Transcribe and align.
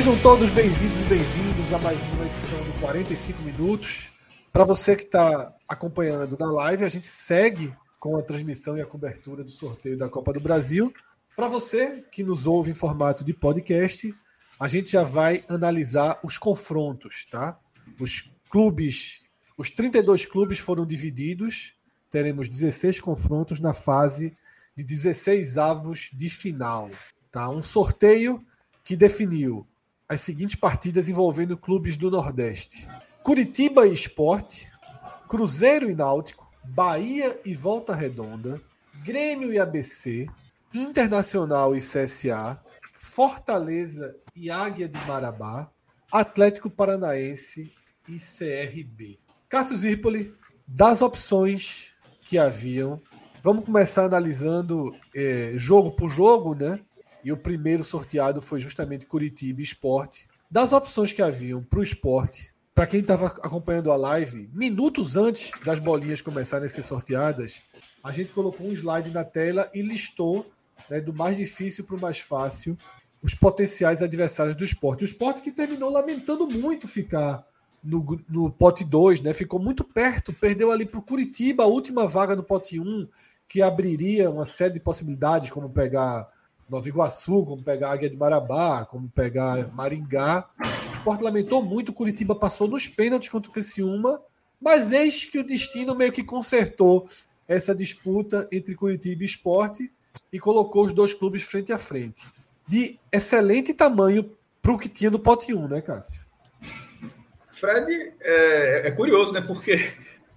Sejam 0.00 0.18
todos 0.22 0.48
bem-vindos 0.48 0.98
e 0.98 1.04
bem-vindos 1.04 1.74
a 1.74 1.78
mais 1.78 2.02
uma 2.06 2.24
edição 2.24 2.58
do 2.64 2.80
45 2.80 3.42
Minutos. 3.42 4.08
Para 4.50 4.64
você 4.64 4.96
que 4.96 5.02
está 5.02 5.54
acompanhando 5.68 6.38
na 6.40 6.50
live, 6.50 6.84
a 6.84 6.88
gente 6.88 7.06
segue 7.06 7.70
com 7.98 8.16
a 8.16 8.22
transmissão 8.22 8.78
e 8.78 8.80
a 8.80 8.86
cobertura 8.86 9.44
do 9.44 9.50
sorteio 9.50 9.98
da 9.98 10.08
Copa 10.08 10.32
do 10.32 10.40
Brasil. 10.40 10.90
Para 11.36 11.48
você 11.48 12.02
que 12.10 12.24
nos 12.24 12.46
ouve 12.46 12.70
em 12.70 12.74
formato 12.74 13.22
de 13.22 13.34
podcast, 13.34 14.10
a 14.58 14.66
gente 14.66 14.90
já 14.90 15.02
vai 15.02 15.44
analisar 15.50 16.18
os 16.24 16.38
confrontos, 16.38 17.26
tá? 17.30 17.60
Os 18.00 18.32
clubes, 18.48 19.28
os 19.54 19.68
32 19.68 20.24
clubes 20.24 20.58
foram 20.58 20.86
divididos, 20.86 21.74
teremos 22.10 22.48
16 22.48 23.02
confrontos 23.02 23.60
na 23.60 23.74
fase 23.74 24.34
de 24.74 24.82
16 24.82 25.58
avos 25.58 26.08
de 26.14 26.30
final, 26.30 26.90
tá? 27.30 27.50
Um 27.50 27.62
sorteio 27.62 28.42
que 28.82 28.96
definiu 28.96 29.66
as 30.10 30.22
seguintes 30.22 30.56
partidas 30.56 31.08
envolvendo 31.08 31.56
clubes 31.56 31.96
do 31.96 32.10
Nordeste: 32.10 32.88
Curitiba 33.22 33.86
e 33.86 33.92
Esporte, 33.92 34.68
Cruzeiro 35.28 35.88
e 35.88 35.94
Náutico, 35.94 36.50
Bahia 36.64 37.40
e 37.44 37.54
Volta 37.54 37.94
Redonda, 37.94 38.60
Grêmio 39.04 39.52
e 39.52 39.58
ABC, 39.60 40.26
Internacional 40.74 41.76
e 41.76 41.78
CSA, 41.78 42.60
Fortaleza 42.92 44.16
e 44.34 44.50
Águia 44.50 44.88
de 44.88 44.98
Marabá, 45.06 45.70
Atlético 46.10 46.68
Paranaense 46.68 47.72
e 48.08 48.18
CRB. 48.18 49.16
Cássio 49.48 49.76
Zirpoli, 49.76 50.34
das 50.66 51.02
opções 51.02 51.92
que 52.20 52.36
haviam, 52.36 53.00
vamos 53.44 53.64
começar 53.64 54.06
analisando 54.06 54.92
eh, 55.14 55.52
jogo 55.54 55.92
por 55.92 56.10
jogo, 56.10 56.56
né? 56.56 56.80
E 57.24 57.32
o 57.32 57.36
primeiro 57.36 57.84
sorteado 57.84 58.40
foi 58.40 58.60
justamente 58.60 59.06
Curitiba 59.06 59.60
Esporte. 59.60 60.28
Das 60.50 60.72
opções 60.72 61.12
que 61.12 61.22
haviam 61.22 61.62
para 61.62 61.78
o 61.78 61.82
esporte, 61.82 62.52
para 62.74 62.86
quem 62.86 63.00
estava 63.00 63.26
acompanhando 63.26 63.92
a 63.92 63.96
live, 63.96 64.48
minutos 64.52 65.16
antes 65.16 65.50
das 65.64 65.78
bolinhas 65.78 66.20
começarem 66.20 66.66
a 66.66 66.68
ser 66.68 66.82
sorteadas, 66.82 67.62
a 68.02 68.10
gente 68.10 68.30
colocou 68.30 68.66
um 68.66 68.72
slide 68.72 69.10
na 69.10 69.24
tela 69.24 69.70
e 69.74 69.82
listou 69.82 70.50
né, 70.88 71.00
do 71.00 71.12
mais 71.12 71.36
difícil 71.36 71.84
para 71.84 71.96
o 71.96 72.00
mais 72.00 72.18
fácil 72.18 72.76
os 73.22 73.34
potenciais 73.34 74.02
adversários 74.02 74.56
do 74.56 74.64
esporte. 74.64 75.02
O 75.02 75.04
esporte 75.04 75.42
que 75.42 75.52
terminou 75.52 75.90
lamentando 75.90 76.46
muito 76.48 76.88
ficar 76.88 77.46
no, 77.82 78.20
no 78.28 78.50
pote 78.50 78.84
2, 78.84 79.20
né? 79.20 79.32
ficou 79.32 79.60
muito 79.60 79.84
perto, 79.84 80.32
perdeu 80.32 80.70
ali 80.70 80.86
para 80.86 81.00
o 81.00 81.02
Curitiba 81.02 81.64
a 81.64 81.66
última 81.66 82.06
vaga 82.06 82.34
no 82.34 82.42
pote 82.42 82.80
1, 82.80 82.82
um, 82.82 83.08
que 83.48 83.60
abriria 83.60 84.30
uma 84.30 84.44
série 84.44 84.74
de 84.74 84.80
possibilidades, 84.80 85.50
como 85.50 85.68
pegar 85.68 86.28
Nova 86.70 86.88
Iguaçu, 86.88 87.44
como 87.44 87.62
pegar 87.62 87.90
Águia 87.90 88.08
de 88.08 88.16
Marabá, 88.16 88.84
como 88.84 89.08
pegar 89.08 89.68
Maringá. 89.74 90.48
O 90.88 90.92
esporte 90.92 91.24
lamentou 91.24 91.62
muito, 91.62 91.92
Curitiba 91.92 92.34
passou 92.34 92.68
nos 92.68 92.86
pênaltis 92.86 93.28
contra 93.28 93.50
o 93.50 93.52
Criciúma, 93.52 94.22
mas 94.60 94.92
eis 94.92 95.24
que 95.24 95.38
o 95.38 95.44
destino 95.44 95.96
meio 95.96 96.12
que 96.12 96.22
consertou 96.22 97.08
essa 97.48 97.74
disputa 97.74 98.48
entre 98.52 98.76
Curitiba 98.76 99.22
e 99.22 99.26
Esporte 99.26 99.90
e 100.32 100.38
colocou 100.38 100.84
os 100.84 100.92
dois 100.92 101.12
clubes 101.12 101.42
frente 101.42 101.72
a 101.72 101.78
frente. 101.78 102.24
De 102.68 102.98
excelente 103.10 103.74
tamanho 103.74 104.30
para 104.62 104.72
o 104.72 104.78
que 104.78 104.88
tinha 104.88 105.10
no 105.10 105.18
pote 105.18 105.52
1, 105.52 105.66
né, 105.66 105.80
Cássio? 105.80 106.20
Fred, 107.50 108.14
é, 108.20 108.88
é 108.88 108.90
curioso, 108.92 109.32
né? 109.32 109.40
Porque 109.40 109.92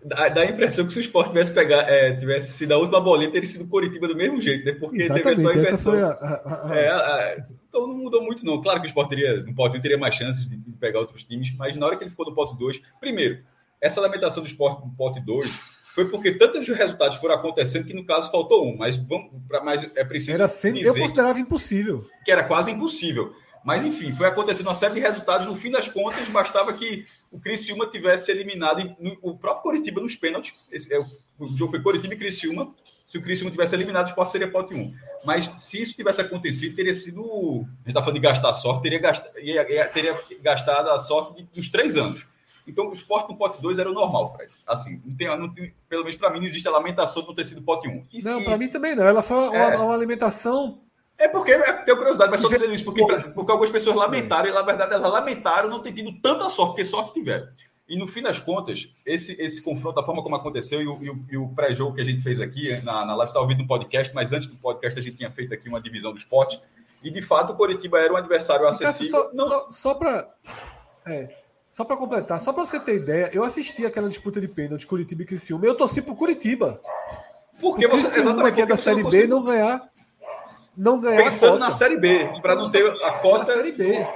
Dá, 0.05 0.29
dá 0.29 0.41
a 0.41 0.45
impressão 0.45 0.85
que 0.85 0.93
se 0.93 0.99
o 0.99 1.01
Sport 1.01 1.29
tivesse, 1.29 1.53
pegar, 1.53 1.89
é, 1.89 2.15
tivesse 2.15 2.53
sido 2.53 2.73
a 2.73 2.77
última 2.77 2.99
bolinha, 2.99 3.31
teria 3.31 3.47
sido 3.47 3.69
Curitiba 3.69 4.07
do 4.07 4.15
mesmo 4.15 4.39
jeito, 4.41 4.65
né? 4.65 4.73
Porque 4.73 5.03
Exatamente, 5.03 5.23
teve 5.23 5.41
só 5.41 5.49
a 5.49 5.55
inversão. 5.55 5.93
A, 5.93 6.09
a, 6.09 6.71
a... 6.71 6.77
É, 6.77 7.43
então 7.69 7.87
não 7.87 7.95
mudou 7.95 8.21
muito, 8.21 8.45
não. 8.45 8.61
Claro 8.61 8.79
que 8.81 8.87
o 8.87 8.89
Sport 8.89 9.09
teria, 9.09 9.41
no 9.41 9.55
pote 9.55 9.77
1 9.77 9.81
teria 9.81 9.97
mais 9.97 10.13
chances 10.13 10.49
de 10.49 10.71
pegar 10.73 10.99
outros 10.99 11.23
times, 11.23 11.55
mas 11.57 11.75
na 11.75 11.85
hora 11.85 11.97
que 11.97 12.03
ele 12.03 12.11
ficou 12.11 12.25
no 12.25 12.35
pote 12.35 12.57
2, 12.57 12.81
primeiro, 12.99 13.43
essa 13.81 13.99
lamentação 13.99 14.43
do 14.43 14.47
Sport 14.47 14.83
no 14.83 14.91
pote 14.95 15.19
2 15.19 15.49
foi 15.93 16.09
porque 16.09 16.31
tantos 16.31 16.67
resultados 16.67 17.17
foram 17.17 17.35
acontecendo 17.35 17.85
que 17.85 17.93
no 17.93 18.05
caso 18.05 18.31
faltou 18.31 18.67
um, 18.67 18.75
mas 18.75 18.97
vamos 18.97 19.29
para 19.47 19.63
mais 19.63 19.83
é 19.95 20.03
preciso 20.03 20.31
era 20.31 20.47
sempre, 20.47 20.81
eu 20.81 20.95
considerava 20.95 21.39
impossível, 21.39 22.03
que 22.25 22.31
era 22.31 22.43
quase 22.43 22.71
impossível. 22.71 23.33
Mas, 23.63 23.85
enfim, 23.85 24.11
foi 24.11 24.27
acontecendo 24.27 24.67
uma 24.67 24.75
série 24.75 24.95
de 24.95 24.99
resultados. 24.99 25.47
No 25.47 25.55
fim 25.55 25.71
das 25.71 25.87
contas, 25.87 26.27
bastava 26.27 26.73
que 26.73 27.05
o 27.31 27.39
Criciúma 27.39 27.87
tivesse 27.87 28.29
eliminado 28.29 28.95
o 29.21 29.37
próprio 29.37 29.63
Coritiba 29.63 30.01
nos 30.01 30.15
pênaltis. 30.15 30.53
Esse, 30.69 30.93
é, 30.93 30.99
o 31.39 31.47
jogo 31.55 31.71
foi 31.71 31.81
Coritiba 31.81 32.13
e 32.13 32.17
Criciúma. 32.17 32.73
Se 33.05 33.17
o 33.17 33.21
Criciúma 33.21 33.51
tivesse 33.51 33.75
eliminado, 33.75 34.07
o 34.07 34.09
esporte 34.09 34.33
seria 34.33 34.51
pote 34.51 34.73
1. 34.73 34.93
Mas 35.23 35.49
se 35.57 35.81
isso 35.81 35.95
tivesse 35.95 36.19
acontecido, 36.19 36.75
teria 36.75 36.93
sido. 36.93 37.21
A 37.21 37.65
gente 37.65 37.87
está 37.87 38.01
falando 38.01 38.15
de 38.15 38.21
gastar 38.21 38.53
sorte, 38.53 38.83
teria, 38.83 38.99
gast, 38.99 39.25
teria 39.93 40.19
gastado 40.41 40.89
a 40.89 40.99
sorte 40.99 41.47
dos 41.53 41.69
três 41.69 41.95
anos. 41.95 42.25
Então, 42.67 42.89
o 42.89 42.93
esporte 42.93 43.29
no 43.29 43.37
pote 43.37 43.61
2 43.61 43.77
era 43.77 43.89
o 43.89 43.93
normal, 43.93 44.33
Fred. 44.35 44.53
Assim, 44.65 45.01
não 45.05 45.15
tem, 45.15 45.27
não 45.37 45.53
tem, 45.53 45.73
pelo 45.89 46.03
menos 46.03 46.17
para 46.17 46.29
mim, 46.29 46.39
não 46.39 46.45
existe 46.45 46.67
a 46.67 46.71
lamentação 46.71 47.21
de 47.21 47.27
não 47.27 47.35
ter 47.35 47.43
sido 47.43 47.61
pote 47.61 47.87
1. 47.87 48.01
E, 48.11 48.23
não, 48.23 48.43
para 48.43 48.57
mim 48.57 48.69
também 48.69 48.95
não. 48.95 49.05
Ela 49.05 49.21
foi 49.21 49.37
uma, 49.37 49.55
é... 49.55 49.75
uma, 49.75 49.85
uma 49.85 49.93
alimentação 49.93 50.81
é 51.23 51.27
porque, 51.29 51.51
é, 51.51 51.73
tenho 51.73 51.97
curiosidade, 51.97 52.29
mas 52.29 52.41
só 52.41 52.49
dizendo 52.49 52.73
isso, 52.73 52.83
porque, 52.83 53.01
porque 53.33 53.51
algumas 53.51 53.71
pessoas 53.71 53.95
lamentaram, 53.95 54.49
e 54.49 54.53
na 54.53 54.61
verdade 54.61 54.93
elas 54.93 55.11
lamentaram 55.11 55.69
não 55.69 55.81
ter 55.81 55.93
tido 55.93 56.11
tanta 56.21 56.49
sorte, 56.49 56.71
porque 56.71 56.85
sorte 56.85 57.13
tiveram. 57.13 57.47
E 57.87 57.97
no 57.97 58.07
fim 58.07 58.21
das 58.21 58.39
contas, 58.39 58.89
esse, 59.05 59.41
esse 59.41 59.61
confronto, 59.61 59.95
da 59.95 60.03
forma 60.03 60.21
como 60.21 60.35
aconteceu, 60.35 60.81
e 60.81 60.87
o, 60.87 61.25
e 61.31 61.37
o, 61.37 61.43
o 61.43 61.55
pré-jogo 61.55 61.95
que 61.95 62.01
a 62.01 62.05
gente 62.05 62.21
fez 62.21 62.41
aqui 62.41 62.71
na, 62.83 63.05
na 63.05 63.15
live, 63.15 63.29
está 63.29 63.39
ouvindo 63.39 63.59
no 63.59 63.67
podcast, 63.67 64.13
mas 64.13 64.33
antes 64.33 64.47
do 64.47 64.55
podcast 64.57 64.99
a 64.99 65.03
gente 65.03 65.17
tinha 65.17 65.31
feito 65.31 65.53
aqui 65.53 65.69
uma 65.69 65.81
divisão 65.81 66.11
do 66.11 66.17
esporte, 66.17 66.59
e 67.01 67.09
de 67.09 67.21
fato 67.21 67.53
o 67.53 67.55
Coritiba 67.55 67.99
era 67.99 68.13
um 68.13 68.17
adversário 68.17 68.67
acessível. 68.67 69.21
Só, 69.21 69.29
não... 69.33 69.47
só, 69.47 69.67
só 69.71 69.93
para. 69.93 70.29
É, 71.05 71.35
só 71.69 71.83
para 71.83 71.97
completar, 71.97 72.39
só 72.39 72.53
para 72.53 72.65
você 72.65 72.79
ter 72.79 72.95
ideia, 72.95 73.29
eu 73.33 73.43
assisti 73.43 73.85
aquela 73.85 74.07
disputa 74.07 74.39
de 74.39 74.47
pênalti 74.47 74.85
Curitiba 74.85 75.23
e 75.23 75.25
Criciúma, 75.25 75.65
eu 75.65 75.75
torci 75.75 76.01
pro 76.01 76.15
Curitiba. 76.15 76.79
Porque 77.59 77.87
você, 77.87 78.19
exatamente, 78.19 78.55
que 78.55 78.61
é 78.61 78.65
da 78.65 78.77
Série 78.77 79.03
B, 79.03 79.25
não 79.25 79.43
ganhar 79.43 79.89
não 80.75 80.99
ganhar 80.99 81.23
Pensando 81.23 81.59
na 81.59 81.71
Série 81.71 81.97
B, 81.97 82.29
para 82.41 82.55
não 82.55 82.71
ter 82.71 82.85
a 83.03 83.11
cota. 83.19 83.39
Na 83.39 83.45
Série 83.45 83.71
B. 83.71 84.07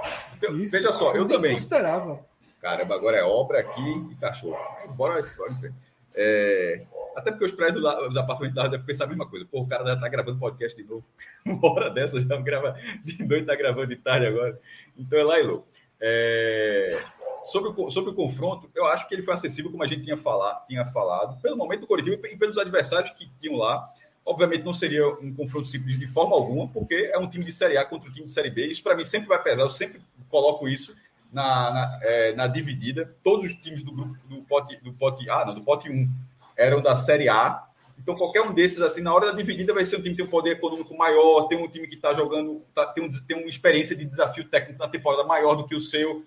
Isso. 0.63 0.71
Veja 0.71 0.91
só, 0.91 1.11
eu, 1.11 1.23
eu 1.23 1.27
também. 1.27 1.53
considerava. 1.53 2.19
Caramba, 2.61 2.95
agora 2.95 3.17
é 3.17 3.23
obra 3.23 3.59
aqui 3.59 4.07
e 4.11 4.15
cachorro. 4.15 4.57
Bora, 4.95 5.21
bora 5.37 5.51
em 5.51 5.59
frente. 5.59 5.75
É... 6.15 6.83
Até 7.15 7.31
porque 7.31 7.45
os 7.45 7.51
prédios 7.51 7.81
lá, 7.81 8.07
os 8.07 8.15
apartamentos 8.15 8.55
lá 8.55 8.67
devem 8.67 8.85
pensar 8.85 9.05
a 9.05 9.07
mesma 9.07 9.27
coisa. 9.27 9.45
Pô, 9.49 9.61
o 9.61 9.67
cara 9.67 9.85
já 9.85 9.99
tá 9.99 10.07
gravando 10.07 10.39
podcast 10.39 10.75
de 10.79 10.87
novo. 10.87 11.03
Uma 11.45 11.71
hora 11.71 11.89
dessa 11.89 12.19
já 12.19 12.37
grava 12.37 12.75
de 13.03 13.23
noite, 13.23 13.45
tá 13.45 13.55
gravando 13.55 13.87
de 13.87 13.95
tarde 13.95 14.27
agora. 14.27 14.59
Então 14.97 15.17
é 15.17 15.23
lá 15.23 15.39
e 15.39 15.43
louco. 15.43 15.67
É... 15.99 17.01
Sobre, 17.43 17.69
o, 17.69 17.89
sobre 17.89 18.11
o 18.11 18.13
confronto, 18.13 18.69
eu 18.75 18.85
acho 18.85 19.07
que 19.07 19.15
ele 19.15 19.23
foi 19.23 19.33
acessível, 19.33 19.71
como 19.71 19.81
a 19.81 19.87
gente 19.87 20.03
tinha, 20.03 20.17
falar, 20.17 20.65
tinha 20.67 20.85
falado, 20.85 21.41
pelo 21.41 21.55
momento 21.55 21.81
do 21.81 21.87
Coritiba 21.87 22.27
e 22.27 22.35
pelos 22.35 22.57
adversários 22.57 23.11
que 23.11 23.31
tinham 23.39 23.55
lá. 23.55 23.87
Obviamente 24.27 24.65
não 24.65 24.73
seria 24.73 25.07
um 25.07 25.33
confronto 25.33 25.69
simples 25.69 25.97
de 25.97 26.05
forma 26.05 26.35
alguma, 26.35 26.67
porque 26.67 27.09
é 27.13 27.17
um 27.17 27.29
time 27.29 27.45
de 27.45 27.53
Série 27.53 27.77
A 27.77 27.85
contra 27.85 28.09
um 28.09 28.13
time 28.13 28.25
de 28.25 28.31
Série 28.31 28.49
B. 28.49 28.65
Isso 28.65 28.83
para 28.83 28.93
mim 28.93 29.05
sempre 29.05 29.29
vai 29.29 29.41
pesar, 29.41 29.61
eu 29.61 29.69
sempre 29.69 30.01
coloco 30.29 30.67
isso 30.67 30.93
na, 31.31 31.71
na, 31.71 31.99
é, 32.01 32.35
na, 32.35 32.45
dividida. 32.45 33.15
Todos 33.23 33.45
os 33.45 33.55
times 33.55 33.83
do 33.83 33.93
grupo 33.93 34.17
do 34.27 34.41
pote, 34.41 34.75
do 34.83 34.91
pote 34.91 35.29
A, 35.29 35.45
não, 35.45 35.55
do 35.55 35.61
pote 35.61 35.89
1 35.89 36.09
eram 36.57 36.81
da 36.81 36.93
Série 36.97 37.29
A. 37.29 37.63
Então, 37.97 38.17
qualquer 38.17 38.41
um 38.41 38.53
desses, 38.53 38.81
assim, 38.81 39.01
na 39.01 39.13
hora 39.13 39.27
da 39.27 39.31
dividida, 39.31 39.73
vai 39.73 39.85
ser 39.85 39.95
um 39.95 40.01
time 40.01 40.11
que 40.11 40.17
tem 40.17 40.25
um 40.25 40.29
poder 40.29 40.51
econômico 40.51 40.95
maior, 40.97 41.47
tem 41.47 41.57
um 41.57 41.69
time 41.69 41.87
que 41.87 41.95
está 41.95 42.13
jogando, 42.13 42.61
tá, 42.75 42.85
tem, 42.87 43.05
um, 43.05 43.09
tem 43.25 43.37
uma 43.37 43.47
experiência 43.47 43.95
de 43.95 44.03
desafio 44.03 44.43
técnico 44.49 44.77
na 44.77 44.89
temporada 44.89 45.23
maior 45.23 45.55
do 45.55 45.65
que 45.65 45.75
o 45.75 45.79
seu. 45.79 46.25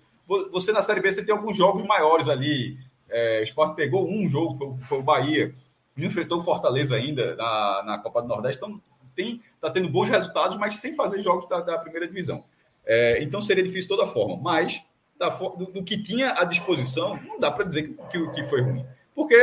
Você 0.51 0.71
na 0.71 0.81
Série 0.81 1.01
B, 1.01 1.11
você 1.11 1.23
tem 1.23 1.35
alguns 1.35 1.55
jogos 1.55 1.83
maiores 1.83 2.27
ali. 2.27 2.79
É, 3.07 3.41
o 3.41 3.43
Sport 3.43 3.75
pegou 3.75 4.09
um 4.09 4.27
jogo, 4.27 4.55
foi, 4.55 4.87
foi 4.87 4.97
o 4.97 5.03
Bahia 5.03 5.53
não 5.95 6.07
enfrentou 6.07 6.39
o 6.39 6.41
Fortaleza 6.41 6.95
ainda 6.95 7.35
na, 7.35 7.83
na 7.85 7.97
Copa 7.99 8.21
do 8.21 8.27
Nordeste, 8.27 8.57
então 8.63 8.75
tem 9.15 9.41
tá 9.59 9.69
tendo 9.69 9.89
bons 9.89 10.09
resultados, 10.09 10.57
mas 10.57 10.75
sem 10.75 10.95
fazer 10.95 11.19
jogos 11.19 11.47
da, 11.47 11.59
da 11.61 11.77
primeira 11.77 12.07
divisão. 12.07 12.43
É, 12.85 13.21
então 13.21 13.41
seria 13.41 13.63
difícil 13.63 13.89
de 13.89 13.95
toda 13.95 14.07
forma, 14.07 14.37
mas 14.41 14.81
da, 15.17 15.29
do, 15.29 15.65
do, 15.67 15.83
que 15.83 16.01
tinha 16.01 16.31
à 16.31 16.43
disposição, 16.45 17.19
não 17.23 17.39
dá 17.39 17.51
para 17.51 17.65
dizer 17.65 17.89
que, 17.89 17.93
que, 18.09 18.31
que, 18.31 18.43
foi 18.43 18.61
ruim, 18.61 18.85
porque 19.13 19.37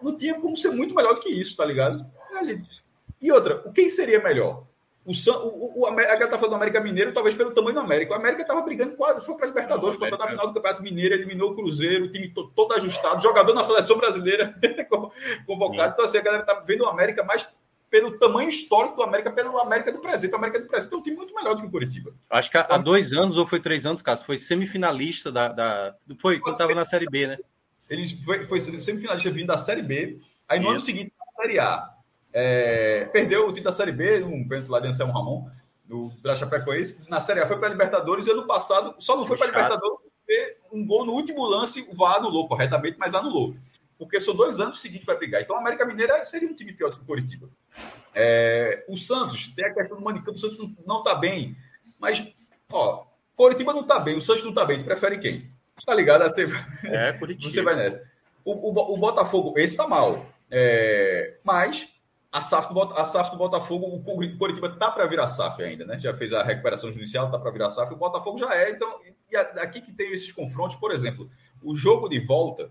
não 0.00 0.16
tinha 0.16 0.34
como 0.34 0.56
ser 0.56 0.70
muito 0.70 0.94
melhor 0.94 1.14
do 1.14 1.20
que 1.20 1.28
isso, 1.28 1.56
tá 1.56 1.64
ligado? 1.64 2.06
E 3.20 3.32
outra, 3.32 3.62
o 3.66 3.72
quem 3.72 3.88
seria 3.88 4.22
melhor? 4.22 4.64
O, 5.08 5.12
o, 5.12 5.80
o, 5.80 5.86
a 5.86 5.90
galera 5.94 6.28
tá 6.28 6.36
falando 6.36 6.50
do 6.50 6.56
América 6.56 6.82
Mineiro, 6.82 7.14
talvez 7.14 7.34
pelo 7.34 7.52
tamanho 7.52 7.72
do 7.72 7.80
América. 7.80 8.12
O 8.12 8.14
América 8.14 8.42
estava 8.42 8.60
brigando 8.60 8.94
quase, 8.94 9.24
foi 9.24 9.36
para 9.36 9.46
a 9.46 9.48
Libertadores, 9.48 9.96
contando 9.96 10.22
a 10.22 10.28
final 10.28 10.46
do 10.46 10.52
Campeonato 10.52 10.82
Mineiro, 10.82 11.14
eliminou 11.14 11.52
o 11.52 11.54
Cruzeiro, 11.54 12.04
o 12.04 12.12
time 12.12 12.28
todo, 12.28 12.50
todo 12.50 12.74
ajustado, 12.74 13.22
jogador 13.22 13.54
na 13.54 13.64
seleção 13.64 13.96
brasileira 13.96 14.54
convocado. 15.46 15.88
Sim. 15.88 15.92
Então, 15.94 16.04
assim, 16.04 16.18
a 16.18 16.20
galera 16.20 16.44
tá 16.44 16.62
vendo 16.66 16.82
o 16.82 16.88
América 16.88 17.24
mais 17.24 17.48
pelo 17.88 18.18
tamanho 18.18 18.50
histórico 18.50 18.96
do 18.96 19.02
América, 19.02 19.30
pelo 19.30 19.58
América 19.58 19.90
do 19.90 19.98
presente. 19.98 20.32
O 20.32 20.36
América 20.36 20.60
do 20.60 20.66
presente 20.66 20.92
é 20.92 20.96
um 20.98 21.02
time 21.02 21.16
muito 21.16 21.34
melhor 21.34 21.54
do 21.54 21.62
que 21.62 21.68
o 21.68 21.70
Curitiba. 21.70 22.12
Acho 22.28 22.50
que 22.50 22.58
há, 22.58 22.66
há 22.68 22.76
dois 22.76 23.14
anos, 23.14 23.38
ou 23.38 23.46
foi 23.46 23.60
três 23.60 23.86
anos, 23.86 24.02
Cássio, 24.02 24.26
foi 24.26 24.36
semifinalista 24.36 25.32
da. 25.32 25.48
da 25.48 25.96
foi 26.18 26.38
quando 26.38 26.56
estava 26.56 26.74
na 26.74 26.84
Série 26.84 27.06
B, 27.06 27.28
né? 27.28 27.38
Ele 27.88 28.06
foi, 28.26 28.44
foi 28.44 28.60
semifinalista 28.60 29.30
vindo 29.30 29.46
da 29.46 29.56
Série 29.56 29.80
B. 29.80 30.18
Aí 30.46 30.58
no 30.58 30.66
Isso. 30.66 30.72
ano 30.72 30.80
seguinte, 30.80 31.12
na 31.18 31.42
Série 31.42 31.58
A, 31.58 31.97
é, 32.32 33.08
perdeu 33.12 33.42
o 33.42 33.48
título 33.48 33.64
da 33.64 33.72
Série 33.72 33.92
B, 33.92 34.22
um 34.22 34.46
pênalti 34.46 34.68
lá 34.68 34.80
de 34.80 34.88
Anselmo 34.88 35.12
Ramon, 35.12 35.48
do 35.84 36.12
Chapecoense. 36.36 37.08
Na 37.08 37.20
Série 37.20 37.40
A 37.40 37.46
foi 37.46 37.58
para 37.58 37.68
a 37.68 37.70
Libertadores 37.70 38.26
e 38.26 38.30
ano 38.30 38.46
passado 38.46 38.94
só 38.98 39.16
não 39.16 39.26
foi 39.26 39.36
para 39.36 39.46
a 39.46 39.50
Libertadores 39.50 40.08
porque 40.28 40.58
um 40.70 40.86
gol 40.86 41.06
no 41.06 41.12
último 41.12 41.42
lance 41.46 41.80
o 41.90 41.96
VAR 41.96 42.16
anulou 42.16 42.46
corretamente, 42.46 42.98
mas 42.98 43.14
anulou. 43.14 43.56
Porque 43.98 44.20
são 44.20 44.36
dois 44.36 44.60
anos 44.60 44.80
seguidos 44.80 45.06
para 45.06 45.16
brigar. 45.16 45.40
Então, 45.40 45.56
a 45.56 45.60
América 45.60 45.86
Mineira 45.86 46.22
seria 46.24 46.48
um 46.48 46.54
time 46.54 46.72
pior 46.72 46.90
do 46.90 46.96
que 46.96 47.02
o 47.02 47.06
Coritiba. 47.06 47.48
É, 48.14 48.84
o 48.88 48.96
Santos, 48.96 49.46
tem 49.56 49.64
a 49.64 49.72
questão 49.72 49.96
do 49.96 50.04
Manicampo, 50.04 50.36
o 50.36 50.38
Santos 50.38 50.58
não 50.86 50.98
está 50.98 51.14
bem. 51.14 51.56
Mas, 51.98 52.22
ó, 52.70 53.06
Coritiba 53.34 53.72
não 53.72 53.80
está 53.80 53.98
bem, 53.98 54.16
o 54.16 54.20
Santos 54.20 54.44
não 54.44 54.50
está 54.50 54.64
bem. 54.66 54.80
Tu 54.80 54.84
prefere 54.84 55.18
quem? 55.18 55.50
Tá 55.84 55.94
ligado? 55.94 56.22
Você, 56.24 56.46
é, 56.84 57.14
Curitiba. 57.14 57.50
Você 57.50 57.62
vai 57.62 57.74
nessa. 57.74 58.06
O, 58.44 58.52
o, 58.52 58.94
o 58.94 58.96
Botafogo, 58.98 59.54
esse 59.56 59.72
está 59.72 59.88
mal. 59.88 60.26
É, 60.50 61.38
mas 61.42 61.88
a 62.38 62.42
SAF, 62.42 62.72
do, 62.72 62.82
a 62.82 63.04
SAF 63.04 63.32
do 63.32 63.36
Botafogo, 63.36 63.86
o 63.86 64.38
Coritiba 64.38 64.70
tá 64.70 64.90
para 64.90 65.06
virar 65.06 65.26
SAF 65.26 65.62
ainda, 65.62 65.84
né? 65.84 65.98
Já 65.98 66.14
fez 66.14 66.32
a 66.32 66.42
recuperação 66.42 66.92
judicial, 66.92 67.30
tá 67.30 67.38
para 67.38 67.50
virar 67.50 67.68
SAF. 67.68 67.92
O 67.92 67.96
Botafogo 67.96 68.38
já 68.38 68.54
é, 68.54 68.70
então, 68.70 69.00
e 69.30 69.36
aqui 69.36 69.80
que 69.80 69.92
tem 69.92 70.12
esses 70.12 70.30
confrontos, 70.30 70.76
por 70.76 70.92
exemplo, 70.92 71.28
o 71.62 71.74
jogo 71.74 72.08
de 72.08 72.20
volta 72.20 72.70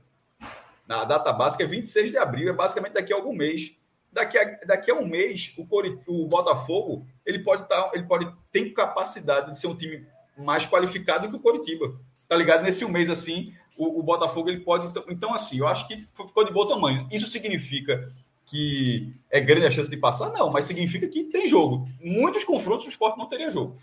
na 0.88 1.04
data 1.04 1.34
básica 1.34 1.64
é 1.64 1.68
26 1.68 2.12
de 2.12 2.18
abril, 2.18 2.50
é 2.50 2.54
basicamente 2.54 2.94
daqui 2.94 3.12
a 3.12 3.18
algum 3.18 3.34
mês. 3.34 3.76
Daqui 4.12 4.38
a, 4.38 4.60
daqui 4.66 4.90
a 4.90 4.96
um 4.96 5.06
mês, 5.06 5.54
o, 5.58 5.68
Corit, 5.68 6.02
o 6.08 6.26
Botafogo 6.28 7.06
ele 7.26 7.40
pode 7.40 7.64
estar, 7.64 7.84
tá, 7.84 7.92
ele 7.94 8.06
pode 8.06 8.32
ter 8.52 8.70
capacidade 8.72 9.52
de 9.52 9.60
ser 9.60 9.68
um 9.68 9.76
time 9.76 10.08
mais 10.38 10.66
qualificado 10.66 11.30
que 11.30 11.36
o 11.36 11.42
Coritiba. 11.42 11.94
Tá 12.30 12.38
ligado? 12.38 12.64
Nesse 12.64 12.86
um 12.86 12.90
mês 12.90 13.10
assim, 13.10 13.54
o, 13.78 14.00
o 14.00 14.04
Botafogo 14.04 14.50
ele 14.50 14.62
pode. 14.62 14.88
Então, 14.88 15.04
então, 15.10 15.34
assim, 15.34 15.58
eu 15.60 15.68
acho 15.68 15.86
que 15.88 15.98
ficou 15.98 16.46
de 16.46 16.54
bom 16.54 16.66
tamanho. 16.66 17.06
Isso 17.12 17.26
significa 17.26 18.10
que 18.48 19.14
é 19.30 19.40
grande 19.40 19.68
a 19.68 19.72
chance 19.72 19.90
de 19.90 19.98
passar? 19.98 20.32
Não, 20.32 20.50
mas 20.50 20.66
significa 20.66 21.08
que 21.08 21.26
tem 21.26 21.48
jogo. 21.48 21.88
Muitos 22.02 22.44
confrontos 22.44 22.86
o 22.86 22.90
esporte 22.90 23.18
não 23.18 23.28
teria 23.28 23.52
jogo. 23.52 23.76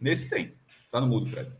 Nesse 0.00 0.30
tem. 0.30 0.54
Tá 0.90 1.00
no 1.00 1.08
mudo, 1.08 1.28
Fred. 1.28 1.50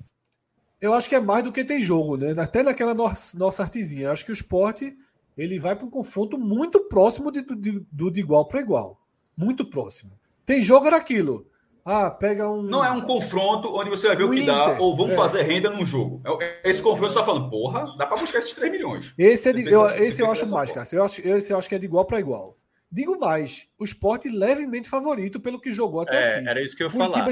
Eu 0.80 0.94
acho 0.94 1.08
que 1.08 1.16
é 1.16 1.20
mais 1.20 1.42
do 1.42 1.52
que 1.52 1.64
tem 1.64 1.82
jogo, 1.82 2.16
né? 2.16 2.40
Até 2.40 2.62
naquela 2.62 2.94
nossa, 2.94 3.62
artezinha. 3.62 4.04
Eu 4.04 4.12
acho 4.12 4.24
que 4.24 4.30
o 4.30 4.34
esporte 4.34 4.96
ele 5.36 5.58
vai 5.58 5.74
para 5.74 5.86
um 5.86 5.90
confronto 5.90 6.38
muito 6.38 6.80
próximo 6.84 7.32
de, 7.32 7.42
de, 7.42 7.84
do 7.90 8.10
de 8.10 8.20
igual 8.20 8.46
para 8.46 8.60
igual. 8.60 9.00
Muito 9.36 9.64
próximo. 9.64 10.12
Tem 10.46 10.62
jogo 10.62 10.86
era 10.86 10.96
aquilo. 10.96 11.46
Ah, 11.90 12.10
pega 12.10 12.46
um. 12.50 12.60
Não 12.60 12.84
é 12.84 12.90
um 12.90 13.00
confronto 13.00 13.74
onde 13.74 13.88
você 13.88 14.08
vai 14.08 14.16
ver 14.16 14.24
o, 14.24 14.26
o 14.26 14.30
que 14.30 14.42
Inter, 14.42 14.54
dá, 14.54 14.78
ou 14.78 14.94
vamos 14.94 15.14
é. 15.14 15.16
fazer 15.16 15.40
renda 15.40 15.70
num 15.70 15.86
jogo. 15.86 16.20
É 16.38 16.68
esse 16.68 16.82
confronto 16.82 17.14
você 17.14 17.18
está 17.18 17.24
falando, 17.24 17.48
porra, 17.48 17.96
dá 17.96 18.06
para 18.06 18.18
buscar 18.18 18.40
esses 18.40 18.52
3 18.52 18.70
milhões. 18.70 19.14
Esse, 19.16 19.48
é 19.48 19.52
de, 19.54 19.64
eu, 19.72 19.86
esse 19.86 20.20
eu 20.20 20.30
acho 20.30 20.46
mais, 20.50 20.70
cara. 20.70 20.86
Eu 20.92 21.02
acho, 21.02 21.26
esse 21.26 21.50
eu 21.50 21.56
acho 21.56 21.66
que 21.66 21.74
é 21.74 21.78
de 21.78 21.86
igual 21.86 22.04
para 22.04 22.20
igual. 22.20 22.58
Digo 22.92 23.18
mais, 23.18 23.68
o 23.78 23.84
esporte 23.84 24.28
levemente 24.28 24.86
favorito 24.86 25.40
pelo 25.40 25.58
que 25.58 25.72
jogou 25.72 26.02
até 26.02 26.22
é, 26.22 26.34
aqui. 26.36 26.48
Era 26.48 26.62
isso 26.62 26.76
que 26.76 26.82
eu 26.82 26.88
ia 26.88 26.92
falar. 26.92 27.26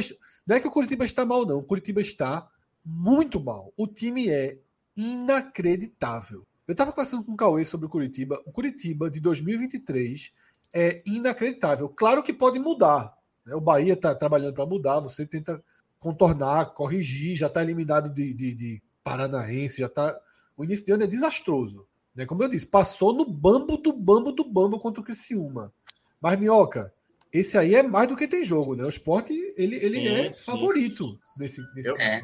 Não 0.46 0.56
é 0.56 0.60
que 0.60 0.68
o 0.68 0.70
Curitiba 0.70 1.04
está 1.04 1.26
mal, 1.26 1.44
não. 1.44 1.58
O 1.58 1.62
Curitiba 1.62 2.00
está 2.00 2.48
muito 2.82 3.38
mal. 3.38 3.74
O 3.76 3.86
time 3.86 4.30
é 4.30 4.56
inacreditável. 4.96 6.46
Eu 6.66 6.72
estava 6.72 6.92
conversando 6.92 7.24
com 7.24 7.32
o 7.32 7.36
Cauê 7.36 7.62
sobre 7.62 7.84
o 7.84 7.90
Curitiba. 7.90 8.42
O 8.46 8.52
Curitiba 8.52 9.10
de 9.10 9.20
2023 9.20 10.32
é 10.72 11.02
inacreditável. 11.06 11.90
Claro 11.90 12.22
que 12.22 12.32
pode 12.32 12.58
mudar. 12.58 13.15
Né? 13.46 13.54
O 13.54 13.60
Bahia 13.60 13.94
está 13.94 14.14
trabalhando 14.14 14.54
para 14.54 14.66
mudar. 14.66 15.00
Você 15.00 15.24
tenta 15.24 15.62
contornar, 15.98 16.74
corrigir. 16.74 17.36
Já 17.36 17.46
está 17.46 17.62
eliminado 17.62 18.12
de, 18.12 18.34
de, 18.34 18.54
de, 18.54 18.82
Paranaense. 19.02 19.80
Já 19.80 19.88
tá... 19.88 20.18
O 20.56 20.64
início 20.64 20.84
de 20.84 20.92
ano 20.92 21.04
é 21.04 21.06
desastroso. 21.06 21.86
Né? 22.14 22.26
Como 22.26 22.42
eu 22.42 22.48
disse, 22.48 22.66
passou 22.66 23.12
no 23.12 23.24
bambo 23.24 23.76
do 23.76 23.92
bambo 23.92 24.32
do 24.32 24.44
bambo 24.44 24.78
contra 24.78 25.00
o 25.00 25.04
Criciúma. 25.04 25.72
Mas, 26.20 26.38
Minhoca, 26.38 26.92
esse 27.32 27.58
aí 27.58 27.74
é 27.74 27.82
mais 27.82 28.08
do 28.08 28.16
que 28.16 28.26
tem 28.26 28.44
jogo, 28.44 28.74
né? 28.74 28.84
O 28.84 28.88
esporte 28.88 29.32
ele, 29.56 29.76
ele 29.76 30.00
sim, 30.00 30.08
é 30.08 30.32
sim. 30.32 30.44
favorito 30.50 31.18
nesse, 31.36 31.60
nesse 31.74 31.88
eu, 31.88 31.96
é, 31.98 32.22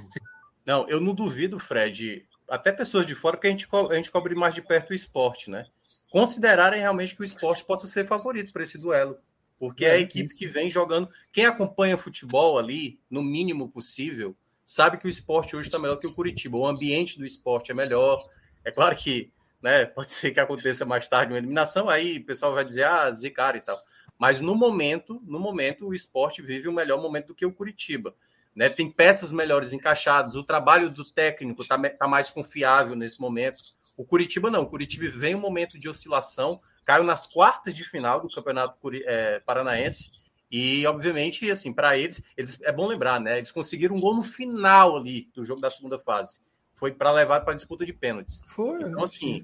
não, 0.64 0.88
eu 0.88 1.00
não 1.00 1.14
duvido, 1.14 1.58
Fred, 1.58 2.26
até 2.48 2.72
pessoas 2.72 3.04
de 3.04 3.14
fora, 3.14 3.36
que 3.36 3.46
a 3.46 3.50
gente, 3.50 3.68
a 3.90 3.94
gente 3.94 4.10
cobre 4.10 4.34
mais 4.34 4.54
de 4.54 4.62
perto 4.62 4.90
o 4.90 4.94
esporte, 4.94 5.50
né? 5.50 5.66
Considerarem 6.10 6.80
realmente 6.80 7.14
que 7.14 7.20
o 7.20 7.24
esporte 7.24 7.64
possa 7.64 7.86
ser 7.86 8.06
favorito 8.06 8.52
para 8.52 8.62
esse 8.62 8.80
duelo. 8.80 9.18
Porque 9.62 9.84
é, 9.84 9.90
é 9.90 9.92
a 9.92 9.98
equipe 10.00 10.24
isso. 10.24 10.36
que 10.36 10.48
vem 10.48 10.68
jogando. 10.68 11.08
Quem 11.32 11.44
acompanha 11.44 11.96
futebol 11.96 12.58
ali, 12.58 12.98
no 13.08 13.22
mínimo 13.22 13.68
possível, 13.68 14.36
sabe 14.66 14.98
que 14.98 15.06
o 15.06 15.08
esporte 15.08 15.54
hoje 15.54 15.68
está 15.68 15.78
melhor 15.78 15.98
que 15.98 16.06
o 16.08 16.12
Curitiba. 16.12 16.58
O 16.58 16.66
ambiente 16.66 17.16
do 17.16 17.24
esporte 17.24 17.70
é 17.70 17.74
melhor. 17.74 18.18
É 18.64 18.72
claro 18.72 18.96
que 18.96 19.32
né, 19.62 19.84
pode 19.94 20.10
ser 20.10 20.32
que 20.32 20.40
aconteça 20.40 20.84
mais 20.84 21.06
tarde 21.06 21.32
uma 21.32 21.38
eliminação, 21.38 21.88
aí 21.88 22.18
o 22.18 22.26
pessoal 22.26 22.52
vai 22.52 22.64
dizer, 22.64 22.82
ah, 22.82 23.08
zicar 23.12 23.54
e 23.54 23.60
tal. 23.60 23.78
Mas 24.18 24.40
no 24.40 24.56
momento, 24.56 25.22
no 25.24 25.38
momento, 25.38 25.86
o 25.86 25.94
esporte 25.94 26.42
vive 26.42 26.68
um 26.68 26.72
melhor 26.72 27.00
momento 27.00 27.28
do 27.28 27.34
que 27.36 27.46
o 27.46 27.52
Curitiba. 27.52 28.16
Né? 28.56 28.68
Tem 28.68 28.90
peças 28.90 29.30
melhores 29.30 29.72
encaixadas, 29.72 30.34
o 30.34 30.42
trabalho 30.42 30.90
do 30.90 31.04
técnico 31.04 31.62
está 31.62 31.78
tá 31.78 32.08
mais 32.08 32.30
confiável 32.30 32.96
nesse 32.96 33.20
momento. 33.20 33.62
O 33.96 34.04
Curitiba 34.04 34.50
não, 34.50 34.62
o 34.62 34.68
Curitiba 34.68 35.08
vem 35.08 35.36
um 35.36 35.40
momento 35.40 35.78
de 35.78 35.88
oscilação, 35.88 36.60
caiu 36.84 37.04
nas 37.04 37.26
quartas 37.26 37.74
de 37.74 37.84
final 37.84 38.20
do 38.20 38.30
Campeonato 38.30 38.76
é, 39.04 39.40
Paranaense. 39.40 40.10
E, 40.50 40.86
obviamente, 40.86 41.50
assim, 41.50 41.72
para 41.72 41.96
eles, 41.96 42.22
eles, 42.36 42.60
é 42.62 42.70
bom 42.70 42.86
lembrar, 42.86 43.18
né? 43.18 43.38
Eles 43.38 43.50
conseguiram 43.50 43.96
um 43.96 44.00
gol 44.00 44.14
no 44.14 44.22
final 44.22 44.96
ali 44.98 45.30
do 45.34 45.44
jogo 45.44 45.60
da 45.62 45.70
segunda 45.70 45.98
fase. 45.98 46.40
Foi 46.74 46.92
para 46.92 47.10
levar 47.10 47.40
para 47.40 47.54
a 47.54 47.56
disputa 47.56 47.86
de 47.86 47.92
pênaltis. 47.92 48.42
Foi. 48.46 48.82
Então, 48.82 49.02
assim, 49.02 49.38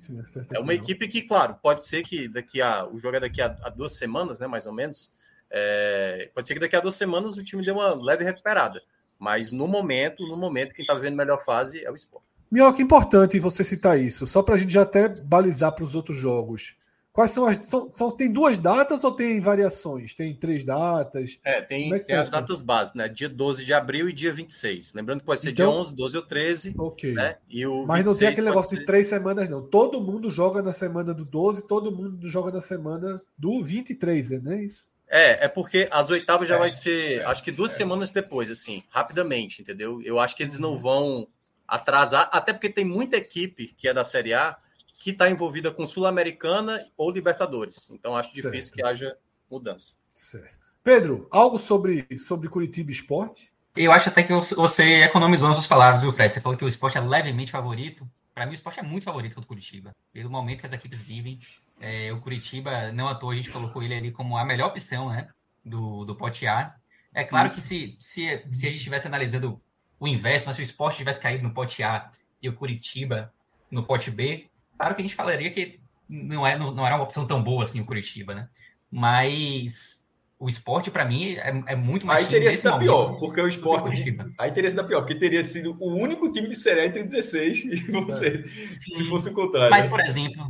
é 0.52 0.58
uma 0.58 0.74
equipe 0.74 1.08
que, 1.08 1.22
claro, 1.22 1.56
pode 1.62 1.86
ser 1.86 2.02
que 2.02 2.28
daqui 2.28 2.60
a. 2.60 2.86
O 2.86 2.98
jogo 2.98 3.16
é 3.16 3.20
daqui 3.20 3.40
a, 3.40 3.56
a 3.62 3.70
duas 3.70 3.92
semanas, 3.92 4.38
né? 4.38 4.46
Mais 4.46 4.66
ou 4.66 4.72
menos. 4.72 5.10
É, 5.50 6.30
pode 6.34 6.46
ser 6.46 6.54
que 6.54 6.60
daqui 6.60 6.76
a 6.76 6.80
duas 6.80 6.94
semanas 6.94 7.38
o 7.38 7.44
time 7.44 7.64
dê 7.64 7.70
uma 7.70 7.94
leve 7.94 8.24
recuperada. 8.24 8.82
Mas 9.18 9.50
no 9.50 9.66
momento, 9.66 10.26
no 10.26 10.36
momento, 10.36 10.74
quem 10.74 10.82
está 10.82 10.94
vivendo 10.94 11.14
a 11.14 11.24
melhor 11.24 11.42
fase 11.42 11.82
é 11.82 11.90
o 11.90 11.94
esporte. 11.94 12.26
Minhoca, 12.50 12.80
importante 12.80 13.38
você 13.38 13.62
citar 13.62 14.00
isso, 14.00 14.26
só 14.26 14.42
para 14.42 14.54
a 14.54 14.58
gente 14.58 14.72
já 14.72 14.82
até 14.82 15.08
balizar 15.08 15.72
para 15.72 15.84
os 15.84 15.94
outros 15.94 16.18
jogos. 16.18 16.76
Quais 17.18 17.32
são 17.32 17.46
as. 17.46 17.66
São, 17.66 17.90
são, 17.92 18.10
tem 18.12 18.30
duas 18.30 18.56
datas 18.58 19.02
ou 19.02 19.10
tem 19.10 19.40
variações? 19.40 20.14
Tem 20.14 20.32
três 20.32 20.62
datas? 20.62 21.36
É, 21.42 21.60
tem, 21.60 21.92
é 21.92 21.98
tem 21.98 22.14
tá 22.14 22.22
as 22.22 22.30
datas 22.30 22.62
básicas, 22.62 22.94
né? 22.94 23.08
Dia 23.08 23.28
12 23.28 23.64
de 23.64 23.74
abril 23.74 24.08
e 24.08 24.12
dia 24.12 24.32
26. 24.32 24.94
Lembrando 24.94 25.18
que 25.18 25.26
pode 25.26 25.40
ser 25.40 25.50
então, 25.50 25.68
dia 25.68 25.80
11, 25.80 25.96
12 25.96 26.16
ou 26.16 26.22
13. 26.22 26.74
Ok. 26.78 27.12
Né? 27.14 27.36
E 27.48 27.66
o 27.66 27.84
Mas 27.84 28.04
não 28.04 28.16
tem 28.16 28.28
aquele 28.28 28.46
negócio 28.46 28.70
ser... 28.70 28.78
de 28.78 28.86
três 28.86 29.08
semanas, 29.08 29.48
não. 29.48 29.60
Todo 29.60 30.00
mundo 30.00 30.30
joga 30.30 30.62
na 30.62 30.72
semana 30.72 31.12
do 31.12 31.24
12, 31.24 31.66
todo 31.66 31.90
mundo 31.90 32.28
joga 32.28 32.52
na 32.52 32.60
semana 32.60 33.20
do 33.36 33.64
23, 33.64 34.40
né? 34.40 34.54
É 34.54 34.62
isso? 34.62 34.88
É, 35.08 35.46
é 35.46 35.48
porque 35.48 35.88
as 35.90 36.10
oitavas 36.10 36.46
já 36.46 36.54
é, 36.54 36.58
vai 36.60 36.70
ser, 36.70 37.18
é, 37.18 37.24
acho 37.24 37.42
que 37.42 37.50
duas 37.50 37.72
é. 37.72 37.78
semanas 37.78 38.12
depois, 38.12 38.48
assim, 38.48 38.84
rapidamente, 38.90 39.60
entendeu? 39.60 40.00
Eu 40.02 40.20
acho 40.20 40.36
que 40.36 40.44
eles 40.44 40.60
não 40.60 40.78
vão 40.78 41.26
atrasar, 41.66 42.30
até 42.32 42.52
porque 42.52 42.68
tem 42.68 42.84
muita 42.84 43.16
equipe 43.16 43.74
que 43.76 43.88
é 43.88 43.92
da 43.92 44.04
Série 44.04 44.34
A 44.34 44.56
que 45.02 45.10
está 45.10 45.30
envolvida 45.30 45.70
com 45.70 45.86
Sul-Americana 45.86 46.84
ou 46.96 47.10
Libertadores. 47.10 47.90
Então 47.90 48.16
acho 48.16 48.32
certo. 48.32 48.50
difícil 48.50 48.74
que 48.74 48.84
haja 48.84 49.16
mudança. 49.50 49.94
Certo. 50.12 50.58
Pedro, 50.82 51.28
algo 51.30 51.58
sobre, 51.58 52.06
sobre 52.18 52.48
Curitiba 52.48 52.90
Esporte? 52.90 53.52
Eu 53.76 53.92
acho 53.92 54.08
até 54.08 54.22
que 54.22 54.32
você 54.32 55.04
economizou 55.04 55.48
as 55.48 55.54
suas 55.54 55.66
palavras, 55.66 56.02
viu, 56.02 56.12
Fred? 56.12 56.34
Você 56.34 56.40
falou 56.40 56.58
que 56.58 56.64
o 56.64 56.68
esporte 56.68 56.98
é 56.98 57.00
levemente 57.00 57.52
favorito. 57.52 58.08
Para 58.34 58.44
mim, 58.44 58.52
o 58.52 58.54
esporte 58.54 58.80
é 58.80 58.82
muito 58.82 59.04
favorito 59.04 59.40
do 59.40 59.46
Curitiba. 59.46 59.94
Pelo 60.12 60.30
momento 60.30 60.60
que 60.60 60.66
as 60.66 60.72
equipes 60.72 61.00
vivem, 61.00 61.38
é, 61.80 62.12
o 62.12 62.20
Curitiba, 62.20 62.90
não 62.92 63.06
à 63.06 63.14
toa, 63.14 63.32
a 63.32 63.36
gente 63.36 63.50
colocou 63.50 63.82
ele 63.82 63.94
ali 63.94 64.10
como 64.10 64.36
a 64.36 64.44
melhor 64.44 64.68
opção 64.68 65.10
né, 65.10 65.28
do, 65.64 66.04
do 66.04 66.16
pote 66.16 66.46
A. 66.46 66.74
É 67.14 67.22
claro 67.22 67.46
Isso. 67.46 67.56
que 67.56 67.62
se, 67.62 67.96
se, 68.00 68.44
se 68.50 68.66
a 68.66 68.70
gente 68.70 68.78
estivesse 68.78 69.06
analisando 69.06 69.60
o 70.00 70.08
inverso, 70.08 70.46
né, 70.46 70.52
se 70.52 70.60
o 70.60 70.64
esporte 70.64 70.98
tivesse 70.98 71.20
caído 71.20 71.44
no 71.44 71.54
pote 71.54 71.82
A 71.82 72.10
e 72.42 72.48
o 72.48 72.54
Curitiba 72.54 73.32
no 73.70 73.84
pote 73.84 74.10
B, 74.10 74.48
claro 74.78 74.94
que 74.94 75.02
a 75.02 75.04
gente 75.04 75.14
falaria 75.14 75.50
que 75.50 75.80
não, 76.08 76.46
é, 76.46 76.58
não, 76.58 76.70
não 76.72 76.86
era 76.86 76.94
uma 76.96 77.04
opção 77.04 77.26
tão 77.26 77.42
boa 77.42 77.64
assim 77.64 77.80
o 77.80 77.84
Curitiba, 77.84 78.34
né? 78.34 78.48
Mas 78.90 79.98
O 80.40 80.48
esporte, 80.48 80.88
para 80.88 81.04
mim, 81.04 81.34
é, 81.34 81.64
é, 81.66 81.76
muito 81.76 82.06
mais. 82.06 82.24
Aí 82.24 82.30
teria 82.30 82.52
sido 82.52 82.78
pior, 82.78 83.18
porque 83.18 83.40
o 83.40 83.48
esporte. 83.48 84.16
Aí 84.38 84.52
teria 84.52 84.70
sido 84.70 84.86
pior, 84.86 85.00
porque 85.00 85.16
teria 85.16 85.42
sido 85.42 85.76
o 85.80 85.92
único 85.94 86.30
time 86.30 86.48
de 86.48 86.54
Série 86.54 86.86
entre 86.86 87.02
16 87.02 87.64
e 87.64 87.76
você, 87.90 88.48
se 88.48 89.04
fosse 89.06 89.30
o 89.30 89.34
contrário. 89.34 89.70
Mas, 89.70 89.86
por 89.86 89.98
exemplo, 89.98 90.46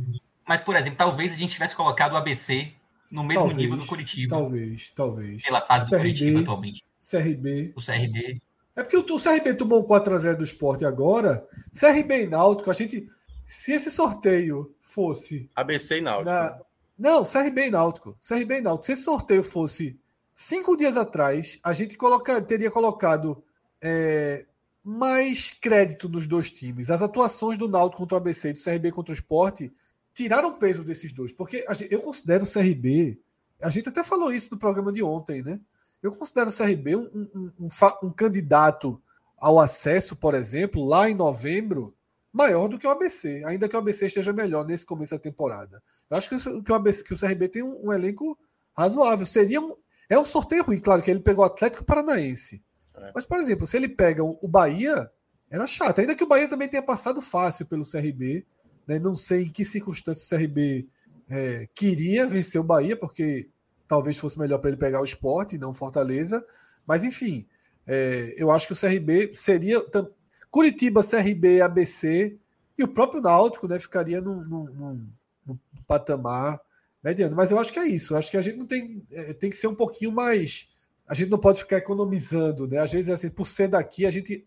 mas, 0.47 0.61
por 0.61 0.75
exemplo, 0.75 0.97
talvez 0.97 1.33
a 1.33 1.35
gente 1.35 1.53
tivesse 1.53 1.75
colocado 1.75 2.13
o 2.13 2.17
ABC 2.17 2.71
no 3.11 3.23
mesmo 3.23 3.41
talvez, 3.41 3.57
nível 3.57 3.77
do 3.77 3.85
Curitiba. 3.85 4.35
Talvez, 4.35 4.91
talvez. 4.95 5.43
Pela 5.43 5.61
fase 5.61 5.89
CRB, 5.89 5.95
do 5.95 6.01
Curitiba 6.01 6.39
atualmente. 6.41 6.83
CRB. 6.99 7.73
O 7.75 7.83
CRB. 7.83 8.41
É 8.75 8.83
porque 8.83 8.97
o, 8.97 9.01
o 9.01 9.19
CRB 9.19 9.55
tomou 9.55 9.81
um 9.81 9.87
4x0 9.87 10.35
do 10.35 10.43
esporte 10.43 10.85
agora. 10.85 11.43
CRB 11.77 12.23
e 12.23 12.27
Náutico, 12.27 12.69
a 12.69 12.73
gente. 12.73 13.07
Se 13.49 13.71
esse 13.71 13.89
sorteio 13.89 14.75
fosse. 14.79 15.49
ABC 15.55 15.97
e 15.97 16.01
Náutico. 16.01 16.29
Na, 16.29 16.61
não, 16.95 17.23
CRB 17.23 17.65
e 17.65 17.71
Náutico. 17.71 18.15
CRB 18.21 18.59
e 18.59 18.61
Náutico. 18.61 18.85
Se 18.85 18.91
esse 18.91 19.01
sorteio 19.01 19.41
fosse 19.41 19.99
cinco 20.31 20.77
dias 20.77 20.95
atrás, 20.95 21.57
a 21.63 21.73
gente 21.73 21.97
coloca, 21.97 22.39
teria 22.43 22.69
colocado 22.69 23.43
é, 23.81 24.45
mais 24.83 25.49
crédito 25.49 26.07
nos 26.07 26.27
dois 26.27 26.51
times. 26.51 26.91
As 26.91 27.01
atuações 27.01 27.57
do 27.57 27.67
Náutico 27.67 27.97
contra 27.97 28.17
o 28.17 28.21
ABC 28.21 28.49
e 28.49 28.53
do 28.53 28.63
CRB 28.63 28.91
contra 28.91 29.13
o 29.13 29.15
Esporte 29.15 29.73
tiraram 30.13 30.59
peso 30.59 30.83
desses 30.83 31.11
dois. 31.11 31.33
Porque 31.33 31.65
gente, 31.73 31.91
eu 31.91 32.03
considero 32.03 32.43
o 32.43 32.47
CRB. 32.47 33.19
A 33.59 33.71
gente 33.71 33.89
até 33.89 34.03
falou 34.03 34.31
isso 34.31 34.49
no 34.51 34.59
programa 34.59 34.91
de 34.91 35.01
ontem, 35.01 35.41
né? 35.41 35.59
Eu 36.03 36.11
considero 36.11 36.51
o 36.51 36.53
CRB 36.55 36.95
um, 36.95 37.29
um, 37.33 37.51
um, 37.61 37.69
um 38.03 38.11
candidato 38.11 39.01
ao 39.35 39.59
acesso, 39.59 40.15
por 40.15 40.35
exemplo, 40.35 40.85
lá 40.85 41.09
em 41.09 41.15
novembro, 41.15 41.95
maior 42.31 42.67
do 42.67 42.77
que 42.77 42.87
o 42.87 42.89
ABC, 42.89 43.43
ainda 43.45 43.67
que 43.67 43.75
o 43.75 43.79
ABC 43.79 44.07
esteja 44.07 44.31
melhor 44.31 44.65
nesse 44.65 44.85
começo 44.85 45.15
da 45.15 45.19
temporada. 45.19 45.81
Eu 46.09 46.17
acho 46.17 46.29
que, 46.29 46.35
o, 46.35 46.63
que, 46.63 46.71
o, 46.71 46.75
ABC, 46.75 47.03
que 47.03 47.13
o 47.13 47.19
CRB 47.19 47.47
tem 47.49 47.63
um, 47.63 47.87
um, 47.87 47.93
elenco 47.93 48.37
razoável. 48.75 49.25
Seria 49.25 49.61
um, 49.61 49.75
é 50.09 50.17
um 50.17 50.25
sorteio 50.25 50.63
ruim, 50.63 50.79
claro, 50.79 51.01
que 51.01 51.11
ele 51.11 51.19
pegou 51.19 51.43
o 51.43 51.47
Atlético 51.47 51.83
Paranaense. 51.83 52.61
É. 52.95 53.11
Mas, 53.13 53.25
por 53.25 53.39
exemplo, 53.39 53.65
se 53.65 53.77
ele 53.77 53.87
pega 53.87 54.23
o, 54.23 54.37
o, 54.41 54.47
Bahia, 54.47 55.09
era 55.49 55.65
chato. 55.67 55.99
Ainda 55.99 56.15
que 56.15 56.23
o 56.23 56.27
Bahia 56.27 56.47
também 56.47 56.67
tenha 56.67 56.81
passado 56.81 57.21
fácil 57.21 57.65
pelo 57.65 57.89
CRB. 57.89 58.45
Né? 58.87 58.99
Não 58.99 59.15
sei 59.15 59.43
em 59.43 59.51
que 59.51 59.65
circunstâncias 59.65 60.25
o 60.25 60.35
CRB 60.35 60.87
é, 61.29 61.67
queria 61.75 62.27
vencer 62.27 62.59
o 62.59 62.63
Bahia, 62.63 62.97
porque 62.97 63.49
talvez 63.87 64.17
fosse 64.17 64.37
melhor 64.37 64.59
para 64.59 64.69
ele 64.69 64.77
pegar 64.77 65.01
o 65.01 65.05
esporte 65.05 65.55
e 65.55 65.59
não 65.59 65.73
Fortaleza. 65.73 66.43
Mas, 66.85 67.03
enfim, 67.03 67.47
é, 67.87 68.33
eu 68.37 68.51
acho 68.51 68.67
que 68.67 68.73
o 68.73 68.79
CRB 68.79 69.31
seria. 69.33 69.83
Curitiba, 70.51 71.03
CRB, 71.03 71.61
ABC 71.61 72.37
e 72.77 72.83
o 72.83 72.87
próprio 72.87 73.21
Náutico 73.21 73.67
né, 73.67 73.77
ficaria 73.77 74.21
num, 74.21 74.43
num, 74.43 74.63
num 74.65 75.07
no 75.45 75.59
patamar 75.87 76.59
mediano. 77.03 77.35
Mas 77.35 77.51
eu 77.51 77.59
acho 77.59 77.71
que 77.71 77.79
é 77.79 77.87
isso. 77.87 78.13
Eu 78.13 78.17
acho 78.17 78.31
que 78.31 78.37
a 78.37 78.41
gente 78.41 78.57
não 78.57 78.65
tem. 78.65 79.03
É, 79.11 79.33
tem 79.33 79.49
que 79.49 79.55
ser 79.55 79.67
um 79.67 79.75
pouquinho 79.75 80.11
mais. 80.11 80.69
A 81.07 81.13
gente 81.13 81.29
não 81.29 81.39
pode 81.39 81.59
ficar 81.59 81.77
economizando, 81.77 82.67
né? 82.67 82.77
Às 82.77 82.91
vezes, 82.91 83.09
assim, 83.09 83.29
por 83.29 83.47
ser 83.47 83.67
daqui, 83.67 84.05
a 84.05 84.11
gente 84.11 84.45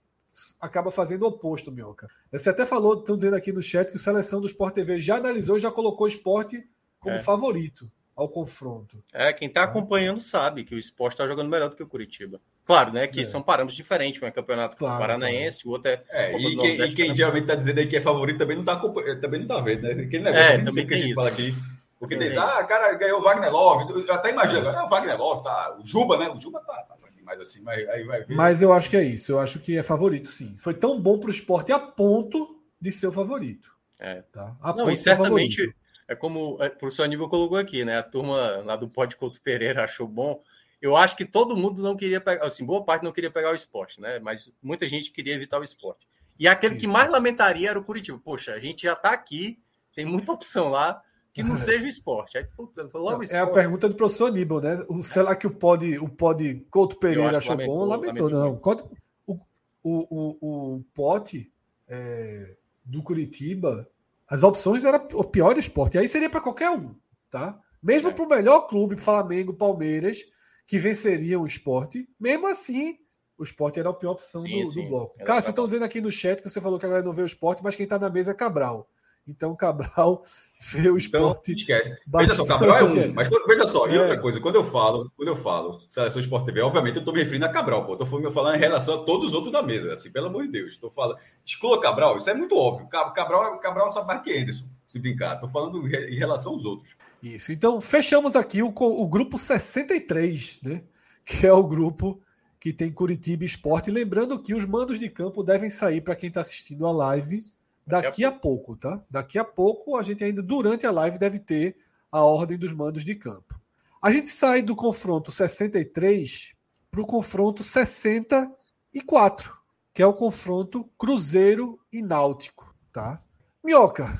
acaba 0.60 0.90
fazendo 0.90 1.22
o 1.22 1.28
oposto, 1.28 1.72
Minhoca. 1.72 2.08
Você 2.30 2.48
até 2.48 2.64
falou, 2.64 3.00
estão 3.00 3.16
dizendo 3.16 3.34
aqui 3.34 3.52
no 3.52 3.62
chat, 3.62 3.90
que 3.90 3.96
o 3.96 4.00
Seleção 4.00 4.40
do 4.40 4.46
Sport 4.46 4.74
TV 4.74 4.98
já 4.98 5.16
analisou 5.16 5.56
e 5.56 5.60
já 5.60 5.70
colocou 5.70 6.06
o 6.06 6.08
esporte 6.08 6.66
como 7.00 7.16
é. 7.16 7.20
favorito 7.20 7.90
ao 8.16 8.28
confronto. 8.28 9.02
É, 9.12 9.32
quem 9.32 9.48
está 9.48 9.62
acompanhando 9.62 10.20
sabe 10.20 10.64
que 10.64 10.74
o 10.74 10.78
esporte 10.78 11.14
está 11.14 11.26
jogando 11.26 11.48
melhor 11.48 11.68
do 11.68 11.76
que 11.76 11.82
o 11.82 11.86
Curitiba. 11.86 12.40
Claro, 12.64 12.92
né? 12.92 13.06
Que 13.06 13.22
é. 13.22 13.24
são 13.24 13.42
parâmetros 13.42 13.76
diferentes. 13.76 14.22
Um 14.22 14.26
é 14.26 14.30
campeonato 14.30 14.76
claro, 14.76 15.00
paranaense, 15.00 15.62
claro. 15.62 15.70
o 15.70 15.72
outro 15.72 15.90
é. 15.90 16.04
é 16.10 16.38
e, 16.38 16.56
quem, 16.56 16.80
e 16.80 16.94
quem 16.94 17.16
geralmente 17.16 17.44
está 17.44 17.54
dizendo 17.54 17.78
aí 17.78 17.86
que 17.86 17.96
é 17.96 18.00
favorito 18.00 18.38
também 18.38 18.56
não 18.56 18.62
está 18.62 18.78
também 19.20 19.40
não 19.40 19.46
tá 19.46 19.60
vendo, 19.60 19.82
né? 19.82 19.90
Aquele 19.90 20.24
negócio 20.24 20.46
é, 20.46 20.58
também 20.58 20.86
que 20.86 20.94
a 20.94 20.96
gente 20.96 21.06
isso. 21.06 21.14
fala 21.16 21.28
aqui. 21.28 21.54
Porque 21.98 22.16
diz, 22.16 22.36
ah, 22.36 22.64
cara, 22.64 22.92
ganhou 22.94 23.20
o 23.20 23.22
Wagner 23.22 23.52
Love. 23.52 24.06
Eu 24.08 24.14
até 24.14 24.30
imagino, 24.30 24.66
é. 24.68 24.82
o 24.82 24.88
Wagner 24.88 25.16
Love, 25.16 25.44
tá. 25.44 25.76
O 25.80 25.86
Juba, 25.86 26.18
né? 26.18 26.28
O 26.28 26.36
Juba 26.36 26.60
tá, 26.60 26.74
tá 26.82 26.96
mais 27.22 27.40
assim, 27.40 27.62
mas 27.62 27.88
aí 27.88 28.04
vai 28.04 28.22
ver. 28.24 28.34
Mas 28.34 28.62
eu 28.62 28.72
acho 28.72 28.90
que 28.90 28.96
é 28.96 29.04
isso. 29.04 29.32
Eu 29.32 29.40
acho 29.40 29.60
que 29.60 29.76
é 29.76 29.82
favorito, 29.82 30.28
sim. 30.28 30.54
Foi 30.58 30.74
tão 30.74 31.00
bom 31.00 31.18
para 31.18 31.28
o 31.28 31.32
esporte 31.32 31.72
a 31.72 31.78
ponto 31.78 32.60
de 32.80 32.90
ser 32.90 33.06
o 33.06 33.12
favorito. 33.12 33.70
É. 33.98 34.22
Tá? 34.32 34.56
A 34.60 34.72
não, 34.74 34.90
e 34.90 34.96
certamente 34.96 35.74
é 36.12 36.16
como 36.16 36.54
o 36.54 36.70
professor 36.70 37.04
Aníbal 37.04 37.28
colocou 37.28 37.58
aqui, 37.58 37.84
né? 37.84 37.98
A 37.98 38.02
turma 38.02 38.58
lá 38.64 38.76
do 38.76 38.88
Pod 38.88 39.16
Couto 39.16 39.40
Pereira 39.40 39.84
achou 39.84 40.06
bom. 40.06 40.42
Eu 40.80 40.96
acho 40.96 41.16
que 41.16 41.24
todo 41.24 41.56
mundo 41.56 41.82
não 41.82 41.96
queria 41.96 42.20
pegar, 42.20 42.44
assim, 42.44 42.64
boa 42.66 42.84
parte 42.84 43.04
não 43.04 43.12
queria 43.12 43.30
pegar 43.30 43.52
o 43.52 43.54
esporte, 43.54 44.00
né? 44.00 44.18
Mas 44.18 44.52
muita 44.62 44.88
gente 44.88 45.10
queria 45.10 45.34
evitar 45.34 45.60
o 45.60 45.64
esporte. 45.64 46.06
E 46.38 46.48
aquele 46.48 46.76
que 46.76 46.86
mais 46.86 47.08
lamentaria 47.10 47.70
era 47.70 47.78
o 47.78 47.84
Curitiba. 47.84 48.20
Poxa, 48.22 48.52
a 48.52 48.58
gente 48.58 48.82
já 48.82 48.94
está 48.94 49.12
aqui, 49.12 49.60
tem 49.94 50.04
muita 50.04 50.32
opção 50.32 50.68
lá 50.68 51.00
que 51.32 51.42
não 51.42 51.56
seja 51.56 51.84
o 51.84 51.88
esporte. 51.88 52.36
Aí, 52.36 52.44
puta, 52.44 52.82
logo 52.94 53.22
esporte. 53.22 53.34
É 53.34 53.38
a 53.38 53.46
pergunta 53.46 53.88
do 53.88 53.94
professor 53.94 54.26
Aníbal, 54.26 54.60
né? 54.60 54.84
O, 54.88 55.02
será 55.02 55.36
que 55.36 55.46
o 55.46 55.50
Pod, 55.50 55.98
o 55.98 56.08
Pod 56.08 56.66
Couto 56.70 56.98
Pereira 56.98 57.38
achou 57.38 57.52
lamentou, 57.52 57.76
bom? 57.76 57.84
Lamentou, 57.84 58.28
lamentou 58.28 58.76
não. 58.76 58.96
O, 59.26 59.40
o, 59.84 60.06
o, 60.10 60.76
o 60.76 60.84
Pote 60.94 61.52
é, 61.86 62.56
do 62.84 63.02
Curitiba 63.02 63.88
as 64.32 64.42
opções 64.42 64.82
eram 64.82 65.06
o 65.12 65.24
pior 65.24 65.52
do 65.52 65.60
esporte. 65.60 65.96
E 65.96 66.00
aí 66.00 66.08
seria 66.08 66.30
para 66.30 66.40
qualquer 66.40 66.70
um, 66.70 66.94
tá? 67.30 67.60
Mesmo 67.82 68.08
é. 68.08 68.12
para 68.12 68.24
o 68.24 68.28
melhor 68.28 68.60
clube, 68.66 68.96
Flamengo, 68.96 69.52
Palmeiras, 69.52 70.20
que 70.66 70.78
venceriam 70.78 71.42
o 71.42 71.46
esporte, 71.46 72.08
mesmo 72.18 72.46
assim, 72.46 72.96
o 73.36 73.42
esporte 73.42 73.78
era 73.78 73.90
a 73.90 73.92
pior 73.92 74.12
opção 74.12 74.40
sim, 74.40 74.62
do, 74.62 74.66
sim. 74.66 74.84
do, 74.84 74.88
bloco. 74.88 75.18
Cássio, 75.22 75.50
estão 75.50 75.66
dizendo 75.66 75.84
aqui 75.84 76.00
no 76.00 76.10
chat 76.10 76.40
que 76.40 76.48
você 76.48 76.62
falou 76.62 76.78
que 76.78 76.86
a 76.86 76.88
galera 76.88 77.04
não 77.04 77.12
vê 77.12 77.20
o 77.20 77.26
esporte, 77.26 77.62
mas 77.62 77.76
quem 77.76 77.84
está 77.84 77.98
na 77.98 78.08
mesa 78.08 78.30
é 78.30 78.34
Cabral. 78.34 78.88
Então, 79.26 79.54
Cabral 79.54 80.22
vê 80.72 80.80
o 80.80 80.82
então, 80.82 80.96
esporte. 80.96 81.52
Então, 81.52 81.60
esquece. 81.60 81.96
Veja 82.06 82.34
só, 82.34 82.44
Cabral 82.44 82.76
é 82.76 82.84
um. 82.84 83.14
Mas 83.14 83.28
veja 83.46 83.66
só, 83.66 83.88
e 83.88 83.96
é. 83.96 84.00
outra 84.00 84.18
coisa, 84.18 84.40
quando 84.40 84.56
eu 84.56 84.64
falo, 84.64 85.10
quando 85.16 85.28
eu 85.28 85.36
falo 85.36 85.80
Seleção 85.88 86.20
Esporte 86.20 86.46
TV, 86.46 86.60
obviamente 86.60 86.96
eu 86.96 87.00
estou 87.00 87.14
me 87.14 87.20
referindo 87.20 87.46
a 87.46 87.48
Cabral, 87.48 87.86
pô. 87.86 87.92
Estou 87.92 88.06
falando 88.06 88.56
em 88.56 88.58
relação 88.58 89.02
a 89.02 89.04
todos 89.04 89.28
os 89.28 89.34
outros 89.34 89.52
da 89.52 89.62
mesa, 89.62 89.92
assim, 89.92 90.10
pelo 90.10 90.26
amor 90.26 90.44
de 90.44 90.52
Deus. 90.52 90.72
Estou 90.72 90.90
falando. 90.90 91.18
Exclua 91.44 91.80
Cabral, 91.80 92.16
isso 92.16 92.30
é 92.30 92.34
muito 92.34 92.56
óbvio. 92.56 92.88
Cabral, 92.88 93.58
Cabral 93.60 93.90
sabe 93.90 94.08
mais 94.08 94.22
que 94.22 94.36
Anderson, 94.36 94.66
se 94.86 94.98
brincar. 94.98 95.34
Estou 95.34 95.48
falando 95.48 95.86
em 95.86 96.16
relação 96.16 96.52
aos 96.52 96.64
outros. 96.64 96.96
Isso. 97.22 97.52
Então, 97.52 97.80
fechamos 97.80 98.34
aqui 98.34 98.62
o, 98.62 98.72
o 98.76 99.08
grupo 99.08 99.38
63, 99.38 100.60
né? 100.62 100.82
Que 101.24 101.46
é 101.46 101.52
o 101.52 101.62
grupo 101.62 102.20
que 102.58 102.72
tem 102.72 102.90
Curitiba 102.90 103.44
Esporte. 103.44 103.90
Lembrando 103.90 104.40
que 104.40 104.54
os 104.54 104.64
mandos 104.64 104.98
de 104.98 105.08
campo 105.08 105.42
devem 105.42 105.70
sair 105.70 106.00
para 106.00 106.16
quem 106.16 106.28
está 106.28 106.40
assistindo 106.40 106.86
a 106.86 106.92
live 106.92 107.38
Daqui, 107.86 108.24
a, 108.24 108.30
pouco, 108.30 108.76
tá? 108.76 109.02
Daqui 109.10 109.38
a 109.38 109.44
pouco, 109.44 109.96
a 109.96 110.02
gente 110.02 110.22
ainda, 110.22 110.42
durante 110.42 110.86
a 110.86 110.90
live, 110.90 111.18
deve 111.18 111.38
ter 111.38 111.76
a 112.10 112.22
ordem 112.22 112.56
dos 112.56 112.72
mandos 112.72 113.04
de 113.04 113.14
campo. 113.14 113.60
A 114.00 114.10
gente 114.10 114.28
sai 114.28 114.62
do 114.62 114.76
confronto 114.76 115.32
63 115.32 116.54
para 116.90 117.00
o 117.00 117.06
confronto 117.06 117.64
64, 117.64 119.56
que 119.94 120.02
é 120.02 120.06
o 120.06 120.12
confronto 120.12 120.84
Cruzeiro 120.98 121.80
e 121.92 122.02
Náutico, 122.02 122.74
tá? 122.92 123.22
Minhoca, 123.64 124.18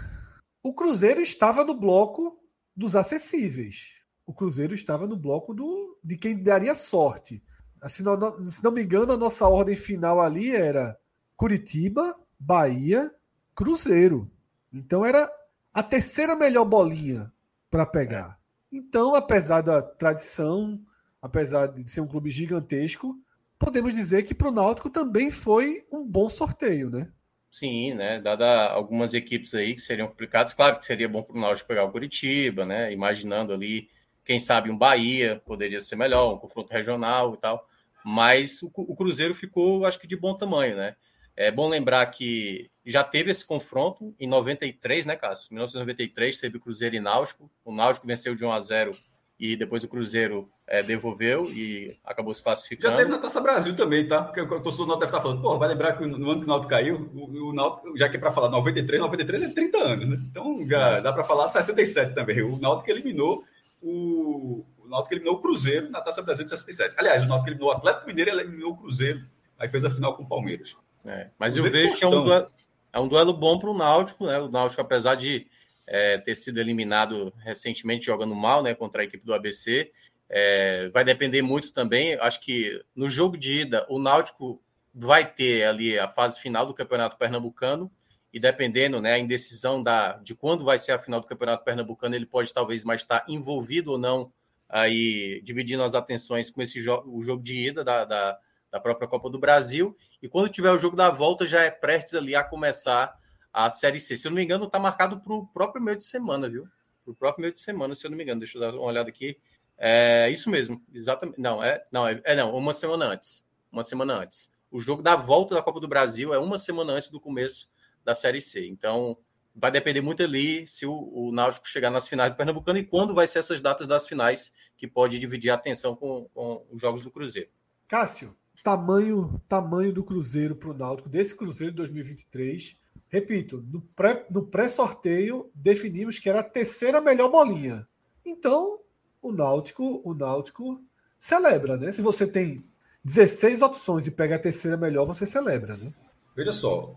o 0.62 0.72
Cruzeiro 0.72 1.20
estava 1.20 1.64
no 1.64 1.74
bloco 1.74 2.38
dos 2.76 2.96
acessíveis. 2.96 3.96
O 4.24 4.32
Cruzeiro 4.32 4.74
estava 4.74 5.06
no 5.06 5.16
bloco 5.16 5.52
do, 5.52 5.98
de 6.02 6.16
quem 6.16 6.42
daria 6.42 6.74
sorte. 6.74 7.42
Se 7.88 8.02
não, 8.02 8.46
se 8.46 8.62
não 8.62 8.70
me 8.70 8.82
engano, 8.82 9.12
a 9.12 9.16
nossa 9.16 9.46
ordem 9.48 9.74
final 9.74 10.20
ali 10.20 10.54
era 10.54 10.96
Curitiba, 11.36 12.14
Bahia, 12.38 13.12
Cruzeiro. 13.54 14.30
Então 14.72 15.04
era 15.04 15.30
a 15.72 15.82
terceira 15.82 16.36
melhor 16.36 16.64
bolinha 16.64 17.32
para 17.70 17.86
pegar. 17.86 18.38
Então, 18.70 19.14
apesar 19.14 19.60
da 19.60 19.82
tradição, 19.82 20.80
apesar 21.20 21.66
de 21.66 21.90
ser 21.90 22.00
um 22.00 22.06
clube 22.06 22.30
gigantesco, 22.30 23.18
podemos 23.58 23.94
dizer 23.94 24.22
que 24.22 24.34
para 24.34 24.48
o 24.48 24.52
Náutico 24.52 24.90
também 24.90 25.30
foi 25.30 25.86
um 25.92 26.04
bom 26.04 26.28
sorteio, 26.28 26.90
né? 26.90 27.08
Sim, 27.50 27.94
né? 27.94 28.18
Dada 28.18 28.68
algumas 28.70 29.12
equipes 29.12 29.54
aí 29.54 29.74
que 29.74 29.80
seriam 29.80 30.08
complicadas, 30.08 30.54
claro 30.54 30.78
que 30.78 30.86
seria 30.86 31.08
bom 31.08 31.22
para 31.22 31.36
o 31.36 31.40
Náutico 31.40 31.68
pegar 31.68 31.84
o 31.84 31.92
Curitiba, 31.92 32.64
né? 32.64 32.92
Imaginando 32.92 33.52
ali, 33.52 33.90
quem 34.24 34.38
sabe 34.38 34.70
um 34.70 34.76
Bahia 34.76 35.40
poderia 35.44 35.80
ser 35.80 35.96
melhor, 35.96 36.34
um 36.34 36.38
confronto 36.38 36.72
regional 36.72 37.34
e 37.34 37.36
tal. 37.36 37.68
Mas 38.04 38.62
o, 38.62 38.70
o 38.74 38.96
Cruzeiro 38.96 39.34
ficou, 39.34 39.84
acho 39.84 40.00
que, 40.00 40.06
de 40.06 40.16
bom 40.16 40.34
tamanho, 40.34 40.76
né? 40.76 40.96
É 41.36 41.50
bom 41.50 41.68
lembrar 41.68 42.04
que 42.06 42.70
já 42.84 43.02
teve 43.02 43.30
esse 43.30 43.46
confronto 43.46 44.14
em 44.18 44.26
93, 44.26 45.06
né, 45.06 45.16
Cássio? 45.16 45.48
Em 45.50 45.54
1993 45.54 46.38
teve 46.38 46.56
o 46.56 46.60
Cruzeiro 46.60 46.96
e 46.96 47.00
Náutico. 47.00 47.50
O 47.64 47.74
Náutico 47.74 48.06
venceu 48.06 48.34
de 48.34 48.44
1 48.44 48.52
a 48.52 48.60
0 48.60 48.90
e 49.38 49.56
depois 49.56 49.82
o 49.82 49.88
Cruzeiro 49.88 50.48
é, 50.66 50.82
devolveu 50.82 51.50
e 51.52 51.96
acabou 52.04 52.32
se 52.32 52.42
classificando. 52.42 52.94
Já 52.94 52.98
teve 52.98 53.10
na 53.10 53.18
Taça 53.18 53.40
Brasil 53.40 53.74
também, 53.74 54.06
tá? 54.06 54.22
Porque 54.22 54.40
o 54.40 54.60
torcedor 54.60 54.86
do 54.86 54.90
Náutico 54.90 55.00
deve 55.00 55.06
estar 55.06 55.20
falando, 55.20 55.42
pô, 55.42 55.58
vai 55.58 55.68
lembrar 55.68 55.94
que 55.94 56.06
no 56.06 56.30
ano 56.30 56.40
que 56.40 56.46
o 56.46 56.48
Náutico 56.48 56.70
caiu, 56.70 57.10
o, 57.14 57.48
o 57.48 57.52
Náutico, 57.52 57.96
já 57.96 58.08
que 58.08 58.16
é 58.16 58.20
para 58.20 58.30
falar 58.30 58.50
93, 58.50 59.00
93 59.00 59.42
é 59.42 59.48
30 59.48 59.78
anos, 59.78 60.08
né? 60.08 60.18
Então 60.30 60.64
já 60.68 61.00
dá 61.00 61.12
para 61.12 61.24
falar 61.24 61.48
67 61.48 62.14
também. 62.14 62.42
O 62.42 62.58
Náutico 62.58 62.90
eliminou 62.90 63.44
o, 63.82 64.64
o 64.78 64.88
Náutico 64.88 65.14
eliminou 65.14 65.34
o 65.34 65.40
Cruzeiro 65.40 65.90
na 65.90 66.00
Taça 66.00 66.22
Brasil 66.22 66.44
de 66.44 66.50
67. 66.50 66.94
Aliás, 66.96 67.22
o 67.22 67.26
Náutico 67.26 67.50
eliminou 67.50 67.70
o 67.70 67.72
Atlético 67.72 68.06
Mineiro, 68.06 68.30
eliminou 68.30 68.72
o 68.72 68.76
Cruzeiro, 68.76 69.24
aí 69.58 69.68
fez 69.68 69.84
a 69.84 69.90
final 69.90 70.16
com 70.16 70.22
o 70.22 70.28
Palmeiras. 70.28 70.76
É, 71.06 71.28
mas 71.38 71.56
eu 71.56 71.64
vejo 71.64 71.96
que 71.96 72.04
é 72.04 72.08
um, 72.08 72.24
duelo, 72.24 72.46
é 72.92 73.00
um 73.00 73.08
duelo 73.08 73.32
bom 73.32 73.58
para 73.58 73.70
o 73.70 73.76
Náutico, 73.76 74.26
né? 74.26 74.38
O 74.38 74.48
Náutico, 74.48 74.80
apesar 74.80 75.14
de 75.16 75.46
é, 75.86 76.18
ter 76.18 76.36
sido 76.36 76.58
eliminado 76.58 77.32
recentemente 77.38 78.06
jogando 78.06 78.34
mal, 78.34 78.62
né, 78.62 78.74
contra 78.74 79.02
a 79.02 79.04
equipe 79.04 79.24
do 79.24 79.34
ABC, 79.34 79.90
É, 80.34 80.88
vai 80.88 81.04
depender 81.04 81.42
muito 81.42 81.72
também. 81.72 82.14
Acho 82.14 82.40
que 82.40 82.82
no 82.96 83.06
jogo 83.06 83.36
de 83.36 83.62
ida, 83.62 83.84
o 83.90 83.98
Náutico 83.98 84.62
vai 84.94 85.30
ter 85.30 85.64
ali 85.64 85.98
a 85.98 86.08
fase 86.08 86.40
final 86.40 86.64
do 86.64 86.72
Campeonato 86.72 87.18
Pernambucano 87.18 87.90
e 88.32 88.40
dependendo, 88.40 88.98
né, 88.98 89.12
a 89.12 89.18
indecisão 89.18 89.82
da, 89.82 90.14
de 90.22 90.34
quando 90.34 90.64
vai 90.64 90.78
ser 90.78 90.92
a 90.92 90.98
final 90.98 91.20
do 91.20 91.26
Campeonato 91.26 91.64
Pernambucano, 91.64 92.14
ele 92.14 92.24
pode 92.24 92.52
talvez 92.52 92.82
mais 92.82 93.02
estar 93.02 93.24
envolvido 93.28 93.92
ou 93.92 93.98
não 93.98 94.32
aí 94.68 95.42
dividindo 95.44 95.82
as 95.82 95.94
atenções 95.94 96.50
com 96.50 96.62
esse 96.62 96.82
jo 96.82 97.02
o 97.06 97.22
jogo 97.22 97.42
de 97.42 97.68
ida 97.68 97.84
da, 97.84 98.06
da, 98.06 98.38
da, 98.72 98.80
própria 98.80 99.06
Copa 99.06 99.28
do 99.28 99.38
Brasil. 99.38 99.96
E 100.22 100.28
quando 100.28 100.48
tiver 100.48 100.72
o 100.72 100.78
jogo 100.78 100.96
da 100.96 101.10
volta, 101.10 101.46
já 101.46 101.60
é 101.60 101.70
prestes 101.70 102.14
ali 102.14 102.34
a 102.34 102.42
começar 102.42 103.14
a 103.52 103.68
Série 103.68 104.00
C. 104.00 104.16
Se 104.16 104.26
eu 104.26 104.30
não 104.30 104.36
me 104.36 104.42
engano, 104.42 104.64
está 104.64 104.78
marcado 104.78 105.20
para 105.20 105.32
o 105.32 105.46
próprio 105.46 105.82
meio 105.82 105.96
de 105.96 106.04
semana, 106.04 106.48
viu? 106.48 106.66
Para 107.04 107.12
o 107.12 107.14
próprio 107.14 107.42
meio 107.42 107.54
de 107.54 107.60
semana, 107.60 107.94
se 107.94 108.06
eu 108.06 108.10
não 108.10 108.16
me 108.16 108.24
engano. 108.24 108.40
Deixa 108.40 108.56
eu 108.56 108.62
dar 108.62 108.74
uma 108.74 108.84
olhada 108.84 109.08
aqui. 109.08 109.38
É 109.76 110.28
isso 110.30 110.48
mesmo, 110.48 110.82
exatamente. 110.92 111.40
Não, 111.40 111.62
é 111.62 111.84
não, 111.92 112.08
é, 112.08 112.20
é 112.24 112.34
não, 112.36 112.54
uma 112.54 112.72
semana 112.72 113.06
antes. 113.06 113.46
Uma 113.70 113.84
semana 113.84 114.14
antes. 114.14 114.50
O 114.70 114.80
jogo 114.80 115.02
da 115.02 115.16
volta 115.16 115.54
da 115.54 115.62
Copa 115.62 115.80
do 115.80 115.88
Brasil 115.88 116.32
é 116.32 116.38
uma 116.38 116.56
semana 116.56 116.94
antes 116.94 117.08
do 117.08 117.20
começo 117.20 117.68
da 118.04 118.14
Série 118.14 118.40
C. 118.40 118.66
Então, 118.66 119.18
vai 119.54 119.70
depender 119.70 120.00
muito 120.00 120.22
ali 120.22 120.66
se 120.66 120.86
o, 120.86 120.92
o 120.92 121.32
Náutico 121.32 121.68
chegar 121.68 121.90
nas 121.90 122.08
finais 122.08 122.32
do 122.32 122.36
Pernambucano 122.36 122.78
e 122.78 122.84
quando 122.84 123.14
vai 123.14 123.26
ser 123.26 123.40
essas 123.40 123.60
datas 123.60 123.86
das 123.86 124.06
finais 124.06 124.52
que 124.76 124.86
pode 124.88 125.18
dividir 125.18 125.50
a 125.50 125.54
atenção 125.54 125.94
com, 125.94 126.28
com 126.32 126.66
os 126.70 126.80
jogos 126.80 127.02
do 127.02 127.10
Cruzeiro. 127.10 127.50
Cássio, 127.86 128.36
tamanho 128.62 129.40
tamanho 129.48 129.92
do 129.92 130.04
Cruzeiro 130.04 130.54
para 130.54 130.70
o 130.70 130.74
Náutico, 130.74 131.08
desse 131.08 131.34
Cruzeiro 131.34 131.72
de 131.72 131.76
2023. 131.78 132.76
Repito, 133.08 133.62
no 133.70 133.80
pré, 133.80 134.24
no 134.30 134.42
pré-sorteio 134.46 135.50
definimos 135.54 136.18
que 136.18 136.30
era 136.30 136.40
a 136.40 136.44
terceira 136.44 137.00
melhor 137.00 137.30
bolinha. 137.30 137.86
Então, 138.24 138.78
o 139.20 139.32
Náutico, 139.32 140.00
o 140.04 140.14
Náutico 140.14 140.80
celebra, 141.18 141.76
né? 141.76 141.92
Se 141.92 142.00
você 142.00 142.26
tem 142.26 142.64
16 143.04 143.62
opções 143.62 144.06
e 144.06 144.10
pega 144.10 144.36
a 144.36 144.38
terceira 144.38 144.76
melhor, 144.76 145.04
você 145.04 145.26
celebra, 145.26 145.76
né? 145.76 145.92
Veja 146.34 146.52
só, 146.52 146.96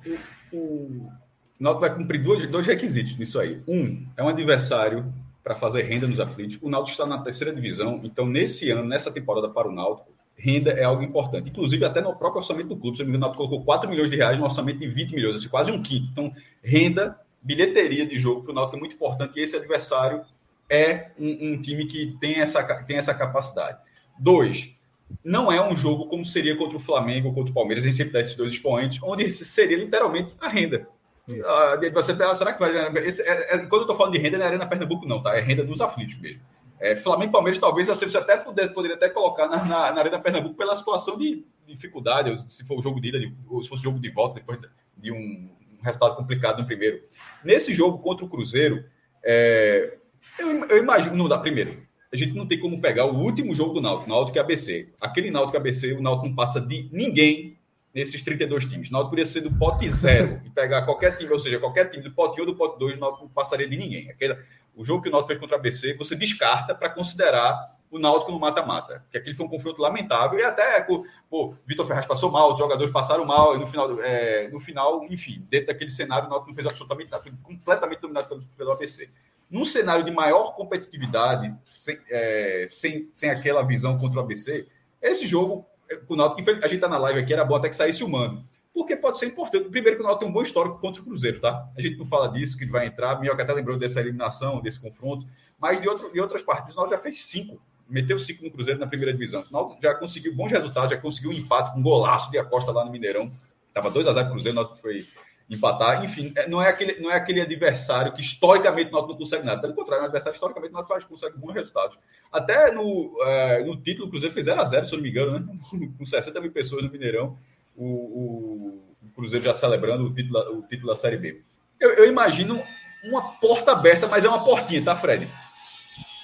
o, 0.54 0.58
o 0.58 1.12
Náutico 1.60 1.82
vai 1.82 1.96
cumprir 1.96 2.24
dois, 2.24 2.46
dois 2.48 2.66
requisitos 2.66 3.18
nisso 3.18 3.40
aí. 3.40 3.62
Um, 3.68 4.08
é 4.16 4.24
um 4.24 4.30
adversário 4.30 5.14
para 5.44 5.56
fazer 5.56 5.84
renda 5.84 6.08
nos 6.08 6.20
aflitos. 6.20 6.58
O 6.62 6.70
Náutico 6.70 6.92
está 6.92 7.06
na 7.06 7.22
terceira 7.22 7.54
divisão, 7.54 8.00
então 8.04 8.26
nesse 8.26 8.72
ano, 8.72 8.88
nessa 8.88 9.12
temporada 9.12 9.50
para 9.50 9.68
o 9.68 9.72
Náutico, 9.72 10.15
renda 10.38 10.72
é 10.72 10.84
algo 10.84 11.04
importante. 11.04 11.50
Inclusive, 11.50 11.84
até 11.86 12.02
no 12.02 12.16
próprio 12.16 12.40
orçamento 12.40 12.70
do 12.70 12.78
clube, 12.78 12.98
se 12.98 13.04
não 13.04 13.12
me 13.12 13.18
engano, 13.18 13.34
colocou 13.34 13.64
4 13.64 13.90
milhões 13.90 14.10
de 14.10 14.18
reais 14.18 14.38
no 14.38 14.44
orçamento 14.44 14.80
de 14.80 14.88
20 14.88 15.16
milhões, 15.16 15.36
assim, 15.38 15.48
quase 15.48 15.72
um 15.72 15.82
quinto. 15.82 16.10
Então, 16.12 16.34
renda, 16.64 17.20
bilheteria 17.42 18.06
de 18.06 18.18
jogo 18.18 18.44
para 18.44 18.52
o 18.52 18.56
Náutico 18.56 18.76
é 18.76 18.80
muito 18.80 18.96
importante 18.96 19.40
e 19.40 19.44
esse 19.44 19.56
adversário 19.56 20.24
é 20.70 21.12
um, 21.18 21.54
um 21.54 21.62
time 21.62 21.86
que 21.86 22.18
tem 22.20 22.42
essa, 22.42 22.64
tem 22.84 22.98
essa 22.98 23.14
capacidade. 23.14 23.78
Dois, 24.20 24.76
não 25.24 25.52
é 25.52 25.62
um 25.62 25.76
jogo 25.76 26.08
como 26.08 26.26
seria 26.26 26.58
contra 26.58 26.78
o 26.78 26.80
Flamengo 26.80 27.30
ou 27.30 27.34
contra 27.34 27.52
o 27.52 27.54
Palmeiras, 27.54 27.84
a 27.84 27.88
gente 27.88 27.98
sempre 27.98 28.14
dá 28.14 28.20
esses 28.20 28.36
dois 28.36 28.52
expoentes, 28.52 29.00
onde 29.04 29.30
seria 29.30 29.78
literalmente 29.78 30.34
a 30.40 30.48
renda. 30.48 30.88
Uh, 31.28 31.92
você 31.92 32.14
pensa, 32.14 32.36
será 32.36 32.54
que 32.54 32.60
vai. 32.60 32.72
Esse, 33.00 33.22
é, 33.24 33.56
é, 33.56 33.58
quando 33.60 33.74
eu 33.74 33.82
estou 33.82 33.96
falando 33.96 34.14
de 34.14 34.20
renda, 34.20 34.38
não 34.38 34.46
é 34.46 34.48
Arena 34.48 34.68
Pernambuco, 34.68 35.08
não, 35.08 35.24
tá? 35.24 35.36
É 35.36 35.42
renda 35.42 35.64
dos 35.64 35.82
aflitos 35.82 36.20
mesmo. 36.20 36.42
É, 36.80 36.96
Flamengo 36.96 37.30
e 37.30 37.32
Palmeiras, 37.32 37.60
talvez 37.60 37.88
você 37.88 38.18
até 38.18 38.38
poder, 38.38 38.74
poderia 38.74 38.98
até 38.98 39.10
colocar 39.10 39.48
na, 39.48 39.64
na, 39.64 39.92
na, 39.92 40.00
Arena 40.00 40.20
Pernambuco 40.20 40.56
pela 40.56 40.76
situação 40.76 41.18
de, 41.18 41.46
dificuldade, 41.68 42.46
se 42.52 42.66
for 42.68 42.78
o 42.78 42.82
jogo 42.82 43.02
de 43.02 43.08
ida, 43.08 43.34
ou 43.50 43.64
se 43.64 43.70
fosse 43.70 43.82
jogo 43.82 44.00
de 44.00 44.10
volta, 44.10 44.36
depois 44.36 44.60
de 44.98 45.12
um, 45.12 45.50
um 45.80 45.84
resultado 45.84 46.16
complicado 46.16 46.60
no 46.60 46.66
primeiro. 46.66 47.02
Nesse 47.44 47.74
jogo 47.74 48.00
contra 48.00 48.26
o 48.26 48.30
Cruzeiro, 48.30 48.86
é, 49.24 49.98
eu, 50.38 50.66
eu 50.66 50.78
imagino, 50.78 51.16
não 51.16 51.28
dá 51.28 51.40
primeiro 51.40 51.86
a 52.16 52.18
gente 52.18 52.34
não 52.34 52.48
tem 52.48 52.60
como 52.60 52.80
pegar 52.80 53.06
o 53.06 53.18
último 53.18 53.54
jogo 53.54 53.74
do 53.74 53.82
Náutico, 53.82 54.10
Náutico 54.10 54.38
e 54.38 54.40
ABC. 54.40 54.90
Aquele 55.02 55.30
Náutico 55.30 55.58
e 55.58 55.60
ABC, 55.60 55.94
o 55.94 56.02
Náutico 56.02 56.28
não 56.28 56.36
passa 56.36 56.62
de 56.62 56.88
ninguém 56.92 57.58
nesses 57.94 58.22
32 58.22 58.66
times. 58.66 58.90
O 58.90 58.94
Náutico 58.94 59.12
poderia 59.12 59.26
ser 59.26 59.42
do 59.42 59.54
pote 59.58 59.90
zero 59.90 60.42
e 60.46 60.50
pegar 60.50 60.84
qualquer 60.84 61.18
time, 61.18 61.32
ou 61.32 61.40
seja, 61.40 61.60
qualquer 61.60 61.90
time 61.92 62.02
do 62.02 62.12
pote 62.12 62.40
1 62.40 62.46
ou 62.46 62.46
do 62.52 62.56
pote 62.56 62.80
2, 62.80 62.96
o 62.96 63.00
Náutico 63.00 63.24
não 63.26 63.32
passaria 63.32 63.68
de 63.68 63.78
ninguém. 63.78 64.10
Aquele, 64.10 64.38
o 64.76 64.84
jogo 64.84 65.02
que 65.02 65.10
o 65.10 65.12
Náutico 65.12 65.30
fez 65.30 65.40
contra 65.40 65.56
a 65.56 65.60
ABC, 65.60 65.94
você 65.96 66.16
descarta 66.16 66.76
para 66.76 66.90
considerar 66.90 67.76
o 67.90 68.00
Náutico 68.00 68.32
no 68.32 68.40
mata-mata. 68.40 69.02
Porque 69.02 69.18
aquele 69.18 69.36
foi 69.36 69.46
um 69.46 69.50
confronto 69.50 69.82
lamentável 69.82 70.38
e 70.38 70.44
até, 70.44 70.82
pô, 71.30 71.54
Vitor 71.66 71.86
Ferraz 71.86 72.06
passou 72.06 72.32
mal, 72.32 72.54
os 72.54 72.60
jogadores 72.60 72.92
passaram 72.92 73.26
mal, 73.26 73.56
e 73.56 73.60
no 73.60 73.68
final, 73.68 74.02
é, 74.02 74.50
no 74.50 74.60
final 74.60 75.06
enfim, 75.06 75.46
dentro 75.50 75.68
daquele 75.68 75.90
cenário, 75.90 76.28
o 76.28 76.30
Náutico 76.30 76.50
não 76.50 76.56
fez 76.56 76.68
absolutamente 76.68 77.12
nada, 77.12 77.24
foi 77.24 77.32
completamente 77.44 78.00
dominado 78.00 78.28
pelo, 78.28 78.44
pelo 78.58 78.72
ABC 78.72 79.10
num 79.50 79.64
cenário 79.64 80.04
de 80.04 80.12
maior 80.12 80.56
competitividade, 80.56 81.56
sem, 81.64 81.98
é, 82.10 82.66
sem, 82.68 83.08
sem 83.12 83.30
aquela 83.30 83.64
visão 83.64 83.98
contra 83.98 84.20
o 84.20 84.24
ABC, 84.24 84.68
esse 85.02 85.28
jogo, 85.28 85.66
o 86.08 86.16
Náutico, 86.16 86.50
a 86.50 86.68
gente 86.68 86.76
está 86.76 86.90
na 86.90 86.98
live 86.98 87.20
aqui, 87.20 87.34
era 87.34 87.46
bom 87.46 87.56
até 87.56 87.70
que 87.70 87.76
saísse 87.76 88.04
humano. 88.04 88.44
Porque 88.76 88.98
pode 88.98 89.18
ser 89.18 89.28
importante. 89.28 89.70
Primeiro 89.70 89.96
que 89.96 90.04
o 90.04 90.06
Náutico 90.06 90.26
tem 90.26 90.30
um 90.30 90.34
bom 90.34 90.42
histórico 90.42 90.78
contra 90.80 91.02
o 91.02 91.06
Cruzeiro, 91.06 91.40
tá? 91.40 91.66
A 91.78 91.82
gente 91.82 91.96
não 91.98 92.06
fala 92.06 92.28
disso, 92.28 92.58
que 92.58 92.66
vai 92.66 92.86
entrar. 92.86 93.18
Minhoca 93.22 93.42
até 93.42 93.54
lembrou 93.54 93.78
dessa 93.78 94.02
eliminação, 94.02 94.62
desse 94.62 94.82
confronto. 94.82 95.26
Mas 95.58 95.80
de, 95.80 95.88
outro, 95.88 96.12
de 96.12 96.20
outras 96.20 96.42
partidas, 96.42 96.76
o 96.76 96.80
Náutico 96.80 96.98
já 96.98 97.02
fez 97.02 97.26
cinco. 97.26 97.58
Meteu 97.88 98.20
cinco 98.20 98.44
no 98.44 98.52
Cruzeiro 98.52 98.78
na 98.78 98.86
primeira 98.86 99.14
divisão. 99.14 99.46
O 99.50 99.54
Náutico 99.54 99.82
já 99.82 99.96
conseguiu 99.96 100.36
bons 100.36 100.52
resultados, 100.52 100.92
já 100.92 100.98
conseguiu 100.98 101.30
um 101.30 101.34
empate 101.34 101.72
com 101.72 101.80
um 101.80 101.84
golaço 101.84 102.30
de 102.30 102.38
Acosta 102.38 102.74
lá 102.74 102.84
no 102.84 102.92
Mineirão. 102.92 103.32
Tava 103.74 103.90
2 103.90 104.08
a 104.08 104.14
0 104.14 104.26
pro 104.26 104.34
Cruzeiro, 104.34 104.58
o 104.58 104.62
Náutico 104.62 104.82
foi 104.82 105.06
empatar. 105.50 106.04
Enfim, 106.04 106.34
é, 106.36 106.46
não 106.50 106.62
é 106.62 106.68
aquele, 106.68 107.00
não 107.00 107.10
é 107.10 107.16
aquele 107.16 107.40
adversário 107.40 108.12
que 108.12 108.20
historicamente 108.20 108.94
o 108.94 109.08
não 109.08 109.16
consegue 109.16 109.46
nada. 109.46 109.62
Pelo 109.62 109.74
contrário, 109.74 110.02
é 110.02 110.04
um 110.04 110.06
adversário 110.08 110.36
historicamente 110.36 110.76
o 110.76 110.84
faz, 110.84 111.06
consegue 111.06 111.38
bons 111.38 111.54
resultados. 111.54 111.98
Até 112.30 112.74
no, 112.74 113.16
é, 113.24 113.64
no 113.64 113.78
título, 113.78 114.08
o 114.08 114.10
Cruzeiro 114.10 114.34
fez 114.34 114.48
0 114.48 114.60
a 114.60 114.66
0 114.66 114.86
se 114.86 114.94
eu 114.94 114.98
não 114.98 115.04
me 115.04 115.10
engano, 115.10 115.40
né? 115.40 115.58
com 115.98 116.06
60 116.06 116.42
mil 116.42 116.52
pessoas 116.52 116.84
no 116.84 116.92
Mineirão. 116.92 117.38
O, 117.76 117.86
o, 117.86 118.86
Cruzeiro 119.16 119.46
já 119.46 119.54
celebrando 119.54 120.06
o 120.06 120.14
título, 120.14 120.60
o 120.60 120.62
título 120.64 120.90
da 120.90 120.96
Série 120.96 121.18
B. 121.18 121.42
Eu, 121.80 121.94
eu, 121.94 122.08
imagino 122.08 122.62
uma 123.06 123.22
porta 123.40 123.72
aberta, 123.72 124.08
mas 124.08 124.26
é 124.26 124.30
uma 124.30 124.44
portinha, 124.44 124.84
tá, 124.84 124.96
Fred? 124.96 125.28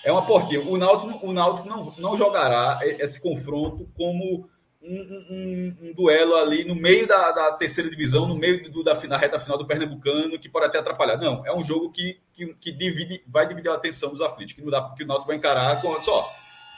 É 0.04 0.12
uma 0.12 0.26
portinha. 0.26 0.62
O 0.62 0.78
Náutico, 0.78 1.26
o 1.26 1.32
Náutico 1.32 1.70
não, 1.70 1.94
não 1.98 2.18
jogará 2.18 2.80
esse 2.84 3.22
confronto 3.22 3.90
como 3.96 4.50
um, 4.82 4.96
um, 4.96 5.78
um, 5.82 5.94
duelo 5.94 6.36
ali 6.36 6.66
no 6.66 6.76
meio 6.76 7.08
da, 7.08 7.32
da, 7.32 7.52
terceira 7.54 7.90
divisão, 7.90 8.28
no 8.28 8.36
meio 8.36 8.70
do, 8.70 8.84
da, 8.84 8.94
da 8.94 9.18
reta 9.18 9.40
final 9.40 9.58
do 9.58 9.68
Pernambucano, 9.68 10.40
que 10.40 10.50
pode 10.50 10.66
até 10.66 10.80
atrapalhar. 10.80 11.18
Não, 11.18 11.46
é 11.46 11.56
um 11.56 11.64
jogo 11.64 11.92
que, 11.92 12.20
que, 12.34 12.54
que 12.56 12.72
divide, 12.72 13.24
vai 13.28 13.48
dividir 13.48 13.70
a 13.70 13.76
atenção 13.76 14.10
dos 14.10 14.22
aflitos, 14.22 14.54
que 14.54 14.62
não 14.62 14.72
dá 14.72 14.82
porque 14.82 15.04
o 15.04 15.08
Náutico 15.08 15.28
vai 15.28 15.38
encarar 15.38 15.80
com. 15.82 16.02
Só, 16.02 16.28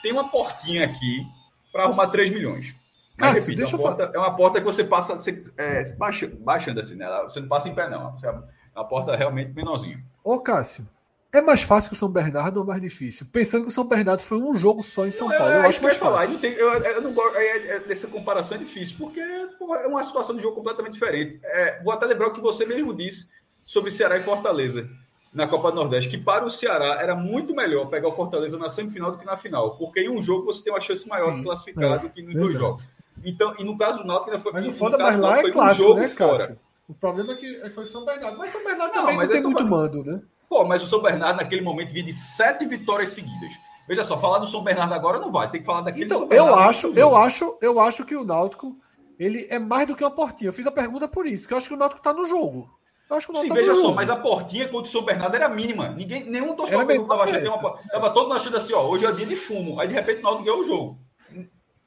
tem 0.02 0.12
uma 0.12 0.28
portinha 0.28 0.84
aqui 0.84 1.26
para 1.72 1.84
arrumar 1.84 2.08
3 2.08 2.30
milhões. 2.30 2.74
Mas, 3.18 3.34
Cássio, 3.34 3.40
repito, 3.50 3.56
deixa 3.56 3.76
é, 3.76 3.78
uma 3.78 3.82
porta, 3.82 4.10
é 4.14 4.18
uma 4.18 4.36
porta 4.36 4.60
que 4.60 4.66
você 4.66 4.84
passa 4.84 5.16
você, 5.16 5.44
é, 5.56 5.96
baixa, 5.96 6.30
baixando 6.40 6.80
assim, 6.80 6.96
né? 6.96 7.06
Você 7.24 7.40
não 7.40 7.48
passa 7.48 7.68
em 7.68 7.74
pé, 7.74 7.88
não. 7.88 8.16
É 8.22 8.78
uma 8.78 8.88
porta 8.88 9.14
realmente 9.14 9.52
menorzinha. 9.52 10.02
Ô, 10.24 10.40
Cássio, 10.40 10.86
é 11.34 11.40
mais 11.40 11.62
fácil 11.62 11.90
que 11.90 11.96
o 11.96 11.98
São 11.98 12.08
Bernardo 12.08 12.58
ou 12.58 12.64
mais 12.64 12.80
difícil? 12.80 13.26
Pensando 13.32 13.62
que 13.62 13.68
o 13.68 13.72
São 13.72 13.84
Bernardo 13.84 14.20
foi 14.20 14.38
um 14.38 14.54
jogo 14.54 14.82
só 14.82 15.04
em 15.04 15.10
São 15.10 15.28
Paulo. 15.28 15.52
Eu, 15.52 15.62
eu 15.62 15.68
acho 15.68 15.82
mais 15.82 15.96
falar. 15.96 16.28
Não 16.28 16.38
tem, 16.38 16.52
eu, 16.52 16.72
eu, 16.72 17.02
não 17.02 17.12
gosto. 17.12 17.36
É, 17.36 17.76
é, 17.76 17.80
dessa 17.80 18.06
comparação 18.06 18.56
é 18.56 18.60
difícil, 18.60 18.96
porque 18.98 19.20
porra, 19.58 19.78
é 19.80 19.86
uma 19.86 20.02
situação 20.04 20.36
de 20.36 20.42
jogo 20.42 20.54
completamente 20.54 20.92
diferente. 20.92 21.40
É, 21.42 21.82
vou 21.82 21.92
até 21.92 22.06
lembrar 22.06 22.28
o 22.28 22.32
que 22.32 22.40
você 22.40 22.64
mesmo 22.64 22.94
disse 22.94 23.30
sobre 23.66 23.90
Ceará 23.90 24.16
e 24.16 24.22
Fortaleza 24.22 24.88
na 25.32 25.48
Copa 25.48 25.72
do 25.72 25.74
Nordeste, 25.74 26.08
que 26.08 26.18
para 26.18 26.44
o 26.44 26.50
Ceará 26.50 27.02
era 27.02 27.16
muito 27.16 27.52
melhor 27.52 27.86
pegar 27.86 28.06
o 28.06 28.12
Fortaleza 28.12 28.56
na 28.56 28.68
semifinal 28.68 29.10
do 29.10 29.18
que 29.18 29.24
na 29.24 29.36
final, 29.36 29.76
porque 29.76 30.00
em 30.00 30.08
um 30.08 30.22
jogo 30.22 30.44
você 30.44 30.62
tem 30.62 30.72
uma 30.72 30.80
chance 30.80 31.08
maior 31.08 31.32
Sim, 31.32 31.38
de 31.38 31.42
classificar 31.42 31.92
é, 31.94 31.98
do 31.98 32.10
que 32.10 32.22
nos 32.22 32.34
dois 32.34 32.56
jogos. 32.56 32.84
Então, 33.24 33.54
e 33.58 33.64
no 33.64 33.76
caso 33.76 33.98
do 33.98 34.04
Náutico 34.04 34.30
ainda 34.30 34.42
foi. 34.42 34.52
Mas 34.52 34.66
o 34.66 34.72
foda 34.72 34.98
mais 34.98 35.18
lá 35.18 35.38
é 35.38 35.50
clássico, 35.50 35.94
né, 35.94 36.08
Cássio? 36.08 36.58
O 36.88 36.94
problema 36.94 37.32
é 37.32 37.36
que 37.36 37.70
foi 37.70 37.86
São 37.86 38.04
Bernardo. 38.04 38.36
Mas 38.36 38.52
São 38.52 38.62
Bernardo 38.62 38.94
não, 38.94 39.00
também 39.00 39.16
não 39.16 39.28
tem 39.28 39.42
muito 39.42 39.66
mando, 39.66 40.04
né? 40.04 40.20
Pô, 40.48 40.64
mas 40.64 40.82
o 40.82 40.86
São 40.86 41.00
Bernardo 41.00 41.38
naquele 41.38 41.62
momento 41.62 41.92
vinha 41.92 42.04
de 42.04 42.12
sete 42.12 42.66
vitórias 42.66 43.10
seguidas. 43.10 43.52
Veja 43.88 44.04
só, 44.04 44.18
falar 44.18 44.38
do 44.38 44.46
São 44.46 44.62
Bernardo 44.62 44.94
agora 44.94 45.18
não 45.18 45.30
vai, 45.30 45.50
tem 45.50 45.60
que 45.60 45.66
falar 45.66 45.82
daquele 45.82 46.06
então, 46.06 46.28
Eu 46.30 46.54
acho, 46.54 46.92
eu 46.94 47.16
acho, 47.16 47.58
eu 47.60 47.80
acho 47.80 48.04
que 48.04 48.16
o 48.16 48.24
Náutico 48.24 48.76
ele 49.18 49.46
é 49.50 49.58
mais 49.58 49.86
do 49.86 49.94
que 49.94 50.04
uma 50.04 50.10
portinha. 50.10 50.48
Eu 50.48 50.52
fiz 50.52 50.66
a 50.66 50.72
pergunta 50.72 51.08
por 51.08 51.26
isso, 51.26 51.46
que 51.46 51.54
eu 51.54 51.58
acho 51.58 51.68
que 51.68 51.74
o 51.74 51.76
Náutico 51.76 52.00
está 52.00 52.12
no 52.12 52.24
jogo. 52.26 52.68
Eu 53.08 53.16
acho 53.16 53.26
que 53.26 53.36
o 53.36 53.40
Sim, 53.40 53.48
tá 53.48 53.54
veja 53.54 53.74
só, 53.74 53.82
jogo. 53.82 53.94
mas 53.94 54.08
a 54.08 54.16
portinha 54.16 54.68
contra 54.68 54.88
o 54.88 54.92
São 54.92 55.04
Bernardo 55.04 55.34
era 55.34 55.48
mínima. 55.48 55.90
Ninguém, 55.90 56.24
nenhum 56.24 56.54
torcedor 56.54 56.90
estava 56.90 57.24
achando 57.24 57.54
uma 57.54 57.78
Tava 57.90 58.10
todo 58.10 58.32
achando 58.32 58.56
assim, 58.56 58.72
ó, 58.72 58.86
hoje 58.86 59.04
é 59.04 59.12
dia 59.12 59.26
de 59.26 59.36
fumo. 59.36 59.78
Aí 59.78 59.88
de 59.88 59.94
repente 59.94 60.20
o 60.20 60.22
Náutico 60.22 60.44
ganhou 60.44 60.60
o 60.60 60.64
jogo. 60.64 60.98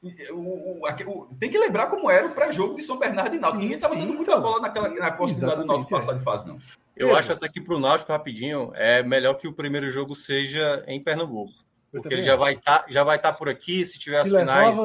O, 0.00 0.08
o, 0.34 0.80
o, 0.80 1.34
tem 1.40 1.50
que 1.50 1.58
lembrar 1.58 1.88
como 1.88 2.08
era 2.08 2.26
o 2.26 2.30
pré-jogo 2.30 2.76
de 2.76 2.82
São 2.82 2.98
Bernardo 2.98 3.34
e 3.34 3.38
Náutico. 3.38 3.60
Ninguém 3.60 3.76
estava 3.76 3.96
dando 3.96 4.14
muita 4.14 4.30
então, 4.30 4.42
bola 4.42 4.60
naquela, 4.60 4.88
na 4.88 5.10
possibilidade 5.10 5.60
do 5.60 5.66
Náutico 5.66 5.90
passar 5.90 6.12
de 6.12 6.22
fase, 6.22 6.46
não. 6.46 6.56
Eu 6.96 7.16
acho 7.16 7.32
até 7.32 7.48
que 7.48 7.60
para 7.60 7.74
o 7.74 7.80
Náutico, 7.80 8.12
rapidinho, 8.12 8.72
é 8.74 9.02
melhor 9.02 9.34
que 9.34 9.48
o 9.48 9.52
primeiro 9.52 9.90
jogo 9.90 10.14
seja 10.14 10.84
em 10.86 11.02
Pernambuco. 11.02 11.52
Porque 11.90 12.12
ele 12.12 12.22
já 12.22 12.36
vai, 12.36 12.54
tá, 12.56 12.84
já 12.88 13.02
vai 13.02 13.16
estar 13.16 13.32
tá 13.32 13.38
por 13.38 13.48
aqui, 13.48 13.84
se 13.86 13.98
tiver 13.98 14.22
se 14.26 14.34
as 14.34 14.40
finais. 14.40 14.76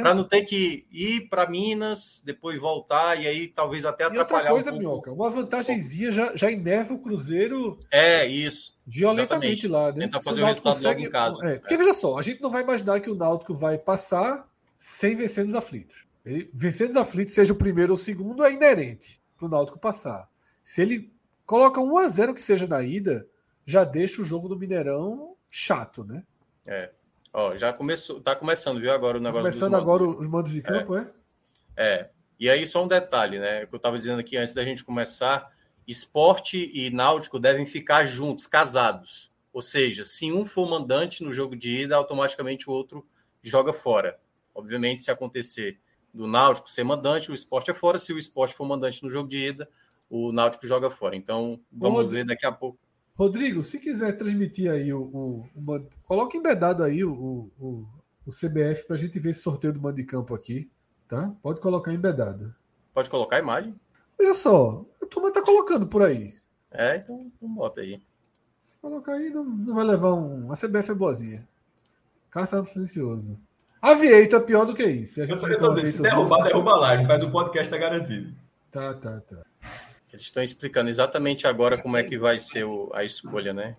Para 0.00 0.14
não 0.14 0.24
ter 0.24 0.42
que 0.44 0.86
ir 0.90 1.28
para 1.28 1.48
Minas, 1.48 2.22
depois 2.24 2.58
voltar, 2.58 3.20
e 3.20 3.26
aí 3.26 3.46
talvez 3.46 3.84
até 3.84 4.04
atrapalhar 4.04 4.48
e 4.48 4.52
outra 4.52 4.70
coisa, 4.70 4.72
um 4.72 4.78
Minhoca, 4.78 5.12
uma 5.12 5.28
vantagemzinha 5.28 6.10
já, 6.10 6.34
já 6.34 6.50
ineva 6.50 6.94
o 6.94 6.98
Cruzeiro. 6.98 7.78
É, 7.90 8.26
isso. 8.26 8.78
Violentamente 8.86 9.66
exatamente. 9.66 9.68
lá, 9.68 9.92
né? 9.92 10.06
Tentar 10.06 10.22
fazer 10.22 10.40
o, 10.40 10.44
o 10.44 10.46
resultado 10.46 10.74
consegue... 10.74 10.94
logo 11.02 11.08
em 11.08 11.12
casa. 11.12 11.46
É, 11.46 11.58
porque 11.58 11.74
é. 11.74 11.76
veja 11.76 11.94
só, 11.94 12.18
a 12.18 12.22
gente 12.22 12.40
não 12.40 12.50
vai 12.50 12.62
imaginar 12.62 13.00
que 13.00 13.10
o 13.10 13.14
Náutico 13.14 13.54
vai 13.54 13.76
passar 13.76 14.48
sem 14.76 15.14
vencer 15.14 15.44
nos 15.44 15.54
aflitos. 15.54 16.06
Ele, 16.24 16.50
vencer 16.54 16.86
nos 16.86 16.96
aflitos, 16.96 17.34
seja 17.34 17.52
o 17.52 17.56
primeiro 17.56 17.92
ou 17.92 17.98
o 17.98 18.00
segundo, 18.00 18.42
é 18.42 18.52
inerente 18.52 19.20
para 19.36 19.46
o 19.46 19.48
Náutico 19.50 19.78
passar. 19.78 20.26
Se 20.62 20.80
ele 20.80 21.12
coloca 21.44 21.82
1 21.82 21.98
a 21.98 22.08
0 22.08 22.34
que 22.34 22.40
seja 22.40 22.66
na 22.66 22.82
ida, 22.82 23.26
já 23.66 23.84
deixa 23.84 24.22
o 24.22 24.24
jogo 24.24 24.48
do 24.48 24.58
Mineirão 24.58 25.33
chato, 25.54 26.02
né? 26.02 26.24
É. 26.66 26.90
Ó, 27.32 27.54
já 27.54 27.72
começou, 27.72 28.20
tá 28.20 28.34
começando, 28.34 28.80
viu, 28.80 28.92
agora 28.92 29.18
o 29.18 29.20
negócio 29.20 29.44
Começando 29.44 29.74
agora 29.76 30.04
os 30.04 30.26
mandos 30.26 30.52
de 30.52 30.60
campo, 30.60 30.96
é? 30.96 31.08
é? 31.76 31.94
É. 31.94 32.10
E 32.40 32.50
aí, 32.50 32.66
só 32.66 32.84
um 32.84 32.88
detalhe, 32.88 33.38
né? 33.38 33.64
Que 33.64 33.72
eu 33.72 33.76
estava 33.76 33.96
dizendo 33.96 34.18
aqui 34.18 34.36
antes 34.36 34.52
da 34.52 34.64
gente 34.64 34.82
começar: 34.82 35.52
esporte 35.86 36.70
e 36.74 36.90
náutico 36.90 37.38
devem 37.38 37.64
ficar 37.64 38.02
juntos, 38.02 38.48
casados. 38.48 39.32
Ou 39.52 39.62
seja, 39.62 40.04
se 40.04 40.32
um 40.32 40.44
for 40.44 40.68
mandante 40.68 41.22
no 41.22 41.32
jogo 41.32 41.54
de 41.54 41.82
ida, 41.82 41.94
automaticamente 41.94 42.68
o 42.68 42.72
outro 42.72 43.06
joga 43.40 43.72
fora. 43.72 44.18
Obviamente, 44.52 45.02
se 45.02 45.10
acontecer 45.12 45.78
do 46.12 46.26
Náutico 46.26 46.68
ser 46.68 46.82
mandante, 46.82 47.30
o 47.30 47.34
esporte 47.34 47.70
é 47.70 47.74
fora. 47.74 47.98
Se 47.98 48.12
o 48.12 48.18
esporte 48.18 48.54
for 48.54 48.64
mandante 48.64 49.02
no 49.04 49.10
jogo 49.10 49.28
de 49.28 49.38
ida, 49.38 49.68
o 50.10 50.32
Náutico 50.32 50.66
joga 50.66 50.90
fora. 50.90 51.14
Então, 51.14 51.60
vamos 51.70 52.12
ver 52.12 52.24
daqui 52.24 52.44
a 52.44 52.50
pouco. 52.50 52.78
Rodrigo, 53.16 53.62
se 53.62 53.78
quiser 53.78 54.16
transmitir 54.16 54.70
aí 54.70 54.92
o. 54.92 55.02
o 55.02 55.48
uma, 55.54 55.84
coloque 56.04 56.36
embedado 56.36 56.82
aí 56.82 57.04
o, 57.04 57.12
o, 57.58 57.86
o 58.26 58.30
CBF 58.30 58.86
para 58.86 58.96
a 58.96 58.98
gente 58.98 59.18
ver 59.20 59.30
esse 59.30 59.40
sorteio 59.40 59.72
do 59.72 59.80
mando 59.80 59.96
de 59.96 60.04
campo 60.04 60.34
aqui. 60.34 60.68
Tá? 61.06 61.32
Pode 61.42 61.60
colocar 61.60 61.92
embedado. 61.92 62.54
Pode 62.92 63.08
colocar 63.08 63.36
a 63.36 63.40
imagem? 63.40 63.74
Olha 64.18 64.34
só, 64.34 64.84
a 65.02 65.06
turma 65.06 65.32
tá 65.32 65.42
colocando 65.42 65.86
por 65.86 66.02
aí. 66.02 66.34
É, 66.70 66.96
então, 66.96 67.20
então 67.20 67.48
bota 67.48 67.80
aí. 67.80 68.02
Colocar 68.80 69.12
aí, 69.12 69.30
não, 69.30 69.44
não 69.44 69.74
vai 69.74 69.84
levar 69.84 70.14
um. 70.14 70.50
A 70.50 70.56
CBF 70.56 70.90
é 70.90 70.94
boazinha. 70.94 71.48
Caça 72.30 72.62
silencioso. 72.64 73.38
Aviator 73.80 74.40
é 74.40 74.44
pior 74.44 74.64
do 74.64 74.74
que 74.74 74.84
isso. 74.84 75.20
eu 75.20 75.38
tô, 75.38 75.46
eu 75.46 75.58
tô 75.58 75.68
dizendo, 75.70 75.86
se 75.86 76.02
derrubar, 76.02 76.42
derruba 76.42 76.72
a 76.72 76.76
live, 76.78 77.04
mas 77.04 77.22
o 77.22 77.30
podcast 77.30 77.70
tá 77.70 77.78
garantido. 77.78 78.34
Tá, 78.70 78.92
tá, 78.94 79.20
tá. 79.20 79.44
Eles 80.14 80.26
estão 80.26 80.44
explicando 80.44 80.88
exatamente 80.88 81.44
agora 81.44 81.76
como 81.76 81.96
é 81.96 82.04
que 82.04 82.16
vai 82.16 82.38
ser 82.38 82.62
o, 82.62 82.88
a 82.94 83.02
escolha, 83.02 83.52
né? 83.52 83.74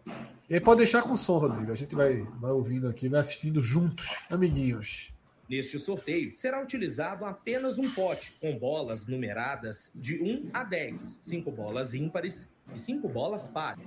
E 0.50 0.54
aí 0.54 0.60
pode 0.60 0.80
deixar 0.80 1.02
com 1.02 1.15
som, 1.15 1.38
Rodrigo. 1.38 1.71
A 1.71 1.76
gente 1.76 1.95
vai, 1.95 2.24
vai 2.41 2.52
ouvindo 2.52 2.89
aqui, 2.89 3.08
vai 3.08 3.21
assistindo 3.21 3.62
juntos, 3.62 4.19
amiguinhos. 4.30 5.13
Neste 5.50 5.80
sorteio, 5.80 6.38
será 6.38 6.62
utilizado 6.62 7.24
apenas 7.24 7.78
um 7.78 7.89
pote 7.89 8.34
com 8.41 8.60
bolas 8.60 9.08
numeradas 9.08 9.89
de 9.95 10.21
1 10.21 10.50
a 10.54 10.65
10, 10.65 11.19
5 11.21 11.50
bolas 11.52 11.93
ímpares 11.93 12.52
e 12.74 12.78
5 12.78 13.08
bolas 13.08 13.48
pares. 13.48 13.86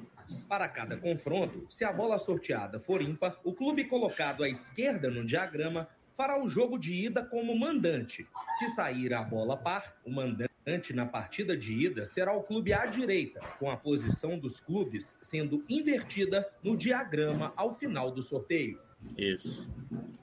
Para 0.48 0.68
cada 0.68 0.96
confronto, 0.96 1.66
se 1.68 1.84
a 1.84 1.92
bola 1.92 2.18
sorteada 2.18 2.80
for 2.80 3.02
ímpar, 3.02 3.38
o 3.44 3.52
clube 3.52 3.84
colocado 3.84 4.42
à 4.42 4.48
esquerda 4.48 5.10
no 5.10 5.22
diagrama 5.22 5.86
fará 6.14 6.42
o 6.42 6.48
jogo 6.48 6.78
de 6.78 6.94
ida 6.94 7.22
como 7.22 7.54
mandante. 7.58 8.26
Se 8.58 8.70
sair 8.70 9.12
a 9.12 9.22
bola 9.22 9.54
par, 9.54 9.98
o 10.02 10.10
mandante 10.10 10.48
na 10.94 11.06
partida 11.06 11.56
de 11.56 11.72
ida 11.72 12.04
será 12.04 12.32
o 12.34 12.42
clube 12.42 12.72
à 12.72 12.84
direita, 12.86 13.40
com 13.58 13.70
a 13.70 13.76
posição 13.76 14.38
dos 14.38 14.60
clubes 14.60 15.14
sendo 15.20 15.64
invertida 15.68 16.46
no 16.62 16.76
diagrama 16.76 17.52
ao 17.56 17.74
final 17.74 18.10
do 18.10 18.22
sorteio. 18.22 18.78
Isso. 19.16 19.68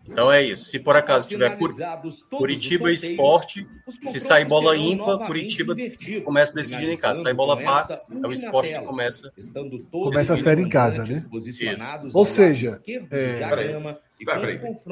Então 0.08 0.32
é 0.32 0.44
isso. 0.44 0.66
Se 0.66 0.80
por 0.80 0.96
acaso 0.96 1.28
tiver 1.28 1.58
Curitiba 2.30 2.92
Esporte, 2.92 3.68
se 4.04 4.20
sair 4.20 4.46
bola 4.46 4.78
ímpar, 4.78 5.26
Curitiba 5.26 5.76
começa 6.24 6.54
decidindo 6.54 6.92
em 6.92 6.98
casa. 6.98 7.18
Se 7.18 7.24
sair 7.24 7.34
bola 7.34 7.62
par, 7.62 7.90
é 7.92 8.28
o 8.28 8.32
esporte 8.32 8.74
que 8.74 8.82
começa. 8.86 9.34
Começa 9.92 10.34
a 10.36 10.38
série 10.38 10.62
em 10.62 10.70
casa, 10.70 11.06
né? 11.06 11.26
Ou 12.14 12.26
seja, 12.26 12.80
é... 13.12 13.40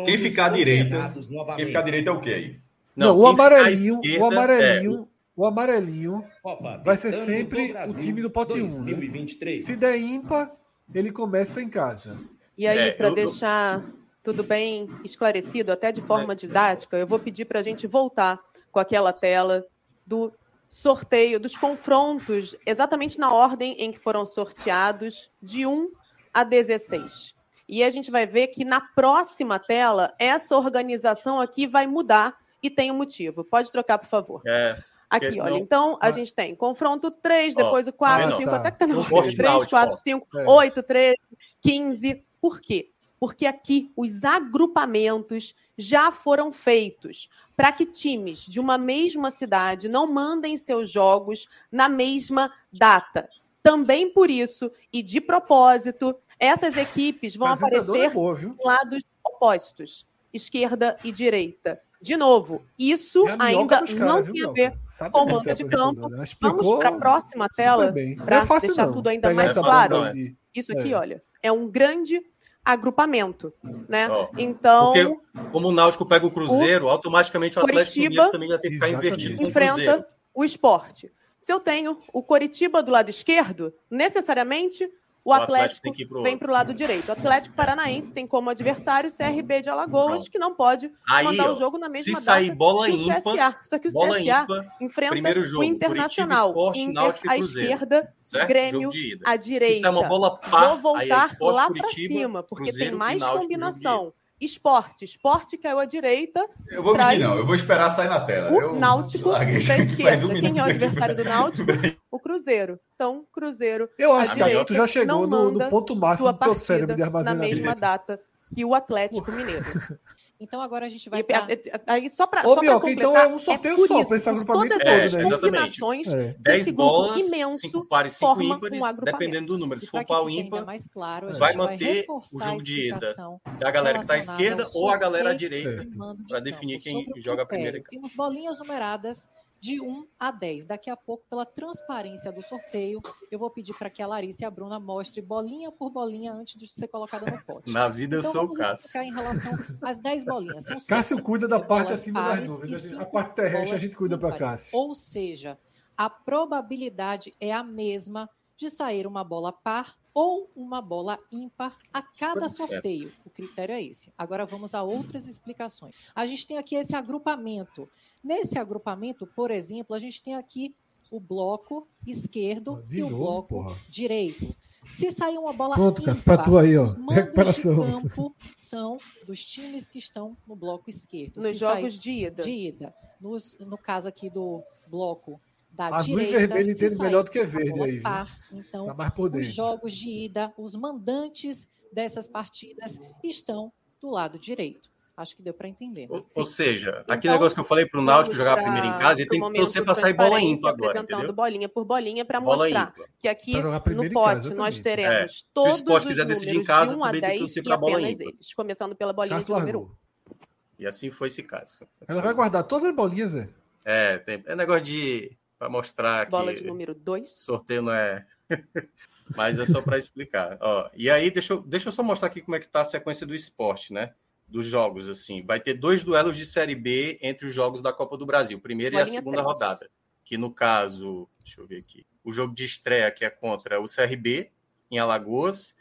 quem 0.06 0.18
ficar 0.18 0.46
à 0.46 0.50
direita, 0.50 1.14
quem 1.56 1.66
ficar 1.66 1.80
à 1.80 1.84
direita 1.84 2.10
é 2.10 2.14
o 2.14 2.20
quê 2.20 2.30
aí? 2.30 2.60
Não, 2.96 3.08
Não 3.08 3.20
o 3.20 3.28
amarelinho, 3.28 4.02
o 4.20 4.26
amarelinho, 4.26 5.08
é, 5.10 5.13
o 5.36 5.46
amarelinho 5.46 6.24
Opa, 6.44 6.82
vai 6.84 6.96
ser 6.96 7.14
sempre 7.14 7.74
o 7.88 8.00
time 8.00 8.22
do 8.22 8.30
pote 8.30 8.62
1. 8.62 8.84
Né? 8.84 9.58
Se 9.58 9.76
der 9.76 9.98
ímpar, 9.98 10.52
ele 10.94 11.12
começa 11.12 11.62
em 11.62 11.70
casa. 11.70 12.20
E 12.58 12.68
aí, 12.68 12.90
é, 12.90 12.92
para 12.92 13.10
deixar 13.10 13.84
tudo 14.22 14.44
bem 14.44 14.88
esclarecido, 15.04 15.72
até 15.72 15.92
de 15.92 16.02
forma 16.02 16.36
didática, 16.36 16.98
eu 16.98 17.08
vou 17.08 17.20
pedir 17.20 17.46
para 17.46 17.60
a 17.60 17.64
gente 17.64 17.88
voltar 17.88 18.40
com 18.72 18.80
aquela 18.80 19.12
tela 19.12 19.66
do 20.06 20.32
sorteio, 20.70 21.40
dos 21.40 21.58
confrontos, 21.58 22.56
exatamente 22.66 23.20
na 23.20 23.34
ordem 23.34 23.76
em 23.80 23.92
que 23.92 24.00
foram 24.00 24.26
sorteados, 24.26 25.32
de 25.42 25.66
1 25.66 25.92
a 26.34 26.44
16. 26.44 27.36
E 27.68 27.84
a 27.84 27.90
gente 27.90 28.10
vai 28.10 28.26
ver 28.26 28.48
que 28.48 28.66
na 28.66 28.82
próxima 28.82 29.60
tela, 29.60 30.14
essa 30.20 30.58
organização 30.58 31.40
aqui 31.40 31.68
vai 31.68 31.86
mudar 31.86 32.36
e 32.62 32.70
tem 32.70 32.92
um 32.92 32.96
motivo. 32.96 33.44
Pode 33.44 33.72
trocar, 33.72 33.98
por 34.00 34.08
favor. 34.08 34.42
É. 34.48 34.78
Aqui, 35.14 35.40
olha. 35.40 35.52
Não... 35.52 35.58
Então, 35.58 35.98
a 36.02 36.10
gente 36.10 36.34
tem 36.34 36.56
confronto 36.56 37.12
3, 37.12 37.56
depois 37.56 37.88
o 37.88 37.94
4, 37.94 38.38
5, 38.38 38.50
tá. 38.50 38.58
até 38.58 38.72
que 38.72 38.80
tá 38.80 38.88
no 38.88 39.06
3, 39.06 39.66
4, 39.66 39.98
5, 39.98 40.28
8, 40.48 40.84
13, 40.84 41.18
15. 41.62 42.26
Por 42.42 42.60
quê? 42.60 42.90
Porque 43.20 43.46
aqui 43.46 43.92
os 43.96 44.26
agrupamentos 44.26 45.56
já 45.78 46.12
foram 46.12 46.52
feitos 46.52 47.30
para 47.56 47.72
que 47.72 47.86
times 47.86 48.40
de 48.40 48.60
uma 48.60 48.78
mesma 48.78 49.30
cidade 49.30 49.88
não 49.88 50.12
mandem 50.12 50.58
seus 50.58 50.90
jogos 50.90 51.48
na 51.72 51.88
mesma 51.88 52.52
data. 52.72 53.30
Também 53.62 54.12
por 54.12 54.30
isso, 54.30 54.72
e 54.92 55.02
de 55.02 55.22
propósito, 55.22 56.16
essas 56.40 56.76
equipes 56.76 57.36
vão 57.36 57.48
aparecer 57.48 58.06
é 58.06 58.10
boa, 58.10 58.38
lados 58.64 59.04
opostos, 59.24 60.08
esquerda 60.34 60.98
e 61.04 61.12
direita. 61.12 61.80
De 62.04 62.18
novo, 62.18 62.66
isso 62.78 63.26
é 63.30 63.36
ainda 63.40 63.82
não 63.98 64.22
tem 64.22 64.44
a 64.44 64.52
ver 64.52 64.74
com 65.10 65.20
o 65.22 65.26
mando 65.26 65.54
de 65.54 65.64
campo. 65.64 66.10
Vamos 66.42 66.78
para 66.78 66.90
a 66.90 66.98
próxima 66.98 67.48
tela 67.48 67.94
para 68.26 68.38
é 68.40 68.60
deixar 68.60 68.88
não. 68.88 68.94
tudo 68.94 69.08
ainda 69.08 69.34
mais 69.34 69.54
claro. 69.54 70.12
Isso 70.54 70.78
aqui, 70.78 70.92
é. 70.92 70.98
olha, 70.98 71.24
é 71.42 71.50
um 71.50 71.66
grande 71.70 72.22
agrupamento, 72.64 73.54
né? 73.88 74.10
Oh. 74.10 74.28
Então, 74.38 74.92
Porque 74.92 75.50
como 75.52 75.70
o 75.70 75.72
Náutico 75.72 76.06
pega 76.06 76.26
o 76.26 76.32
Cruzeiro, 76.32 76.88
o 76.88 76.90
automaticamente 76.90 77.58
o 77.58 77.62
Atlético 77.62 78.00
Mineiro 78.00 78.32
também 78.32 78.50
vai 78.50 78.60
ter 78.60 78.68
que 78.68 78.76
ficar 78.76 78.90
invertido. 78.90 79.42
Enfrenta 79.42 80.06
o 80.34 80.44
esporte. 80.44 81.10
Se 81.40 81.54
eu 81.54 81.60
tenho 81.62 81.98
o 82.12 82.22
Coritiba 82.22 82.84
do 82.84 82.92
lado 82.92 83.10
esquerdo, 83.10 83.74
necessariamente 83.90 84.90
o, 85.26 85.30
o 85.30 85.34
Atlético, 85.34 85.90
Atlético 85.90 86.22
vem 86.22 86.38
para 86.38 86.50
o 86.50 86.54
lado 86.54 86.74
direito. 86.74 87.10
O 87.10 87.12
Atlético 87.14 87.56
Paranaense 87.56 88.12
tem 88.12 88.28
como 88.28 88.50
adversário 88.50 89.10
o 89.10 89.16
CRB 89.16 89.62
de 89.62 89.70
Alagoas, 89.70 90.28
que 90.28 90.38
não 90.38 90.54
pode 90.54 90.92
Aí, 91.08 91.26
mandar 91.26 91.50
ó, 91.50 91.54
o 91.54 91.56
jogo 91.56 91.78
na 91.78 91.88
mesma 91.88 92.16
se 92.16 92.24
sair 92.24 92.54
bola 92.54 92.90
ímpar, 92.90 93.22
CSA. 93.22 93.58
Só 93.62 93.80
que 93.80 93.88
o 93.88 93.92
CSA 93.92 94.20
ímpar, 94.20 94.78
enfrenta 94.82 95.42
jogo, 95.42 95.62
o 95.62 95.64
Internacional. 95.64 96.50
Esporte, 96.50 96.82
Inter 96.82 97.16
à 97.28 97.38
esquerda, 97.38 98.14
certo? 98.26 98.48
Grêmio 98.48 98.90
à 99.26 99.36
direita. 99.38 99.80
Se 99.80 99.88
uma 99.88 100.08
bola 100.08 100.38
par, 100.38 100.70
Vou 100.70 100.94
voltar 100.94 101.30
é 101.32 101.46
lá 101.46 101.72
para 101.72 101.90
cima, 101.90 102.44
porque 102.44 102.66
Cruzeiro, 102.66 102.92
tem 102.92 103.00
mais 103.00 103.24
combinação. 103.24 104.14
Esporte. 104.44 105.06
Esporte 105.06 105.58
caiu 105.58 105.80
à 105.80 105.86
direita. 105.86 106.46
Eu 106.70 106.84
vou 106.84 106.94
traz... 106.94 107.20
não. 107.20 107.38
Eu 107.38 107.46
vou 107.46 107.56
esperar 107.56 107.90
sair 107.92 108.10
na 108.10 108.20
tela. 108.20 108.52
O 108.52 108.62
eu... 108.62 108.76
Náutico 108.76 109.32
para 109.32 109.40
a 109.40 109.52
esquerda. 109.52 110.26
Um 110.26 110.40
Quem 110.40 110.60
é 110.60 110.62
o 110.62 110.66
adversário 110.66 111.16
do 111.16 111.24
Náutico? 111.24 111.72
o 112.12 112.20
Cruzeiro. 112.20 112.80
Então, 112.96 113.26
Cruzeiro. 113.32 113.90
Eu 113.98 114.14
acho 114.14 114.34
que 114.34 114.66
tu 114.66 114.74
já 114.74 114.88
chegou 114.88 115.28
no, 115.28 115.52
no, 115.52 115.70
ponto 115.70 115.96
máximo 115.96 116.32
do 116.32 116.40
teu 116.40 116.56
cérebro 116.56 116.96
de 116.96 117.04
armazenamento. 117.04 117.44
Na 117.44 117.56
mesma 117.56 117.76
data 117.76 118.20
que 118.54 118.64
o 118.64 118.74
Atlético 118.74 119.32
Mineiro. 119.32 119.66
Então 120.44 120.62
agora 120.62 120.86
a 120.86 120.90
gente 120.90 121.10
vai 121.10 121.24
para 121.24 121.48
aí 121.88 122.10
só 122.10 122.28
para 122.28 122.42
só 122.44 122.56
completar, 122.56 122.92
então 122.92 123.16
é 123.16 123.28
um 123.28 123.40
sorteio 123.40 123.76
é 123.82 123.88
só 123.88 124.04
para 124.04 124.18
esse 124.18 124.30
agrupamento 124.30 124.78
todo, 124.78 124.86
né? 124.86 125.08
Todas 125.08 125.32
as 125.32 125.42
combinações, 125.42 126.08
é. 126.14 126.36
10 126.38 126.70
bolas, 126.72 127.24
5 127.62 127.88
pares, 127.88 128.14
5 128.14 128.42
ímpares, 128.42 128.82
um 128.82 128.96
dependendo 129.06 129.48
do 129.48 129.58
número. 129.58 129.80
Se 129.80 129.88
for 129.88 130.06
pau 130.06 130.30
ímpar, 130.30 130.66
mais 130.66 130.86
claro, 130.86 131.38
vai 131.38 131.54
manter 131.54 132.06
o 132.10 132.22
jogo 132.22 132.62
de 132.62 132.90
ida 132.90 133.14
da 133.58 133.72
galera 133.72 134.00
que 134.00 134.04
está 134.04 134.16
à 134.16 134.18
esquerda 134.18 134.68
ou 134.74 134.90
a 134.90 134.98
galera 134.98 135.30
à 135.30 135.34
direita 135.34 135.88
para 136.28 136.42
definir 136.42 136.80
quem 136.80 137.08
joga 137.18 137.44
a 137.44 137.46
primeira. 137.46 137.82
Temos 137.90 138.14
bolinhas 138.14 138.60
numeradas 138.60 139.30
de 139.64 139.80
1 139.80 140.08
a 140.20 140.30
10. 140.30 140.66
Daqui 140.66 140.90
a 140.90 140.98
pouco, 140.98 141.24
pela 141.30 141.46
transparência 141.46 142.34
do 142.34 142.42
sorteio, 142.42 143.02
eu 143.32 143.40
vou 143.40 143.50
pedir 143.50 143.74
para 143.74 143.90
que 143.90 144.02
a 144.02 144.08
Larissa 144.08 144.44
e 144.44 144.46
a 144.46 144.52
Bruna 144.52 144.78
mostrem 144.78 145.24
bolinha 145.24 145.72
por 145.72 145.90
bolinha 145.90 146.34
antes 146.34 146.60
de 146.60 146.68
ser 146.68 146.90
colocada 146.90 147.32
no 147.32 147.42
pote. 147.46 147.72
Na 147.72 147.88
vida 147.88 148.18
então, 148.18 148.30
eu 148.30 148.34
sou 148.34 148.44
o 148.44 148.52
Cássio. 148.52 149.02
em 149.02 149.14
relação 149.14 149.54
às 149.82 150.00
10 150.00 150.26
bolinhas. 150.26 150.66
São 150.66 150.76
Cássio 150.86 151.24
cuida 151.24 151.48
da 151.48 151.62
parte 151.62 151.94
acima 151.94 152.36
das 152.36 152.46
dúvidas. 152.46 152.92
A 152.92 153.06
parte 153.06 153.36
terrestre 153.36 153.76
a 153.76 153.78
gente 153.80 153.96
cuida 153.96 154.18
para 154.18 154.36
Cássio. 154.36 154.78
Ou 154.78 154.94
seja, 154.94 155.58
a 155.96 156.10
probabilidade 156.10 157.32
é 157.40 157.54
a 157.54 157.64
mesma 157.64 158.30
de 158.58 158.70
sair 158.70 159.08
uma 159.08 159.24
bola 159.24 159.54
par 159.54 159.98
ou 160.14 160.50
uma 160.56 160.82
bola 160.82 161.18
ímpar 161.32 161.78
a 161.92 162.02
cada 162.02 162.48
sorteio. 162.48 163.12
O 163.26 163.30
critério 163.30 163.74
é 163.74 163.82
esse. 163.82 164.12
Agora 164.18 164.46
vamos 164.46 164.76
a 164.76 164.84
outras 164.84 165.28
explicações. 165.28 165.96
A 166.14 166.26
gente 166.26 166.46
tem 166.46 166.58
aqui 166.58 166.76
esse 166.76 166.96
agrupamento. 166.96 167.90
Nesse 168.24 168.60
agrupamento, 168.60 169.26
por 169.28 169.50
exemplo, 169.50 169.96
a 169.96 170.00
gente 170.00 170.22
tem 170.22 170.36
aqui 170.36 170.76
o 171.12 171.20
bloco 171.20 171.88
esquerdo 172.06 172.86
e 172.90 173.04
o 173.04 173.10
novo, 173.10 173.24
bloco 173.24 173.48
porra. 173.48 173.76
direito. 173.90 174.56
Se 174.86 175.12
sair 175.12 175.38
uma 175.38 175.54
bola 175.54 175.76
Pronto, 175.76 176.02
ímpar, 176.02 176.24
para 176.24 176.44
tu 176.44 176.58
aí, 176.58 176.78
ó. 176.78 176.86
Recuperação. 177.10 177.74
de 177.74 177.92
campo 177.92 178.36
são 178.58 178.98
dos 179.26 179.44
times 179.46 179.88
que 179.88 179.98
estão 179.98 180.38
no 180.46 180.56
bloco 180.56 180.90
esquerdo. 180.90 181.38
Nos 181.38 181.48
Se 181.48 181.54
jogos 181.56 181.98
de 182.00 182.12
ida. 182.12 182.44
De 182.44 182.52
ida. 182.52 182.94
Nos, 183.20 183.58
no 183.60 183.78
caso 183.78 184.10
aqui 184.10 184.30
do 184.30 184.62
bloco 184.88 185.40
da 185.74 185.88
Azul 185.88 186.20
direita. 186.20 186.36
e 186.36 186.48
vermelho 186.48 186.72
entende 186.72 186.98
melhor 187.00 187.24
do 187.24 187.32
que 187.32 187.44
verde 187.44 187.82
aí. 187.82 188.02
Par, 188.02 188.40
então, 188.52 188.86
tá 188.86 188.94
mais 188.94 189.14
por 189.14 189.36
os 189.36 189.54
jogos 189.54 189.94
de 189.94 190.26
ida, 190.26 190.54
os 190.58 190.76
mandantes 190.76 191.70
dessas 191.92 192.28
partidas 192.28 193.00
estão 193.24 193.72
do 194.00 194.10
lado 194.10 194.38
direito. 194.38 194.94
Acho 195.16 195.36
que 195.36 195.44
deu 195.44 195.54
para 195.54 195.68
entender. 195.68 196.08
Ou, 196.10 196.24
ou, 196.36 196.46
seja, 196.46 197.02
então, 197.04 197.16
aquele 197.16 197.34
negócio 197.34 197.56
que 197.56 197.62
eu 197.62 197.66
falei 197.66 197.86
para 197.86 198.00
o 198.00 198.04
Náutico 198.04 198.36
jogar 198.36 198.56
pra, 198.56 198.64
primeiro 198.64 198.88
em 198.88 198.98
casa, 198.98 199.22
ele 199.22 199.30
tem 199.30 199.40
que 199.40 199.54
torcer 199.54 199.86
para 199.86 199.94
sair 199.94 200.14
bola 200.14 200.42
ímpar 200.42 200.70
agora. 200.72 201.00
Apresentando 201.00 201.34
bolinha 201.34 201.70
por 201.70 201.86
bolinha 201.86 202.26
para 202.26 202.42
mostrar 202.42 202.68
ímpar. 202.68 202.94
que 203.20 203.28
aqui 203.28 203.54
no 203.62 204.10
pote 204.12 204.50
nós 204.56 204.80
teremos 204.80 205.46
é. 205.46 205.50
todos 205.54 205.76
Se 205.76 205.84
o 205.88 205.94
os 205.96 206.06
quiser 206.06 206.26
decidir 206.26 206.56
em 206.56 206.64
casa, 206.64 206.96
de 206.96 207.00
1 207.00 207.04
a 207.04 207.12
10 207.12 207.56
e 207.58 207.72
apenas 207.72 208.20
eles. 208.20 208.54
Começando 208.56 208.96
pela 208.96 209.14
bolinha 209.14 209.40
de 209.40 209.50
número 209.52 209.82
1. 209.82 210.44
E 210.80 210.88
assim 210.88 211.12
foi 211.12 211.28
esse 211.28 211.44
caso. 211.44 211.86
Ela 212.08 212.22
vai 212.22 212.34
guardar 212.34 212.64
todas 212.64 212.86
as 212.86 212.96
bolinhas, 212.96 213.34
Zé? 213.34 213.50
É, 213.86 214.18
tem, 214.18 214.44
é 214.48 214.56
negócio 214.56 214.82
de 214.82 215.38
para 215.64 215.70
mostrar 215.70 216.30
Bola 216.30 216.54
de 216.54 216.66
número 216.66 216.94
2. 216.94 217.34
Sorteio 217.34 217.84
não 217.84 217.94
é. 217.94 218.26
Mas 219.38 219.58
é 219.58 219.66
só 219.66 219.82
para 219.82 219.98
explicar. 219.98 220.58
Ó, 220.60 220.90
e 220.94 221.10
aí, 221.10 221.32
deixa 221.32 221.54
eu, 221.54 221.64
deixa 221.64 221.88
eu 221.88 221.92
só 221.94 222.04
mostrar 222.04 222.28
aqui 222.28 222.42
como 222.42 222.58
é 222.58 222.60
que 222.60 222.68
tá 222.68 222.82
a 222.82 222.86
sequência 222.86 223.26
do 223.26 223.34
esporte, 223.34 223.94
né? 223.94 224.14
Dos 224.46 224.66
jogos, 224.66 225.08
assim. 225.08 225.42
Vai 225.46 225.62
ter 225.62 225.76
dois 225.76 226.04
duelos 226.04 226.36
de 226.36 226.46
Série 226.46 226.76
B 226.76 227.18
entre 227.22 227.48
os 227.48 227.54
jogos 227.54 227.82
da 227.82 227.94
Copa 227.94 228.18
do 228.18 228.26
Brasil, 228.26 228.60
primeira 228.60 228.98
Bolinha 228.98 229.08
e 229.08 229.10
a 229.10 229.20
segunda 229.22 229.38
3. 229.38 229.54
rodada. 229.54 229.90
Que 230.26 230.38
no 230.38 230.54
caso, 230.54 231.30
deixa 231.40 231.62
eu 231.62 231.66
ver 231.66 231.78
aqui. 231.78 232.06
O 232.22 232.34
jogo 232.34 232.54
de 232.54 232.66
estreia 232.66 233.10
que 233.10 233.24
é 233.24 233.30
contra 233.30 233.80
o 233.80 233.86
CRB, 233.86 234.52
em 234.92 235.00
Alagoas, 235.00 235.76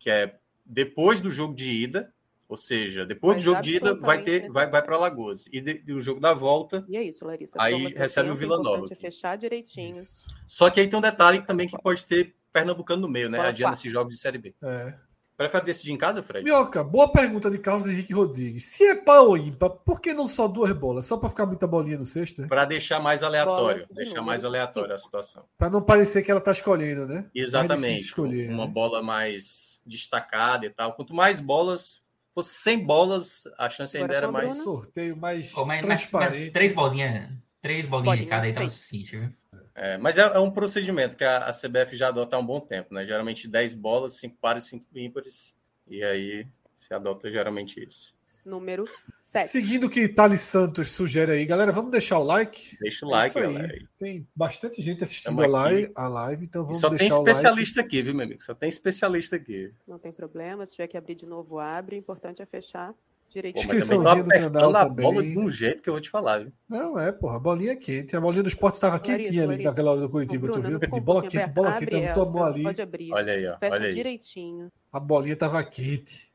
que 0.00 0.10
é 0.10 0.36
depois 0.66 1.20
do 1.20 1.30
jogo 1.30 1.54
de 1.54 1.70
ida, 1.70 2.12
ou 2.48 2.56
seja, 2.56 3.04
depois 3.04 3.36
Mas 3.36 3.44
do 3.44 3.50
jogo 3.50 3.60
de 3.60 3.76
ida, 3.76 3.94
vai 3.94 4.22
ter, 4.22 4.48
vai, 4.48 4.70
vai 4.70 4.82
para 4.82 4.96
Alagoas. 4.96 5.46
E, 5.52 5.60
de, 5.60 5.82
e, 5.86 5.92
o 5.92 6.00
jogo 6.00 6.18
da 6.18 6.32
volta. 6.32 6.84
E 6.88 6.96
é 6.96 7.02
isso, 7.02 7.24
Larissa. 7.26 7.58
Aí 7.60 7.88
recebe 7.88 8.30
o 8.30 8.34
Vila 8.34 8.60
Nova. 8.62 8.86
fechar 8.94 9.36
direitinho. 9.36 10.02
Só 10.46 10.70
que 10.70 10.80
aí 10.80 10.88
tem 10.88 10.98
um 10.98 11.02
detalhe 11.02 11.42
também 11.42 11.68
que 11.68 11.76
pode 11.80 12.06
ter 12.06 12.34
Pernambucano 12.50 13.02
no 13.02 13.08
meio, 13.08 13.28
né? 13.28 13.38
Adiando 13.38 13.74
esses 13.74 13.92
jogos 13.92 14.14
de 14.14 14.20
Série 14.20 14.38
B. 14.38 14.54
É. 14.62 14.94
Prefere 15.36 15.66
decidir 15.66 15.92
em 15.92 15.96
casa, 15.96 16.20
Fred? 16.20 16.42
Mioca, 16.42 16.82
boa 16.82 17.06
pergunta 17.06 17.48
de 17.48 17.58
Carlos 17.58 17.86
Henrique 17.86 18.12
Rodrigues. 18.12 18.64
Se 18.64 18.84
é 18.88 18.96
pau 18.96 19.28
ou 19.28 19.36
ímpar, 19.36 19.70
por 19.70 20.00
que 20.00 20.12
não 20.12 20.26
só 20.26 20.48
duas 20.48 20.72
bolas? 20.72 21.04
Só 21.04 21.16
para 21.16 21.28
ficar 21.28 21.46
muita 21.46 21.64
bolinha 21.64 21.96
no 21.96 22.04
sexto? 22.04 22.48
Para 22.48 22.64
deixar 22.64 22.98
mais 22.98 23.22
aleatório. 23.22 23.86
deixar 23.92 24.20
mais 24.20 24.44
aleatório 24.44 24.94
a 24.94 24.98
situação. 24.98 25.44
Para 25.56 25.70
não 25.70 25.80
parecer 25.80 26.22
que 26.22 26.30
ela 26.30 26.40
tá 26.40 26.50
escolhendo, 26.50 27.06
né? 27.06 27.30
Exatamente. 27.32 28.00
Escolher, 28.00 28.50
uma 28.50 28.66
né? 28.66 28.72
bola 28.72 29.00
mais 29.00 29.80
destacada 29.86 30.66
e 30.66 30.70
tal. 30.70 30.94
Quanto 30.94 31.14
mais 31.14 31.38
bolas, 31.38 32.02
fosse 32.38 32.54
sem 32.54 32.84
bolas, 32.84 33.44
a 33.58 33.68
chance 33.68 33.96
ainda 33.96 34.14
era 34.14 34.30
mais. 34.30 34.56
Sorteio 34.58 35.16
mais 35.16 35.52
oh, 35.56 35.64
mas, 35.64 35.80
transparente. 35.80 36.44
Mas, 36.44 36.52
três 36.52 36.72
bolinhas, 36.72 37.30
três 37.60 37.86
bolinhas 37.86 38.18
de 38.18 38.26
cada 38.26 38.44
aí 38.44 38.54
tá 38.54 38.64
o 38.64 38.68
suficiente, 38.68 39.16
viu? 39.16 39.32
É, 39.74 39.96
mas 39.96 40.18
é, 40.18 40.22
é, 40.22 40.38
um 40.38 40.50
procedimento 40.50 41.16
que 41.16 41.24
a, 41.24 41.46
a, 41.46 41.52
CBF 41.52 41.96
já 41.96 42.08
adota 42.08 42.36
há 42.36 42.38
um 42.38 42.46
bom 42.46 42.60
tempo, 42.60 42.92
né? 42.92 43.06
Geralmente 43.06 43.46
10 43.46 43.76
bolas, 43.76 44.14
5 44.14 44.36
pares, 44.40 44.64
5 44.64 44.84
ímpares. 44.96 45.56
E 45.86 46.02
aí 46.02 46.46
se 46.74 46.92
adota 46.92 47.30
geralmente 47.30 47.82
isso 47.82 48.17
número 48.48 48.88
7. 49.14 49.50
Seguindo 49.50 49.84
o 49.84 49.90
que 49.90 50.08
Thales 50.08 50.40
Santos 50.40 50.88
sugere 50.88 51.32
aí, 51.32 51.44
galera, 51.44 51.70
vamos 51.70 51.90
deixar 51.90 52.18
o 52.18 52.24
like. 52.24 52.76
Deixa 52.80 53.06
o 53.06 53.08
like, 53.08 53.38
é 53.38 53.42
galera. 53.42 53.78
Tem 53.98 54.26
bastante 54.34 54.80
gente 54.82 55.04
assistindo 55.04 55.40
a 55.42 55.46
live, 55.46 55.92
a 55.94 56.08
live, 56.08 56.44
então 56.44 56.62
vamos 56.62 56.80
só 56.80 56.88
deixar 56.88 57.08
tem 57.08 57.18
especialista 57.18 57.80
like. 57.80 57.96
aqui, 57.96 58.02
viu, 58.02 58.14
meu 58.14 58.24
amigo? 58.24 58.42
Só 58.42 58.54
tem 58.54 58.68
especialista 58.68 59.36
aqui. 59.36 59.72
Não 59.86 59.98
tem 59.98 60.12
problema, 60.12 60.64
se 60.64 60.72
tiver 60.72 60.88
que 60.88 60.96
abrir 60.96 61.14
de 61.14 61.26
novo, 61.26 61.58
abre. 61.58 61.96
O 61.96 61.98
importante 61.98 62.42
é 62.42 62.46
fechar 62.46 62.94
direitinho. 63.28 63.64
Inscriçãozinha 63.64 64.22
do 64.22 64.30
canal 64.30 64.76
a 64.76 64.86
também. 64.86 65.04
bola 65.04 65.22
de 65.22 65.38
um 65.38 65.50
jeito 65.50 65.82
que 65.82 65.88
eu 65.88 65.94
vou 65.94 66.00
te 66.00 66.10
falar, 66.10 66.38
viu? 66.38 66.52
Não, 66.68 66.98
é, 66.98 67.12
porra, 67.12 67.36
a 67.36 67.38
bolinha 67.38 67.76
quente. 67.76 68.16
A 68.16 68.20
bolinha 68.20 68.42
do 68.42 68.48
esporte 68.48 68.74
estava 68.74 68.98
quentinha 68.98 69.44
ali 69.44 69.62
naquela 69.62 69.92
hora 69.92 70.00
do 70.00 70.08
Curitiba, 70.08 70.50
tu 70.50 70.60
viu? 70.60 70.78
De 70.78 71.00
bola 71.00 71.22
quente, 71.22 71.50
bola 71.50 71.78
quente, 71.78 71.94
ela 71.94 72.14
tomou 72.14 72.44
ali. 72.44 72.62
Pode 72.62 72.82
abrir. 72.82 73.12
Olha 73.12 73.32
aí, 73.32 73.46
ó. 73.46 73.58
Fecha 73.58 73.76
olha 73.76 73.86
aí. 73.88 73.94
direitinho. 73.94 74.72
A 74.92 74.98
bolinha 74.98 75.34
estava 75.34 75.62
quente. 75.62 76.32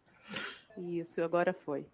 Isso, 0.78 1.22
agora 1.22 1.54
foi. 1.54 1.86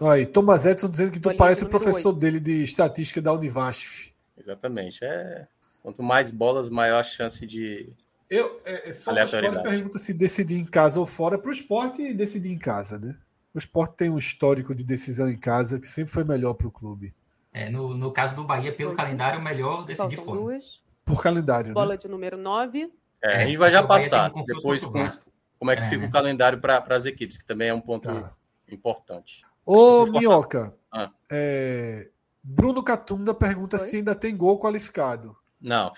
Aí, 0.00 0.26
Thomas 0.26 0.66
Edson 0.66 0.88
dizendo 0.88 1.10
que 1.10 1.20
tu 1.20 1.34
parece 1.36 1.64
o 1.64 1.68
professor 1.68 2.10
8. 2.10 2.20
dele 2.20 2.40
de 2.40 2.62
estatística 2.62 3.20
da 3.22 3.32
Univasf. 3.32 4.12
Exatamente. 4.36 5.04
É... 5.04 5.46
Quanto 5.82 6.02
mais 6.02 6.32
bolas, 6.32 6.68
maior 6.68 6.98
a 6.98 7.02
chance 7.04 7.46
de. 7.46 7.92
Eu, 8.28 8.60
é, 8.64 8.88
é 8.88 8.92
só 8.92 9.12
a 9.12 9.62
pergunta 9.62 10.00
se 10.00 10.12
decidir 10.12 10.58
em 10.58 10.64
casa 10.64 10.98
ou 10.98 11.06
fora. 11.06 11.38
Para 11.38 11.48
o 11.48 11.52
esporte, 11.52 12.12
decidir 12.12 12.50
em 12.50 12.58
casa, 12.58 12.98
né? 12.98 13.14
O 13.54 13.58
esporte 13.58 13.94
tem 13.94 14.10
um 14.10 14.18
histórico 14.18 14.74
de 14.74 14.82
decisão 14.82 15.30
em 15.30 15.38
casa 15.38 15.78
que 15.78 15.86
sempre 15.86 16.12
foi 16.12 16.24
melhor 16.24 16.54
para 16.54 16.66
o 16.66 16.72
clube. 16.72 17.12
É, 17.52 17.70
no, 17.70 17.96
no 17.96 18.10
caso 18.10 18.34
do 18.34 18.42
Bahia, 18.44 18.74
pelo 18.74 18.94
calendário, 18.94 19.40
melhor 19.40 19.86
decidir 19.86 20.16
fora. 20.16 20.40
Duas. 20.40 20.82
Por 21.04 21.22
calendário. 21.22 21.72
Bola 21.72 21.94
né? 21.94 21.96
de 21.96 22.08
número 22.08 22.36
9. 22.36 22.92
É, 23.22 23.44
a 23.44 23.46
gente 23.46 23.56
vai 23.56 23.70
já 23.70 23.82
passar. 23.82 24.32
Um 24.34 24.44
Depois, 24.44 24.84
com, 24.84 25.08
como 25.56 25.70
é 25.70 25.76
que 25.76 25.82
é, 25.82 25.88
fica 25.88 26.02
né? 26.02 26.08
o 26.08 26.10
calendário 26.10 26.58
para 26.58 26.84
as 26.90 27.06
equipes, 27.06 27.38
que 27.38 27.44
também 27.44 27.68
é 27.68 27.74
um 27.74 27.80
ponto 27.80 28.08
tá. 28.08 28.32
importante. 28.68 29.46
Ô, 29.66 30.06
Minhoca, 30.06 30.72
ah. 30.92 31.10
é... 31.28 32.08
Bruno 32.42 32.82
Catunda 32.82 33.34
pergunta 33.34 33.76
Oi? 33.76 33.82
se 33.82 33.96
ainda 33.96 34.14
tem 34.14 34.36
gol 34.36 34.60
qualificado. 34.60 35.36
Não. 35.60 35.92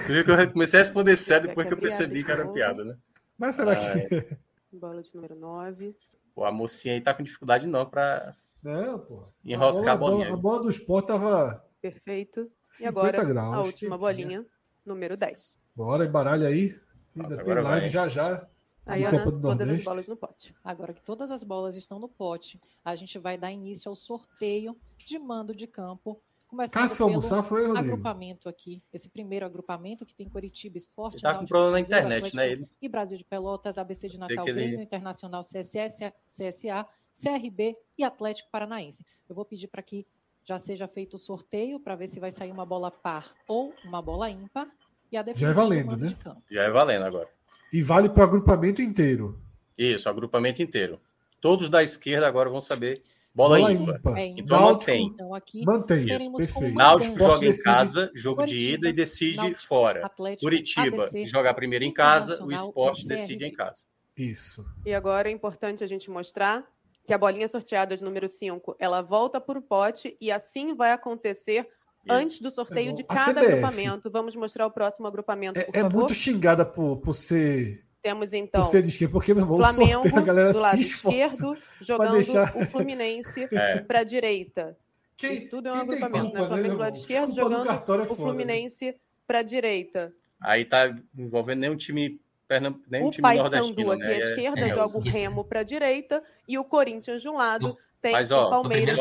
Eu 0.08 0.52
comecei 0.52 0.80
a 0.80 0.84
responder 0.84 1.18
sério 1.18 1.50
depois 1.50 1.68
que 1.68 1.74
eu 1.74 1.78
percebi 1.78 2.24
que 2.24 2.32
era 2.32 2.48
piada, 2.48 2.86
né? 2.86 2.96
Mas 3.38 3.56
será 3.56 3.74
ah, 3.74 3.76
que. 3.76 4.16
É. 4.16 4.38
Bola 4.72 5.02
de 5.02 5.14
número 5.14 5.36
9. 5.36 5.94
Pô, 6.34 6.46
a 6.46 6.52
mocinha 6.52 6.94
aí 6.94 7.02
tá 7.02 7.14
com 7.14 7.24
dificuldade 7.24 7.68
não 7.68 7.86
pra. 7.86 8.34
Não, 8.64 9.00
pô. 9.00 9.28
Enroscar 9.44 9.96
a, 9.96 9.98
bola, 9.98 10.14
a 10.14 10.18
bolinha. 10.18 10.34
A 10.34 10.38
bola 10.38 10.62
do 10.62 10.70
esporte 10.70 11.08
tava. 11.08 11.62
Perfeito. 11.82 12.50
E 12.80 12.86
agora 12.86 13.24
graus, 13.24 13.54
a 13.54 13.62
última 13.62 13.98
bolinha, 13.98 14.46
número 14.86 15.18
10. 15.18 15.60
Bora, 15.76 16.06
embaralha 16.06 16.48
aí. 16.48 16.74
Ainda 17.16 17.44
tem 17.44 17.54
live 17.54 17.64
vai. 17.64 17.90
já 17.90 18.08
já. 18.08 18.48
Aí, 18.86 19.04
Ana, 19.04 19.32
todas 19.32 19.70
as 19.70 19.84
bolas 19.84 20.08
no 20.08 20.16
pote. 20.16 20.56
Agora 20.64 20.94
que 20.94 21.02
todas 21.02 21.32
as 21.32 21.44
bolas 21.44 21.76
estão 21.76 22.00
no 22.00 22.08
pote, 22.08 22.60
a 22.84 22.94
gente 22.94 23.18
vai 23.18 23.38
dar 23.38 23.52
início 23.52 23.90
ao 23.90 23.96
sorteio 23.96 24.78
de 24.98 25.18
mando 25.18 25.56
de 25.56 25.66
campo. 25.66 26.22
Começando 26.48 26.84
Cássio 26.84 26.98
pelo 26.98 27.10
almoçar, 27.10 27.42
foi, 27.42 27.66
Rodrigo. 27.66 27.80
agrupamento 27.80 28.48
aqui. 28.48 28.84
Esse 28.94 29.10
primeiro 29.10 29.46
agrupamento 29.46 30.06
que 30.06 30.14
tem 30.14 30.30
Curitiba 30.30 30.78
Esporte. 30.78 31.22
Tá 31.22 31.34
com 31.34 31.46
problema 31.46 31.74
na 31.74 31.80
internet, 31.82 32.36
né? 32.36 32.52
Ele. 32.52 32.70
E 32.80 32.88
Brasil 32.88 33.18
de 33.18 33.26
Pelotas, 33.26 33.80
ABC 33.80 34.08
de 34.08 34.20
Natal, 34.20 34.46
Grêmio 34.46 34.82
Internacional, 34.82 35.42
CSS, 35.42 36.14
CSA, 36.28 36.88
CRB 37.12 37.76
e 37.98 38.04
Atlético 38.04 38.50
Paranaense. 38.52 39.04
Eu 39.28 39.36
vou 39.36 39.44
pedir 39.44 39.68
para 39.68 39.82
que 39.82 40.06
já 40.44 40.60
seja 40.60 40.88
feito 40.88 41.16
o 41.16 41.18
sorteio 41.18 41.80
para 41.80 41.96
ver 41.96 42.08
se 42.08 42.20
vai 42.20 42.32
sair 42.32 42.52
uma 42.52 42.66
bola 42.66 42.92
par 42.92 43.34
ou 43.48 43.74
uma 43.84 44.02
bola 44.02 44.30
ímpar. 44.30 44.70
E 45.12 45.18
a 45.18 45.24
definição 45.24 45.52
Já 45.52 45.52
é 45.52 45.64
valendo, 45.64 45.98
né? 45.98 46.08
De 46.08 46.54
Já 46.54 46.64
é 46.64 46.70
valendo 46.70 47.06
agora. 47.06 47.35
E 47.72 47.82
vale 47.82 48.10
para 48.10 48.22
o 48.22 48.24
agrupamento 48.24 48.82
inteiro. 48.82 49.40
Isso, 49.78 50.08
agrupamento 50.08 50.62
inteiro. 50.62 51.00
Todos 51.42 51.70
da 51.70 51.84
esquerda 51.84 52.28
agora 52.28 52.50
vão 52.50 52.62
saber 52.62 53.02
bola, 53.34 53.60
bola 53.60 53.72
ímpar. 53.74 53.96
ímpar. 53.98 54.18
É, 54.18 54.26
então 54.28 54.60
Náutico, 54.60 54.92
mantém. 54.92 55.12
Então 55.14 55.34
aqui 55.36 55.66
mantém. 55.66 56.06
Isso, 56.06 56.32
perfeito. 56.32 56.76
Náutico 56.76 57.18
joga 57.18 57.46
em 57.46 57.62
casa, 57.62 58.12
jogo 58.16 58.38
Curitiba, 58.38 58.60
de 58.60 58.74
ida 58.74 58.90
e 58.90 58.94
decide 58.94 59.38
Náutico, 59.38 59.68
fora. 59.68 60.06
Atlético, 60.06 60.46
Curitiba 60.46 61.04
ABC, 61.04 61.26
joga 61.26 61.54
primeiro 61.54 61.84
em 61.84 61.94
casa, 61.94 62.44
o 62.44 62.52
esporte 62.52 63.06
decide 63.06 63.46
em 63.46 63.52
casa. 63.52 63.84
Isso. 64.18 64.66
E 64.86 64.94
agora 64.94 65.28
é 65.28 65.32
importante 65.32 65.84
a 65.84 65.88
gente 65.88 66.10
mostrar 66.10 66.66
que 67.06 67.14
a 67.14 67.18
bolinha 67.18 67.48
sorteada 67.48 67.96
de 67.96 68.04
número 68.04 68.28
5, 68.28 68.78
ela 68.80 69.02
volta 69.02 69.40
para 69.40 69.60
o 69.60 69.62
pote 69.62 70.18
e 70.20 70.32
assim 70.32 70.74
vai 70.74 70.92
acontecer 70.92 71.68
antes 72.10 72.40
do 72.40 72.52
sorteio 72.52 72.94
de 72.94 73.04
cada 73.04 73.42
agrupamento. 73.42 74.10
Vamos 74.10 74.36
mostrar 74.36 74.68
o 74.68 74.72
próximo 74.72 75.08
agrupamento, 75.08 75.60
é, 75.60 75.68
é, 75.74 75.84
muito 75.84 76.14
xingada 76.14 76.66
por, 76.66 76.98
por 76.98 77.14
ser. 77.14 77.84
Temos 78.02 78.34
então 78.34 78.62
por 78.62 78.70
ser 78.70 78.84
de 78.84 78.90
esquerda, 78.90 79.12
porque, 79.12 79.34
meu 79.34 79.44
irmão, 79.44 79.58
Flamengo 79.58 80.08
sorteio, 80.08 80.54
do 80.54 80.60
lado 80.60 80.80
esquerdo 80.80 81.58
jogando 81.82 82.14
deixar... 82.14 82.56
o 82.56 82.66
Fluminense 82.66 83.48
é. 83.52 83.80
para 83.80 84.00
a 84.02 84.04
direita. 84.04 84.78
Quem, 85.18 85.34
Isso 85.36 85.50
tudo 85.50 85.70
é 85.70 85.74
um 85.74 85.80
agrupamento, 85.80 86.26
culpa, 86.26 86.42
né? 86.42 86.48
Flamengo 86.48 86.76
do 86.76 86.80
lado 86.80 86.96
esquerdo 86.96 87.34
jogando 87.34 87.70
é 87.70 88.02
o 88.02 88.16
Fluminense 88.16 88.96
para 89.26 89.40
a 89.40 89.44
direita. 89.44 90.14
Aí 90.40 90.66
tá 90.66 90.96
envolvendo 91.18 91.62
nenhum 91.62 91.76
time 91.76 92.20
Pernamb... 92.48 92.80
nem 92.90 93.04
o 93.04 93.10
time 93.10 93.24
Paysandu 93.24 93.92
aqui 93.92 94.04
né? 94.04 94.08
à 94.08 94.14
é 94.14 94.20
esquerda 94.20 94.60
é, 94.62 94.74
joga 94.74 94.98
o 94.98 95.02
Remo 95.02 95.44
para 95.44 95.62
a 95.62 95.64
direita 95.64 96.24
e 96.48 96.60
o 96.60 96.64
Corinthians 96.64 97.22
de 97.22 97.30
um 97.30 97.36
lado 97.36 97.76
tem 98.06 98.12
Mas, 98.12 98.32
ó, 98.32 98.48
o 98.48 98.50
Palmeiras. 98.52 99.00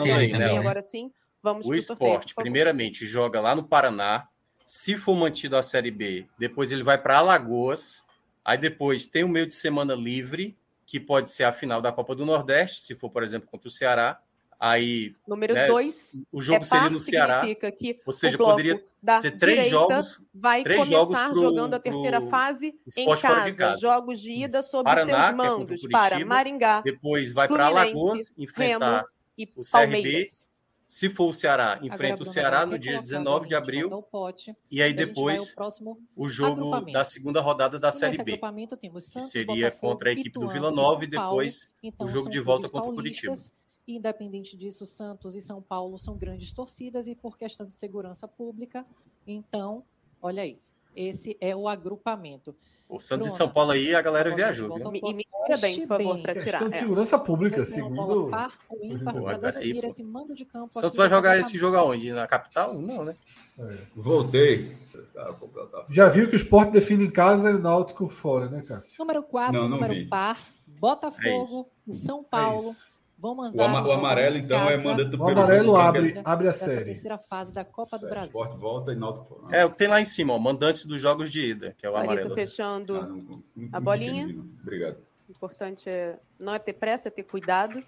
Aí, 0.00 0.32
né? 0.32 0.56
Agora 0.56 0.80
sim, 0.80 1.12
Vamos 1.46 1.64
o 1.64 1.74
esporte, 1.74 2.34
primeiramente, 2.34 3.06
joga 3.06 3.40
lá 3.40 3.54
no 3.54 3.62
Paraná. 3.62 4.26
Se 4.66 4.96
for 4.96 5.14
mantido 5.14 5.56
a 5.56 5.62
Série 5.62 5.92
B, 5.92 6.26
depois 6.36 6.72
ele 6.72 6.82
vai 6.82 7.00
para 7.00 7.18
Alagoas. 7.18 8.04
Aí 8.44 8.58
depois 8.58 9.06
tem 9.06 9.22
o 9.22 9.28
meio 9.28 9.46
de 9.46 9.54
semana 9.54 9.94
livre, 9.94 10.56
que 10.84 10.98
pode 10.98 11.30
ser 11.30 11.44
a 11.44 11.52
final 11.52 11.80
da 11.80 11.92
Copa 11.92 12.16
do 12.16 12.26
Nordeste, 12.26 12.80
se 12.80 12.96
for, 12.96 13.10
por 13.10 13.22
exemplo, 13.22 13.48
contra 13.48 13.68
o 13.68 13.70
Ceará. 13.70 14.20
Aí. 14.58 15.14
Número 15.24 15.54
2. 15.54 16.14
Né, 16.16 16.22
o 16.32 16.42
jogo 16.42 16.62
é 16.62 16.64
seria 16.64 16.90
no 16.90 16.98
Ceará. 16.98 17.42
Que 17.42 18.00
ou 18.04 18.12
seja, 18.12 18.36
poderia 18.36 18.82
ser 19.20 19.36
três 19.36 19.68
jogos. 19.68 20.20
Vai 20.34 20.64
três 20.64 20.80
começar 20.80 20.98
jogos 20.98 21.18
pro, 21.32 21.42
jogando 21.42 21.74
a 21.74 21.78
terceira 21.78 22.22
fase 22.22 22.74
em 22.96 23.06
casa, 23.20 23.54
casa, 23.54 23.80
Jogos 23.80 24.20
de 24.20 24.32
ida 24.32 24.64
sob 24.64 24.82
Paraná, 24.82 25.30
seus 25.30 25.32
é 25.32 25.36
mandos 25.36 25.80
para 25.92 26.24
Maringá. 26.24 26.80
Depois 26.80 27.32
vai 27.32 27.46
para 27.46 27.66
Alagoas 27.66 28.32
enfrentar 28.36 28.96
Remo 28.96 29.08
e 29.38 29.44
o 29.44 29.62
CRB. 29.62 29.70
Palmeiras. 29.70 30.55
Se 30.88 31.10
for 31.10 31.28
o 31.30 31.32
Ceará, 31.32 31.80
enfrenta 31.82 32.14
Agora, 32.14 32.22
o 32.22 32.26
Ceará 32.26 32.66
no 32.66 32.78
dia 32.78 32.92
colocar 32.92 33.02
19 33.02 33.48
de 33.48 33.54
abril. 33.56 33.92
o 33.92 34.02
pote, 34.02 34.56
E 34.70 34.80
aí 34.80 34.94
depois 34.94 35.52
próximo 35.54 36.00
o 36.14 36.28
jogo 36.28 36.80
da 36.92 37.04
segunda 37.04 37.40
rodada 37.40 37.78
da 37.78 37.88
Nesse 37.88 37.98
Série 37.98 38.22
B. 38.22 38.38
temos 38.80 39.04
Que 39.04 39.10
Santos, 39.10 39.30
seria 39.30 39.66
Botafogo, 39.70 39.92
contra 39.92 40.10
a 40.10 40.12
equipe 40.12 40.38
do 40.38 40.48
Vila 40.48 40.70
e 40.70 40.74
Nova 40.74 41.04
e 41.04 41.06
depois 41.08 41.68
Então, 41.82 42.06
o 42.06 42.08
jogo 42.08 42.30
de 42.30 42.38
volta 42.40 42.68
contra 42.68 42.90
o 42.90 42.94
Curitiba. 42.94 43.34
e, 43.86 43.96
Independente 43.96 44.56
disso, 44.56 44.86
Santos 44.86 45.34
e 45.34 45.40
São 45.40 45.60
Paulo 45.60 45.98
são 45.98 46.16
grandes 46.16 46.52
torcidas 46.52 47.08
e 47.08 47.14
por 47.16 47.36
questão 47.36 47.66
de 47.66 47.74
segurança 47.74 48.28
pública, 48.28 48.86
então, 49.26 49.84
olha 50.22 50.42
aí, 50.42 50.58
esse 50.96 51.36
é 51.40 51.54
o 51.54 51.68
agrupamento. 51.68 52.54
O 52.88 53.00
Santos 53.00 53.26
e 53.26 53.30
Bruno, 53.30 53.36
São 53.38 53.48
Paulo 53.52 53.72
aí, 53.72 53.94
a 53.94 54.00
galera 54.00 54.32
viajou, 54.34 54.68
volta 54.68 54.96
E 55.08 55.12
me 55.14 55.24
tira 55.44 55.58
bem, 55.58 55.80
por 55.80 55.88
favor, 55.88 56.18
para 56.22 56.34
Questão 56.34 56.52
tirar. 56.58 56.68
de 56.70 56.76
É. 56.76 56.78
segurança 56.80 57.18
pública, 57.18 57.56
Vocês 57.64 57.74
terão 57.74 57.90
bola 57.90 58.14
segundo. 58.14 58.30
par 58.30 58.58
ímpar 58.80 59.56
aí, 59.56 59.80
pô. 59.80 59.86
esse 59.86 60.04
mando 60.04 60.34
de 60.34 60.44
campo. 60.44 60.68
O 60.70 60.80
Santos 60.80 60.96
vai 60.96 61.10
jogar 61.10 61.36
esse 61.36 61.58
jogo 61.58 61.76
aonde? 61.76 62.12
Na 62.12 62.26
capital? 62.28 62.74
Não, 62.74 63.04
né? 63.04 63.16
Voltei. 63.94 64.70
Tá, 65.12 65.32
tá, 65.32 65.84
Já 65.90 66.08
viu 66.08 66.28
que 66.28 66.34
o 66.34 66.36
esporte 66.36 66.72
define 66.72 67.04
em 67.06 67.10
casa 67.10 67.50
e 67.50 67.54
o 67.54 67.58
Náutico 67.58 68.06
fora, 68.08 68.48
né, 68.48 68.62
Cássio? 68.62 68.96
Número 68.98 69.22
4, 69.22 69.52
Não, 69.52 69.62
não 69.68 69.76
número 69.76 69.94
vi. 69.94 70.06
par, 70.06 70.38
Botafogo 70.66 71.68
e 71.86 71.92
São 71.92 72.22
Paulo 72.22 72.70
Vão 73.18 73.32
O, 73.32 73.36
mandar. 73.36 73.64
ama- 73.64 73.82
os 73.82 73.88
o 73.88 73.92
amarelo, 73.92 74.36
então, 74.36 74.68
é 74.70 74.76
mandando 74.76 75.22
O 75.22 75.28
amarelo 75.28 75.74
abre, 75.76 76.12
da- 76.12 76.22
abre 76.24 76.48
a 76.48 76.52
série. 76.52 76.84
terceira 76.84 77.16
fase 77.16 77.52
da 77.52 77.64
Copa 77.64 77.98
do 77.98 78.08
Brasil. 78.10 78.28
Esporte 78.28 78.56
volta 78.58 78.92
e 78.92 78.94
Náutico 78.96 79.40
fora. 79.40 79.56
É, 79.56 79.66
tem 79.68 79.88
lá 79.88 80.00
em 80.00 80.04
cima, 80.04 80.34
ó, 80.34 80.38
mandantes 80.38 80.84
dos 80.84 81.00
jogos 81.00 81.30
de 81.32 81.40
ida, 81.40 81.74
que 81.78 81.86
é 81.86 81.88
o 81.88 81.92
Larissa 81.92 82.12
amarelo. 82.12 82.34
fechando. 82.34 82.96
Ah, 82.96 83.00
não- 83.06 83.16
não- 83.16 83.42
não 83.56 83.68
A 83.72 83.80
bolinha? 83.80 84.22
entendi. 84.24 84.38
Obrigado. 84.62 84.98
O 85.28 85.32
importante 85.32 85.88
é 85.88 86.18
não 86.38 86.54
é 86.54 86.58
ter 86.58 86.74
pressa, 86.74 87.08
é 87.08 87.10
ter 87.10 87.22
cuidado. 87.22 87.82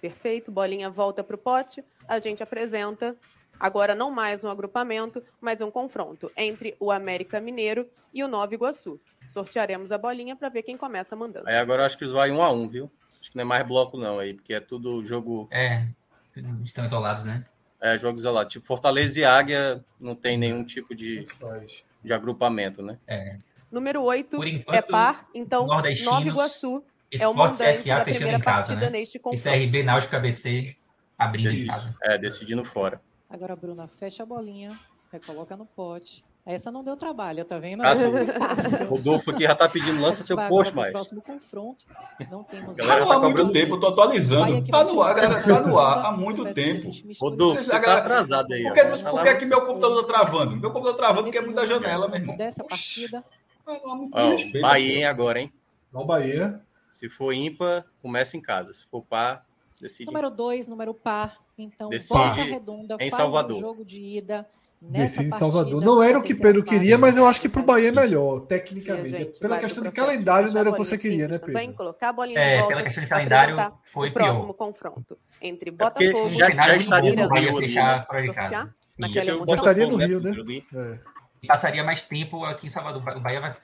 Perfeito. 0.00 0.50
Bolinha 0.50 0.90
volta 0.90 1.22
para 1.24 1.36
o 1.36 1.38
pote. 1.38 1.82
A 2.08 2.18
gente 2.18 2.42
apresenta 2.42 3.16
agora 3.58 3.94
não 3.94 4.10
mais 4.10 4.44
um 4.44 4.48
agrupamento, 4.48 5.22
mas 5.40 5.60
um 5.60 5.70
confronto 5.70 6.30
entre 6.36 6.76
o 6.78 6.90
América 6.90 7.40
Mineiro 7.40 7.86
e 8.12 8.22
o 8.22 8.28
Nova 8.28 8.52
Iguaçu. 8.52 9.00
Sortearemos 9.28 9.90
a 9.92 9.98
bolinha 9.98 10.36
para 10.36 10.48
ver 10.48 10.62
quem 10.62 10.76
começa 10.76 11.16
mandando. 11.16 11.48
Aí 11.48 11.56
agora 11.56 11.82
eu 11.82 11.86
acho 11.86 11.96
que 11.98 12.06
vai 12.06 12.30
um 12.30 12.42
a 12.42 12.50
um, 12.50 12.68
viu? 12.68 12.90
Acho 13.26 13.32
que 13.32 13.36
não 13.38 13.42
é 13.42 13.44
mais 13.44 13.66
bloco 13.66 13.98
não 13.98 14.20
aí, 14.20 14.34
porque 14.34 14.54
é 14.54 14.60
tudo 14.60 15.04
jogo, 15.04 15.48
É, 15.50 15.88
estão 16.64 16.84
isolados, 16.84 17.24
né? 17.24 17.44
é 17.80 17.98
jogo 17.98 18.16
isolado. 18.16 18.48
Tipo, 18.48 18.64
Fortaleza 18.64 19.18
e 19.18 19.24
Águia 19.24 19.84
não 19.98 20.14
tem 20.14 20.38
nenhum 20.38 20.62
tipo 20.64 20.94
de, 20.94 21.26
de 22.04 22.12
agrupamento, 22.12 22.82
né? 22.84 22.98
É. 23.04 23.38
Número 23.68 24.00
8 24.00 24.36
Por 24.36 24.46
é 24.46 24.50
enquanto, 24.50 24.86
par, 24.86 25.28
então 25.34 25.66
Nova 25.66 25.90
Iguaçu 25.90 26.84
é 27.12 27.26
o 27.26 27.34
mandante 27.34 27.78
CSA 27.82 27.96
da 27.96 28.04
fechando 28.04 28.14
primeira 28.18 28.38
em 28.38 28.40
casa, 28.40 28.68
partida 28.68 28.90
né? 28.92 28.98
neste 28.98 29.18
E 29.18 29.20
confronto. 29.20 29.58
CRB 29.58 29.82
Náutico 29.82 30.14
ABC 30.14 30.76
abrindo 31.18 31.50
em 31.50 31.66
casa. 31.66 31.96
é, 32.04 32.16
decidindo 32.16 32.64
fora. 32.64 33.02
Agora 33.28 33.54
a 33.54 33.56
Bruna 33.56 33.88
fecha 33.88 34.22
a 34.22 34.26
bolinha, 34.26 34.78
recoloca 35.10 35.56
no 35.56 35.66
pote. 35.66 36.24
Essa 36.46 36.70
não 36.70 36.84
deu 36.84 36.96
trabalho, 36.96 37.44
tá 37.44 37.58
vendo? 37.58 37.82
Cássio. 37.82 38.86
Rodolfo 38.88 39.32
aqui 39.32 39.42
já 39.42 39.54
tá 39.56 39.68
pedindo 39.68 40.00
lança 40.00 40.22
vai 40.36 40.48
post 40.48 40.72
mais. 40.76 40.92
próximo 40.92 41.20
confronto. 41.20 41.84
Não 42.30 42.44
temos 42.44 42.76
Galera, 42.76 43.00
Tá 43.00 43.04
no 43.04 43.20
tá 43.20 43.26
há 43.26 43.30
muito 43.30 43.52
tempo, 43.52 43.74
eu 43.74 43.80
tô 43.80 43.88
atualizando. 43.88 44.64
Tá 44.64 44.84
no 44.84 45.02
ar, 45.02 45.14
galera, 45.16 45.42
tá 45.42 45.60
no 45.60 45.76
ar 45.76 46.06
há 46.06 46.12
muito 46.12 46.44
tempo. 46.52 46.88
Rodolfo, 47.20 47.60
você 47.60 47.80
tá 47.80 47.98
atrasado 47.98 48.52
aí. 48.52 48.62
Por 48.62 48.74
que, 48.74 48.84
Tá 48.84 49.10
por 49.10 49.22
que 49.24 49.34
que 49.34 49.44
meu 49.44 49.66
computador 49.66 50.06
tá 50.06 50.12
travando? 50.12 50.52
Meu 50.52 50.70
computador 50.70 50.92
tá 50.92 50.98
travando 50.98 51.24
porque 51.24 51.38
é 51.38 51.42
muita 51.42 51.66
janela, 51.66 52.06
meu 52.06 52.20
irmão. 52.20 52.36
Dessa 52.36 52.62
partida, 52.62 53.24
Bahia, 54.60 55.10
agora, 55.10 55.40
hein? 55.40 55.52
Ó, 55.92 56.02
o 56.02 56.04
Bahia. 56.04 56.60
Se 56.88 57.08
for 57.08 57.32
ímpar, 57.32 57.84
começa 58.00 58.36
em 58.36 58.40
casa. 58.40 58.72
Se 58.72 58.86
for 58.86 59.02
par, 59.02 59.44
decide. 59.80 60.06
número 60.06 60.30
2, 60.30 60.68
número 60.68 60.94
par. 60.94 61.38
Então, 61.58 61.88
Decide 61.88 62.14
Volta 62.14 62.42
Redonda 62.42 62.94
em 63.00 63.10
faz 63.10 63.14
Salvador. 63.14 63.56
um 63.56 63.60
jogo 63.60 63.84
de 63.84 64.00
ida 64.00 64.46
nessa 64.80 65.18
Decide 65.22 65.34
em 65.34 65.38
Salvador. 65.38 65.82
Não 65.84 66.02
era 66.02 66.18
o 66.18 66.22
que 66.22 66.34
Pedro 66.34 66.62
queria, 66.62 66.96
mas 66.98 67.16
eu 67.16 67.26
acho 67.26 67.40
que 67.40 67.48
pro 67.48 67.62
Bahia 67.62 67.88
é 67.88 67.92
melhor, 67.92 68.38
E 68.40 68.42
a 68.42 68.46
tecnicamente. 68.46 69.08
gente 69.10 69.38
Pela 69.38 69.58
questão 69.58 69.82
de 69.82 69.90
calendário, 69.90 70.52
não 70.52 70.60
era 70.60 70.70
o 70.70 70.72
que 70.72 70.78
você 70.78 70.98
queria, 70.98 71.28
né, 71.28 71.34
simples 71.34 71.40
também, 71.54 71.68
Pedro? 71.68 71.76
Colocar 71.76 72.08
a 72.08 72.12
bolinha 72.12 72.40
de 72.40 72.46
É, 72.46 72.58
volta, 72.58 72.68
pela 72.68 72.82
questão 72.82 73.02
de 73.04 73.08
calendário, 73.10 73.72
foi 73.82 74.08
o 74.08 74.12
próximo 74.12 74.40
pior. 74.44 74.52
confronto 74.54 75.18
entre 75.40 75.70
porque 75.72 76.10
Botafogo 76.10 76.30
já- 76.30 76.36
e 76.36 76.38
já 76.38 76.46
cenário 76.48 76.76
estaria 76.76 77.10
no 77.10 77.16
Rio 77.20 77.28
Bahia 77.28 77.54
fechar 77.56 77.98
né? 77.98 78.04
fora 78.06 78.22
de 78.22 78.32
casa. 78.32 78.74
No 78.98 79.08
né, 79.98 80.06
Rio, 80.06 80.20
né? 80.20 80.32
Pedro. 80.34 80.52
É. 80.74 80.98
E 81.42 81.46
passaria 81.46 81.84
mais 81.84 82.02
tempo 82.02 82.44
aqui 82.44 82.66
em 82.66 82.70
Salvador. 82.70 83.02
O 83.16 83.20
Bahia 83.20 83.40
vai 83.40 83.54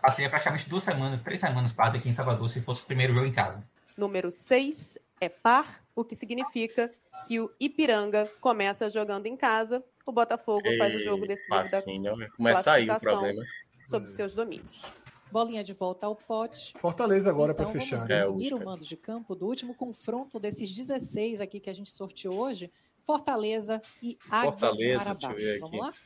passaria 0.00 0.28
praticamente 0.28 0.68
duas 0.68 0.84
semanas, 0.84 1.22
três 1.22 1.40
semanas 1.40 1.72
quase 1.72 1.96
aqui 1.96 2.08
em 2.08 2.12
Salvador, 2.14 2.46
se 2.48 2.60
fosse 2.60 2.82
o 2.82 2.84
primeiro 2.84 3.14
jogo 3.14 3.26
em 3.26 3.32
casa. 3.32 3.62
Número 3.96 4.30
6 4.30 4.98
é 5.20 5.28
par, 5.28 5.66
o 5.94 6.04
que 6.04 6.14
significa 6.14 6.90
que 7.26 7.40
o 7.40 7.50
Ipiranga 7.60 8.30
começa 8.40 8.88
jogando 8.90 9.26
em 9.26 9.36
casa, 9.36 9.84
o 10.06 10.12
Botafogo 10.12 10.62
faz 10.78 10.94
o 10.94 10.98
jogo 10.98 11.26
decisivo 11.26 11.56
da 11.62 11.66
Facinho, 11.66 12.16
vai 12.16 12.28
começar 12.30 12.72
aí 12.74 12.84
o 12.84 12.86
classificação. 12.86 13.20
problema. 13.20 13.46
sob 13.86 14.06
seus 14.08 14.34
domínios. 14.34 14.84
Bolinha 15.32 15.62
de 15.64 15.72
volta 15.72 16.06
ao 16.06 16.14
pote. 16.16 16.72
Fortaleza 16.76 17.30
agora 17.30 17.52
então, 17.52 17.64
para 17.64 17.72
fechar. 17.72 17.96
Vamos 17.98 18.08
né? 18.10 18.48
É, 18.48 18.54
o- 18.56 18.64
mando 18.64 18.84
de 18.84 18.96
campo 18.96 19.34
do 19.34 19.46
último 19.46 19.74
confronto 19.74 20.38
desses 20.40 20.70
16 20.74 21.40
aqui 21.40 21.60
que 21.60 21.70
a 21.70 21.72
gente 21.72 21.90
sorteou 21.90 22.34
hoje. 22.36 22.70
Fortaleza 23.04 23.80
e 24.02 24.18
Águia 24.30 24.52
Fortaleza, 24.52 25.14
de 25.14 25.20
deixa 25.20 25.32
eu 25.32 25.36
ver 25.36 25.60
Vamos 25.60 25.86
aqui. 25.86 25.98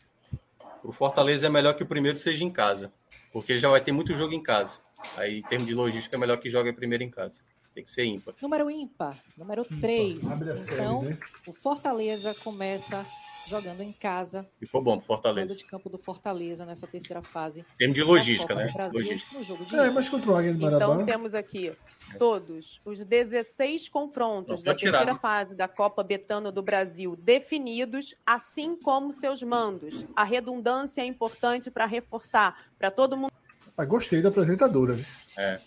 lá? 0.62 0.68
O 0.83 0.92
Fortaleza 0.92 1.46
é 1.46 1.50
melhor 1.50 1.74
que 1.74 1.83
o 1.83 1.87
primeiro 1.87 2.16
seja 2.18 2.44
em 2.44 2.50
casa, 2.50 2.92
porque 3.33 3.53
ele 3.53 3.61
já 3.61 3.68
vai 3.68 3.81
ter 3.81 3.92
muito 3.92 4.12
jogo 4.14 4.33
em 4.35 4.42
casa. 4.42 4.79
Aí, 5.16 5.38
em 5.38 5.42
termos 5.42 5.66
de 5.66 5.74
logística, 5.74 6.16
é 6.16 6.18
melhor 6.18 6.38
que 6.38 6.48
jogue 6.48 6.72
primeiro 6.72 7.03
em 7.03 7.11
casa. 7.11 7.42
Tem 7.74 7.82
que 7.84 7.90
ser 7.90 8.04
ímpar. 8.04 8.34
Número 8.40 8.70
ímpar, 8.70 9.18
número 9.37 9.64
3. 9.64 10.30
Abre 10.32 10.50
a 10.52 10.56
série, 10.56 10.74
Então, 10.74 11.02
né? 11.02 11.18
o 11.46 11.52
Fortaleza 11.52 12.32
começa 12.34 13.04
jogando 13.46 13.82
em 13.82 13.92
casa, 13.92 14.48
Ficou 14.58 14.80
bom 14.80 14.96
pro 14.96 15.06
Fortaleza. 15.06 15.54
de 15.54 15.64
campo 15.64 15.90
do 15.90 15.98
Fortaleza 15.98 16.64
nessa 16.64 16.87
terceira 16.87 17.20
fase. 17.20 17.60
Em 17.74 17.76
termos 17.76 17.94
de 17.96 18.02
logística, 18.02 18.54
né? 18.54 18.70
Brasil, 18.72 19.00
Logística. 19.00 19.38
no 19.38 19.44
jogo 19.44 19.64
de 19.66 19.76
É, 19.76 19.90
mas 19.90 20.08
contra 20.08 20.30
o 20.30 20.37
Águia 20.37 20.54
de 20.54 20.60
Marabá. 20.60 20.94
Então 20.94 21.04
temos 21.04 21.34
aqui 21.34 21.70
todos 22.18 22.80
os 22.87 23.04
16 23.04 23.88
confrontos 23.90 24.60
Não, 24.60 24.72
da 24.72 24.74
tirado. 24.74 24.94
terceira 25.04 25.14
fase 25.20 25.54
da 25.56 25.68
Copa 25.68 26.02
Betano 26.02 26.50
do 26.50 26.62
Brasil 26.62 27.16
definidos, 27.16 28.14
assim 28.24 28.76
como 28.76 29.12
seus 29.12 29.42
mandos. 29.42 30.06
A 30.16 30.24
redundância 30.24 31.02
é 31.02 31.04
importante 31.04 31.70
para 31.70 31.84
reforçar, 31.87 32.70
para 32.78 32.90
todo 32.90 33.14
mundo 33.16 33.32
Ah, 33.76 33.84
gostei 33.84 34.22
da 34.22 34.28
apresentadora. 34.30 34.92
viu? 34.94 35.04
É. 35.37 35.60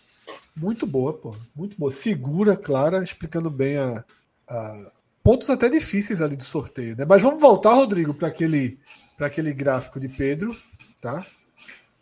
Muito 0.57 0.85
boa, 0.87 1.13
pô. 1.13 1.35
Muito 1.55 1.77
boa. 1.77 1.91
Segura, 1.91 2.55
clara, 2.55 3.03
explicando 3.03 3.49
bem 3.49 3.77
a, 3.77 4.03
a- 4.49 4.91
pontos 5.23 5.49
até 5.49 5.69
difíceis 5.69 6.21
ali 6.21 6.35
do 6.35 6.43
sorteio, 6.43 6.95
né? 6.97 7.05
Mas 7.05 7.21
vamos 7.21 7.39
voltar, 7.41 7.73
Rodrigo, 7.73 8.13
para 8.13 8.27
aquele 8.27 8.79
para 9.17 9.27
aquele 9.27 9.51
gráfico 9.51 9.99
de 9.99 10.07
Pedro, 10.07 10.55
tá? 11.01 11.25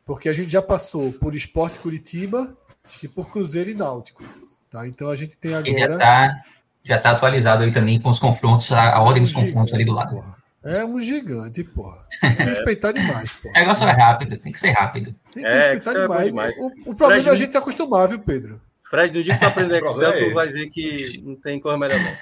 Porque 0.06 0.28
a 0.30 0.34
gente 0.34 0.50
já 0.50 0.62
passou 0.62 1.12
por 1.14 1.34
Esporte 1.34 1.80
Curitiba 1.80 2.56
e 3.02 3.08
por 3.08 3.30
Cruzeiro 3.32 3.70
e 3.70 3.74
Náutico, 3.74 4.24
tá? 4.70 4.86
Então 4.88 5.10
a 5.10 5.16
gente 5.16 5.38
tem 5.38 5.52
E 5.52 5.54
já 5.54 5.86
agora 5.86 5.98
tá, 5.98 6.44
já 6.84 7.00
tá 7.00 7.12
atualizado 7.12 7.64
aí 7.64 7.72
também 7.72 8.00
com 8.00 8.10
os 8.10 8.20
confrontos, 8.20 8.72
a, 8.72 8.96
a 8.96 9.02
ordem 9.02 9.24
dos 9.24 9.32
confrontos 9.32 9.74
ali 9.74 9.86
do 9.86 9.94
lado. 9.94 10.16
porra. 10.16 10.35
É 10.66 10.84
um 10.84 11.00
gigante, 11.00 11.64
porra. 11.64 12.06
Tem 12.20 12.36
que 12.36 12.44
respeitar 12.44 12.92
demais, 12.92 13.32
O 13.32 13.42
porra. 13.44 13.60
negócio 13.60 13.88
é 13.88 13.92
rápido, 13.92 14.38
tem 14.40 14.52
que 14.52 14.60
ser 14.60 14.72
rápido. 14.72 15.16
Tem 15.32 15.44
que 15.44 15.50
É, 15.50 15.74
respeitar 15.74 15.76
que 15.76 15.80
isso 15.80 15.90
é 15.92 16.08
bom 16.08 16.24
demais. 16.24 16.54
demais. 16.56 16.56
O, 16.58 16.90
o 16.92 16.96
problema 16.96 17.14
é 17.16 17.20
a 17.20 17.24
Fred, 17.24 17.38
gente 17.38 17.52
se 17.52 17.58
acostumar, 17.58 18.08
viu, 18.08 18.20
Pedro? 18.20 18.60
Fred, 18.84 19.16
no 19.18 19.24
dia 19.24 19.34
que 19.36 19.40
tu 19.42 19.46
aprender 19.48 19.84
O 19.84 19.86
Excel, 19.88 20.10
é 20.10 20.18
tu 20.28 20.34
vai 20.34 20.48
ver 20.48 20.68
que 20.70 21.22
não 21.24 21.36
tem 21.36 21.60
coisa 21.60 21.78
melhor 21.78 22.00
não. 22.00 22.18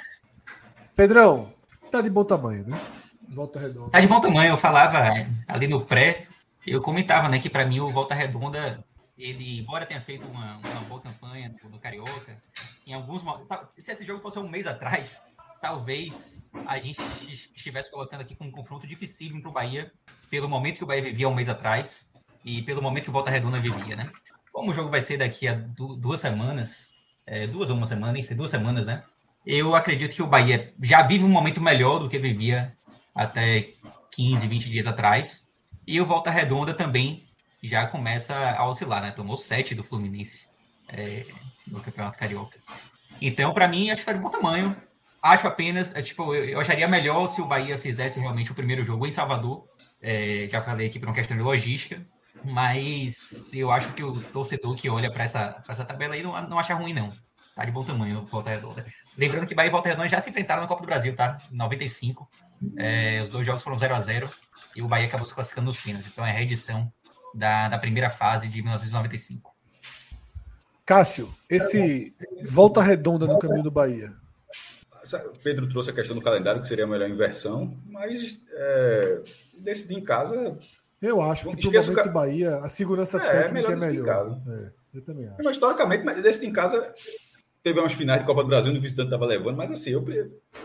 Pedrão, 0.96 1.54
tá 1.90 2.02
de 2.02 2.10
bom 2.10 2.24
tamanho, 2.24 2.66
né? 2.68 2.80
Volta 3.30 3.60
redonda. 3.60 3.90
Tá 3.92 4.00
de 4.00 4.08
bom 4.08 4.20
tamanho, 4.22 4.52
eu 4.54 4.58
falava 4.58 4.98
é, 5.00 5.28
ali 5.48 5.68
no 5.68 5.86
pré, 5.86 6.28
eu 6.68 6.82
comentava, 6.82 7.28
né, 7.30 7.40
que 7.40 7.50
para 7.50 7.66
mim 7.66 7.80
o 7.80 7.90
Volta 7.90 8.14
Redonda, 8.14 8.84
ele, 9.18 9.60
embora 9.60 9.86
tenha 9.86 10.02
feito 10.02 10.28
uma, 10.28 10.58
uma 10.58 10.82
boa 10.82 11.02
campanha 11.02 11.54
no, 11.64 11.70
no 11.72 11.80
Carioca, 11.80 12.38
em 12.86 12.94
alguns 12.94 13.24
mo- 13.24 13.40
ta- 13.46 13.68
se 13.78 13.92
esse 13.92 14.06
jogo 14.06 14.22
fosse 14.22 14.38
um 14.38 14.48
mês 14.48 14.68
atrás, 14.68 15.22
talvez 15.64 16.52
a 16.68 16.78
gente 16.78 17.00
estivesse 17.56 17.90
colocando 17.90 18.20
aqui 18.20 18.36
com 18.36 18.44
um 18.44 18.52
confronto 18.52 18.86
dificílimo 18.86 19.42
pro 19.42 19.50
Bahia, 19.50 19.90
pelo 20.30 20.50
momento 20.50 20.76
que 20.80 20.84
o 20.84 20.88
Bahia 20.88 21.02
vivia 21.02 21.30
um 21.30 21.34
mês 21.34 21.48
atrás 21.48 22.12
e 22.44 22.62
pelo 22.64 22.82
momento 22.82 23.06
que 23.06 23.10
o 23.10 23.14
Volta 23.14 23.32
Redonda 23.32 23.62
vivia, 23.62 23.96
né? 23.96 24.12
Como 24.52 24.72
o 24.72 24.74
jogo 24.74 24.90
vai 24.90 25.00
ser 25.00 25.16
daqui 25.20 25.48
a 25.48 25.54
du- 25.54 25.96
duas 25.96 26.20
semanas, 26.20 26.90
é, 27.26 27.48
duas 27.48 27.70
ou 27.70 27.78
uma 27.78 27.88
semana, 27.88 28.12
nem 28.12 28.22
sei, 28.22 28.36
duas 28.36 28.50
semanas, 28.50 28.86
né? 28.86 29.04
Eu 29.46 29.74
acredito 29.74 30.14
que 30.14 30.22
o 30.22 30.28
Bahia 30.28 30.74
já 30.82 31.02
vive 31.02 31.24
um 31.24 31.30
momento 31.30 31.62
melhor 31.62 31.98
do 32.00 32.10
que 32.10 32.20
vivia 32.20 32.76
até 33.16 33.70
15, 34.12 34.46
20 34.46 34.70
dias 34.70 34.86
atrás. 34.86 35.50
E 35.88 36.00
o 36.02 36.06
Volta 36.06 36.30
Redonda 36.30 36.74
também 36.74 37.24
já 37.64 37.88
começa 37.88 38.36
a 38.36 38.68
oscilar, 38.68 39.02
né? 39.02 39.12
Tomou 39.12 39.38
sete 39.38 39.74
do 39.74 39.84
Fluminense 39.84 40.50
é, 40.90 41.26
no 41.66 41.80
Campeonato 41.80 42.18
Carioca. 42.18 42.60
Então, 43.22 43.54
para 43.54 43.66
mim, 43.70 43.86
acho 43.92 43.96
que 43.96 44.02
está 44.02 44.12
de 44.12 44.20
bom 44.20 44.30
tamanho. 44.30 44.76
Acho 45.24 45.48
apenas, 45.48 45.96
é, 45.96 46.02
tipo, 46.02 46.36
eu, 46.36 46.60
acharia 46.60 46.86
melhor 46.86 47.26
se 47.28 47.42
o 47.42 47.46
Bahia 47.46 47.78
fizesse 47.78 48.20
realmente 48.20 48.52
o 48.52 48.56
primeiro 48.56 48.84
jogo 48.84 49.08
em 49.08 49.12
Salvador. 49.12 49.66
É, 50.02 50.50
já 50.50 50.62
falei 50.62 50.88
aqui 50.88 51.00
por 51.00 51.08
uma 51.08 51.16
questão 51.16 51.38
de 51.38 51.42
logística, 51.42 52.06
mas 52.44 53.54
eu 53.54 53.72
acho 53.72 53.94
que 53.94 54.04
o 54.04 54.12
torcedor 54.12 54.76
que 54.76 54.90
olha 54.90 55.10
para 55.10 55.24
essa, 55.24 55.64
essa 55.70 55.86
tabela 55.86 56.16
aí 56.16 56.22
não, 56.22 56.50
não 56.50 56.60
acha 56.60 56.74
ruim, 56.74 56.92
não. 56.92 57.08
Tá 57.56 57.64
de 57.64 57.72
bom 57.72 57.86
tamanho, 57.86 58.26
Volta 58.26 58.50
Redonda. 58.50 58.86
Lembrando 59.18 59.48
que 59.48 59.56
Bahia 59.56 59.70
e 59.70 59.72
Volta 59.72 59.88
Redonda 59.88 60.10
já 60.10 60.20
se 60.20 60.30
enfrentaram 60.30 60.64
na 60.64 60.68
Copa 60.68 60.82
do 60.82 60.88
Brasil, 60.88 61.16
tá? 61.16 61.38
Em 61.50 61.56
95. 61.56 62.30
É, 62.76 63.22
os 63.22 63.30
dois 63.30 63.46
jogos 63.46 63.64
foram 63.64 63.78
0 63.78 63.96
a 63.96 64.00
0 64.02 64.30
e 64.76 64.82
o 64.82 64.90
Bahia 64.90 65.08
acabou 65.08 65.26
se 65.26 65.34
classificando 65.34 65.68
nos 65.68 65.80
pênaltis. 65.80 66.12
Então 66.12 66.26
é 66.26 66.32
a 66.32 66.34
reedição 66.34 66.92
da, 67.34 67.70
da 67.70 67.80
primeira 67.80 68.10
fase 68.10 68.50
de 68.50 68.62
1995. 68.62 69.54
Cássio, 70.86 71.34
esse 71.50 72.14
volta 72.44 72.82
redonda 72.82 73.26
no 73.26 73.40
caminho 73.40 73.64
do 73.64 73.72
Bahia. 73.72 74.12
Pedro 75.44 75.68
trouxe 75.70 75.90
a 75.90 75.94
questão 75.94 76.16
do 76.16 76.22
calendário, 76.22 76.62
que 76.62 76.68
seria 76.68 76.86
a 76.86 76.88
melhor 76.88 77.10
inversão, 77.10 77.78
mas 77.86 78.38
é, 78.52 79.22
decidir 79.60 79.96
em 79.96 80.04
casa. 80.04 80.58
Eu 81.02 81.22
acho 81.22 81.50
que 81.50 81.62
pro 81.62 81.72
momento 81.72 82.04
do 82.04 82.12
Bahia, 82.12 82.58
a 82.58 82.70
segurança 82.70 83.18
é, 83.18 83.20
técnica 83.20 83.74
é 83.74 83.76
melhor. 83.76 83.86
É 83.86 83.92
melhor. 83.92 84.42
É, 84.48 84.72
eu 84.94 85.02
também 85.02 85.28
acho. 85.28 85.38
Mas, 85.44 85.56
historicamente, 85.56 86.04
mas 86.04 86.22
decidir 86.22 86.48
em 86.48 86.54
casa 86.54 86.94
teve 87.64 87.80
umas 87.80 87.94
finais 87.94 88.20
de 88.20 88.28
Copa 88.28 88.44
do 88.44 88.50
Brasil, 88.50 88.74
no 88.74 88.82
visitante 88.82 89.08
estava 89.08 89.26
levando, 89.26 89.56
mas 89.56 89.72
assim, 89.72 89.92
eu, 89.92 90.06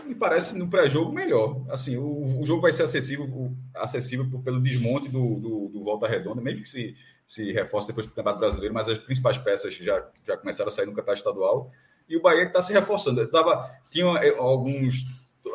me 0.05 0.13
parece 0.13 0.57
no 0.57 0.69
pré-jogo 0.69 1.13
melhor. 1.13 1.65
Assim, 1.69 1.95
o, 1.95 2.41
o 2.41 2.45
jogo 2.45 2.61
vai 2.61 2.73
ser 2.73 2.83
acessível, 2.83 3.25
acessível 3.73 4.25
pelo 4.43 4.59
desmonte 4.59 5.07
do, 5.07 5.35
do, 5.35 5.69
do 5.69 5.83
Volta 5.83 6.07
Redonda, 6.07 6.41
mesmo 6.41 6.63
que 6.63 6.69
se, 6.69 6.95
se 7.25 7.53
reforce 7.53 7.87
depois 7.87 8.05
para 8.05 8.11
o 8.11 8.15
Campeonato 8.17 8.39
Brasileiro, 8.41 8.73
mas 8.73 8.89
as 8.89 8.97
principais 8.97 9.37
peças 9.37 9.73
já, 9.75 10.05
já 10.27 10.35
começaram 10.35 10.67
a 10.67 10.71
sair 10.71 10.85
no 10.85 10.91
Campeonato 10.91 11.19
Estadual. 11.19 11.71
E 12.09 12.17
o 12.17 12.21
Bahia 12.21 12.43
está 12.43 12.61
se 12.61 12.73
reforçando. 12.73 13.25
tava, 13.27 13.69
tinha 13.91 14.05
eh, 14.23 14.35
alguns. 14.37 15.05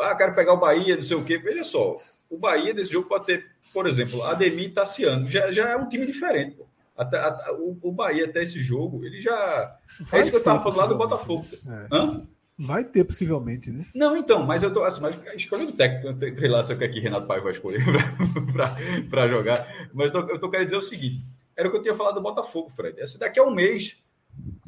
Ah, 0.01 0.15
quero 0.15 0.35
pegar 0.35 0.53
o 0.53 0.61
Bahia, 0.61 0.97
não 0.97 1.03
sei 1.03 1.17
o 1.17 1.25
quê. 1.25 1.37
Veja 1.37 1.65
só, 1.65 1.97
o 2.31 2.39
Bahia 2.39 2.73
desse 2.73 2.93
jogo 2.93 3.09
pode 3.09 3.27
ter, 3.27 3.45
por 3.73 3.87
exemplo, 3.87 4.23
Ademir 4.23 4.67
e 4.67 4.71
Tassiano. 4.71 5.27
Já, 5.29 5.51
já 5.51 5.71
é 5.71 5.77
um 5.77 5.89
time 5.89 6.07
diferente. 6.07 6.57
Pô. 6.57 6.67
Até, 6.97 7.19
até, 7.19 7.51
o, 7.51 7.77
o, 7.83 7.93
Bahia, 7.93 8.27
até 8.27 8.43
esse 8.43 8.61
jogo, 8.61 9.05
ele 9.05 9.21
já. 9.21 9.77
Vai 10.01 10.21
é 10.21 10.23
isso 10.23 10.31
que 10.31 10.37
eu 10.37 10.41
estava 10.41 10.63
falando 10.63 10.79
lá 10.79 10.87
do 10.87 10.97
Botafogo. 10.97 11.47
É. 11.67 11.89
Hã? 11.91 12.27
Vai 12.57 12.85
ter, 12.85 13.03
possivelmente, 13.03 13.69
né? 13.71 13.85
Não, 13.93 14.17
então, 14.17 14.45
mas 14.45 14.63
eu 14.63 14.73
tô 14.73 14.85
assim, 14.85 15.01
mas 15.01 15.17
escolhendo 15.35 15.73
o 15.73 15.77
técnico, 15.77 16.17
sei 16.39 16.49
lá 16.49 16.63
se 16.63 16.73
eu 16.73 16.79
quero 16.79 16.93
que 16.93 17.01
Renato 17.01 17.27
Pai 17.27 17.41
vai 17.41 17.51
escolher 17.51 17.83
para 19.11 19.27
jogar. 19.27 19.67
Mas 19.93 20.15
eu 20.15 20.25
tô, 20.25 20.33
eu 20.33 20.39
tô 20.39 20.49
querendo 20.49 20.67
dizer 20.67 20.77
o 20.77 20.83
seguinte: 20.83 21.25
era 21.57 21.67
o 21.67 21.71
que 21.73 21.79
eu 21.79 21.83
tinha 21.83 21.95
falado 21.95 22.15
do 22.15 22.23
Botafogo, 22.23 22.71
Fred. 22.71 23.01
Esse 23.01 23.19
daqui 23.19 23.41
a 23.41 23.45
um 23.45 23.53
mês. 23.53 24.04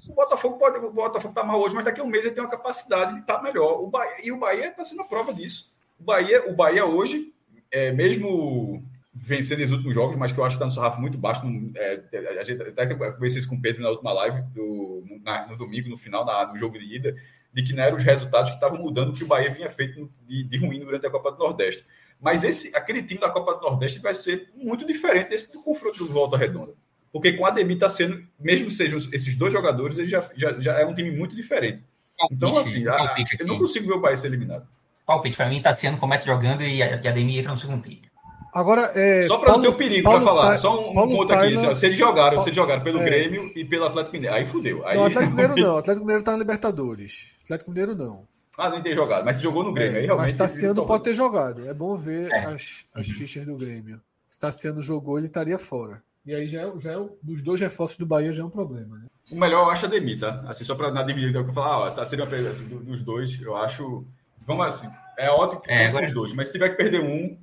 O 0.09 0.14
Botafogo 0.14 0.59
pode. 0.59 0.78
O 0.78 0.92
Botafogo 0.92 1.34
tá 1.34 1.42
mal 1.44 1.61
hoje, 1.61 1.74
mas 1.74 1.84
daqui 1.84 2.00
a 2.00 2.04
um 2.04 2.09
mês 2.09 2.24
ele 2.24 2.34
tem 2.34 2.42
uma 2.42 2.50
capacidade 2.50 3.14
de 3.14 3.20
estar 3.20 3.36
tá 3.36 3.42
melhor. 3.42 3.82
O 3.82 3.88
Bahia, 3.88 4.26
e 4.26 4.32
o 4.32 4.38
Bahia 4.38 4.68
está 4.68 4.84
sendo 4.84 5.02
a 5.02 5.07
prova 5.07 5.32
disso. 5.32 5.74
O 5.98 6.04
Bahia, 6.04 6.48
o 6.48 6.54
Bahia 6.54 6.84
hoje, 6.84 7.32
é, 7.70 7.92
mesmo 7.92 8.82
vencendo 9.18 9.62
os 9.62 9.72
últimos 9.72 9.94
jogos, 9.94 10.14
mas 10.16 10.30
que 10.30 10.38
eu 10.38 10.44
acho 10.44 10.57
que 10.57 10.62
está 10.62 10.66
no 10.66 10.72
sarrafo 10.72 11.00
muito 11.00 11.16
baixo. 11.16 11.44
No, 11.46 11.72
é, 11.76 12.02
a 12.38 12.44
gente 12.44 12.62
até 12.62 12.94
conversei 12.94 13.40
isso 13.40 13.48
com 13.48 13.57
o 13.57 13.61
Pedro 13.61 13.82
na 13.82 13.90
última 13.90 14.12
live, 14.12 14.42
do, 14.54 15.04
na, 15.22 15.46
no 15.46 15.57
domingo, 15.57 15.88
no 15.88 15.96
final, 15.96 16.24
na, 16.24 16.46
no 16.46 16.57
jogo 16.57 16.78
de 16.78 16.84
ida, 16.84 17.16
de 17.52 17.62
que 17.62 17.72
não 17.72 17.82
eram 17.82 17.96
os 17.96 18.04
resultados 18.04 18.50
que 18.50 18.57
estavam 18.57 18.78
mudando 18.78 19.11
o 19.11 19.12
que 19.14 19.24
o 19.24 19.26
Bahia 19.26 19.50
vinha 19.50 19.70
feito 19.70 20.11
de, 20.26 20.44
de 20.44 20.59
ruim 20.59 20.80
durante 20.80 21.07
a 21.07 21.11
Copa 21.11 21.32
do 21.32 21.38
Nordeste. 21.38 21.86
Mas 22.20 22.44
esse, 22.44 22.74
aquele 22.76 23.02
time 23.02 23.20
da 23.20 23.30
Copa 23.30 23.54
do 23.54 23.62
Nordeste 23.62 23.98
vai 24.00 24.14
ser 24.14 24.50
muito 24.54 24.86
diferente 24.86 25.30
desse 25.30 25.52
do 25.52 25.62
confronto 25.62 25.98
do 25.98 26.12
Volta 26.12 26.36
Redonda. 26.36 26.74
Porque 27.12 27.32
com 27.32 27.46
a 27.46 27.48
Ademir 27.48 27.76
está 27.76 27.88
sendo, 27.88 28.22
mesmo 28.38 28.70
sejam 28.70 28.98
esses 28.98 29.36
dois 29.36 29.52
jogadores, 29.52 29.98
ele 29.98 30.07
já, 30.07 30.28
já, 30.36 30.59
já 30.61 30.80
é 30.80 30.84
um 30.84 30.94
time 30.94 31.11
muito 31.11 31.34
diferente. 31.34 31.82
Então, 32.30 32.59
assim, 32.59 32.86
a, 32.88 33.14
eu 33.38 33.46
não 33.46 33.59
consigo 33.59 33.86
ver 33.86 33.94
o 33.94 34.00
Bahia 34.00 34.16
ser 34.16 34.28
eliminado. 34.28 34.66
Palpite, 35.07 35.36
para 35.36 35.48
mim, 35.48 35.62
Tassiano 35.62 35.98
começa 35.98 36.26
jogando 36.26 36.62
e 36.62 36.82
a, 36.82 36.96
e 36.96 37.07
a 37.07 37.11
Ademir 37.11 37.38
entra 37.38 37.52
no 37.52 37.59
segundo 37.59 37.82
tempo. 37.82 38.07
Agora, 38.52 38.90
é, 38.94 39.26
só 39.26 39.36
para 39.36 39.52
não 39.52 39.61
ter 39.61 39.68
o 39.68 39.74
perigo 39.74 40.09
para 40.09 40.20
falar, 40.22 40.57
só 40.57 40.74
um, 40.80 40.98
um 40.98 41.09
ponto 41.09 41.30
aqui. 41.30 41.54
Assim, 41.54 41.66
ó, 41.66 41.74
se 41.74 41.86
eles 41.86 41.98
jogaram, 41.98 42.30
Paulo, 42.30 42.42
se 42.42 42.48
eles 42.48 42.57
jogaram 42.57 42.82
pelo 42.82 43.00
é, 43.00 43.04
Grêmio 43.04 43.52
e 43.54 43.64
pelo 43.66 43.84
Atlético 43.84 44.14
Mineiro, 44.14 44.34
aí 44.34 44.46
fudeu. 44.46 44.86
Aí... 44.86 44.96
Não, 44.96 45.04
Atlético 45.04 45.36
Mineiro 45.36 45.57
não. 45.61 45.76
Atlético 45.76 46.07
Mineiro 46.07 46.24
tá 46.24 46.32
na 46.32 46.38
Libertadores. 46.38 47.32
Atlético 47.44 47.70
Mineiro 47.70 47.94
não. 47.94 48.26
Ah, 48.57 48.70
não 48.70 48.80
tem 48.80 48.94
jogado, 48.94 49.26
mas 49.26 49.36
se 49.36 49.42
jogou 49.42 49.62
no 49.62 49.74
Grêmio. 49.74 49.96
É, 49.96 50.00
aí 50.00 50.07
realmente 50.07 50.30
mas 50.30 50.32
Tassiano 50.32 50.86
pode 50.86 51.04
ter 51.04 51.14
jogado. 51.14 51.68
É 51.68 51.74
bom 51.74 51.94
ver 51.96 52.32
é. 52.32 52.46
as, 52.46 52.86
as 52.94 53.07
fichas 53.07 53.44
do 53.44 53.57
Grêmio. 53.57 54.00
Se 54.26 54.38
Tassiano 54.38 54.80
jogou, 54.80 55.18
ele 55.18 55.26
estaria 55.26 55.59
fora. 55.59 56.02
E 56.27 56.35
aí 56.35 56.47
já 56.47 56.62
é, 56.62 56.72
já 56.81 56.93
é 56.93 57.09
dos 57.22 57.41
dois 57.41 57.61
reforços 57.61 57.97
do 57.97 58.05
Bahia 58.05 58.33
já 58.33 58.43
é 58.43 58.45
um 58.45 58.51
problema, 58.51 58.99
né? 58.99 59.07
O 59.31 59.37
melhor 59.37 59.64
eu 59.64 59.70
acho 59.70 59.87
a 59.87 59.89
Demi, 59.89 60.18
tá? 60.18 60.45
Assim, 60.47 60.64
só 60.64 60.74
para 60.74 60.91
na 60.91 61.03
dividir, 61.03 61.35
eu 61.35 61.53
falar, 61.53 61.79
ó, 61.79 61.91
tá 61.91 62.05
sendo 62.05 62.24
uma 62.24 62.49
assim, 62.49 62.66
dos 62.66 63.03
dois, 63.03 63.41
eu 63.41 63.57
acho. 63.57 64.05
Vamos 64.47 64.66
assim, 64.66 64.89
é 65.16 65.31
ótimo 65.31 65.61
que 65.61 65.70
é, 65.70 65.87
agora... 65.87 66.07
os 66.07 66.12
dois, 66.12 66.35
mas 66.35 66.49
se 66.49 66.55
tiver 66.55 66.70
que 66.70 66.77
perder 66.77 67.01
um, 67.01 67.37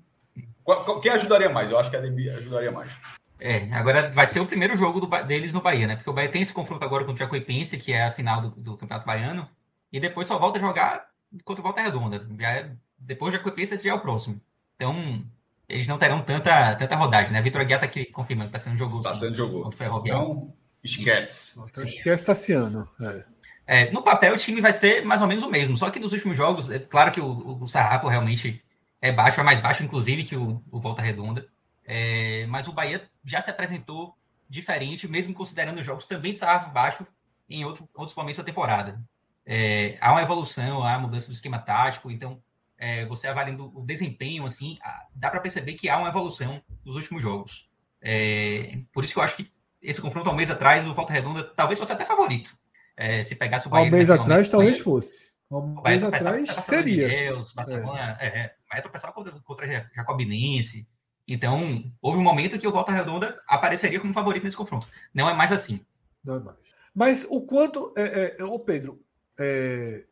quem 1.01 1.11
ajudaria 1.11 1.49
mais? 1.49 1.71
Eu 1.71 1.79
acho 1.79 1.89
que 1.89 1.95
a 1.95 1.99
Demi 2.01 2.29
ajudaria 2.29 2.71
mais. 2.71 2.91
É, 3.39 3.73
agora 3.73 4.09
vai 4.09 4.27
ser 4.27 4.39
o 4.39 4.45
primeiro 4.45 4.77
jogo 4.77 5.01
do, 5.01 5.07
deles 5.23 5.51
no 5.51 5.61
Bahia, 5.61 5.87
né? 5.87 5.95
Porque 5.95 6.09
o 6.09 6.13
Bahia 6.13 6.29
tem 6.29 6.41
esse 6.41 6.53
confronto 6.53 6.83
agora 6.83 7.03
contra 7.03 7.23
o 7.23 7.25
Jacuipense, 7.25 7.77
que 7.77 7.91
é 7.91 8.05
a 8.05 8.11
final 8.11 8.41
do, 8.41 8.49
do 8.51 8.77
Campeonato 8.77 9.05
Baiano, 9.05 9.49
e 9.91 9.99
depois 9.99 10.27
só 10.27 10.39
volta 10.39 10.59
a 10.59 10.61
jogar 10.61 11.05
contra 11.43 11.61
o 11.61 11.63
Volta 11.63 11.81
Redonda. 11.81 12.25
Já 12.39 12.51
é, 12.51 12.71
depois 12.97 13.33
do 13.33 13.37
Jacuipense, 13.37 13.75
esse 13.75 13.83
já 13.83 13.91
é 13.91 13.93
o 13.93 13.99
próximo. 13.99 14.39
Então, 14.75 15.25
eles 15.67 15.87
não 15.87 15.97
terão 15.97 16.21
tanta, 16.21 16.75
tanta 16.75 16.95
rodagem, 16.95 17.31
né? 17.31 17.41
Vitor 17.41 17.61
Aguiar 17.61 17.79
tá 17.79 17.85
aqui 17.85 18.05
confirmando 18.05 18.49
que 18.49 18.53
tá 18.53 18.59
sendo 18.59 18.77
jogo. 18.77 19.01
Tá 19.01 19.15
sendo 19.15 19.35
jogo. 19.35 19.69
Então, 20.03 20.53
esquece. 20.83 21.59
Então, 21.59 21.83
esquece 21.83 22.23
Tassiano. 22.23 22.87
É. 23.01 23.33
É, 23.65 23.91
no 23.91 24.03
papel, 24.03 24.33
o 24.33 24.37
time 24.37 24.59
vai 24.59 24.73
ser 24.73 25.05
mais 25.05 25.21
ou 25.21 25.27
menos 25.27 25.43
o 25.43 25.49
mesmo. 25.49 25.77
Só 25.77 25.89
que 25.89 25.99
nos 25.99 26.11
últimos 26.11 26.37
jogos, 26.37 26.69
é 26.69 26.79
claro 26.79 27.11
que 27.11 27.21
o, 27.21 27.61
o 27.61 27.67
sarrafo 27.67 28.07
realmente 28.07 28.63
é 29.01 29.11
baixo, 29.11 29.39
é 29.39 29.43
mais 29.43 29.59
baixo, 29.59 29.83
inclusive, 29.83 30.25
que 30.25 30.35
o, 30.35 30.61
o 30.69 30.79
Volta 30.79 31.01
Redonda. 31.01 31.47
É, 31.85 32.45
mas 32.47 32.67
o 32.67 32.73
Bahia 32.73 33.09
já 33.23 33.39
se 33.39 33.49
apresentou 33.49 34.15
diferente, 34.49 35.07
mesmo 35.07 35.33
considerando 35.33 35.79
os 35.79 35.85
jogos 35.85 36.05
também 36.05 36.33
de 36.33 36.39
sarrafo 36.39 36.71
baixo 36.71 37.07
em 37.49 37.63
outro, 37.65 37.87
outros 37.93 38.15
momentos 38.15 38.37
da 38.37 38.43
temporada. 38.43 39.01
É, 39.45 39.97
há 39.99 40.11
uma 40.11 40.21
evolução, 40.21 40.83
há 40.83 40.91
uma 40.91 40.99
mudança 40.99 41.27
do 41.27 41.33
esquema 41.33 41.59
tático, 41.59 42.11
então 42.11 42.41
é, 42.77 43.05
você 43.05 43.27
avaliando 43.27 43.71
o 43.77 43.85
desempenho, 43.85 44.45
assim, 44.45 44.77
dá 45.15 45.29
para 45.29 45.39
perceber 45.39 45.73
que 45.73 45.89
há 45.89 45.97
uma 45.97 46.09
evolução 46.09 46.61
nos 46.85 46.95
últimos 46.95 47.21
jogos. 47.21 47.69
É, 48.01 48.79
por 48.91 49.03
isso 49.03 49.13
que 49.13 49.19
eu 49.19 49.23
acho 49.23 49.37
que 49.37 49.51
esse 49.81 50.01
confronto 50.01 50.29
há 50.29 50.33
um 50.33 50.35
mês 50.35 50.49
atrás, 50.49 50.87
o 50.87 50.93
Volta 50.93 51.13
Redonda 51.13 51.43
talvez 51.43 51.79
fosse 51.79 51.91
até 51.91 52.05
favorito. 52.05 52.55
É, 52.95 53.23
se 53.23 53.35
pegasse 53.35 53.67
o 53.67 53.69
Bahia. 53.69 53.85
Há 53.85 53.89
um 53.89 53.91
mês 53.91 54.09
atrás, 54.09 54.49
talvez 54.49 54.79
fosse. 54.79 55.31
Há 55.49 55.57
um 55.57 55.81
mês 55.81 56.03
atrás, 56.03 56.49
seria. 56.55 57.07
Deus, 57.07 57.53
Barcelona, 57.53 58.17
é. 58.19 58.27
é 58.27 58.55
vai 58.69 58.81
tropeçar 58.81 59.11
contra, 59.13 59.31
contra 59.41 59.89
Jacobinense. 59.95 60.87
Então, 61.27 61.91
houve 62.01 62.17
um 62.17 62.23
momento 62.23 62.57
que 62.57 62.67
o 62.67 62.71
Volta 62.71 62.91
Redonda 62.91 63.41
apareceria 63.47 63.99
como 63.99 64.13
favorito 64.13 64.43
nesse 64.43 64.57
confronto. 64.57 64.87
Não 65.13 65.29
é 65.29 65.33
mais 65.33 65.51
assim. 65.51 65.79
Não 66.23 66.35
é 66.35 66.39
mais. 66.39 66.57
Mas 66.93 67.25
o 67.29 67.41
quanto. 67.41 67.93
É, 67.97 68.35
é, 68.39 68.43
ô 68.43 68.59
Pedro, 68.59 69.01
é, 69.39 70.05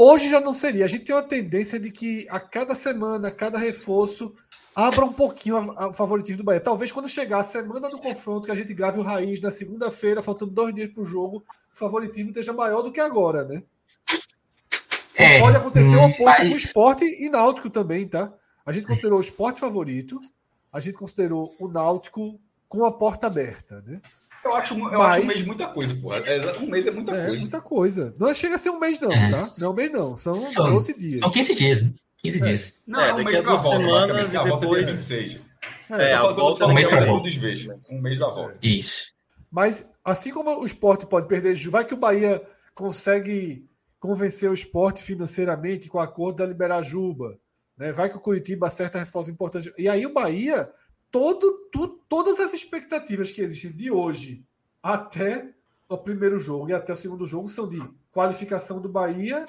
hoje 0.00 0.30
já 0.30 0.40
não 0.40 0.54
seria. 0.54 0.86
A 0.86 0.88
gente 0.88 1.04
tem 1.04 1.14
uma 1.14 1.22
tendência 1.22 1.78
de 1.78 1.90
que 1.90 2.26
a 2.30 2.40
cada 2.40 2.74
semana, 2.74 3.28
a 3.28 3.30
cada 3.30 3.58
reforço, 3.58 4.34
abra 4.74 5.04
um 5.04 5.12
pouquinho 5.12 5.56
o 5.58 5.92
favoritismo 5.92 6.38
do 6.38 6.44
Bahia. 6.44 6.60
Talvez 6.60 6.90
quando 6.90 7.08
chegar 7.08 7.40
a 7.40 7.44
semana 7.44 7.90
do 7.90 7.98
confronto, 7.98 8.46
que 8.46 8.52
a 8.52 8.54
gente 8.54 8.72
grave 8.72 8.98
o 8.98 9.02
Raiz 9.02 9.40
na 9.40 9.50
segunda-feira, 9.50 10.22
faltando 10.22 10.52
dois 10.52 10.74
dias 10.74 10.90
para 10.90 11.02
o 11.02 11.04
jogo, 11.04 11.44
o 11.72 11.76
favoritismo 11.76 12.30
esteja 12.30 12.52
maior 12.52 12.80
do 12.82 12.90
que 12.90 13.00
agora, 13.00 13.44
né? 13.44 13.62
É, 15.14 15.38
pode 15.40 15.56
acontecer 15.58 15.96
o 15.96 16.04
oposto 16.04 16.24
mas... 16.24 16.38
com 16.38 16.54
o 16.54 16.56
esporte 16.56 17.04
e 17.04 17.28
náutico 17.28 17.68
também, 17.68 18.08
tá? 18.08 18.32
A 18.64 18.72
gente 18.72 18.86
considerou 18.86 19.18
o 19.18 19.22
esporte 19.22 19.60
favorito, 19.60 20.18
a 20.72 20.80
gente 20.80 20.96
considerou 20.96 21.54
o 21.58 21.68
náutico 21.68 22.40
com 22.68 22.86
a 22.86 22.92
porta 22.92 23.26
aberta, 23.26 23.82
né? 23.86 24.00
Eu 24.44 24.54
acho, 24.54 24.74
eu 24.74 24.78
mas... 24.78 25.16
acho 25.16 25.22
um 25.22 25.26
mês 25.26 25.44
muita 25.44 25.66
coisa, 25.68 25.94
pô. 25.94 26.14
É, 26.14 26.58
um 26.58 26.66
mês 26.66 26.86
é 26.86 26.90
muita 26.90 27.14
é, 27.14 27.26
coisa. 27.26 27.42
muita 27.42 27.60
coisa. 27.60 28.14
Não 28.18 28.34
chega 28.34 28.54
a 28.54 28.58
ser 28.58 28.70
um 28.70 28.78
mês, 28.78 28.98
não, 28.98 29.12
é. 29.12 29.30
tá? 29.30 29.52
Não 29.58 29.66
é 29.68 29.70
um 29.70 29.74
mês, 29.74 29.90
não. 29.90 30.16
São, 30.16 30.34
são 30.34 30.70
12 30.70 30.96
dias. 30.96 31.20
São 31.20 31.30
15 31.30 31.54
dias. 31.54 31.90
15 32.22 32.38
é. 32.38 32.46
dias. 32.46 32.82
Não, 32.86 33.00
é, 33.00 33.12
um 33.12 33.24
mês 33.24 33.40
pra 33.40 33.56
volta, 33.56 33.76
semanas 33.76 34.32
e 34.32 34.44
depois... 34.44 35.10
É, 35.90 36.14
a 36.14 36.28
volta 36.28 36.66
um 36.66 36.74
mês 36.74 36.88
pra 36.88 37.04
volta. 37.04 37.28
Um 37.90 38.00
mês 38.00 38.18
da 38.18 38.28
volta. 38.28 38.56
Isso. 38.62 39.12
Mas, 39.50 39.90
assim 40.04 40.30
como 40.30 40.60
o 40.60 40.64
esporte 40.64 41.04
pode 41.04 41.26
perder, 41.26 41.54
vai 41.68 41.84
que 41.84 41.94
o 41.94 41.96
Bahia 41.96 42.40
consegue 42.74 43.68
convencer 43.98 44.48
o 44.48 44.54
esporte 44.54 45.02
financeiramente 45.02 45.88
com 45.88 45.98
a 45.98 46.04
acordo 46.04 46.36
da 46.36 46.46
Liberajuba. 46.46 47.38
Né? 47.76 47.92
Vai 47.92 48.08
que 48.08 48.16
o 48.16 48.20
Curitiba 48.20 48.68
acerta 48.68 48.98
a 48.98 49.00
resposta 49.00 49.30
importante. 49.30 49.72
E 49.76 49.88
aí 49.88 50.06
o 50.06 50.12
Bahia, 50.12 50.70
todo, 51.10 51.68
tu, 51.72 51.88
todas 52.08 52.38
as 52.40 52.52
expectativas 52.52 53.30
que 53.30 53.40
existem 53.40 53.72
de 53.72 53.90
hoje 53.90 54.44
até 54.82 55.48
o 55.88 55.98
primeiro 55.98 56.38
jogo 56.38 56.70
e 56.70 56.72
até 56.72 56.92
o 56.92 56.96
segundo 56.96 57.26
jogo 57.26 57.48
são 57.48 57.68
de 57.68 57.82
qualificação 58.12 58.80
do 58.80 58.88
Bahia 58.88 59.46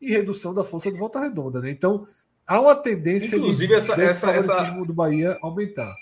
e 0.00 0.10
redução 0.10 0.54
da 0.54 0.64
força 0.64 0.90
do 0.90 0.96
Volta 0.96 1.20
Redonda. 1.20 1.60
Né? 1.60 1.70
Então, 1.70 2.06
há 2.46 2.60
uma 2.60 2.74
tendência 2.74 3.36
Inclusive, 3.36 3.68
de, 3.68 3.74
essa, 3.74 4.00
essa, 4.00 4.30
essa 4.30 4.70
do 4.70 4.94
Bahia 4.94 5.36
aumentar. 5.42 5.92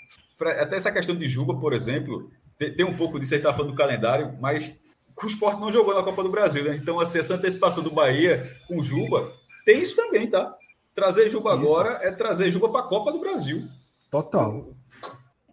Até 0.41 0.77
essa 0.77 0.91
questão 0.91 1.15
de 1.15 1.27
Juba, 1.27 1.59
por 1.59 1.73
exemplo, 1.73 2.31
tem, 2.57 2.73
tem 2.73 2.85
um 2.85 2.95
pouco 2.95 3.19
disso, 3.19 3.35
aí 3.35 3.41
tá 3.41 3.53
falando 3.53 3.71
do 3.71 3.77
calendário, 3.77 4.37
mas 4.39 4.73
o 5.21 5.27
esporte 5.27 5.59
não 5.59 5.71
jogou 5.71 5.93
na 5.93 6.03
Copa 6.03 6.23
do 6.23 6.29
Brasil, 6.29 6.63
né? 6.63 6.75
Então, 6.75 6.99
assim, 6.99 7.19
essa 7.19 7.35
antecipação 7.35 7.83
do 7.83 7.91
Bahia 7.91 8.49
com 8.67 8.81
Juba, 8.81 9.33
tem 9.65 9.81
isso 9.81 9.95
também, 9.95 10.29
tá? 10.29 10.55
Trazer 10.95 11.29
Juba 11.29 11.55
isso. 11.55 11.63
agora 11.63 11.99
é 12.01 12.11
trazer 12.11 12.49
Juba 12.51 12.69
para 12.69 12.81
a 12.81 12.87
Copa 12.87 13.11
do 13.11 13.19
Brasil. 13.19 13.67
Total. 14.09 14.73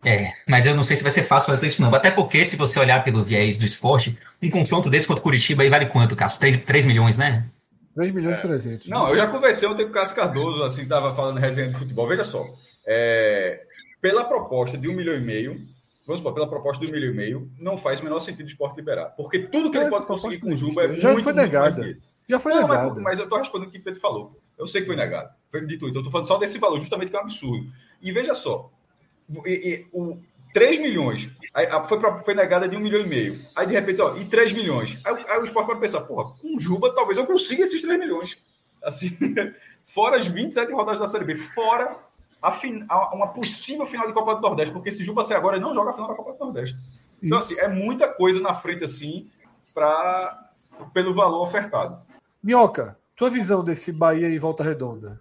É, 0.07 0.33
mas 0.47 0.65
eu 0.65 0.77
não 0.77 0.85
sei 0.85 0.97
se 0.97 1.03
vai 1.03 1.11
ser 1.11 1.25
fácil 1.25 1.53
fazer 1.53 1.67
isso, 1.67 1.83
não. 1.83 1.93
Até 1.93 2.13
porque, 2.13 2.45
se 2.47 2.55
você 2.55 2.79
olhar 2.79 3.03
pelo 3.03 3.25
viés 3.25 3.59
do 3.59 3.67
esporte, 3.67 4.17
um 4.41 4.49
confronto 4.49 4.89
desse 4.89 5.05
contra 5.05 5.19
o 5.19 5.23
Curitiba 5.23 5.65
aí 5.65 5.69
vale 5.69 5.87
quanto, 5.87 6.15
Cássio? 6.15 6.39
3, 6.39 6.63
3 6.63 6.87
milhões, 6.87 7.19
né? 7.19 7.45
3 7.97 8.13
milhões 8.13 8.39
e 8.39 8.41
é. 8.41 8.43
300. 8.43 8.89
Não, 8.89 9.09
eu 9.09 9.17
já 9.17 9.27
conversei 9.27 9.69
ontem 9.69 9.83
com 9.83 9.91
o 9.91 9.93
Cássio 9.93 10.15
Cardoso, 10.15 10.63
assim, 10.63 10.87
tava 10.87 11.13
falando 11.13 11.41
resenha 11.41 11.71
de 11.71 11.77
futebol. 11.77 12.07
Veja 12.07 12.23
só, 12.23 12.47
é, 12.87 13.65
pela 14.01 14.23
proposta 14.23 14.79
de 14.79 14.89
um 14.89 14.93
milhão 14.93 15.17
e 15.17 15.21
meio, 15.21 15.61
vamos 16.07 16.21
supor, 16.21 16.33
pela 16.35 16.49
proposta 16.49 16.85
de 16.85 16.93
um 16.93 16.95
milhão 16.95 17.13
e 17.13 17.17
meio, 17.17 17.51
não 17.59 17.77
faz 17.77 17.99
o 17.99 18.05
menor 18.05 18.21
sentido 18.21 18.47
o 18.47 18.49
esporte 18.49 18.77
liberar. 18.77 19.07
Porque 19.07 19.41
tudo 19.41 19.73
que 19.73 19.77
ele 19.77 19.91
pode 19.91 20.07
conseguir 20.07 20.39
com 20.39 20.51
o 20.51 20.57
Juba 20.57 20.85
é 20.85 21.01
já 21.01 21.11
muito, 21.11 21.25
foi 21.25 21.33
negada. 21.33 21.99
Já 22.29 22.39
foi 22.39 22.55
não, 22.55 22.63
negada. 22.63 22.95
Mas, 22.95 23.03
mas 23.03 23.19
eu 23.19 23.25
estou 23.25 23.39
respondendo 23.41 23.71
o 23.71 23.73
que 23.73 23.79
o 23.79 23.83
Pedro 23.83 23.99
falou. 23.99 24.39
Eu 24.57 24.69
sei 24.69 24.83
que 24.83 24.87
foi 24.87 24.95
negado. 24.95 25.31
Foi 25.51 25.67
dito 25.67 25.89
então 25.89 25.97
eu 25.97 26.01
estou 26.03 26.13
falando 26.13 26.29
só 26.29 26.39
desse 26.39 26.61
valor, 26.61 26.79
justamente 26.79 27.11
que 27.11 27.17
é 27.17 27.19
um 27.19 27.23
absurdo. 27.23 27.67
E 28.01 28.13
veja 28.13 28.35
só, 28.35 28.71
e, 29.45 29.51
e, 29.51 29.87
o 29.93 30.19
3 30.53 30.79
milhões, 30.79 31.29
aí, 31.53 31.67
foi, 31.87 32.01
pra, 32.01 32.19
foi 32.21 32.35
negada 32.35 32.69
de 32.69 32.77
1 32.77 32.81
milhão 32.81 33.01
e 33.01 33.07
meio. 33.07 33.39
Aí 33.55 33.67
de 33.67 33.75
repente, 33.75 34.01
ó, 34.01 34.17
e 34.17 34.25
3 34.25 34.53
milhões. 34.53 34.99
Aí, 35.05 35.25
aí 35.29 35.41
o 35.41 35.45
esporte 35.45 35.67
pode 35.67 35.81
pensar, 35.81 36.01
porra, 36.03 36.33
com 36.41 36.59
Juba 36.59 36.95
talvez 36.95 37.19
eu 37.19 37.27
consiga 37.27 37.65
esses 37.65 37.83
3 37.83 37.99
milhões. 37.99 38.39
Assim, 38.83 39.17
fora 39.85 40.19
as 40.19 40.27
27 40.27 40.73
rodadas 40.73 40.99
da 40.99 41.07
Série 41.07 41.25
B, 41.25 41.37
fora 41.37 41.97
a, 42.41 42.53
fin, 42.53 42.85
a, 42.89 43.15
uma 43.15 43.29
possível 43.29 43.87
final 43.87 44.07
de 44.07 44.13
Copa 44.13 44.35
do 44.35 44.41
Nordeste, 44.41 44.73
porque 44.73 44.93
se 44.93 45.05
Juba 45.05 45.25
sair 45.25 45.37
agora, 45.37 45.57
ele 45.57 45.65
não 45.65 45.75
joga 45.75 45.91
a 45.91 45.95
final 45.95 46.09
da 46.09 46.15
Copa 46.15 46.33
do 46.33 46.39
Nordeste. 46.39 46.79
Então, 47.23 47.39
Isso. 47.39 47.53
assim, 47.53 47.61
é 47.61 47.69
muita 47.69 48.09
coisa 48.09 48.41
na 48.41 48.55
frente, 48.55 48.85
assim, 48.85 49.29
pra, 49.75 50.49
pelo 50.95 51.15
valor 51.15 51.43
ofertado. 51.43 52.01
Minhoca, 52.43 52.97
tua 53.17 53.29
visão 53.29 53.65
desse 53.65 53.93
Bahia 53.93 54.29
e 54.29 54.39
Volta 54.39 54.63
Redonda? 54.63 55.21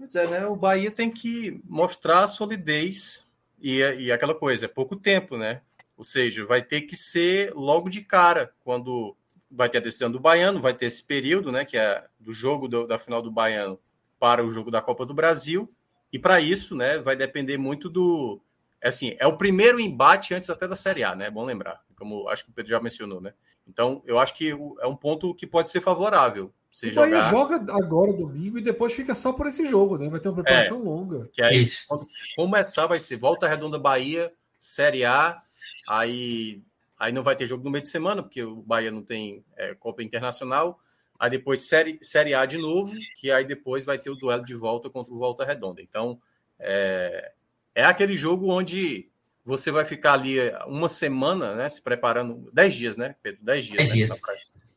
Pois 0.00 0.14
é, 0.14 0.26
né? 0.26 0.46
O 0.46 0.56
Bahia 0.56 0.90
tem 0.90 1.10
que 1.10 1.60
mostrar 1.68 2.24
a 2.24 2.28
solidez 2.28 3.28
e, 3.60 3.80
e 3.80 4.10
aquela 4.10 4.34
coisa, 4.34 4.64
é 4.64 4.68
pouco 4.68 4.96
tempo, 4.96 5.36
né? 5.36 5.60
Ou 5.94 6.02
seja, 6.02 6.46
vai 6.46 6.62
ter 6.62 6.80
que 6.80 6.96
ser 6.96 7.52
logo 7.52 7.90
de 7.90 8.00
cara, 8.00 8.50
quando 8.64 9.14
vai 9.50 9.68
ter 9.68 9.76
a 9.76 9.82
decisão 9.82 10.10
do 10.10 10.18
Baiano, 10.18 10.58
vai 10.58 10.72
ter 10.72 10.86
esse 10.86 11.04
período, 11.04 11.52
né? 11.52 11.66
Que 11.66 11.76
é 11.76 12.02
do 12.18 12.32
jogo 12.32 12.66
do, 12.66 12.86
da 12.86 12.96
final 12.98 13.20
do 13.20 13.30
Baiano 13.30 13.78
para 14.18 14.42
o 14.42 14.50
jogo 14.50 14.70
da 14.70 14.80
Copa 14.80 15.04
do 15.04 15.12
Brasil. 15.12 15.70
E 16.10 16.18
para 16.18 16.40
isso, 16.40 16.74
né, 16.74 16.98
vai 16.98 17.14
depender 17.14 17.58
muito 17.58 17.90
do. 17.90 18.40
Assim, 18.82 19.14
é 19.18 19.26
o 19.26 19.36
primeiro 19.36 19.78
embate 19.78 20.32
antes 20.32 20.48
até 20.48 20.66
da 20.66 20.76
Série 20.76 21.04
A, 21.04 21.14
né? 21.14 21.26
É 21.26 21.30
bom 21.30 21.44
lembrar, 21.44 21.78
como 21.94 22.26
acho 22.30 22.46
que 22.46 22.50
o 22.50 22.54
Pedro 22.54 22.70
já 22.70 22.80
mencionou, 22.80 23.20
né? 23.20 23.34
Então, 23.68 24.02
eu 24.06 24.18
acho 24.18 24.34
que 24.34 24.48
é 24.48 24.86
um 24.86 24.96
ponto 24.96 25.34
que 25.34 25.46
pode 25.46 25.68
ser 25.68 25.82
favorável. 25.82 26.50
Você 26.70 26.88
o 26.88 26.92
jogar... 26.92 27.30
joga 27.30 27.56
agora 27.74 28.12
domingo 28.12 28.58
e 28.58 28.62
depois 28.62 28.92
fica 28.92 29.14
só 29.14 29.32
por 29.32 29.46
esse 29.46 29.66
jogo, 29.66 29.98
né? 29.98 30.08
Vai 30.08 30.20
ter 30.20 30.28
uma 30.28 30.36
preparação 30.42 30.80
é, 30.80 30.84
longa. 30.84 31.28
Que 31.32 31.42
aí, 31.42 31.62
Isso. 31.62 31.84
quando 31.88 32.06
começar, 32.36 32.86
vai 32.86 33.00
ser 33.00 33.16
Volta 33.16 33.48
Redonda 33.48 33.78
Bahia, 33.78 34.32
Série 34.58 35.04
A, 35.04 35.42
aí, 35.88 36.62
aí 36.96 37.12
não 37.12 37.24
vai 37.24 37.34
ter 37.34 37.46
jogo 37.46 37.64
no 37.64 37.70
meio 37.70 37.82
de 37.82 37.88
semana, 37.88 38.22
porque 38.22 38.42
o 38.42 38.62
Bahia 38.62 38.90
não 38.90 39.02
tem 39.02 39.44
é, 39.56 39.74
Copa 39.74 40.02
Internacional. 40.02 40.78
Aí 41.18 41.28
depois 41.28 41.60
série, 41.60 41.98
série 42.02 42.34
A 42.34 42.46
de 42.46 42.56
novo, 42.56 42.94
que 43.16 43.30
aí 43.30 43.44
depois 43.44 43.84
vai 43.84 43.98
ter 43.98 44.08
o 44.08 44.14
duelo 44.14 44.44
de 44.44 44.54
volta 44.54 44.88
contra 44.88 45.12
o 45.12 45.18
Volta 45.18 45.44
Redonda. 45.44 45.82
Então, 45.82 46.20
é, 46.58 47.32
é 47.74 47.84
aquele 47.84 48.16
jogo 48.16 48.48
onde 48.48 49.10
você 49.44 49.70
vai 49.70 49.84
ficar 49.84 50.12
ali 50.12 50.36
uma 50.66 50.88
semana, 50.88 51.54
né, 51.54 51.68
se 51.68 51.82
preparando, 51.82 52.48
dez 52.52 52.74
dias, 52.74 52.96
né, 52.96 53.16
Pedro? 53.22 53.40
Dez 53.42 53.64
dias. 53.64 53.76
Dez 53.76 53.88
né, 53.88 53.94
dias. 53.96 54.20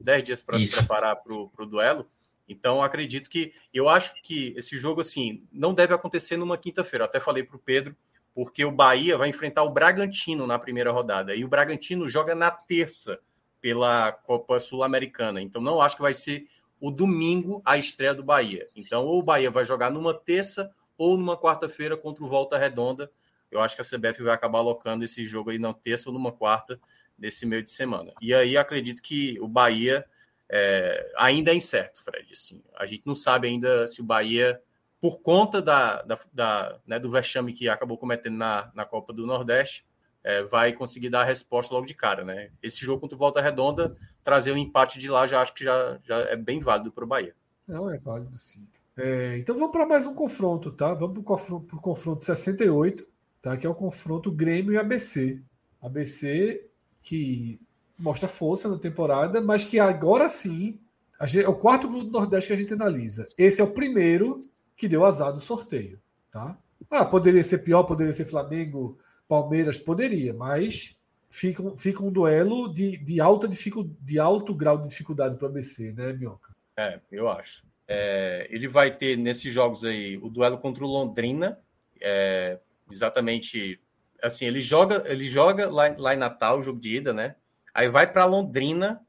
Dez 0.03 0.23
dias 0.23 0.41
para 0.41 0.59
se 0.59 0.69
preparar 0.69 1.15
para 1.15 1.33
o 1.33 1.65
duelo. 1.65 2.05
Então, 2.47 2.83
acredito 2.83 3.29
que, 3.29 3.53
eu 3.73 3.87
acho 3.87 4.13
que 4.21 4.53
esse 4.57 4.77
jogo, 4.77 4.99
assim, 4.99 5.47
não 5.51 5.73
deve 5.73 5.93
acontecer 5.93 6.35
numa 6.35 6.57
quinta-feira. 6.57 7.05
Até 7.05 7.19
falei 7.19 7.41
para 7.41 7.55
o 7.55 7.59
Pedro, 7.59 7.95
porque 8.35 8.65
o 8.65 8.71
Bahia 8.71 9.17
vai 9.17 9.29
enfrentar 9.29 9.63
o 9.63 9.71
Bragantino 9.71 10.45
na 10.45 10.59
primeira 10.59 10.91
rodada. 10.91 11.33
E 11.33 11.45
o 11.45 11.47
Bragantino 11.47 12.07
joga 12.09 12.35
na 12.35 12.51
terça 12.51 13.19
pela 13.61 14.11
Copa 14.11 14.59
Sul-Americana. 14.59 15.41
Então, 15.41 15.61
não 15.61 15.81
acho 15.81 15.95
que 15.95 16.01
vai 16.01 16.13
ser 16.13 16.47
o 16.81 16.91
domingo 16.91 17.61
a 17.63 17.77
estreia 17.77 18.13
do 18.13 18.23
Bahia. 18.23 18.67
Então, 18.75 19.05
ou 19.05 19.19
o 19.19 19.23
Bahia 19.23 19.49
vai 19.49 19.63
jogar 19.63 19.89
numa 19.89 20.13
terça 20.13 20.69
ou 20.97 21.17
numa 21.17 21.37
quarta-feira 21.37 21.95
contra 21.95 22.25
o 22.25 22.27
Volta 22.27 22.57
Redonda. 22.57 23.09
Eu 23.49 23.61
acho 23.61 23.73
que 23.73 23.81
a 23.81 23.85
CBF 23.85 24.21
vai 24.21 24.33
acabar 24.33 24.59
alocando 24.59 25.05
esse 25.05 25.25
jogo 25.25 25.49
aí 25.49 25.57
na 25.57 25.73
terça 25.73 26.09
ou 26.09 26.13
numa 26.13 26.31
quarta 26.31 26.77
nesse 27.17 27.45
meio 27.45 27.63
de 27.63 27.71
semana. 27.71 28.13
E 28.21 28.33
aí 28.33 28.57
acredito 28.57 29.01
que 29.01 29.39
o 29.39 29.47
Bahia 29.47 30.05
é, 30.49 31.11
ainda 31.17 31.51
é 31.51 31.55
incerto, 31.55 32.03
Fred. 32.03 32.31
Assim, 32.31 32.61
a 32.77 32.85
gente 32.85 33.03
não 33.05 33.15
sabe 33.15 33.47
ainda 33.47 33.87
se 33.87 34.01
o 34.01 34.03
Bahia, 34.03 34.61
por 35.01 35.19
conta 35.21 35.61
da, 35.61 36.01
da, 36.03 36.19
da 36.31 36.79
né, 36.85 36.99
do 36.99 37.11
vexame 37.11 37.53
que 37.53 37.67
acabou 37.67 37.97
cometendo 37.97 38.37
na, 38.37 38.71
na 38.75 38.85
Copa 38.85 39.11
do 39.11 39.25
Nordeste, 39.25 39.85
é, 40.23 40.43
vai 40.43 40.71
conseguir 40.71 41.09
dar 41.09 41.21
a 41.21 41.25
resposta 41.25 41.73
logo 41.73 41.85
de 41.85 41.93
cara, 41.93 42.23
né? 42.23 42.49
Esse 42.61 42.85
jogo 42.85 43.01
contra 43.01 43.15
o 43.15 43.19
Volta 43.19 43.41
Redonda, 43.41 43.97
trazer 44.23 44.53
um 44.53 44.57
empate 44.57 44.97
de 44.97 45.09
lá, 45.09 45.27
já 45.27 45.41
acho 45.41 45.53
que 45.53 45.63
já, 45.63 45.99
já 46.03 46.19
é 46.19 46.35
bem 46.35 46.59
válido 46.59 46.91
para 46.91 47.03
o 47.03 47.07
Bahia. 47.07 47.35
Não, 47.67 47.89
é 47.89 47.97
válido 47.97 48.37
sim. 48.37 48.65
É, 48.95 49.37
então 49.37 49.55
vamos 49.55 49.71
para 49.71 49.85
mais 49.85 50.05
um 50.05 50.13
confronto, 50.13 50.71
tá? 50.71 50.93
Vamos 50.93 51.13
para 51.13 51.21
o 51.21 51.23
confronto, 51.23 51.75
confronto 51.77 52.23
68, 52.23 53.05
tá? 53.41 53.57
Que 53.57 53.65
é 53.65 53.69
o 53.69 53.75
confronto 53.75 54.31
Grêmio 54.31 54.71
e 54.71 54.77
ABC. 54.77 55.41
ABC 55.81 56.69
que 57.03 57.59
mostra 57.99 58.27
força 58.27 58.67
na 58.67 58.79
temporada, 58.79 59.41
mas 59.41 59.63
que 59.63 59.79
agora 59.79 60.27
sim 60.27 60.79
gente, 61.27 61.45
é 61.45 61.49
o 61.49 61.55
quarto 61.55 61.87
grupo 61.87 62.05
do 62.05 62.11
Nordeste 62.11 62.47
que 62.47 62.53
a 62.53 62.57
gente 62.57 62.73
analisa. 62.73 63.27
Esse 63.37 63.61
é 63.61 63.63
o 63.63 63.71
primeiro 63.71 64.39
que 64.75 64.87
deu 64.87 65.05
azar 65.05 65.31
do 65.31 65.39
sorteio, 65.39 65.99
tá? 66.31 66.57
Ah, 66.89 67.05
poderia 67.05 67.43
ser 67.43 67.59
pior, 67.59 67.83
poderia 67.83 68.11
ser 68.11 68.25
Flamengo, 68.25 68.97
Palmeiras 69.27 69.77
poderia, 69.77 70.33
mas 70.33 70.97
fica, 71.29 71.63
fica 71.77 72.03
um 72.03 72.11
duelo 72.11 72.73
de, 72.73 72.97
de, 72.97 73.21
alta 73.21 73.47
dificuldade, 73.47 73.95
de 74.01 74.19
alto 74.19 74.53
grau 74.53 74.77
de 74.77 74.89
dificuldade 74.89 75.35
para 75.35 75.45
o 75.45 75.49
ABC, 75.49 75.93
né, 75.93 76.13
Minhoca? 76.13 76.53
É, 76.77 76.99
eu 77.11 77.29
acho. 77.29 77.63
É, 77.87 78.47
ele 78.49 78.67
vai 78.67 78.95
ter 78.95 79.17
nesses 79.17 79.53
jogos 79.53 79.85
aí 79.85 80.17
o 80.17 80.29
duelo 80.29 80.57
contra 80.57 80.83
o 80.83 80.87
Londrina, 80.87 81.57
é, 82.01 82.59
exatamente 82.91 83.79
assim, 84.23 84.45
ele 84.45 84.61
joga, 84.61 85.03
ele 85.05 85.27
joga 85.27 85.69
lá, 85.69 85.93
lá 85.97 86.13
em 86.13 86.17
Natal, 86.17 86.59
o 86.59 86.63
jogo 86.63 86.79
de 86.79 86.95
ida, 86.95 87.13
né? 87.13 87.35
Aí 87.73 87.89
vai 87.89 88.11
para 88.11 88.25
Londrina, 88.25 89.01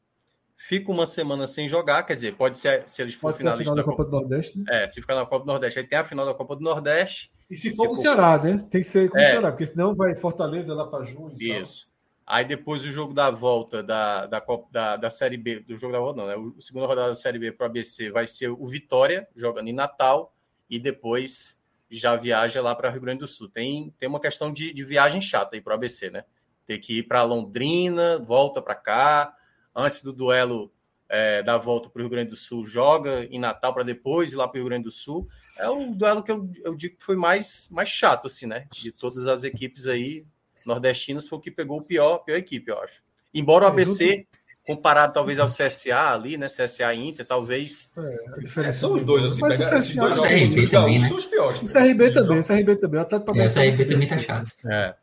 fica 0.56 0.90
uma 0.90 1.06
semana 1.06 1.46
sem 1.46 1.68
jogar, 1.68 2.02
quer 2.02 2.14
dizer, 2.14 2.34
pode 2.36 2.58
ser 2.58 2.82
se 2.86 3.00
eles 3.00 3.14
for 3.14 3.32
finalistas 3.32 3.64
final 3.64 3.76
da 3.76 3.82
Copa, 3.82 4.04
Copa 4.04 4.10
do 4.10 4.20
Nordeste. 4.20 4.58
Né? 4.58 4.84
É, 4.84 4.88
se 4.88 5.00
ficar 5.00 5.14
na 5.14 5.24
Copa 5.24 5.44
do 5.44 5.46
Nordeste, 5.46 5.78
aí 5.78 5.86
tem 5.86 5.98
a 5.98 6.04
final 6.04 6.26
da 6.26 6.34
Copa 6.34 6.56
do 6.56 6.62
Nordeste 6.62 7.30
e 7.50 7.56
se 7.56 7.74
for 7.76 7.88
com 7.88 7.94
o 7.94 7.96
Ceará, 7.96 8.42
né? 8.42 8.66
Tem 8.70 8.80
que 8.80 8.86
ser 8.86 9.08
com 9.10 9.18
é. 9.18 9.22
o 9.22 9.30
Ceará, 9.30 9.52
porque 9.52 9.66
senão 9.66 9.94
vai 9.94 10.14
Fortaleza 10.14 10.74
lá 10.74 10.86
para 10.86 11.04
junho. 11.04 11.34
Isso. 11.38 11.88
Aí 12.26 12.44
depois 12.44 12.82
o 12.84 12.90
jogo 12.90 13.12
da 13.12 13.30
volta 13.30 13.82
da, 13.82 14.26
da, 14.26 14.42
da, 14.70 14.96
da 14.96 15.10
Série 15.10 15.36
B, 15.36 15.60
do 15.60 15.76
jogo 15.76 15.92
da 15.92 15.98
volta, 15.98 16.20
não, 16.20 16.26
né? 16.26 16.36
O 16.36 16.60
segunda 16.60 16.86
rodada 16.86 17.08
da 17.08 17.14
Série 17.14 17.38
B 17.38 17.52
para 17.52 17.64
o 17.64 17.66
ABC 17.68 18.10
vai 18.10 18.26
ser 18.26 18.48
o 18.48 18.66
Vitória, 18.66 19.28
jogando 19.36 19.68
em 19.68 19.74
Natal, 19.74 20.34
e 20.70 20.78
depois 20.78 21.58
já 21.91 22.16
viaja 22.16 22.61
lá 22.61 22.74
para 22.74 22.91
Rio 22.91 23.01
Grande 23.01 23.20
do 23.20 23.28
Sul. 23.28 23.49
Tem, 23.49 23.95
tem 23.99 24.09
uma 24.09 24.20
questão 24.20 24.53
de, 24.53 24.72
de 24.72 24.85
viagem 24.85 25.20
chata 25.20 25.57
aí 25.57 25.61
para 25.61 25.72
o 25.72 25.74
ABC, 25.74 26.11
né? 26.11 26.24
Ter 26.66 26.78
que 26.78 26.99
ir 26.99 27.03
para 27.05 27.22
Londrina, 27.22 28.18
volta 28.18 28.61
para 28.62 28.74
cá, 28.74 29.37
antes 29.74 30.03
do 30.03 30.12
duelo 30.12 30.72
é, 31.09 31.43
da 31.43 31.57
volta 31.59 31.89
para 31.89 32.01
o 32.01 32.03
Rio 32.03 32.11
Grande 32.11 32.30
do 32.30 32.37
Sul, 32.37 32.66
joga 32.66 33.24
em 33.30 33.39
Natal 33.39 33.74
para 33.74 33.82
depois 33.82 34.32
ir 34.32 34.37
lá 34.37 34.49
para 34.49 34.57
o 34.57 34.61
Rio 34.61 34.68
Grande 34.68 34.85
do 34.85 34.91
Sul 34.91 35.28
é 35.59 35.68
um 35.70 35.93
duelo 35.93 36.22
que 36.22 36.32
eu, 36.32 36.51
eu 36.62 36.74
digo 36.74 36.97
que 36.97 37.05
foi 37.05 37.16
mais, 37.16 37.68
mais 37.70 37.89
chato, 37.89 38.26
assim, 38.26 38.47
né? 38.47 38.66
De 38.72 38.91
todas 38.91 39.26
as 39.26 39.45
equipes 39.45 39.87
aí 39.87 40.26
nordestinas, 40.66 41.28
foi 41.28 41.39
o 41.39 41.41
que 41.41 41.51
pegou 41.51 41.78
o 41.78 41.82
pior, 41.82 42.18
pior 42.18 42.37
equipe, 42.37 42.70
eu 42.70 42.78
acho. 42.80 43.03
Embora 43.32 43.64
o 43.64 43.68
ABC, 43.68 44.26
comparado 44.66 45.12
talvez 45.12 45.38
ao 45.38 45.46
CSA 45.46 46.12
ali, 46.12 46.36
né? 46.36 46.48
CSA 46.48 46.94
Inter, 46.94 47.26
talvez. 47.26 47.90
É, 47.96 48.68
é, 48.68 48.72
são 48.72 48.94
os 48.94 49.02
dois, 49.02 49.24
assim. 49.24 49.40
Mas 49.40 49.60
o 49.60 49.62
CSA, 49.62 50.04
o 50.04 50.22
CRB 50.22 50.66
também, 50.68 51.00
né? 51.00 51.08
São 51.08 51.16
os 51.16 51.26
piores. 51.26 51.62
O 51.62 51.66
CRB 51.66 52.10
também, 52.10 52.38
o 52.40 52.46
CRB 52.46 52.76
também. 52.76 53.00
O 53.00 53.02
Atlético 53.02 53.38
é, 53.38 53.46
o 53.46 53.54
CRB 53.54 53.84
também 53.84 54.08
tá 54.08 54.18
chato. 54.18 54.50
É. 54.66 54.94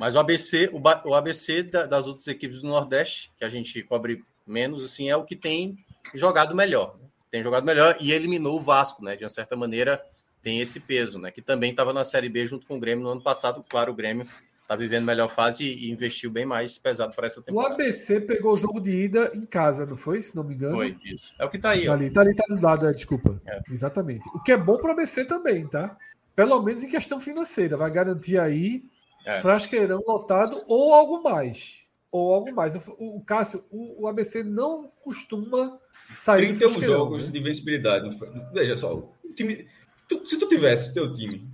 Mas 0.00 0.14
o 0.14 0.18
ABC, 0.18 0.70
o, 0.72 1.08
o 1.08 1.14
ABC 1.14 1.62
das 1.62 2.06
outras 2.06 2.26
equipes 2.26 2.60
do 2.60 2.68
Nordeste, 2.68 3.30
que 3.38 3.44
a 3.44 3.48
gente 3.48 3.82
cobre 3.82 4.22
menos, 4.46 4.84
assim, 4.84 5.08
é 5.08 5.16
o 5.16 5.24
que 5.24 5.36
tem 5.36 5.78
jogado 6.14 6.54
melhor. 6.54 6.96
Né? 6.98 7.04
tem 7.34 7.42
jogado 7.42 7.64
melhor 7.64 7.96
e 8.00 8.12
eliminou 8.12 8.60
o 8.60 8.62
Vasco, 8.62 9.04
né? 9.04 9.16
De 9.16 9.24
uma 9.24 9.28
certa 9.28 9.56
maneira, 9.56 10.00
tem 10.40 10.60
esse 10.60 10.78
peso, 10.78 11.18
né? 11.18 11.32
Que 11.32 11.42
também 11.42 11.72
estava 11.72 11.92
na 11.92 12.04
Série 12.04 12.28
B 12.28 12.46
junto 12.46 12.64
com 12.64 12.76
o 12.76 12.78
Grêmio 12.78 13.02
no 13.02 13.10
ano 13.10 13.20
passado. 13.20 13.64
Claro, 13.68 13.90
o 13.90 13.94
Grêmio 13.94 14.24
está 14.64 14.74
vivendo 14.74 15.04
melhor 15.04 15.28
fase 15.28 15.64
e 15.64 15.90
investiu 15.90 16.30
bem 16.30 16.46
mais 16.46 16.78
pesado 16.78 17.14
para 17.14 17.26
essa 17.26 17.42
temporada. 17.42 17.72
O 17.72 17.74
ABC 17.74 18.20
pegou 18.22 18.54
o 18.54 18.56
jogo 18.56 18.80
de 18.80 18.90
ida 18.90 19.30
em 19.34 19.44
casa, 19.44 19.84
não 19.84 19.96
foi? 19.96 20.22
Se 20.22 20.34
não 20.34 20.42
me 20.42 20.54
engano. 20.54 20.76
Foi, 20.76 20.96
isso. 21.04 21.34
É 21.38 21.44
o 21.44 21.50
que 21.50 21.58
está 21.58 21.70
aí. 21.70 21.84
Tá 21.84 21.92
ali, 21.92 22.10
tá 22.10 22.20
ali, 22.22 22.34
tá 22.34 22.44
do 22.48 22.60
lado, 22.60 22.86
é, 22.86 22.92
desculpa. 22.92 23.40
É. 23.46 23.60
Exatamente. 23.70 24.26
O 24.34 24.42
que 24.42 24.52
é 24.52 24.56
bom 24.56 24.78
para 24.78 24.88
o 24.88 24.92
ABC 24.92 25.26
também, 25.26 25.66
tá? 25.66 25.96
Pelo 26.34 26.60
menos 26.62 26.82
em 26.82 26.88
questão 26.88 27.20
financeira. 27.20 27.76
Vai 27.76 27.92
garantir 27.92 28.38
aí 28.38 28.82
é. 29.24 29.40
Frasqueirão 29.40 30.02
lotado 30.06 30.62
ou 30.66 30.92
algo 30.92 31.22
mais. 31.22 31.82
Ou 32.10 32.34
algo 32.34 32.54
mais. 32.54 32.74
O, 32.76 33.16
o 33.16 33.24
Cássio, 33.24 33.64
o, 33.70 34.04
o, 34.04 34.08
ABC 34.08 34.42
não 34.42 34.90
costuma 35.02 35.78
sair 36.14 36.48
31 36.56 36.80
jogos 36.80 37.24
né? 37.24 37.30
de 37.30 37.38
invencibilidade. 37.38 38.08
Veja 38.52 38.76
só, 38.76 38.94
o 38.94 39.14
time, 39.34 39.66
tu, 40.08 40.26
se 40.26 40.38
tu 40.38 40.48
tivesse 40.48 40.92
teu 40.94 41.12
time. 41.12 41.53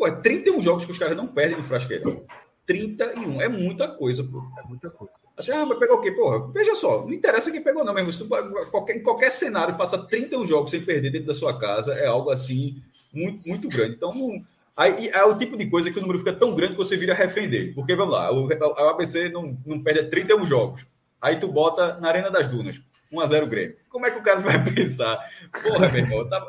Pô, 0.00 0.06
é 0.06 0.12
31 0.12 0.62
jogos 0.62 0.86
que 0.86 0.90
os 0.90 0.96
caras 0.96 1.14
não 1.14 1.26
perdem 1.26 1.58
no 1.58 1.62
Frasqueirão. 1.62 2.24
31. 2.64 3.42
É 3.42 3.50
muita 3.50 3.86
coisa, 3.86 4.24
pô. 4.24 4.42
É 4.58 4.66
muita 4.66 4.88
coisa. 4.88 5.12
Assim, 5.36 5.52
ah, 5.52 5.66
mas 5.66 5.78
pegou 5.78 5.98
o 5.98 6.00
quê? 6.00 6.10
Porra, 6.10 6.50
veja 6.50 6.74
só, 6.74 7.02
não 7.02 7.12
interessa 7.12 7.50
quem 7.50 7.62
pegou, 7.62 7.84
não 7.84 7.92
mesmo. 7.92 8.10
Se 8.10 8.18
tu, 8.18 8.26
qualquer, 8.70 8.96
em 8.96 9.02
qualquer 9.02 9.30
cenário, 9.30 9.76
passa 9.76 9.98
31 9.98 10.46
jogos 10.46 10.70
sem 10.70 10.80
perder 10.80 11.10
dentro 11.10 11.26
da 11.26 11.34
sua 11.34 11.58
casa, 11.58 11.92
é 11.92 12.06
algo 12.06 12.30
assim 12.30 12.82
muito, 13.12 13.46
muito 13.46 13.68
grande. 13.68 13.96
Então, 13.96 14.42
aí, 14.74 15.10
é 15.10 15.22
o 15.22 15.36
tipo 15.36 15.54
de 15.54 15.68
coisa 15.68 15.90
que 15.90 15.98
o 15.98 16.00
número 16.00 16.18
fica 16.18 16.32
tão 16.32 16.54
grande 16.54 16.72
que 16.72 16.78
você 16.78 16.96
vira 16.96 17.12
refém 17.12 17.46
dele. 17.46 17.74
Porque, 17.74 17.94
vamos 17.94 18.14
lá, 18.14 18.32
o, 18.32 18.46
o 18.46 18.88
ABC 18.88 19.28
não, 19.28 19.54
não 19.66 19.82
perde 19.82 20.08
31 20.08 20.46
jogos. 20.46 20.86
Aí 21.20 21.38
tu 21.38 21.46
bota 21.46 21.98
na 22.00 22.08
Arena 22.08 22.30
das 22.30 22.48
Dunas, 22.48 22.80
1x0 23.12 23.46
Grêmio. 23.48 23.76
Como 23.90 24.06
é 24.06 24.10
que 24.10 24.18
o 24.18 24.22
cara 24.22 24.40
vai 24.40 24.64
pensar? 24.64 25.18
Porra, 25.62 25.90
meu 25.90 25.98
irmão, 25.98 26.26
tá, 26.26 26.46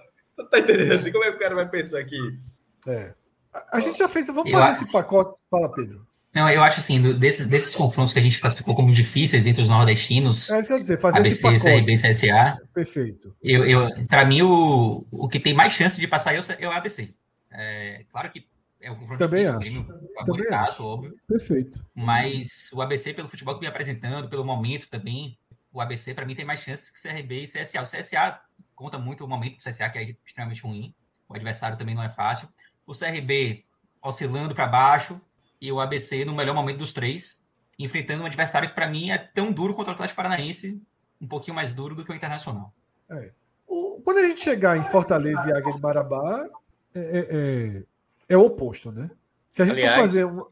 tá 0.50 0.60
entendendo 0.60 0.94
assim? 0.94 1.12
Como 1.12 1.26
é 1.26 1.32
que 1.32 1.36
o 1.36 1.40
cara 1.40 1.54
vai 1.54 1.68
pensar 1.68 2.02
que. 2.06 2.18
É. 2.88 3.14
A, 3.72 3.80
gente 3.80 3.98
já 3.98 4.08
fez. 4.08 4.28
Vamos 4.28 4.52
fazer 4.52 4.84
esse 4.84 4.92
pacote. 4.92 5.42
Fala, 5.50 5.72
Pedro. 5.72 6.08
Não, 6.34 6.50
eu 6.50 6.64
acho 6.64 6.80
assim, 6.80 7.14
desses, 7.16 7.48
desses 7.48 7.76
confrontos 7.76 8.14
que 8.14 8.20
a 8.20 8.22
gente 8.22 8.40
classificou 8.40 8.74
como 8.74 8.94
difíceis 8.94 9.46
entre 9.46 9.62
os 9.62 9.68
nordestinos, 9.68 10.50
é 10.50 10.60
isso 10.60 10.70
que 10.70 10.74
eu 10.76 10.80
dizer, 10.80 10.98
fazer 10.98 11.18
ABC, 11.18 11.60
CRB 11.60 11.94
e 11.94 11.98
CSA. 11.98 12.58
Perfeito. 12.74 13.36
Eu, 13.44 13.66
eu, 13.66 14.08
para 14.08 14.24
mim, 14.24 14.42
o, 14.42 15.06
o 15.12 15.28
que 15.28 15.42
tem 15.42 15.54
mais 15.54 15.74
chance 15.74 16.00
de 16.00 16.08
passar 16.08 16.34
é 16.34 16.40
o, 16.40 16.44
é 16.58 16.68
o 16.68 16.72
ABC. 16.72 17.14
É, 17.52 18.06
claro 18.10 18.30
que 18.30 18.48
é 18.80 18.90
um 18.90 18.96
confronto 18.96 19.20
Também 19.20 19.52
difícil, 19.58 19.82
acho. 19.82 20.26
Também 20.26 20.54
acho. 20.54 20.86
óbvio. 20.86 21.16
Perfeito. 21.28 21.86
Mas 21.94 22.70
o 22.72 22.82
ABC, 22.82 23.14
pelo 23.14 23.28
futebol 23.28 23.56
que 23.56 23.60
vem 23.60 23.70
apresentando, 23.70 24.30
pelo 24.30 24.46
momento 24.46 24.90
também, 24.90 25.38
o 25.74 25.82
ABC, 25.82 26.14
para 26.14 26.26
mim, 26.26 26.36
tem 26.36 26.46
mais 26.46 26.62
chances 26.62 26.90
que 26.90 27.02
CRB 27.02 27.44
e 27.44 27.48
CSA. 27.48 27.82
O 27.82 27.86
CSA 27.86 28.40
conta 28.74 28.98
muito 28.98 29.26
o 29.26 29.28
momento 29.28 29.58
do 29.58 29.64
CSA, 29.64 29.90
que 29.90 29.98
é 29.98 30.16
extremamente 30.26 30.62
ruim. 30.62 30.96
O 31.28 31.36
adversário 31.36 31.78
também 31.78 31.94
não 31.94 32.04
é 32.04 32.10
fácil. 32.10 32.50
O 32.86 32.94
CRB 32.94 33.66
oscilando 34.02 34.56
para 34.56 34.68
baixo, 34.68 35.20
e 35.62 35.72
o 35.72 35.80
ABC 35.80 36.26
no 36.26 36.34
melhor 36.34 36.56
momento 36.56 36.80
dos 36.80 36.92
três, 36.92 37.40
enfrentando 37.78 38.24
um 38.24 38.26
adversário 38.26 38.70
que 38.70 38.76
para 38.76 38.90
mim 38.90 39.12
é 39.12 39.18
tão 39.18 39.52
duro 39.52 39.76
quanto 39.76 39.90
o 39.90 39.92
Atlético 39.92 40.18
Paranaense, 40.18 40.82
um 41.22 41.28
pouquinho 41.28 41.56
mais 41.56 41.74
duro 41.74 41.94
do 41.94 42.04
que 42.04 42.12
o 42.12 42.16
Internacional. 42.16 42.74
É. 43.10 43.32
O, 43.68 44.02
quando 44.04 44.18
a 44.18 44.28
gente 44.28 44.42
chegar 44.42 44.76
em 44.76 44.84
Fortaleza 44.84 45.48
e 45.48 45.54
Águia 45.54 45.74
de 45.74 45.82
Marabá, 45.82 46.50
é, 46.96 47.00
é, 47.00 47.28
é, 47.30 47.84
é 48.30 48.38
o 48.38 48.42
oposto, 48.42 48.92
né? 48.92 49.10
Se 49.48 49.62
a 49.62 49.66
gente 49.66 49.78
Aliás, 49.78 49.96
for 49.96 50.02
fazer 50.02 50.26
uma, 50.26 50.48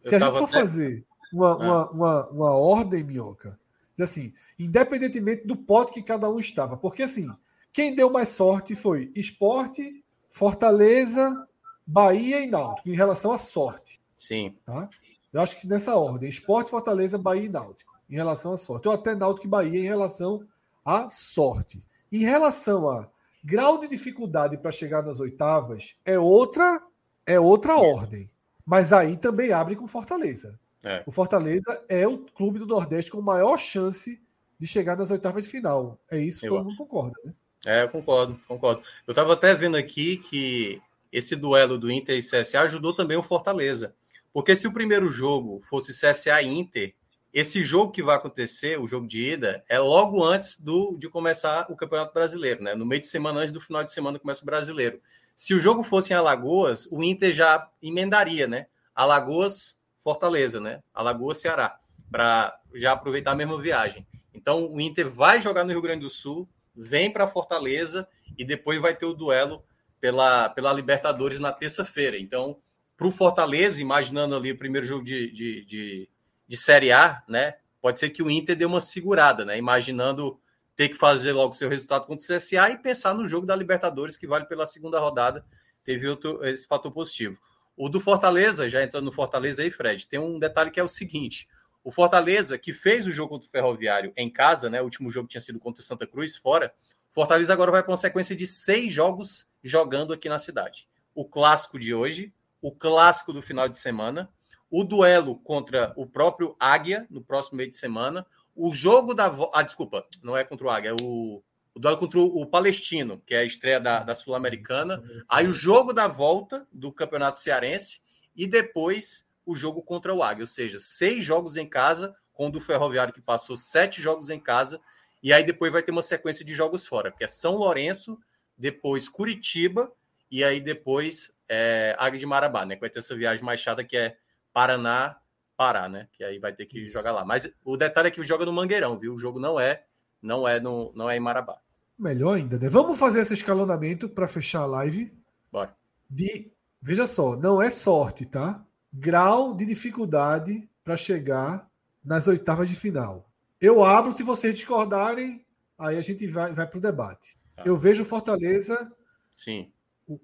se 0.00 0.14
a 0.14 0.18
gente 0.18 0.32
for 0.32 0.44
até... 0.44 0.52
fazer 0.52 1.04
uma, 1.32 1.48
ah. 1.50 1.56
uma, 1.56 1.90
uma, 1.90 2.28
uma, 2.28 2.50
ordem, 2.54 3.04
minhoca, 3.04 3.58
diz 3.94 4.08
assim, 4.08 4.32
independentemente 4.58 5.46
do 5.46 5.56
pote 5.56 5.92
que 5.92 6.02
cada 6.02 6.30
um 6.30 6.38
estava, 6.38 6.76
porque 6.76 7.02
assim, 7.02 7.28
quem 7.72 7.94
deu 7.94 8.10
mais 8.10 8.28
sorte 8.28 8.74
foi 8.74 9.12
Esporte, 9.14 10.02
Fortaleza, 10.30 11.46
Bahia 11.86 12.40
e 12.40 12.46
Náutico, 12.46 12.88
em 12.88 12.96
relação 12.96 13.30
à 13.30 13.38
sorte. 13.38 14.00
Sim. 14.18 14.54
Tá? 14.64 14.88
Eu 15.32 15.40
acho 15.40 15.60
que 15.60 15.66
nessa 15.66 15.94
ordem: 15.96 16.28
Esporte, 16.28 16.70
Fortaleza, 16.70 17.16
Bahia 17.16 17.44
e 17.44 17.48
Náutico, 17.48 17.94
em 18.10 18.16
relação 18.16 18.52
à 18.52 18.56
sorte. 18.56 18.88
Ou 18.88 18.94
até 18.94 19.14
Náutico 19.14 19.46
e 19.46 19.50
Bahia 19.50 19.78
em 19.78 19.84
relação 19.84 20.46
à 20.84 21.08
sorte. 21.08 21.82
Em 22.10 22.18
relação 22.18 22.88
a 22.88 23.08
grau 23.44 23.78
de 23.78 23.88
dificuldade 23.88 24.56
para 24.56 24.70
chegar 24.70 25.02
nas 25.02 25.20
oitavas, 25.20 25.96
é 26.04 26.18
outra, 26.18 26.82
é 27.24 27.38
outra 27.38 27.76
ordem. 27.76 28.28
Mas 28.64 28.92
aí 28.92 29.16
também 29.16 29.52
abre 29.52 29.76
com 29.76 29.86
Fortaleza. 29.86 30.58
É. 30.82 31.02
O 31.06 31.12
Fortaleza 31.12 31.84
é 31.88 32.06
o 32.06 32.18
clube 32.18 32.58
do 32.58 32.66
Nordeste 32.66 33.10
com 33.10 33.20
maior 33.20 33.56
chance 33.56 34.20
de 34.58 34.66
chegar 34.66 34.96
nas 34.96 35.10
oitavas 35.10 35.44
de 35.44 35.50
final. 35.50 35.98
É 36.10 36.18
isso 36.18 36.40
que 36.40 36.48
todo 36.48 36.64
mundo 36.64 36.76
concorda, 36.76 37.16
né? 37.24 37.32
É, 37.64 37.82
eu 37.82 37.88
concordo, 37.88 38.38
concordo. 38.46 38.82
Eu 39.06 39.12
estava 39.12 39.32
até 39.32 39.54
vendo 39.54 39.76
aqui 39.76 40.18
que 40.18 40.80
esse 41.12 41.36
duelo 41.36 41.78
do 41.78 41.90
Inter 41.90 42.18
e 42.18 42.20
CSA 42.20 42.60
ajudou 42.62 42.94
também 42.94 43.16
o 43.16 43.22
Fortaleza. 43.22 43.94
Porque 44.32 44.54
se 44.54 44.66
o 44.66 44.72
primeiro 44.72 45.08
jogo 45.08 45.60
fosse 45.62 45.92
CSA 45.92 46.42
e 46.42 46.46
Inter, 46.46 46.94
esse 47.32 47.62
jogo 47.62 47.92
que 47.92 48.02
vai 48.02 48.16
acontecer, 48.16 48.80
o 48.80 48.86
jogo 48.86 49.06
de 49.06 49.32
ida, 49.32 49.64
é 49.68 49.78
logo 49.78 50.24
antes 50.24 50.60
do, 50.60 50.96
de 50.98 51.08
começar 51.08 51.66
o 51.70 51.76
Campeonato 51.76 52.14
Brasileiro, 52.14 52.62
né? 52.62 52.74
No 52.74 52.86
meio 52.86 53.00
de 53.00 53.06
semana, 53.06 53.40
antes 53.40 53.52
do 53.52 53.60
final 53.60 53.84
de 53.84 53.92
semana, 53.92 54.18
começa 54.18 54.42
o 54.42 54.46
Brasileiro. 54.46 55.00
Se 55.34 55.52
o 55.52 55.60
jogo 55.60 55.82
fosse 55.82 56.12
em 56.12 56.16
Alagoas, 56.16 56.88
o 56.90 57.02
Inter 57.02 57.32
já 57.32 57.68
emendaria, 57.82 58.46
né? 58.46 58.66
Alagoas, 58.94 59.78
Fortaleza, 60.00 60.60
né? 60.60 60.82
Alagoas, 60.94 61.38
Ceará, 61.38 61.78
para 62.10 62.58
já 62.74 62.92
aproveitar 62.92 63.32
a 63.32 63.36
mesma 63.36 63.60
viagem. 63.60 64.06
Então, 64.32 64.72
o 64.72 64.80
Inter 64.80 65.10
vai 65.10 65.40
jogar 65.40 65.64
no 65.64 65.72
Rio 65.72 65.82
Grande 65.82 66.00
do 66.00 66.10
Sul, 66.10 66.48
vem 66.74 67.10
para 67.10 67.26
Fortaleza 67.26 68.08
e 68.38 68.44
depois 68.44 68.80
vai 68.80 68.94
ter 68.94 69.04
o 69.04 69.12
duelo 69.14 69.62
pela, 70.00 70.48
pela 70.50 70.72
Libertadores 70.72 71.40
na 71.40 71.52
terça-feira. 71.52 72.18
Então, 72.18 72.58
para 72.96 73.06
o 73.06 73.12
Fortaleza, 73.12 73.80
imaginando 73.80 74.34
ali 74.34 74.52
o 74.52 74.58
primeiro 74.58 74.86
jogo 74.86 75.04
de, 75.04 75.30
de, 75.30 75.64
de, 75.64 76.08
de, 76.48 76.56
Série 76.56 76.92
A, 76.92 77.22
né? 77.28 77.56
Pode 77.80 78.00
ser 78.00 78.10
que 78.10 78.22
o 78.22 78.30
Inter 78.30 78.56
dê 78.56 78.64
uma 78.64 78.80
segurada, 78.80 79.44
né? 79.44 79.58
Imaginando 79.58 80.40
ter 80.74 80.88
que 80.88 80.94
fazer 80.94 81.32
logo 81.32 81.52
seu 81.52 81.68
resultado 81.68 82.06
contra 82.06 82.24
o 82.24 82.38
CSA 82.38 82.70
e 82.70 82.78
pensar 82.78 83.14
no 83.14 83.26
jogo 83.26 83.46
da 83.46 83.54
Libertadores, 83.54 84.16
que 84.16 84.26
vale 84.26 84.46
pela 84.46 84.66
segunda 84.66 84.98
rodada. 84.98 85.44
Teve 85.84 86.08
outro, 86.08 86.44
esse 86.46 86.66
fator 86.66 86.90
positivo. 86.90 87.40
O 87.76 87.88
do 87.88 88.00
Fortaleza, 88.00 88.68
já 88.68 88.82
entrando 88.82 89.04
no 89.04 89.12
Fortaleza 89.12 89.62
aí, 89.62 89.70
Fred, 89.70 90.06
tem 90.06 90.18
um 90.18 90.38
detalhe 90.38 90.70
que 90.70 90.80
é 90.80 90.82
o 90.82 90.88
seguinte: 90.88 91.46
o 91.84 91.90
Fortaleza, 91.90 92.58
que 92.58 92.72
fez 92.72 93.06
o 93.06 93.12
jogo 93.12 93.30
contra 93.30 93.46
o 93.46 93.50
Ferroviário 93.50 94.12
em 94.16 94.30
casa, 94.30 94.70
né? 94.70 94.80
O 94.80 94.84
último 94.84 95.10
jogo 95.10 95.28
tinha 95.28 95.40
sido 95.40 95.60
contra 95.60 95.80
o 95.80 95.84
Santa 95.84 96.06
Cruz, 96.06 96.34
fora. 96.34 96.74
Fortaleza 97.10 97.52
agora 97.52 97.70
vai 97.70 97.82
para 97.82 97.90
uma 97.90 97.96
sequência 97.96 98.34
de 98.34 98.44
seis 98.44 98.92
jogos 98.92 99.46
jogando 99.66 100.12
aqui 100.12 100.28
na 100.28 100.38
cidade. 100.38 100.88
O 101.14 101.24
clássico 101.24 101.78
de 101.78 101.94
hoje, 101.94 102.32
o 102.60 102.70
clássico 102.70 103.32
do 103.32 103.42
final 103.42 103.68
de 103.68 103.78
semana, 103.78 104.30
o 104.70 104.84
duelo 104.84 105.36
contra 105.36 105.92
o 105.96 106.06
próprio 106.06 106.56
Águia 106.58 107.06
no 107.10 107.22
próximo 107.22 107.56
meio 107.56 107.70
de 107.70 107.76
semana, 107.76 108.26
o 108.54 108.72
jogo 108.72 109.14
da. 109.14 109.32
Ah, 109.52 109.62
desculpa, 109.62 110.06
não 110.22 110.36
é 110.36 110.44
contra 110.44 110.66
o 110.66 110.70
Águia, 110.70 110.90
é 110.90 110.94
o, 110.94 111.42
o 111.74 111.80
duelo 111.80 111.98
contra 111.98 112.18
o, 112.18 112.46
Palestino, 112.46 113.22
que 113.26 113.34
é 113.34 113.40
a 113.40 113.44
estreia 113.44 113.80
da, 113.80 114.02
da 114.02 114.14
Sul-Americana. 114.14 115.02
Aí 115.28 115.46
o 115.46 115.52
jogo 115.52 115.92
da 115.92 116.08
volta 116.08 116.66
do 116.72 116.92
Campeonato 116.92 117.40
Cearense 117.40 118.00
e 118.34 118.46
depois 118.46 119.26
o 119.44 119.54
jogo 119.54 119.82
contra 119.82 120.12
o 120.12 120.22
Águia, 120.22 120.42
ou 120.42 120.48
seja, 120.48 120.78
seis 120.80 121.24
jogos 121.24 121.56
em 121.56 121.68
casa, 121.68 122.16
com 122.32 122.50
o 122.50 122.60
Ferroviário 122.60 123.14
que 123.14 123.20
passou 123.20 123.56
sete 123.56 124.02
jogos 124.02 124.28
em 124.28 124.40
casa, 124.40 124.80
e 125.22 125.32
aí 125.32 125.44
depois 125.44 125.72
vai 125.72 125.82
ter 125.82 125.92
uma 125.92 126.02
sequência 126.02 126.44
de 126.44 126.54
jogos 126.54 126.86
fora, 126.86 127.12
que 127.12 127.22
é 127.22 127.28
São 127.28 127.56
Lourenço, 127.56 128.18
depois 128.56 129.08
Curitiba, 129.08 129.92
e 130.30 130.42
aí 130.42 130.60
depois 130.60 131.32
é, 131.48 131.94
Águia 131.98 132.18
de 132.18 132.26
Marabá, 132.26 132.64
né? 132.64 132.74
Que 132.74 132.80
vai 132.80 132.90
ter 132.90 132.98
essa 132.98 133.16
viagem 133.16 133.44
mais 133.44 133.60
chata 133.60 133.84
que 133.84 133.96
é 133.96 134.16
Paraná, 134.52 135.16
Pará, 135.56 135.88
né? 135.88 136.08
Que 136.12 136.24
aí 136.24 136.38
vai 136.38 136.52
ter 136.52 136.66
que 136.66 136.80
Isso. 136.84 136.94
jogar 136.94 137.12
lá. 137.12 137.24
Mas 137.24 137.50
o 137.64 137.76
detalhe 137.76 138.08
é 138.08 138.10
que 138.10 138.22
joga 138.22 138.44
no 138.44 138.52
Mangueirão, 138.52 138.98
viu? 138.98 139.14
O 139.14 139.18
jogo 139.18 139.38
não 139.38 139.58
é, 139.58 139.84
não 140.20 140.46
é 140.46 140.60
no, 140.60 140.92
não 140.94 141.08
é 141.08 141.16
em 141.16 141.20
Marabá. 141.20 141.58
Melhor 141.98 142.36
ainda, 142.36 142.58
né? 142.58 142.68
Vamos 142.68 142.98
fazer 142.98 143.20
esse 143.20 143.34
escalonamento 143.34 144.08
para 144.08 144.28
fechar 144.28 144.62
a 144.62 144.66
live. 144.66 145.12
Bora. 145.50 145.74
De, 146.08 146.52
veja 146.80 147.06
só, 147.06 147.36
não 147.36 147.60
é 147.60 147.70
sorte, 147.70 148.26
tá? 148.26 148.64
Grau 148.92 149.54
de 149.54 149.64
dificuldade 149.64 150.68
para 150.84 150.96
chegar 150.96 151.68
nas 152.04 152.28
oitavas 152.28 152.68
de 152.68 152.76
final. 152.76 153.30
Eu 153.60 153.82
abro, 153.82 154.12
se 154.12 154.22
vocês 154.22 154.54
discordarem, 154.56 155.44
aí 155.78 155.96
a 155.96 156.00
gente 156.00 156.26
vai, 156.26 156.52
vai 156.52 156.66
para 156.66 156.78
o 156.78 156.80
debate. 156.80 157.38
Tá. 157.56 157.62
Eu 157.64 157.76
vejo 157.76 158.04
Fortaleza. 158.04 158.92
Sim. 159.36 159.70
O, 160.06 160.20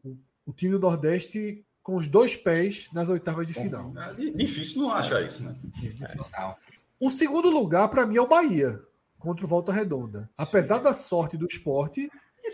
o 0.47 0.53
time 0.53 0.73
do 0.73 0.79
Nordeste 0.79 1.65
com 1.83 1.97
os 1.97 2.07
dois 2.07 2.37
pés 2.37 2.89
nas 2.93 3.09
oitavas 3.09 3.47
de 3.47 3.55
final. 3.55 3.93
É 3.97 4.31
difícil 4.31 4.83
não 4.83 4.93
achar 4.93 5.23
isso, 5.23 5.43
né? 5.43 5.57
É. 5.83 6.55
O 7.01 7.11
segundo 7.11 7.51
lugar, 7.51 7.89
para 7.89 8.07
mim, 8.07 8.17
é 8.17 8.21
o 8.21 8.29
Bahia, 8.29 8.81
contra 9.19 9.45
o 9.45 9.49
Volta 9.49 9.73
Redonda. 9.73 10.31
Apesar 10.39 10.77
Sim. 10.77 10.83
da 10.85 10.95
sorte 10.95 11.37
do 11.37 11.47
esporte, 11.47 12.09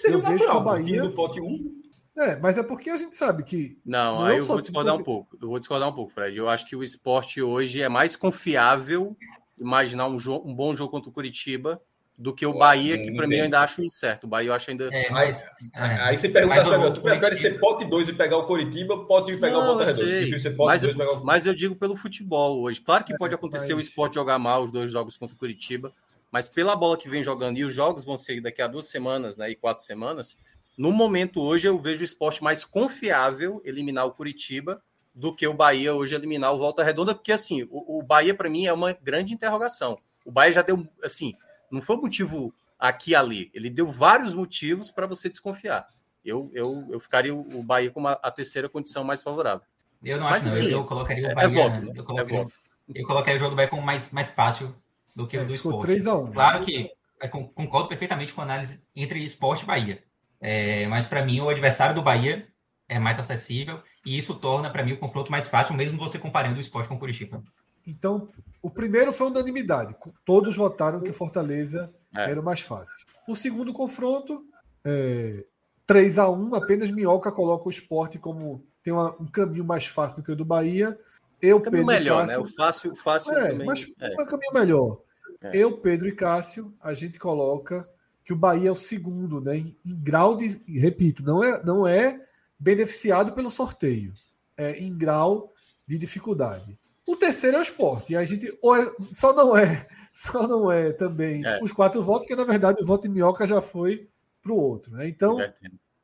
eu 0.04 0.22
vejo 0.22 0.44
que 0.44 0.50
o 0.50 0.60
Bahia. 0.60 1.02
Do 1.02 1.12
pote 1.12 1.40
1. 1.40 1.78
É, 2.16 2.36
mas 2.36 2.58
é 2.58 2.62
porque 2.62 2.90
a 2.90 2.96
gente 2.96 3.14
sabe 3.14 3.44
que. 3.44 3.78
Não, 3.84 4.16
não 4.16 4.24
aí 4.24 4.38
eu 4.38 4.44
vou 4.44 4.60
discordar 4.60 4.96
um 4.96 5.04
pouco. 5.04 5.36
Eu 5.40 5.48
vou 5.48 5.58
discordar 5.58 5.88
um 5.88 5.92
pouco, 5.92 6.12
Fred. 6.12 6.36
Eu 6.36 6.48
acho 6.48 6.66
que 6.66 6.74
o 6.74 6.82
esporte 6.82 7.40
hoje 7.40 7.80
é 7.80 7.88
mais 7.88 8.16
confiável 8.16 9.16
imaginar 9.58 10.08
um, 10.08 10.16
um 10.44 10.54
bom 10.54 10.74
jogo 10.74 10.90
contra 10.90 11.10
o 11.10 11.12
Curitiba 11.12 11.80
do 12.18 12.34
que 12.34 12.44
o 12.44 12.52
Bahia, 12.52 13.00
que 13.00 13.12
para 13.12 13.28
mim 13.28 13.36
eu 13.36 13.44
ainda 13.44 13.60
acho 13.60 13.80
incerto. 13.80 14.24
O 14.24 14.26
Bahia 14.28 14.48
eu 14.48 14.54
acho 14.54 14.68
ainda. 14.68 14.88
É, 14.92 15.08
mas, 15.08 15.48
é. 15.72 15.80
Aí 16.02 16.16
você 16.16 16.28
pergunta, 16.28 16.78
mas, 16.78 16.94
tu 16.94 17.00
prefere 17.00 17.36
ser 17.36 17.60
pote 17.60 17.84
2 17.84 18.08
e 18.08 18.12
pegar 18.12 18.38
o 18.38 18.44
Coritiba, 18.44 19.04
pote 19.04 19.30
1 19.30 19.34
e 19.36 19.40
pegar 19.40 19.52
não, 19.52 19.62
o 19.62 19.66
Volta 19.66 19.84
Redonda? 19.84 20.56
Mas, 20.58 20.82
eu, 20.82 20.90
o... 20.90 21.24
mas 21.24 21.46
eu 21.46 21.54
digo 21.54 21.76
pelo 21.76 21.94
futebol 21.96 22.60
hoje. 22.60 22.80
Claro 22.80 23.04
que 23.04 23.12
é, 23.12 23.16
pode 23.16 23.36
acontecer 23.36 23.72
mas... 23.72 23.84
o 23.84 23.88
esporte 23.88 24.16
jogar 24.16 24.36
mal 24.36 24.64
os 24.64 24.72
dois 24.72 24.90
jogos 24.90 25.16
contra 25.16 25.36
o 25.36 25.38
Curitiba, 25.38 25.92
mas 26.32 26.48
pela 26.48 26.74
bola 26.74 26.96
que 26.96 27.08
vem 27.08 27.22
jogando, 27.22 27.56
e 27.56 27.64
os 27.64 27.72
jogos 27.72 28.04
vão 28.04 28.16
ser 28.16 28.40
daqui 28.40 28.60
a 28.60 28.66
duas 28.66 28.88
semanas, 28.88 29.36
né? 29.36 29.48
E 29.50 29.54
quatro 29.54 29.84
semanas. 29.84 30.36
No 30.76 30.90
momento 30.90 31.40
hoje, 31.40 31.68
eu 31.68 31.80
vejo 31.80 32.00
o 32.00 32.04
esporte 32.04 32.42
mais 32.42 32.64
confiável 32.64 33.62
eliminar 33.64 34.06
o 34.06 34.12
Curitiba 34.12 34.82
do 35.14 35.32
que 35.32 35.46
o 35.46 35.54
Bahia 35.54 35.94
hoje 35.94 36.16
eliminar 36.16 36.52
o 36.52 36.58
Volta 36.58 36.82
Redonda, 36.82 37.14
porque 37.14 37.32
assim, 37.32 37.62
o, 37.70 37.98
o 37.98 38.02
Bahia 38.02 38.34
para 38.34 38.50
mim 38.50 38.66
é 38.66 38.72
uma 38.72 38.92
grande 38.92 39.32
interrogação. 39.32 39.98
O 40.24 40.32
Bahia 40.32 40.52
já 40.52 40.62
deu, 40.62 40.86
assim, 41.02 41.34
não 41.70 41.82
foi 41.82 41.96
motivo 41.96 42.52
aqui 42.78 43.10
e 43.10 43.14
ali, 43.14 43.50
ele 43.52 43.68
deu 43.68 43.90
vários 43.90 44.34
motivos 44.34 44.90
para 44.90 45.06
você 45.06 45.28
desconfiar. 45.28 45.86
Eu, 46.24 46.50
eu, 46.52 46.86
eu 46.90 47.00
ficaria 47.00 47.34
o 47.34 47.62
Bahia 47.62 47.90
com 47.90 48.06
a 48.06 48.30
terceira 48.30 48.68
condição 48.68 49.02
mais 49.02 49.22
favorável. 49.22 49.62
Eu 50.02 50.18
não 50.18 50.28
Mas, 50.28 50.46
acho, 50.46 50.54
assim, 50.54 50.64
eu, 50.66 50.78
eu 50.78 50.84
colocaria 50.84 51.24
o 51.24 51.28
é, 51.28 51.32
é 51.32 51.34
Bahia. 51.34 51.48
É 51.48 51.62
voto, 51.62 51.80
né? 51.80 51.92
eu, 51.94 52.04
colocaria, 52.04 52.38
é 52.38 52.42
voto. 52.42 52.60
eu 52.94 53.06
colocaria 53.06 53.36
o 53.36 53.40
jogo 53.40 53.50
do 53.50 53.56
Bahia 53.56 53.68
como 53.68 53.82
mais, 53.82 54.12
mais 54.12 54.30
fácil 54.30 54.74
do 55.14 55.26
que 55.26 55.36
é, 55.36 55.42
o 55.42 55.46
do 55.46 55.54
esporte. 55.54 55.82
3 55.82 56.06
a 56.06 56.16
1. 56.16 56.32
Claro 56.32 56.64
que 56.64 56.90
é, 57.20 57.28
concordo 57.28 57.88
perfeitamente 57.88 58.32
com 58.32 58.40
a 58.40 58.44
análise 58.44 58.84
entre 58.94 59.24
esporte 59.24 59.62
e 59.62 59.66
Bahia. 59.66 60.04
É, 60.40 60.86
mas 60.86 61.06
para 61.06 61.24
mim, 61.24 61.40
o 61.40 61.48
adversário 61.48 61.94
do 61.94 62.02
Bahia 62.02 62.46
é 62.88 62.98
mais 62.98 63.18
acessível 63.18 63.82
e 64.06 64.16
isso 64.16 64.34
torna 64.34 64.70
para 64.70 64.84
mim 64.84 64.92
o 64.92 64.98
confronto 64.98 65.30
mais 65.30 65.48
fácil, 65.48 65.74
mesmo 65.74 65.98
você 65.98 66.18
comparando 66.18 66.56
o 66.56 66.60
esporte 66.60 66.88
com 66.88 66.94
o 66.94 66.98
Curitiba. 66.98 67.42
Então, 67.86 68.28
o 68.62 68.70
primeiro 68.70 69.12
foi 69.12 69.28
unanimidade. 69.28 69.94
Todos 70.24 70.56
votaram 70.56 71.00
que 71.00 71.12
Fortaleza 71.12 71.92
é. 72.14 72.30
era 72.30 72.40
o 72.40 72.44
mais 72.44 72.60
fácil. 72.60 73.06
O 73.26 73.34
segundo 73.34 73.72
confronto, 73.72 74.44
é, 74.84 75.44
3 75.86 76.18
a 76.18 76.28
1 76.28 76.54
apenas 76.54 76.90
Minhoca 76.90 77.30
coloca 77.30 77.66
o 77.66 77.70
esporte 77.70 78.18
como 78.18 78.66
tem 78.82 78.92
uma, 78.92 79.14
um 79.20 79.26
caminho 79.26 79.64
mais 79.64 79.86
fácil 79.86 80.18
do 80.18 80.22
que 80.22 80.32
o 80.32 80.36
do 80.36 80.44
Bahia. 80.44 80.98
Eu, 81.40 81.60
caminho 81.60 81.86
Pedro 81.86 82.00
melhor, 82.00 82.26
Cássio, 82.26 82.40
né? 82.40 82.44
O 82.44 82.54
fácil, 82.54 82.96
fácil 82.96 83.32
é, 83.32 83.50
também. 83.50 83.66
Mas 83.66 83.92
é 84.00 84.22
um 84.22 84.26
caminho 84.26 84.52
melhor. 84.52 85.00
É. 85.42 85.50
Eu, 85.56 85.78
Pedro 85.78 86.08
e 86.08 86.12
Cássio, 86.12 86.74
a 86.80 86.92
gente 86.94 87.18
coloca 87.18 87.88
que 88.24 88.32
o 88.32 88.36
Bahia 88.36 88.68
é 88.68 88.72
o 88.72 88.74
segundo, 88.74 89.40
né? 89.40 89.56
Em, 89.56 89.76
em 89.86 89.94
grau 89.94 90.36
de. 90.36 90.60
Repito, 90.66 91.22
não 91.22 91.42
é, 91.42 91.62
não 91.62 91.86
é 91.86 92.20
beneficiado 92.58 93.32
pelo 93.32 93.50
sorteio. 93.50 94.12
É 94.56 94.76
em 94.78 94.96
grau 94.96 95.52
de 95.86 95.96
dificuldade. 95.96 96.78
O 97.08 97.16
terceiro 97.16 97.56
é 97.56 97.60
o 97.60 97.62
esporte. 97.62 98.12
E 98.12 98.16
a 98.16 98.22
gente 98.22 98.54
ou 98.60 98.76
é, 98.76 98.84
só 99.12 99.32
não 99.32 99.56
é, 99.56 99.88
só 100.12 100.46
não 100.46 100.70
é 100.70 100.92
também 100.92 101.42
é. 101.42 101.58
os 101.62 101.72
quatro 101.72 102.02
votos, 102.02 102.26
porque 102.26 102.36
na 102.36 102.44
verdade 102.44 102.82
o 102.82 102.86
voto 102.86 103.08
em 103.08 103.10
Minhoca 103.10 103.46
já 103.46 103.62
foi 103.62 104.10
para 104.42 104.52
o 104.52 104.56
outro. 104.56 104.92
Né? 104.92 105.08
Então, 105.08 105.38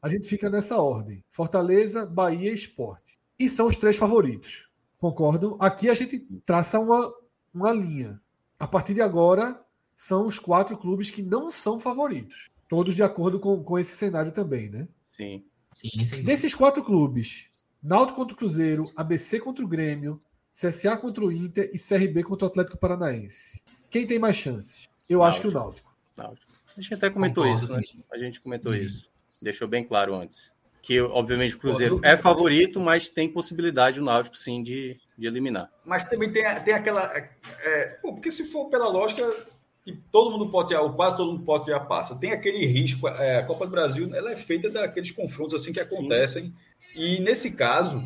a 0.00 0.08
gente 0.08 0.26
fica 0.26 0.48
nessa 0.48 0.78
ordem: 0.78 1.22
Fortaleza, 1.28 2.06
Bahia 2.06 2.50
e 2.50 2.54
Esporte. 2.54 3.18
E 3.38 3.50
são 3.50 3.66
os 3.66 3.76
três 3.76 3.96
favoritos. 3.96 4.66
Concordam? 4.98 5.58
Aqui 5.60 5.90
a 5.90 5.94
gente 5.94 6.20
traça 6.46 6.80
uma, 6.80 7.12
uma 7.52 7.70
linha. 7.70 8.18
A 8.58 8.66
partir 8.66 8.94
de 8.94 9.02
agora, 9.02 9.60
são 9.94 10.26
os 10.26 10.38
quatro 10.38 10.74
clubes 10.78 11.10
que 11.10 11.22
não 11.22 11.50
são 11.50 11.78
favoritos. 11.78 12.48
Todos 12.66 12.96
de 12.96 13.02
acordo 13.02 13.38
com, 13.38 13.62
com 13.62 13.78
esse 13.78 13.94
cenário 13.94 14.32
também, 14.32 14.70
né? 14.70 14.88
Sim. 15.06 15.44
sim, 15.74 15.90
sim. 16.06 16.22
Desses 16.22 16.54
quatro 16.54 16.82
clubes, 16.82 17.50
Náutico 17.82 18.20
contra 18.20 18.34
o 18.34 18.38
Cruzeiro, 18.38 18.90
ABC 18.96 19.38
contra 19.38 19.62
o 19.62 19.68
Grêmio, 19.68 20.18
CSA 20.54 20.96
contra 20.96 21.24
o 21.24 21.32
Inter 21.32 21.68
e 21.74 21.78
CRB 21.78 22.22
contra 22.22 22.46
o 22.46 22.48
Atlético 22.48 22.78
Paranaense. 22.78 23.60
Quem 23.90 24.06
tem 24.06 24.20
mais 24.20 24.36
chances? 24.36 24.88
Eu 25.10 25.18
Náutico. 25.18 25.24
acho 25.26 25.40
que 25.40 25.48
o 25.48 25.60
Náutico. 25.60 25.94
Náutico. 26.16 26.52
A 26.76 26.80
gente 26.80 26.94
até 26.94 27.10
comentou 27.10 27.44
Concordo, 27.44 27.80
isso, 27.80 27.96
né? 27.96 28.04
A 28.12 28.18
gente 28.18 28.40
comentou 28.40 28.72
uhum. 28.72 28.78
isso. 28.78 29.10
Deixou 29.42 29.66
bem 29.66 29.84
claro 29.84 30.14
antes. 30.14 30.54
Que, 30.80 31.00
obviamente, 31.00 31.56
o 31.56 31.58
Cruzeiro 31.58 32.00
é 32.04 32.16
favorito, 32.16 32.78
mas 32.78 33.08
tem 33.08 33.28
possibilidade 33.28 34.00
o 34.00 34.04
Náutico, 34.04 34.36
sim, 34.36 34.62
de, 34.62 34.96
de 35.16 35.26
eliminar. 35.26 35.70
Mas 35.84 36.04
também 36.04 36.30
tem, 36.30 36.44
tem 36.62 36.74
aquela. 36.74 37.10
É, 37.60 37.98
pô, 38.02 38.12
porque 38.12 38.30
se 38.30 38.44
for 38.44 38.68
pela 38.68 38.88
lógica, 38.88 39.28
todo 40.12 40.30
mundo 40.30 40.50
pode, 40.50 40.74
ou 40.74 40.92
quase 40.92 41.16
todo 41.16 41.32
mundo 41.32 41.44
pode 41.44 41.66
já 41.66 41.80
passa. 41.80 42.16
Tem 42.16 42.32
aquele 42.32 42.64
risco. 42.66 43.08
É, 43.08 43.38
a 43.38 43.46
Copa 43.46 43.64
do 43.64 43.70
Brasil 43.72 44.14
ela 44.14 44.30
é 44.30 44.36
feita 44.36 44.70
daqueles 44.70 45.10
confrontos 45.10 45.60
assim 45.60 45.72
que 45.72 45.80
acontecem. 45.80 46.44
Sim. 46.44 46.54
E 46.94 47.20
nesse 47.20 47.56
caso, 47.56 48.04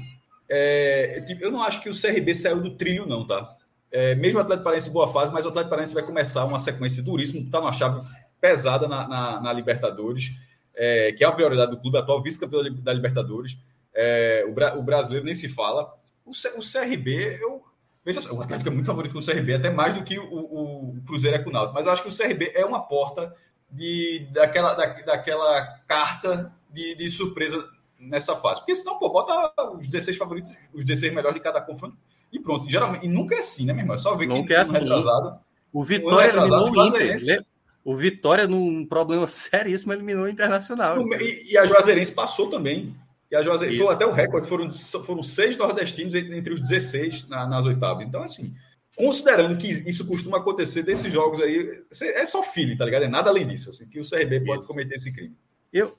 é, 0.51 1.25
eu 1.41 1.51
não 1.51 1.63
acho 1.63 1.83
que 1.83 1.91
o 1.91 2.01
CRB 2.01 2.35
saiu 2.35 2.63
do 2.63 2.77
trilho, 2.77 3.07
não, 3.07 3.27
tá? 3.27 3.57
É, 3.91 4.15
mesmo 4.15 4.39
o 4.39 4.43
Atlético 4.43 4.65
Paranaense 4.65 4.89
em 4.89 4.93
boa 4.93 5.13
fase, 5.13 5.33
mas 5.33 5.45
o 5.45 5.49
Atlético 5.49 5.71
Paranaense 5.71 5.95
vai 5.95 6.03
começar 6.03 6.45
uma 6.45 6.59
sequência 6.59 7.03
duríssima, 7.03 7.41
está 7.41 7.61
numa 7.61 7.73
chave 7.73 8.01
pesada 8.41 8.87
na, 8.87 9.09
na, 9.09 9.41
na 9.41 9.53
Libertadores, 9.53 10.33
é, 10.75 11.13
que 11.13 11.25
é 11.25 11.27
a 11.27 11.33
prioridade 11.33 11.71
do 11.71 11.81
clube, 11.81 11.99
atual 11.99 12.23
vice-campeão 12.23 12.63
da 12.75 12.93
Libertadores. 12.93 13.59
É, 13.95 14.45
o, 14.47 14.79
o, 14.79 14.83
brasileiro 14.83 15.25
nem 15.25 15.35
se 15.35 15.49
fala. 15.49 15.93
O, 16.25 16.31
o 16.31 16.61
CRB, 16.61 17.39
eu. 17.41 17.63
Veja 18.05 18.21
só, 18.21 18.33
o 18.33 18.41
Atlético 18.41 18.71
é 18.71 18.73
muito 18.73 18.87
favorito 18.87 19.13
com 19.13 19.19
o 19.19 19.25
CRB, 19.25 19.55
até 19.55 19.71
mais 19.71 19.93
do 19.93 20.03
que 20.03 20.19
o, 20.19 20.25
o 20.25 21.03
Cruzeiro 21.07 21.37
é 21.37 21.41
com 21.41 21.51
o 21.51 21.53
Náutico, 21.53 21.75
mas 21.75 21.85
eu 21.85 21.93
acho 21.93 22.03
que 22.03 22.09
o 22.09 22.17
CRB 22.17 22.53
é 22.55 22.65
uma 22.65 22.81
porta 22.81 23.35
de, 23.71 24.29
daquela, 24.33 24.73
da, 24.73 24.87
daquela 25.03 25.63
carta 25.87 26.51
de, 26.71 26.95
de 26.95 27.11
surpresa 27.11 27.69
nessa 27.99 28.37
fase. 28.37 28.61
Porque 28.61 28.75
senão, 28.75 28.99
pô, 28.99 29.09
bota 29.11 29.53
os 29.73 29.89
16 29.89 30.17
favoritos, 30.17 30.55
os 30.73 30.85
16 30.85 31.13
melhores 31.13 31.37
de 31.37 31.43
cada 31.43 31.61
confronto 31.61 31.97
e 32.33 32.39
pronto. 32.39 32.69
Geralmente, 32.71 33.07
e 33.07 33.09
nunca 33.09 33.35
é 33.35 33.39
assim, 33.39 33.67
né, 33.67 33.73
meu 33.73 33.83
irmão? 33.83 33.95
É 33.95 33.99
só 33.99 34.15
ver 34.15 34.27
que 34.27 34.35
nunca 34.35 34.55
é 34.55 34.59
assim. 34.59 34.79
retrasado. 34.79 35.39
O 35.73 35.83
Vitória 35.83 36.29
eliminou 36.29 36.71
o 36.71 36.87
Inter. 36.87 37.45
O 37.85 37.97
Vitória, 37.97 38.47
num 38.47 38.85
problema 38.87 39.27
seríssimo, 39.29 39.93
eliminou 39.93 40.25
o 40.25 40.29
Internacional. 40.29 40.99
E, 41.21 41.53
e 41.53 41.59
a 41.59 41.67
Juazeirense 41.67 42.13
passou 42.13 42.51
também. 42.51 42.95
E 43.31 43.37
a 43.37 43.43
Juazeirense 43.43 43.83
foi 43.83 43.95
até 43.95 44.07
o 44.07 44.13
recorde, 44.13 44.49
foram, 44.49 44.71
foram 44.73 45.23
seis 45.23 45.57
nordestinos 45.57 46.15
entre 46.15 46.53
os 46.53 46.61
16 46.61 47.29
na, 47.29 47.47
nas 47.47 47.67
oitavas. 47.67 48.07
Então, 48.07 48.23
assim, 48.23 48.55
considerando 48.97 49.57
que 49.59 49.69
isso 49.69 50.07
costuma 50.07 50.39
acontecer 50.39 50.83
desses 50.83 51.13
jogos 51.13 51.41
aí, 51.41 51.85
é 52.03 52.25
só 52.25 52.43
filho, 52.43 52.77
tá 52.77 52.85
ligado? 52.87 53.05
É 53.05 53.09
nada 53.09 53.29
além 53.29 53.47
disso, 53.47 53.71
assim, 53.71 53.89
que 53.89 54.01
o 54.01 54.09
CRB 54.09 54.45
pode 54.45 54.67
cometer 54.67 54.95
esse 54.95 55.15
crime. 55.15 55.37
Eu, 55.71 55.97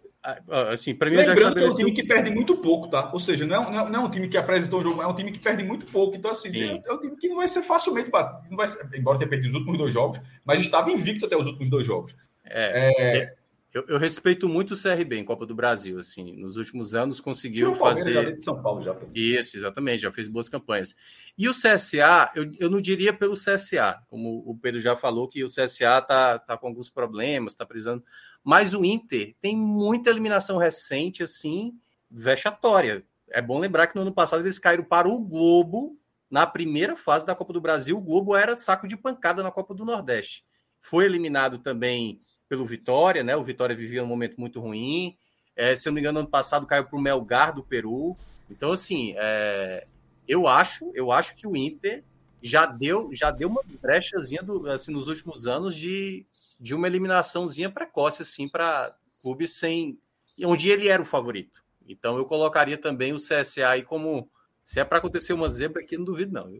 assim, 0.72 0.94
para 0.94 1.10
mim 1.10 1.18
Lembrando 1.18 1.40
já 1.40 1.48
estabeleci... 1.48 1.78
que 1.78 1.82
é 1.82 1.86
um 1.86 1.88
time 1.88 1.92
que 2.02 2.08
perde 2.08 2.32
muito 2.32 2.58
pouco, 2.58 2.90
tá? 2.90 3.10
Ou 3.14 3.20
seja, 3.20 3.46
não 3.46 3.56
é, 3.56 3.72
não 3.72 3.80
é, 3.80 3.90
não 3.90 4.02
é 4.02 4.06
um 4.06 4.10
time 4.10 4.28
que 4.28 4.38
apresentou 4.38 4.80
um 4.80 4.84
jogo, 4.84 5.02
é 5.02 5.08
um 5.08 5.16
time 5.16 5.32
que 5.32 5.40
perde 5.40 5.64
muito 5.64 5.86
pouco. 5.86 6.16
Então, 6.16 6.32
assim, 6.32 6.50
é, 6.58 6.82
é, 6.86 6.94
um 6.94 7.00
time 7.00 7.16
que 7.16 7.30
não 7.30 7.38
vai 7.38 7.48
ser 7.48 7.62
facilmente 7.62 8.12
não 8.50 8.58
vai 8.58 8.68
ser, 8.68 8.88
embora 8.98 9.18
tenha 9.18 9.30
perdido 9.30 9.52
os 9.52 9.56
últimos 9.56 9.78
dois 9.78 9.94
jogos, 9.94 10.20
mas 10.44 10.60
estava 10.60 10.92
invicto 10.92 11.26
até 11.26 11.38
os 11.38 11.48
últimos 11.48 11.70
dois 11.70 11.86
jogos. 11.86 12.16
É, 12.44 13.22
é... 13.22 13.40
Eu, 13.72 13.86
eu, 13.88 13.98
respeito 14.00 14.50
muito 14.50 14.74
o 14.74 14.82
CRB 14.82 15.18
em 15.18 15.24
Copa 15.24 15.46
do 15.46 15.54
Brasil, 15.54 16.00
assim, 16.00 16.36
nos 16.36 16.58
últimos 16.58 16.96
anos 16.96 17.22
conseguiu 17.22 17.76
fazer. 17.76 18.36
De 18.36 18.44
São 18.44 18.60
Paulo 18.60 18.84
já. 18.84 18.96
Isso, 19.14 19.58
exatamente, 19.58 20.02
já 20.02 20.12
fez 20.12 20.28
boas 20.28 20.50
campanhas. 20.50 20.96
E 21.38 21.48
o 21.48 21.54
CSA, 21.54 22.32
eu, 22.36 22.52
eu 22.60 22.68
não 22.68 22.82
diria 22.82 23.14
pelo 23.14 23.36
CSA, 23.36 24.02
como 24.08 24.44
o 24.44 24.58
Pedro 24.58 24.82
já 24.82 24.96
falou, 24.96 25.28
que 25.28 25.44
o 25.44 25.48
CSA 25.48 26.02
tá, 26.02 26.40
tá 26.40 26.58
com 26.58 26.66
alguns 26.66 26.90
problemas, 26.90 27.54
tá 27.54 27.64
precisando 27.64 28.04
mas 28.44 28.74
o 28.74 28.84
Inter 28.84 29.36
tem 29.42 29.56
muita 29.56 30.10
eliminação 30.10 30.58
recente, 30.58 31.24
assim, 31.24 31.74
vexatória. 32.10 33.04
É 33.30 33.42
bom 33.42 33.60
lembrar 33.60 33.88
que 33.88 33.96
no 33.96 34.02
ano 34.02 34.14
passado 34.14 34.42
eles 34.42 34.58
caíram 34.58 34.84
para 34.84 35.08
o 35.08 35.22
Globo 35.22 35.98
na 36.30 36.46
primeira 36.46 36.96
fase 36.96 37.26
da 37.26 37.36
Copa 37.36 37.54
do 37.54 37.62
Brasil. 37.62 37.98
O 37.98 38.02
Globo 38.02 38.36
era 38.36 38.56
saco 38.56 38.88
de 38.88 38.98
pancada 38.98 39.44
na 39.44 39.52
Copa 39.52 39.74
do 39.74 39.86
Nordeste. 39.86 40.44
Foi 40.80 41.06
eliminado 41.06 41.60
também 41.60 42.22
pelo 42.48 42.66
Vitória, 42.66 43.24
né? 43.24 43.36
O 43.36 43.44
Vitória 43.44 43.76
vivia 43.76 44.04
um 44.04 44.08
momento 44.08 44.40
muito 44.40 44.60
ruim. 44.60 45.18
É, 45.56 45.76
se 45.76 45.88
eu 45.88 45.92
não 45.92 45.96
me 45.96 46.02
engano, 46.02 46.20
ano 46.20 46.30
passado 46.30 46.66
caiu 46.66 46.86
para 46.86 46.98
o 46.98 47.02
Melgar 47.02 47.54
do 47.54 47.64
Peru. 47.64 48.18
Então, 48.50 48.72
assim, 48.72 49.14
é, 49.18 49.86
eu 50.28 50.48
acho, 50.48 50.92
eu 50.96 51.12
acho 51.12 51.36
que 51.36 51.46
o 51.46 51.56
Inter 51.56 52.04
já 52.42 52.66
deu, 52.66 53.10
já 53.14 53.30
deu 53.32 53.50
umas 53.50 53.76
brechas 53.76 54.32
assim, 54.68 54.92
nos 54.92 55.08
últimos 55.08 55.46
anos 55.46 55.76
de, 55.76 56.26
de 56.60 56.76
uma 56.76 56.88
eliminaçãozinha 56.88 57.70
precoce, 57.70 58.22
assim, 58.22 58.48
para 58.48 58.94
clubes 59.22 59.58
sem. 59.58 59.98
onde 60.44 60.70
ele 60.70 60.88
era 60.88 61.02
o 61.02 61.06
favorito. 61.06 61.64
Então 61.88 62.18
eu 62.18 62.26
colocaria 62.26 62.78
também 62.78 63.14
o 63.14 63.18
CSA 63.18 63.70
aí 63.70 63.84
como. 63.84 64.30
Se 64.64 64.80
é 64.80 64.86
para 64.86 65.00
acontecer 65.00 65.34
uma 65.34 65.50
zebra 65.50 65.82
aqui, 65.82 65.98
não 65.98 66.06
duvido, 66.06 66.32
não. 66.32 66.52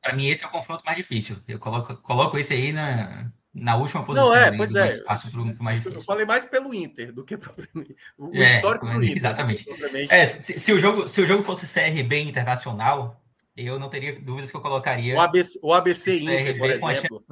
Para 0.00 0.14
mim, 0.14 0.26
esse 0.26 0.44
é 0.44 0.46
o 0.46 0.50
confronto 0.50 0.84
mais 0.84 0.96
difícil. 0.96 1.36
Eu 1.46 1.58
coloco, 1.58 1.96
coloco 1.98 2.38
esse 2.38 2.54
aí 2.54 2.72
na, 2.72 3.30
na 3.54 3.76
última 3.76 4.04
posição. 4.04 4.28
Não, 4.28 4.34
é, 4.34 4.56
pois 4.56 4.74
é. 4.74 5.02
Fácil 5.04 5.30
pro, 5.30 5.44
mais 5.62 5.78
difícil. 5.78 6.00
Eu 6.00 6.04
falei 6.04 6.24
mais 6.24 6.44
pelo 6.44 6.72
Inter 6.74 7.12
do 7.12 7.24
que 7.24 7.36
propriamente. 7.36 7.94
O 8.16 8.34
é, 8.34 8.44
histórico 8.44 8.86
do 8.86 9.02
Inter. 9.02 9.16
Exatamente. 9.16 9.66
É, 10.10 10.26
se, 10.26 10.58
se, 10.58 10.72
o 10.72 10.80
jogo, 10.80 11.08
se 11.08 11.20
o 11.20 11.26
jogo 11.26 11.42
fosse 11.42 11.66
CRB 11.66 12.20
internacional, 12.20 13.22
eu 13.56 13.78
não 13.78 13.90
teria 13.90 14.18
dúvidas 14.20 14.50
que 14.50 14.56
eu 14.56 14.60
colocaria. 14.60 15.14
O 15.14 15.20
ABC, 15.20 15.58
o 15.62 15.72
ABC 15.72 16.20
Inter, 16.20 16.58
por 16.58 16.70
exemplo. 16.70 17.24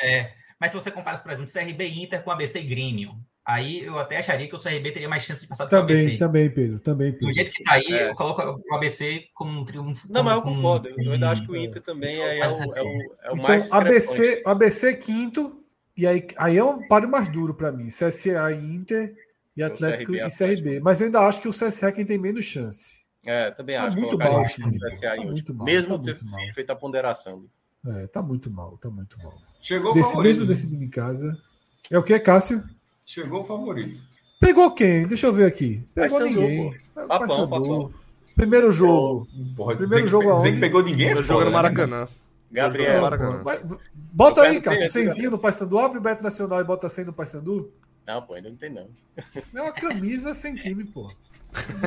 É. 0.00 0.18
é. 0.18 0.41
Mas 0.62 0.70
se 0.70 0.76
você 0.76 0.92
compara, 0.92 1.18
por 1.18 1.32
exemplo, 1.32 1.52
CRB 1.52 1.88
Inter 1.88 2.22
com 2.22 2.30
ABC 2.30 2.60
e 2.60 2.62
Grêmio, 2.62 3.16
aí 3.44 3.82
eu 3.84 3.98
até 3.98 4.18
acharia 4.18 4.46
que 4.46 4.54
o 4.54 4.62
CRB 4.62 4.92
teria 4.92 5.08
mais 5.08 5.24
chance 5.24 5.40
de 5.40 5.48
passar 5.48 5.66
também, 5.66 5.96
ABC. 5.96 6.16
Também, 6.18 6.48
Pedro, 6.48 6.78
também, 6.78 7.10
Pedro. 7.10 7.26
Do 7.26 7.32
jeito 7.32 7.50
que 7.50 7.64
tá 7.64 7.72
aí, 7.72 7.92
é. 7.92 8.10
eu 8.10 8.14
coloco 8.14 8.40
o 8.40 8.74
ABC 8.76 9.24
como 9.34 9.60
um 9.60 9.64
triunfo. 9.64 10.06
Não, 10.08 10.22
mas 10.22 10.34
eu 10.34 10.42
concordo. 10.42 10.88
eu 10.88 11.10
ainda 11.10 11.30
acho 11.30 11.44
que 11.44 11.50
o 11.50 11.56
Inter 11.56 11.82
também 11.82 12.14
é, 12.16 12.38
é, 12.38 12.48
o, 12.48 12.52
é, 12.52 12.64
o, 12.64 12.78
é 12.78 13.30
o 13.30 13.32
então, 13.32 13.36
mais 13.38 13.72
ABC, 13.72 14.40
ABC 14.46 14.94
quinto, 14.98 15.64
e 15.96 16.06
aí, 16.06 16.24
aí 16.36 16.56
é 16.56 16.62
um 16.62 16.86
páreo 16.86 17.08
mais 17.08 17.28
duro 17.28 17.54
para 17.54 17.72
mim. 17.72 17.88
CSA 17.88 18.52
e 18.52 18.64
Inter 18.72 19.16
e 19.56 19.64
Atlético 19.64 20.12
CRB, 20.12 20.28
e 20.28 20.30
CRB. 20.30 20.80
Mas 20.80 21.00
eu 21.00 21.06
ainda 21.06 21.22
acho 21.22 21.40
que 21.40 21.48
o 21.48 21.52
CSA 21.52 21.88
é 21.88 21.92
quem 21.92 22.04
tem 22.04 22.18
menos 22.18 22.44
chance. 22.44 23.02
É, 23.24 23.50
também 23.50 23.76
tá 23.76 23.86
acho. 23.86 23.98
Muito 23.98 24.16
mal, 24.16 24.40
o 24.40 24.44
CSA 24.44 25.16
tá 25.16 25.24
muito 25.24 25.52
mal, 25.52 25.64
Mesmo 25.64 25.98
tá 25.98 26.14
ter 26.14 26.52
feito 26.54 26.70
a 26.70 26.76
ponderação. 26.76 27.48
É, 27.86 28.06
tá 28.06 28.22
muito 28.22 28.50
mal, 28.50 28.76
tá 28.78 28.88
muito 28.88 29.16
mal. 29.22 29.34
Chegou 29.60 29.92
Desse, 29.92 30.10
favorito. 30.10 30.28
Mesmo 30.38 30.46
decidindo 30.46 30.84
em 30.84 30.88
casa. 30.90 31.36
É 31.90 31.98
o 31.98 32.02
que, 32.02 32.18
Cássio? 32.18 32.62
Chegou 33.04 33.40
o 33.40 33.44
favorito. 33.44 34.00
Pegou 34.40 34.70
quem? 34.72 35.06
Deixa 35.06 35.26
eu 35.26 35.32
ver 35.32 35.46
aqui. 35.46 35.86
Pegou 35.94 36.20
ninguém. 36.20 36.76
Papão, 36.94 37.48
papão. 37.48 37.92
Primeiro 38.34 38.70
jogo. 38.72 39.26
Porra, 39.56 39.76
Primeiro 39.76 40.04
dizer, 40.04 40.10
jogo 40.10 40.28
que, 40.28 40.34
dizer 40.36 40.48
aonde? 40.48 40.54
que 40.56 40.60
pegou 40.60 40.82
ninguém 40.82 41.06
é 41.08 41.14
Primeiro 41.14 41.26
jogo 41.28 41.40
no 41.40 41.46
né? 41.46 41.52
Maracanã. 41.52 42.08
Gabriel, 42.50 43.00
Maracanã. 43.02 43.42
Vai- 43.42 43.60
Bota 43.94 44.40
Eu 44.42 44.44
aí, 44.44 44.60
ter, 44.60 44.88
Senzinho 44.90 45.30
no 45.30 45.38
Paysandu. 45.38 45.78
Abre 45.78 45.98
o 45.98 46.00
Beto 46.02 46.22
Nacional 46.22 46.60
e 46.60 46.64
bota 46.64 46.88
100 46.88 47.06
no 47.06 47.12
Paysandu. 47.12 47.70
não, 48.06 48.22
pô, 48.22 48.34
ainda 48.34 48.50
não 48.50 48.56
tem 48.56 48.70
não. 48.70 48.88
É 49.54 49.60
uma 49.62 49.72
camisa 49.72 50.34
sem 50.34 50.54
time, 50.54 50.84
pô. 50.84 51.10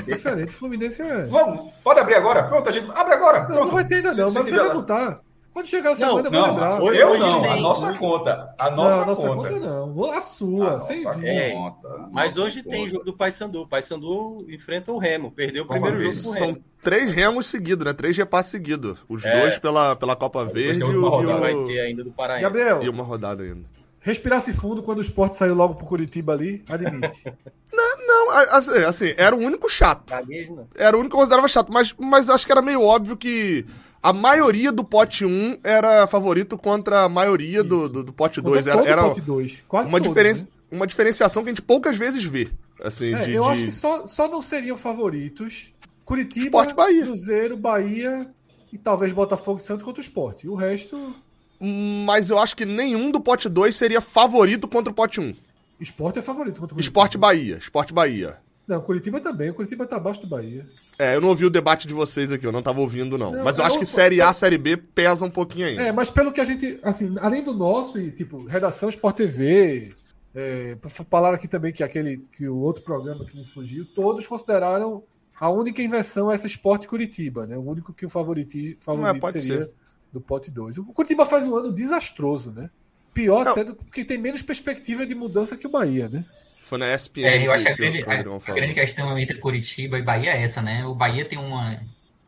Diferente. 0.06 0.52
Fluminense 0.54 1.02
é. 1.02 1.26
Vamos, 1.26 1.72
pode 1.84 2.00
abrir 2.00 2.16
agora? 2.16 2.44
Pronto, 2.48 2.70
a 2.70 2.72
gente 2.72 2.90
abre 2.96 3.14
agora. 3.14 3.40
Não, 3.42 3.48
Pronto. 3.48 3.66
não 3.66 3.72
vai 3.74 3.88
ter 3.88 3.96
ainda 3.96 4.14
não, 4.14 4.30
Se- 4.30 4.40
mas 4.40 4.50
se 4.50 4.56
você 4.56 4.60
vai 4.64 4.74
botar. 4.74 5.22
Quando 5.56 5.68
chegar 5.68 5.92
a 5.92 5.96
Não, 5.96 6.18
semana, 6.18 6.28
eu 6.28 6.32
vou 6.32 6.42
Não, 6.42 6.48
lembrar. 6.50 6.82
hoje, 6.84 7.00
eu 7.00 7.18
não, 7.18 7.42
tem. 7.42 7.52
a 7.54 7.56
nossa 7.56 7.94
conta. 7.94 8.54
A 8.60 8.70
Não, 8.72 8.76
nossa, 8.76 9.02
a 9.02 9.06
nossa 9.06 9.22
conta. 9.30 9.48
conta 9.54 9.60
não. 9.62 9.94
Vou 9.94 10.12
a 10.12 10.20
sua, 10.20 10.68
A 10.68 10.72
nossa 10.74 10.88
semzinho. 10.88 11.26
É, 11.28 11.52
conta. 11.52 11.88
Mas 12.12 12.36
Nossa 12.36 12.48
hoje 12.48 12.62
tem 12.62 12.80
conta. 12.82 12.90
jogo 12.92 13.06
do 13.06 13.14
Paysandu. 13.14 13.62
O 13.62 13.68
Paysandu 13.68 14.46
enfrenta 14.50 14.92
o 14.92 14.98
Remo. 14.98 15.32
Perdeu 15.32 15.64
o 15.64 15.66
primeiro 15.66 15.98
jogo 15.98 16.10
São 16.12 16.48
Remo. 16.48 16.64
três 16.84 17.14
remos 17.14 17.46
seguidos, 17.46 17.86
né? 17.86 17.94
Três 17.94 18.18
repasses 18.18 18.52
seguidos. 18.52 19.00
Os 19.08 19.24
É. 19.24 19.40
dois 19.40 19.58
pela, 19.58 19.96
pela 19.96 20.14
Copa 20.14 20.44
Verde 20.44 20.82
tem 20.82 20.92
e, 20.92 20.98
uma 20.98 21.10
o- 21.10 21.22
e 21.24 21.26
rodada, 21.26 21.40
Vai 21.40 21.54
ter 21.68 21.80
ainda 21.80 22.04
do 22.04 22.12
Paraná. 22.12 22.42
Gabriel, 22.42 22.84
e 22.84 22.90
uma 22.90 23.04
rodada 23.06 23.42
ainda. 23.42 23.64
respirasse 24.02 24.52
fundo 24.52 24.84
quando 24.84 24.98
o 24.98 25.02
esporte 25.02 25.38
saiu 25.38 25.56
logo 25.56 25.76
pro 25.76 25.86
Curitiba 25.86 26.34
ali, 26.34 26.64
admite. 26.70 27.24
Não, 27.74 28.30
a- 28.32 28.58
assim, 28.58 28.72
assim, 28.84 29.14
era 29.18 29.36
o 29.36 29.40
único 29.40 29.70
chato. 29.70 30.10
Gaguejo, 30.10 30.68
Era 30.76 30.96
o 30.96 31.00
único 31.00 31.12
que 31.12 31.16
eu 31.16 31.20
considerava 31.22 31.48
chato, 31.48 31.72
mas, 31.72 31.96
mas 31.98 32.30
acho 32.30 32.46
que 32.46 32.52
era 32.52 32.62
meio 32.62 32.82
óbvio 32.84 33.16
que 33.18 33.66
a 34.06 34.14
maioria 34.14 34.72
do 34.72 34.84
pote 34.84 35.26
1 35.26 35.58
era 35.64 36.06
favorito 36.06 36.56
contra 36.58 37.06
a 37.06 37.10
maioria 37.10 37.64
do, 37.64 37.90
do, 37.90 38.04
do 38.04 38.14
pote 38.14 38.40
Contra 38.40 38.62
2. 38.62 38.68
Era, 38.68 38.78
todo 38.78 38.88
era 38.88 39.02
pote. 39.04 39.64
Quase 39.68 39.90
uma, 39.90 40.00
diferença, 40.00 40.46
né? 40.46 40.52
uma 40.72 40.86
diferenciação 40.86 41.42
que 41.44 41.50
a 41.50 41.52
gente 41.52 41.64
poucas 41.64 41.98
vezes 41.98 42.24
vê. 42.24 42.50
Assim, 42.84 43.16
É, 43.16 43.24
de, 43.24 43.32
eu 43.34 43.44
de- 43.44 43.50
acho 43.50 43.64
que 43.64 43.72
só, 43.72 44.06
só 44.06 44.28
não 44.30 44.44
seriam 44.44 44.78
favoritos 44.78 45.74
Curitiba, 46.06 46.46
Sport 46.60 46.76
Bahia. 46.76 47.04
Cruzeiro, 47.04 47.58
Bahia 47.58 48.30
e 48.72 48.78
talvez 48.78 49.12
Botafogo 49.12 49.60
e 49.60 49.64
Santos 49.64 49.84
contra 49.84 50.00
o 50.00 50.04
Sport. 50.04 50.44
E 50.44 50.50
o 50.50 50.54
resto, 50.54 51.16
Mas 51.60 52.30
eu 52.30 52.38
acho 52.38 52.56
que 52.56 52.64
nenhum 52.66 53.10
do 53.10 53.20
pote 53.20 53.50
2 53.50 53.76
seria 53.76 54.02
favorito 54.02 54.68
contra 54.68 54.92
o 54.92 54.96
pote 54.96 55.20
1. 55.20 55.34
Sport 55.80 56.18
é 56.18 56.22
favorito 56.22 56.60
contra 56.60 56.74
o 56.74 56.76
Curitiba. 56.76 56.82
Esporte 56.82 57.18
Bahia. 57.18 57.58
Esporte 57.58 57.92
Bahia. 57.92 58.38
Não, 58.68 58.80
Curitiba 58.82 59.20
também. 59.20 59.50
O 59.50 59.54
Curitiba 59.54 59.86
tá 59.86 59.96
abaixo 59.98 60.22
do 60.22 60.28
Bahia. 60.28 60.66
É, 60.98 61.16
eu 61.16 61.22
não 61.22 61.30
ouvi 61.30 61.46
o 61.46 61.50
debate 61.50 61.88
de 61.88 61.94
vocês 61.94 62.32
aqui, 62.32 62.46
eu 62.46 62.52
não 62.52 62.62
tava 62.62 62.80
ouvindo, 62.80 63.18
não. 63.18 63.32
Não, 63.32 63.44
Mas 63.44 63.58
eu 63.58 63.64
eu- 63.64 63.68
acho 63.68 63.78
que 63.80 63.86
Série 63.86 64.22
A, 64.22 64.32
Série 64.32 64.58
B 64.58 64.78
pesa 64.78 65.26
um 65.26 65.30
pouquinho 65.30 65.68
ainda. 65.68 65.84
É, 65.84 65.92
mas 65.92 66.10
pelo 66.10 66.32
que 66.32 66.40
a 66.40 66.46
gente, 66.46 66.80
assim, 66.84 67.14
além 67.20 67.44
do 67.44 67.54
nosso 67.54 68.00
e 68.00 68.12
tipo 68.12 68.46
redação 68.46 68.88
Sport 68.90 69.18
TV, 69.18 69.94
é, 70.34 70.78
falaram 71.10 71.36
aqui 71.36 71.48
também 71.48 71.74
que 71.74 71.84
aquele 71.84 72.18
que 72.32 72.48
o 72.48 72.58
outro 72.58 72.82
programa 72.84 73.26
que 73.26 73.38
me 73.38 73.46
fugiu, 73.46 73.86
todos 73.86 74.26
consideraram 74.26 75.04
a 75.38 75.50
única 75.50 75.82
inversão 75.82 76.32
essa 76.32 76.48
Sport 76.48 76.86
Curitiba, 76.88 77.46
né? 77.46 77.58
O 77.58 77.62
único 77.70 77.94
que 77.94 78.06
o 78.06 78.10
favorito, 78.10 78.58
favorito 78.80 79.20
pode 79.20 79.42
seria 79.42 79.64
ser. 79.66 79.72
do 80.14 80.22
pote 80.22 80.50
2. 80.50 80.78
O 80.78 80.86
Curitiba 80.86 81.26
faz 81.26 81.44
um 81.44 81.56
ano 81.58 81.74
desastroso, 81.74 82.52
né? 82.52 82.70
Pior 83.14 83.44
Não. 83.46 83.52
até 83.52 83.64
do, 83.66 83.76
porque 83.76 84.04
tem 84.06 84.18
menos 84.18 84.42
perspectiva 84.42 85.06
de 85.06 85.14
mudança 85.16 85.56
que 85.58 85.68
o 85.68 85.70
Bahia, 85.70 86.08
né? 86.10 86.24
Foi 86.66 86.80
na 86.80 86.92
ESPN 86.92 87.24
É, 87.28 87.46
eu 87.46 87.52
acho 87.52 87.64
que 87.64 87.70
a 87.70 87.76
grande, 87.76 88.04
a- 88.04 88.52
a 88.52 88.54
grande 88.56 88.74
questão 88.74 89.20
entre 89.20 89.38
Curitiba 89.38 90.00
e 90.00 90.02
Bahia 90.02 90.32
é 90.32 90.42
essa, 90.42 90.64
né? 90.64 90.84
O 90.84 90.96
Bahia 90.96 91.24
tem 91.24 91.38
uma 91.38 91.80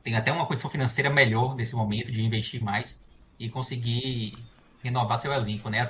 tem 0.04 0.16
até 0.16 0.32
uma 0.32 0.46
condição 0.46 0.70
financeira 0.70 1.10
melhor 1.10 1.56
nesse 1.56 1.76
momento 1.76 2.12
de 2.12 2.22
investir 2.24 2.64
mais 2.64 3.00
e 3.40 3.50
conseguir 3.50 4.38
renovar 4.84 5.18
seu 5.20 5.34
elenco, 5.34 5.70
né? 5.70 5.90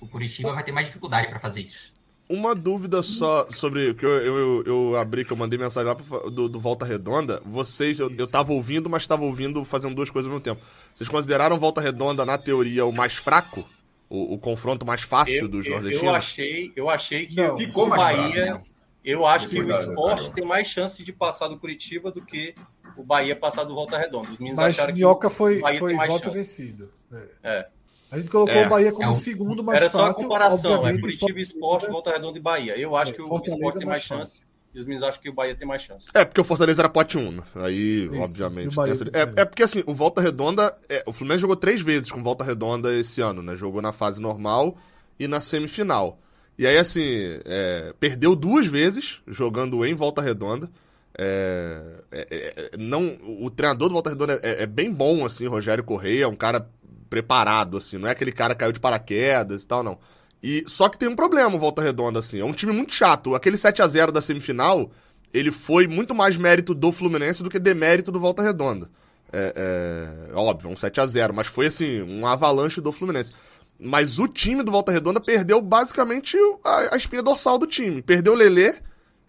O 0.00 0.06
Curitiba 0.08 0.52
vai 0.54 0.64
ter 0.64 0.72
mais 0.72 0.86
dificuldade 0.86 1.28
para 1.28 1.38
fazer 1.38 1.60
isso. 1.60 1.92
Uma 2.26 2.54
dúvida 2.54 3.02
só 3.02 3.46
sobre 3.50 3.90
o 3.90 3.94
que 3.94 4.04
eu, 4.06 4.10
eu, 4.10 4.64
eu 4.64 4.96
abri, 4.96 5.22
que 5.26 5.30
eu 5.32 5.36
mandei 5.36 5.58
mensagem 5.58 5.86
lá 5.86 5.94
do, 6.30 6.48
do 6.48 6.58
Volta 6.58 6.86
Redonda. 6.86 7.42
Vocês, 7.44 8.00
eu, 8.00 8.10
eu 8.16 8.26
tava 8.26 8.50
ouvindo, 8.54 8.88
mas 8.88 9.06
tava 9.06 9.24
ouvindo 9.24 9.62
fazendo 9.62 9.94
duas 9.94 10.08
coisas 10.08 10.26
ao 10.26 10.32
mesmo 10.32 10.42
tempo. 10.42 10.60
Vocês 10.94 11.08
consideraram 11.08 11.58
Volta 11.58 11.82
Redonda, 11.82 12.24
na 12.24 12.38
teoria, 12.38 12.86
o 12.86 12.92
mais 12.92 13.12
fraco? 13.12 13.68
O, 14.08 14.34
o 14.34 14.38
confronto 14.38 14.84
mais 14.86 15.00
fácil 15.02 15.42
Eu, 15.44 15.48
dos 15.48 15.66
eu, 15.66 15.72
nordestinos? 15.72 16.06
eu 16.08 16.14
achei, 16.14 16.72
eu 16.76 16.90
achei 16.90 17.26
que 17.26 17.36
Não, 17.36 17.54
o 17.54 17.58
ficou 17.58 17.86
mais 17.86 18.02
Bahia, 18.02 18.32
fraco, 18.46 18.58
né? 18.64 18.70
eu 19.04 19.26
acho 19.26 19.48
que 19.48 19.58
o 19.60 19.70
esporte 19.70 20.30
tem 20.32 20.44
mais 20.44 20.68
chance 20.68 21.02
de 21.02 21.12
passar 21.12 21.48
do 21.48 21.58
Curitiba 21.58 22.10
do 22.12 22.22
que 22.24 22.54
o 22.96 23.02
Bahia 23.02 23.34
passar 23.34 23.64
do 23.64 23.74
Volta 23.74 23.96
Redonda. 23.98 24.30
Os 24.30 24.38
meninos 24.38 24.58
Mas 24.58 24.74
acharam 24.76 24.92
que 24.92 24.98
Minhoca 25.00 25.26
o 25.26 25.30
foi, 25.30 25.58
Bahia 25.60 25.78
foi 25.80 25.90
tem 25.90 25.96
mais 25.96 26.10
voto 26.10 26.24
chance. 26.26 26.38
vencido. 26.38 26.90
É. 27.12 27.28
É. 27.42 27.68
A 28.10 28.18
gente 28.18 28.30
colocou 28.30 28.54
É. 28.54 28.66
o 28.66 28.68
Bahia 28.68 28.92
como 28.92 29.02
É 29.02 29.08
o 29.08 29.10
o- 29.10 29.14
segundo 29.14 29.64
mais 29.64 29.80
Era 29.80 29.90
só 29.90 30.02
a 30.04 30.06
fácil. 30.08 30.22
comparação, 30.22 30.86
é 30.86 30.98
Curitiba 31.00 31.40
Esporte, 31.40 31.88
Volta 31.88 32.12
Redonda 32.12 32.38
e 32.38 32.42
Bahia. 32.42 32.78
Eu 32.78 32.94
acho 32.94 33.10
É, 33.12 33.14
que 33.16 33.22
o 33.22 33.26
Fortaleza 33.26 33.56
esporte 33.56 33.78
tem 33.78 33.86
mais 33.88 33.98
mais 33.98 34.06
fácil. 34.06 34.42
chance 34.42 34.53
e 34.74 34.80
os 34.80 34.84
meninos 34.84 35.02
acham 35.06 35.22
que 35.22 35.28
o 35.28 35.32
Bahia 35.32 35.54
tem 35.54 35.66
mais 35.66 35.82
chance. 35.82 36.08
É, 36.12 36.24
porque 36.24 36.40
o 36.40 36.44
Fortaleza 36.44 36.82
era 36.82 36.88
pote 36.88 37.16
1, 37.16 37.30
né? 37.30 37.42
Aí, 37.54 38.06
Isso, 38.06 38.18
obviamente. 38.18 38.74
Bahia 38.74 38.96
tem 38.96 39.08
essa-. 39.08 39.32
É, 39.38 39.42
é 39.42 39.44
porque 39.44 39.62
assim, 39.62 39.84
o 39.86 39.94
Volta 39.94 40.20
Redonda. 40.20 40.76
é, 40.88 41.04
o 41.06 41.12
Fluminense 41.12 41.42
jogou 41.42 41.56
três 41.56 41.80
vezes 41.80 42.10
com 42.10 42.22
Volta 42.22 42.42
Redonda 42.42 42.92
esse 42.92 43.20
ano, 43.20 43.42
né? 43.42 43.54
Jogou 43.54 43.80
na 43.80 43.92
fase 43.92 44.20
normal 44.20 44.76
e 45.18 45.28
na 45.28 45.40
semifinal. 45.40 46.18
E 46.58 46.66
aí, 46.66 46.76
assim, 46.76 47.40
é, 47.44 47.94
perdeu 48.00 48.34
duas 48.34 48.66
vezes 48.66 49.20
jogando 49.28 49.84
em 49.84 49.94
Volta 49.94 50.20
Redonda. 50.20 50.68
É, 51.16 52.02
é, 52.10 52.70
é, 52.72 52.76
não, 52.76 53.16
o 53.40 53.48
treinador 53.50 53.88
do 53.88 53.92
Volta 53.92 54.10
Redonda 54.10 54.40
é, 54.42 54.64
é 54.64 54.66
bem 54.66 54.92
bom, 54.92 55.24
assim, 55.24 55.46
Rogério 55.46 55.84
Correia, 55.84 56.24
é 56.24 56.28
um 56.28 56.34
cara 56.34 56.68
preparado, 57.08 57.76
assim, 57.76 57.96
não 57.98 58.08
é 58.08 58.10
aquele 58.10 58.32
cara 58.32 58.54
que 58.54 58.60
caiu 58.60 58.72
de 58.72 58.80
paraquedas 58.80 59.62
e 59.62 59.66
tal, 59.66 59.84
não. 59.84 59.98
E, 60.46 60.62
só 60.66 60.90
que 60.90 60.98
tem 60.98 61.08
um 61.08 61.16
problema 61.16 61.54
o 61.56 61.58
Volta 61.58 61.80
Redonda, 61.80 62.18
assim, 62.18 62.38
é 62.38 62.44
um 62.44 62.52
time 62.52 62.70
muito 62.72 62.92
chato. 62.94 63.34
Aquele 63.34 63.56
7 63.56 63.80
a 63.80 63.86
0 63.86 64.12
da 64.12 64.20
semifinal, 64.20 64.90
ele 65.32 65.50
foi 65.50 65.86
muito 65.88 66.14
mais 66.14 66.36
mérito 66.36 66.74
do 66.74 66.92
Fluminense 66.92 67.42
do 67.42 67.48
que 67.48 67.58
demérito 67.58 68.12
do 68.12 68.20
Volta 68.20 68.42
Redonda. 68.42 68.90
É, 69.32 70.28
é, 70.30 70.34
óbvio, 70.34 70.68
um 70.70 70.76
7 70.76 71.00
a 71.00 71.06
0 71.06 71.32
mas 71.34 71.46
foi 71.46 71.66
assim, 71.66 72.02
um 72.02 72.26
avalanche 72.26 72.80
do 72.80 72.92
Fluminense. 72.92 73.32
Mas 73.80 74.18
o 74.18 74.28
time 74.28 74.62
do 74.62 74.70
Volta 74.70 74.92
Redonda 74.92 75.18
perdeu 75.18 75.60
basicamente 75.62 76.36
a, 76.62 76.94
a 76.94 76.96
espinha 76.96 77.22
dorsal 77.22 77.58
do 77.58 77.66
time. 77.66 78.02
Perdeu 78.02 78.34
o 78.34 78.36
Lelê, 78.36 78.74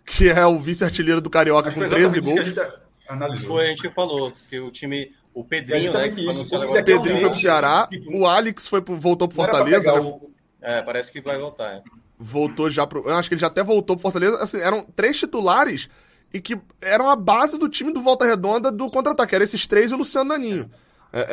que 0.05 0.29
é 0.29 0.45
o 0.45 0.59
vice-artilheiro 0.59 1.21
do 1.21 1.29
Carioca 1.29 1.71
com 1.71 1.79
foi 1.79 1.89
13 1.89 2.19
exatamente 2.19 2.35
gols. 2.35 2.53
que 2.53 2.59
a 2.59 2.63
gente 2.65 2.75
analisou. 3.07 3.47
Foi, 3.47 3.63
a 3.65 3.67
gente 3.69 3.89
falou 3.91 4.33
que 4.49 4.59
o 4.59 4.69
time, 4.69 5.11
o 5.33 5.43
Pedrinho, 5.45 5.93
né, 5.93 6.09
que 6.09 6.15
foi 6.15 6.23
isso. 6.41 6.55
O. 6.55 6.73
Pedrinho 6.83 7.19
foi 7.19 7.29
pro 7.29 7.39
Ceará, 7.39 7.87
Tipo, 7.89 8.17
o 8.17 8.25
Alex 8.27 8.67
foi 8.67 8.81
pro- 8.81 8.99
voltou 8.99 9.27
pro 9.29 9.37
Fortaleza, 9.37 9.91
né? 9.93 9.99
o- 10.01 10.34
É, 10.65 10.81
parece 10.81 11.11
que 11.11 11.21
vai 11.21 11.37
voltar. 11.37 11.75
é. 11.75 11.81
voltou 12.17 12.69
já 12.69 12.87
pro. 12.87 13.03
Eu 13.07 13.15
acho 13.15 13.29
que 13.29 13.35
ele 13.35 13.41
já 13.41 13.47
até 13.47 13.63
voltou 13.63 13.95
pro 13.95 14.01
Fortaleza. 14.01 14.37
Assim, 14.37 14.57
eram 14.59 14.83
três 14.95 15.17
titulares 15.19 15.89
e 16.33 16.41
que 16.41 16.57
eram 16.81 17.09
a 17.09 17.15
base 17.15 17.57
do 17.59 17.69
time 17.69 17.93
do 17.93 18.01
Volta 18.01 18.25
Redonda 18.25 18.71
do 18.71 18.89
contra-ataque. 18.89 19.35
Eram 19.35 19.43
esses 19.45 19.67
três 19.67 19.91
e 19.91 19.93
o 19.93 19.97
Luciano 19.97 20.29
Daninho. 20.29 20.69
É, 21.13 21.19
é, 21.19 21.27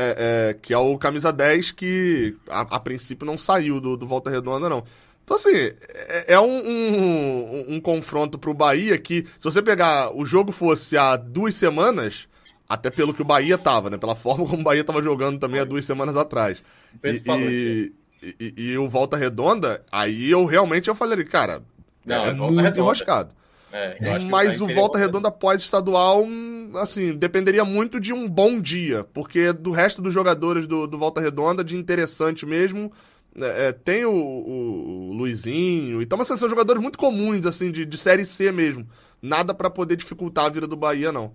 é, 0.51 0.55
que 0.55 0.73
é 0.73 0.79
o 0.79 0.97
camisa 0.97 1.33
10 1.33 1.73
que 1.73 2.37
a, 2.49 2.61
a 2.61 2.79
princípio 2.79 3.27
não 3.27 3.37
saiu 3.37 3.81
do, 3.81 3.97
do 3.97 4.07
Volta 4.07 4.31
Redonda, 4.31 4.69
não. 4.69 4.85
Então, 5.25 5.35
assim, 5.37 5.55
é, 5.55 6.35
é 6.35 6.41
um, 6.41 6.69
um, 6.69 7.65
um 7.77 7.81
confronto 7.81 8.39
pro 8.39 8.55
Bahia 8.55 8.97
que, 8.99 9.25
se 9.39 9.45
você 9.45 9.61
pegar 9.63 10.15
o 10.17 10.25
jogo 10.25 10.53
fosse 10.53 10.97
há 10.97 11.17
duas 11.17 11.55
semanas, 11.57 12.29
até 12.69 12.91
pelo 12.91 13.13
que 13.15 13.23
o 13.23 13.25
Bahia 13.25 13.59
tava, 13.59 13.91
né? 13.91 13.99
Pela 13.99 14.15
forma 14.15 14.47
como 14.47 14.61
o 14.61 14.65
Bahia 14.65 14.85
tava 14.85 15.03
jogando 15.03 15.39
também 15.41 15.61
há 15.61 15.65
duas 15.65 15.85
semanas 15.85 16.17
atrás. 16.17 16.59
O 16.95 16.99
Pedro 16.99 17.21
E- 17.21 17.25
falou 17.25 17.51
e- 17.51 17.93
e, 18.41 18.55
e- 18.73 18.79
o 18.79 18.89
Volta 18.89 19.17
Redonda, 19.17 19.85
aí 19.91 20.31
eu 20.31 20.45
realmente 20.45 20.89
eu 20.89 20.95
falei, 20.95 21.23
cara, 21.25 21.63
Não, 22.05 22.17
é, 22.25 22.29
é 22.29 22.33
muito 22.33 22.61
Redonda. 22.61 22.81
enroscado. 22.81 23.35
É, 23.73 24.19
Mas 24.29 24.61
o 24.61 24.69
Volta 24.69 24.99
Redonda 24.99 25.31
pós-estadual, 25.31 26.27
assim, 26.75 27.15
dependeria 27.17 27.65
muito 27.65 27.99
de 27.99 28.13
um 28.13 28.29
bom 28.29 28.61
dia, 28.61 29.05
porque 29.15 29.53
do 29.53 29.71
resto 29.71 30.03
dos 30.03 30.13
jogadores 30.13 30.67
do, 30.67 30.87
do 30.87 30.99
Volta 30.99 31.21
Redonda, 31.23 31.65
de 31.65 31.75
interessante 31.77 32.45
mesmo, 32.45 32.93
é, 33.35 33.69
é, 33.69 33.73
tem 33.73 34.05
o, 34.05 34.13
o- 34.13 35.09
o 35.11 35.13
Luizinho, 35.15 36.03
então, 36.03 36.19
mas 36.19 36.31
assim, 36.31 36.39
são 36.41 36.51
jogadores 36.51 36.83
muito 36.83 36.99
comuns, 36.99 37.47
assim, 37.47 37.71
de, 37.73 37.87
de 37.87 37.97
Série 37.97 38.27
C 38.27 38.53
mesmo. 38.53 38.87
Nada 39.23 39.55
pra 39.55 39.71
poder 39.71 39.97
dificultar 39.97 40.47
a 40.47 40.51
vida 40.51 40.67
do 40.67 40.77
Bahia, 40.77 41.11
não. 41.13 41.33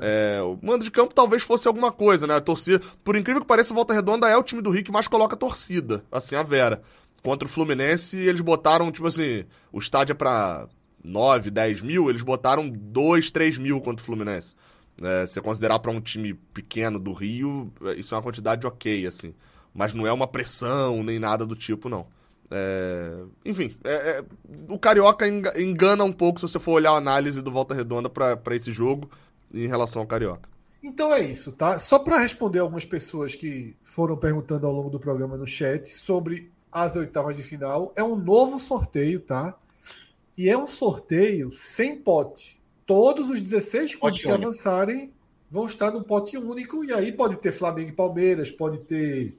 É, 0.00 0.40
o 0.42 0.58
mando 0.62 0.84
de 0.84 0.90
campo 0.90 1.14
talvez 1.14 1.42
fosse 1.42 1.66
alguma 1.66 1.90
coisa, 1.90 2.26
né? 2.26 2.34
A 2.36 2.40
torcida, 2.40 2.80
por 3.02 3.16
incrível 3.16 3.40
que 3.40 3.48
pareça, 3.48 3.72
Volta 3.72 3.94
Redonda 3.94 4.28
é 4.28 4.36
o 4.36 4.42
time 4.42 4.60
do 4.60 4.70
Rio 4.70 4.84
que 4.84 4.92
mais 4.92 5.08
coloca 5.08 5.36
torcida, 5.36 6.04
assim, 6.12 6.34
a 6.34 6.42
Vera. 6.42 6.82
Contra 7.22 7.46
o 7.46 7.50
Fluminense, 7.50 8.18
eles 8.18 8.40
botaram, 8.40 8.92
tipo 8.92 9.06
assim, 9.06 9.44
o 9.72 9.78
estádio 9.78 10.12
é 10.12 10.14
pra 10.14 10.68
9, 11.02 11.50
10 11.50 11.80
mil, 11.82 12.10
eles 12.10 12.22
botaram 12.22 12.68
2, 12.68 13.30
3 13.30 13.56
mil 13.58 13.80
contra 13.80 14.02
o 14.02 14.06
Fluminense. 14.06 14.54
É, 15.00 15.26
se 15.26 15.40
considerar 15.40 15.78
pra 15.78 15.90
um 15.90 16.00
time 16.00 16.34
pequeno 16.34 16.98
do 16.98 17.12
Rio, 17.12 17.72
é, 17.84 17.94
isso 17.94 18.14
é 18.14 18.18
uma 18.18 18.22
quantidade 18.22 18.66
ok, 18.66 19.06
assim. 19.06 19.32
Mas 19.72 19.94
não 19.94 20.06
é 20.06 20.12
uma 20.12 20.26
pressão 20.26 21.02
nem 21.02 21.18
nada 21.18 21.46
do 21.46 21.54
tipo, 21.56 21.88
não. 21.88 22.06
É, 22.50 23.22
enfim, 23.44 23.76
é- 23.84 23.90
é, 24.20 24.24
o 24.68 24.78
Carioca 24.78 25.28
enga- 25.28 25.60
engana 25.60 26.02
um 26.04 26.12
pouco 26.12 26.40
se 26.40 26.48
você 26.48 26.58
for 26.58 26.72
olhar 26.72 26.92
a 26.92 26.96
análise 26.96 27.42
do 27.42 27.50
Volta 27.50 27.74
Redonda 27.74 28.08
pra 28.08 28.56
esse 28.56 28.72
jogo 28.72 29.10
em 29.52 29.66
relação 29.66 30.02
ao 30.02 30.08
Carioca. 30.08 30.48
Então 30.82 31.12
é 31.12 31.20
isso, 31.20 31.52
tá? 31.52 31.78
Só 31.78 31.98
para 31.98 32.18
responder 32.18 32.60
algumas 32.60 32.84
pessoas 32.84 33.34
que 33.34 33.76
foram 33.82 34.16
perguntando 34.16 34.66
ao 34.66 34.72
longo 34.72 34.90
do 34.90 35.00
programa 35.00 35.36
no 35.36 35.46
chat 35.46 35.86
sobre 35.88 36.50
as 36.70 36.94
oitavas 36.96 37.36
de 37.36 37.42
final, 37.42 37.92
é 37.96 38.02
um 38.02 38.14
novo 38.14 38.58
sorteio, 38.58 39.20
tá? 39.20 39.56
E 40.36 40.48
é 40.48 40.56
um 40.56 40.66
sorteio 40.66 41.50
sem 41.50 41.96
pote. 41.96 42.58
todos 42.86 43.28
os 43.28 43.40
16 43.40 43.96
clubes 43.96 44.22
que 44.22 44.30
avançarem 44.30 45.12
vão 45.50 45.66
estar 45.66 45.90
no 45.90 46.02
pote 46.02 46.38
único, 46.38 46.84
e 46.84 46.92
aí 46.92 47.12
pode 47.12 47.36
ter 47.36 47.52
Flamengo 47.52 47.90
e 47.90 47.92
Palmeiras, 47.92 48.50
pode 48.50 48.78
ter. 48.78 49.36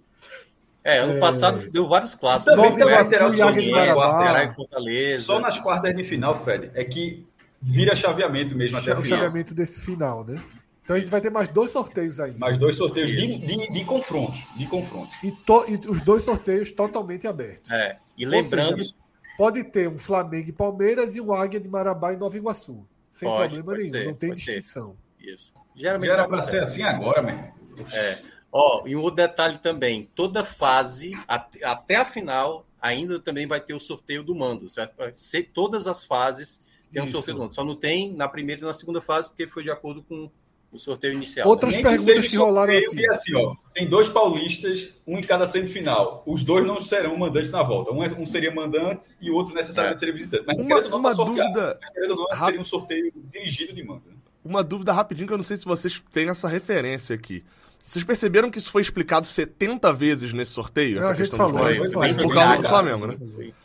É, 0.84 0.99
ano 0.99 1.14
é... 1.14 1.20
passado 1.20 1.70
deu 1.72 1.88
vários 1.88 2.16
clássicos. 2.16 2.55
Também 2.55 2.74
tem 2.74 2.84
lateral 2.84 3.32
de 3.32 4.55
Fortaleza. 4.55 5.24
Só 5.24 5.39
nas 5.39 5.57
quartas 5.57 5.95
de 5.95 6.03
final, 6.03 6.43
Fred, 6.43 6.72
é 6.74 6.84
que 6.84 7.26
vira 7.62 7.95
chaveamento 7.95 8.55
mesmo 8.55 8.78
até 8.78 8.97
o 8.97 9.03
chaveamento 9.03 9.53
desse 9.53 9.82
final, 9.82 10.24
né? 10.24 10.43
Então 10.84 10.95
a 10.95 10.99
gente 10.99 11.10
vai 11.10 11.22
ter 11.22 11.30
mais 11.30 11.47
dois 11.47 11.70
sorteios 11.72 12.20
aí. 12.20 12.34
Mais 12.36 12.57
dois 12.57 12.76
sorteios 12.76 13.12
de, 13.12 13.38
de, 13.38 13.72
de, 13.72 13.86
confrontos. 13.86 14.39
De 14.57 14.66
confrontos. 14.66 15.16
E, 15.24 15.32
to, 15.32 15.66
e, 15.68 15.76
os 15.88 16.01
dois 16.01 16.24
sorteios 16.24 16.72
totalmente 16.72 17.28
abertos. 17.28 17.70
É. 17.70 17.97
E 18.18 18.26
lembrando. 18.26 18.84
Seja, 18.84 18.95
pode 19.38 19.64
ter 19.66 19.88
um 19.88 19.99
Flamengo 19.99 20.49
e 20.49 20.51
Palmeiras 20.51 21.16
e 21.16 21.22
um 21.22 21.32
Águia 21.32 21.60
de 21.60 21.70
Marabá 21.70 22.14
e 22.14 22.18
Nova 22.18 22.36
Iguaçu. 22.36 22.84
Sem 23.07 23.30
pode, 23.30 23.55
problema 23.55 23.78
nenhum. 23.78 23.91
Ter, 23.91 24.05
não 24.05 24.14
tem 24.16 24.34
distinção. 24.34 24.97
Ter. 25.20 25.34
Isso. 25.34 25.53
Geralmente 25.76 26.07
Já 26.07 26.14
era 26.14 26.28
para 26.28 26.41
ser 26.41 26.64
assim 26.64 26.82
agora, 26.82 27.22
mesmo. 27.22 27.53
É. 27.93 28.18
Ó, 28.51 28.84
e 28.88 28.95
um 28.95 29.01
outro 29.01 29.18
detalhe 29.18 29.60
também: 29.60 30.10
toda 30.16 30.43
fase, 30.43 31.14
até 31.28 31.97
a 31.97 32.05
final, 32.05 32.66
ainda 32.82 33.20
também 33.20 33.45
vai 33.45 33.62
ter 33.62 33.76
o 33.76 33.80
sorteio 33.80 34.24
do 34.24 34.34
mando, 34.34 34.68
certo? 34.70 34.95
Ser 35.14 35.51
todas 35.53 35.88
as 35.88 36.03
fases 36.03 36.62
tem 36.92 37.02
um 37.02 37.06
Isso. 37.06 37.22
sorteio. 37.22 37.52
Só 37.52 37.64
não 37.64 37.76
tem 37.76 38.14
na 38.14 38.28
primeira 38.28 38.62
e 38.62 38.66
na 38.66 38.74
segunda 38.74 39.02
fase, 39.02 39.30
porque 39.30 39.48
foi 39.48 39.64
de 39.64 39.72
acordo 39.72 40.04
com 40.04 40.30
o 40.72 40.78
sorteio 40.78 41.14
inicial. 41.14 41.48
Outras 41.48 41.76
né? 41.76 41.82
perguntas 41.82 42.26
que, 42.26 42.30
que 42.32 42.38
rolaram 42.38 42.74
aqui. 42.74 43.06
É 43.06 43.10
assim, 43.10 43.36
ó, 43.36 43.56
tem 43.74 43.88
dois 43.88 44.08
paulistas, 44.08 44.94
um 45.06 45.18
em 45.18 45.24
cada 45.24 45.48
semifinal. 45.48 46.24
Os 46.26 46.44
dois 46.44 46.66
não 46.66 46.80
serão 46.80 47.18
mandantes 47.18 47.50
na 47.50 47.64
volta. 47.64 47.92
Um, 47.92 48.04
é, 48.04 48.08
um 48.10 48.26
seria 48.26 48.54
mandante 48.54 49.10
e 49.20 49.32
o 49.32 49.36
outro 49.36 49.54
necessariamente 49.54 49.98
é. 49.98 50.00
seria 50.00 50.14
visitante. 50.14 50.44
Mas 50.46 50.58
uma, 50.58 50.82
não, 50.82 50.98
uma 51.00 51.16
dúvida. 51.16 51.80
Não, 51.96 52.38
seria 52.38 52.62
um 52.62 52.66
sorteio 52.66 53.12
dirigido 53.32 53.74
de. 53.74 53.84
Né? 53.84 54.00
Uma 54.44 54.64
dúvida 54.64 54.94
rapidinho 54.94 55.28
que 55.28 55.34
eu 55.34 55.38
não 55.38 55.46
sei 55.46 55.58
se 55.58 55.66
vocês 55.66 56.02
têm 56.12 56.30
essa 56.30 56.48
referência 56.48 57.16
aqui. 57.16 57.44
Vocês 57.90 58.06
perceberam 58.06 58.52
que 58.52 58.60
isso 58.60 58.70
foi 58.70 58.84
explicado 58.84 59.26
70 59.26 59.92
vezes 59.94 60.32
nesse 60.32 60.52
sorteio? 60.52 61.00
essa 61.00 61.16
questão 61.16 61.50
falou, 61.50 61.54
do 61.54 61.92
Flamengo? 61.92 62.22
Por 62.22 62.34
causa 62.36 62.58
do 62.58 62.68
Flamengo, 62.68 63.08
né? 63.08 63.18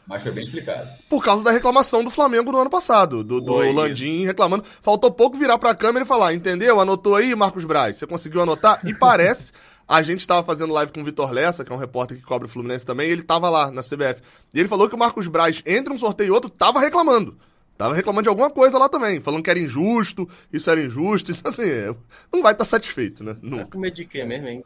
Mas 0.06 0.22
foi 0.22 0.32
bem 0.32 0.44
explicado. 0.44 0.88
Por 1.10 1.22
causa 1.22 1.44
da 1.44 1.50
reclamação 1.50 2.02
do 2.02 2.08
Flamengo 2.08 2.50
no 2.50 2.58
ano 2.58 2.70
passado, 2.70 3.22
do, 3.22 3.38
do 3.38 3.54
Landim 3.70 4.24
reclamando. 4.24 4.64
Faltou 4.80 5.10
pouco 5.10 5.36
virar 5.36 5.58
para 5.58 5.72
a 5.72 5.74
câmera 5.74 6.06
e 6.06 6.08
falar, 6.08 6.32
entendeu? 6.32 6.80
Anotou 6.80 7.14
aí, 7.14 7.34
Marcos 7.34 7.66
Braz? 7.66 7.98
Você 7.98 8.06
conseguiu 8.06 8.40
anotar? 8.40 8.80
E 8.86 8.94
parece. 8.94 9.52
A 9.86 10.00
gente 10.00 10.20
estava 10.20 10.42
fazendo 10.42 10.72
live 10.72 10.90
com 10.90 11.02
o 11.02 11.04
Vitor 11.04 11.30
Lessa, 11.30 11.62
que 11.62 11.70
é 11.70 11.74
um 11.74 11.78
repórter 11.78 12.16
que 12.16 12.22
cobre 12.22 12.48
o 12.48 12.50
Fluminense 12.50 12.86
também, 12.86 13.10
e 13.10 13.12
ele 13.12 13.20
estava 13.20 13.50
lá 13.50 13.70
na 13.70 13.82
CBF. 13.82 14.22
E 14.54 14.58
ele 14.58 14.68
falou 14.70 14.88
que 14.88 14.94
o 14.94 14.98
Marcos 14.98 15.28
Braz, 15.28 15.62
entre 15.66 15.92
um 15.92 15.98
sorteio 15.98 16.28
e 16.28 16.30
outro, 16.30 16.50
estava 16.50 16.80
reclamando. 16.80 17.36
Tava 17.76 17.94
reclamando 17.94 18.24
de 18.24 18.28
alguma 18.28 18.50
coisa 18.50 18.78
lá 18.78 18.88
também, 18.88 19.20
falando 19.20 19.42
que 19.42 19.50
era 19.50 19.58
injusto, 19.58 20.28
isso 20.52 20.70
era 20.70 20.80
injusto. 20.80 21.32
Então, 21.32 21.50
assim, 21.50 21.68
é, 21.68 21.94
não 22.32 22.42
vai 22.42 22.52
estar 22.52 22.58
tá 22.58 22.64
satisfeito, 22.64 23.24
né? 23.24 23.36
Não. 23.42 23.58
Tá 23.58 23.64
com 23.64 23.78
medo 23.78 23.94
de 23.94 24.04
quê 24.04 24.24
mesmo, 24.24 24.46
hein? 24.46 24.64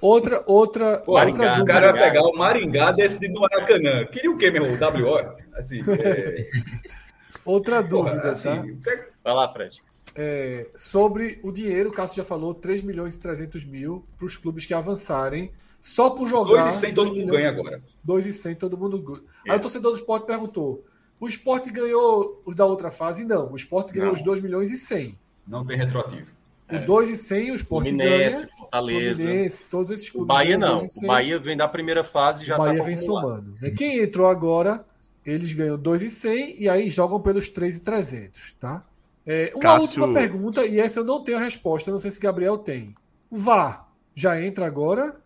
Outra, 0.00 0.42
outra. 0.46 0.98
Pô, 0.98 1.12
outra 1.12 1.62
o 1.62 1.64
cara 1.64 1.92
vai 1.92 2.02
pegar 2.02 2.22
o 2.24 2.36
Maringá 2.36 2.92
desse 2.92 3.26
do 3.32 3.40
Maracanã. 3.40 4.04
Queria 4.06 4.30
o 4.30 4.36
quê, 4.36 4.50
meu 4.50 4.64
irmão? 4.64 4.90
WO? 4.90 5.34
Assim, 5.54 5.80
é... 5.88 6.50
Outra 7.44 7.82
dúvida, 7.82 8.16
Porra, 8.16 8.30
assim, 8.30 8.76
tá? 8.76 8.92
Vai 9.22 9.34
lá, 9.34 9.48
Fred. 9.52 9.82
É, 10.14 10.68
sobre 10.74 11.40
o 11.42 11.50
dinheiro, 11.50 11.90
o 11.90 11.92
Cássio 11.92 12.16
já 12.16 12.24
falou, 12.24 12.54
3 12.54 12.82
milhões 12.82 13.14
e 13.14 13.20
300 13.20 13.64
mil 13.64 14.04
para 14.16 14.26
os 14.26 14.36
clubes 14.36 14.64
que 14.64 14.72
avançarem. 14.72 15.50
Só 15.80 16.10
por 16.10 16.26
jogar. 16.26 16.64
2 16.64 16.66
e 16.66 16.78
100 16.78 16.94
todo 16.94 17.14
mundo 17.14 17.32
ganha 17.32 17.48
agora. 17.50 17.82
2 18.02 18.26
e 18.26 18.32
100 18.32 18.54
todo 18.54 18.78
mundo 18.78 18.98
ganha. 18.98 19.22
É. 19.46 19.52
Aí 19.52 19.58
o 19.58 19.60
torcedor 19.60 19.92
do 19.92 19.98
esporte 19.98 20.26
perguntou: 20.26 20.84
o 21.20 21.26
esporte 21.26 21.70
ganhou 21.70 22.42
os 22.44 22.54
da 22.54 22.66
outra 22.66 22.90
fase? 22.90 23.24
Não. 23.24 23.52
O 23.52 23.56
esporte 23.56 23.92
ganhou 23.92 24.08
não. 24.08 24.14
os 24.14 24.22
2 24.22 24.40
milhões 24.40 24.70
e 24.70 24.76
100. 24.76 25.16
Não 25.46 25.64
tem 25.64 25.76
retroativo. 25.76 26.32
O 26.70 26.76
é. 26.76 26.78
2 26.78 27.10
e 27.10 27.16
100, 27.16 27.50
o 27.50 27.54
esporte 27.54 27.88
Fluminense, 27.90 28.36
ganha. 28.38 28.56
Fortaleza. 28.56 29.22
Fluminense, 29.22 29.66
todos 29.66 29.90
esses 29.90 30.10
clubes. 30.10 30.24
O 30.24 30.26
Bahia 30.26 30.58
não. 30.58 30.84
O 30.84 31.06
Bahia 31.06 31.38
vem 31.38 31.56
da 31.56 31.68
primeira 31.68 32.02
fase 32.02 32.42
e 32.42 32.46
já 32.46 32.54
está. 32.54 32.62
O 32.62 32.66
Bahia 32.66 32.80
tá 32.80 32.86
vem 32.86 32.96
somando. 32.96 33.56
Quem 33.76 33.98
entrou 33.98 34.26
agora, 34.26 34.84
eles 35.24 35.52
ganham 35.52 35.78
2 35.78 36.02
e 36.02 36.10
100 36.10 36.62
e 36.62 36.68
aí 36.68 36.88
jogam 36.88 37.20
pelos 37.20 37.48
3 37.48 37.76
e 37.76 37.80
300, 37.80 38.56
tá? 38.58 38.84
É, 39.26 39.52
uma 39.54 39.62
Cássio... 39.62 40.02
última 40.02 40.12
pergunta, 40.12 40.66
e 40.66 40.78
essa 40.78 41.00
eu 41.00 41.04
não 41.04 41.24
tenho 41.24 41.38
a 41.38 41.40
resposta, 41.40 41.90
não 41.90 41.98
sei 41.98 42.10
se 42.10 42.20
Gabriel 42.20 42.58
tem. 42.58 42.94
O 43.30 43.36
VAR 43.36 43.88
já 44.14 44.40
entra 44.40 44.66
agora? 44.66 45.16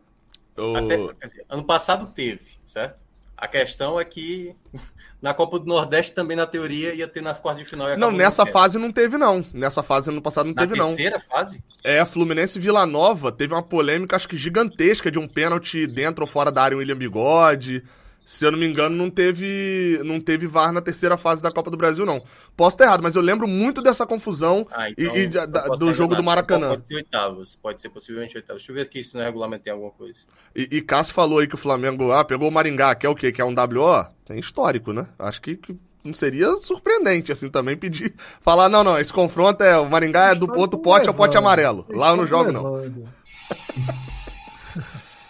Até, 0.77 0.97
dizer, 1.27 1.45
ano 1.49 1.65
passado 1.65 2.07
teve, 2.07 2.59
certo? 2.65 2.99
A 3.39 3.47
questão 3.47 4.01
é 4.01 4.05
que 4.05 4.53
na 5.23 5.33
Copa 5.33 5.61
do 5.61 5.67
Nordeste 5.67 6.13
também, 6.13 6.37
na 6.37 6.45
teoria, 6.45 6.93
ia 6.93 7.07
ter 7.07 7.23
nas 7.23 7.39
quartas 7.39 7.63
de 7.63 7.71
final. 7.71 7.97
Não, 7.97 8.11
nessa 8.11 8.45
fase 8.45 8.79
não 8.79 8.91
teve, 8.91 9.17
não. 9.17 9.45
Nessa 9.55 9.81
fase, 9.81 10.11
ano 10.11 10.21
passado, 10.21 10.47
não 10.47 10.55
na 10.55 10.63
teve, 10.63 10.77
não. 10.77 10.91
Na 10.91 10.97
terceira 10.97 11.21
fase? 11.21 11.63
É, 11.85 12.05
Fluminense 12.05 12.59
Vila 12.59 12.85
Nova 12.85 13.31
teve 13.31 13.55
uma 13.55 13.63
polêmica, 13.63 14.17
acho 14.17 14.29
que 14.29 14.37
gigantesca, 14.37 15.09
de 15.09 15.21
um 15.21 15.29
pênalti 15.29 15.87
dentro 15.87 16.23
ou 16.23 16.27
fora 16.27 16.51
da 16.51 16.63
área, 16.63 16.77
William 16.77 16.97
Bigode. 16.97 17.85
Se 18.29 18.45
eu 18.45 18.53
não 18.53 18.59
me 18.59 18.67
engano, 18.67 18.95
não 18.95 19.09
teve, 19.09 19.99
não 20.05 20.21
teve 20.21 20.47
VAR 20.47 20.71
na 20.71 20.83
terceira 20.83 21.17
fase 21.17 21.43
da 21.43 21.51
Copa 21.51 21.71
do 21.71 21.79
Brasil, 21.79 22.05
não. 22.05 22.23
Posso 22.55 22.75
estar 22.75 22.85
errado, 22.85 23.03
mas 23.03 23.17
eu 23.17 23.23
lembro 23.23 23.49
muito 23.49 23.81
dessa 23.81 24.05
confusão 24.05 24.67
ah, 24.71 24.91
então, 24.91 25.17
e, 25.17 25.21
e 25.21 25.27
da, 25.29 25.47
do 25.47 25.91
jogo 25.95 26.15
do 26.15 26.23
Maracanã. 26.23 26.69
Pode 26.69 26.85
ser 26.85 26.97
oitavos, 26.97 27.57
pode 27.57 27.81
ser 27.81 27.89
possivelmente 27.89 28.37
oitavos. 28.37 28.61
Deixa 28.61 28.71
eu 28.71 28.77
ver 28.77 28.83
aqui 28.83 29.03
se 29.03 29.17
no 29.17 29.23
regulamento 29.23 29.65
tem 29.65 29.73
alguma 29.73 29.93
coisa. 29.93 30.19
E, 30.55 30.69
e 30.71 30.83
Cássio 30.83 31.15
falou 31.15 31.39
aí 31.39 31.49
que 31.49 31.55
o 31.55 31.59
Flamengo 31.59 32.13
ah, 32.13 32.23
pegou 32.23 32.51
o 32.51 32.53
Maringá, 32.53 32.95
que 32.95 33.07
é 33.07 33.09
o 33.09 33.15
quê? 33.15 33.33
Que 33.33 33.41
é 33.41 33.45
um 33.47 33.55
WO? 33.55 34.07
Tem 34.27 34.39
histórico, 34.39 34.93
né? 34.93 35.09
Acho 35.19 35.41
que, 35.41 35.57
que 35.57 35.75
não 36.05 36.13
seria 36.13 36.55
surpreendente, 36.59 37.33
assim, 37.33 37.49
também 37.49 37.79
pedir. 37.79 38.13
Falar, 38.43 38.69
não, 38.69 38.85
não, 38.85 38.99
esse 38.99 39.11
confronto 39.11 39.65
é. 39.65 39.79
O 39.79 39.89
Maringá 39.89 40.33
é 40.33 40.35
do 40.35 40.55
outro 40.55 40.79
pote 40.79 41.09
ao 41.09 41.15
pote 41.15 41.39
amarelo. 41.39 41.87
Lá 41.89 42.11
eu 42.11 42.17
não 42.19 42.27
jogo, 42.27 42.53
não. 42.53 42.77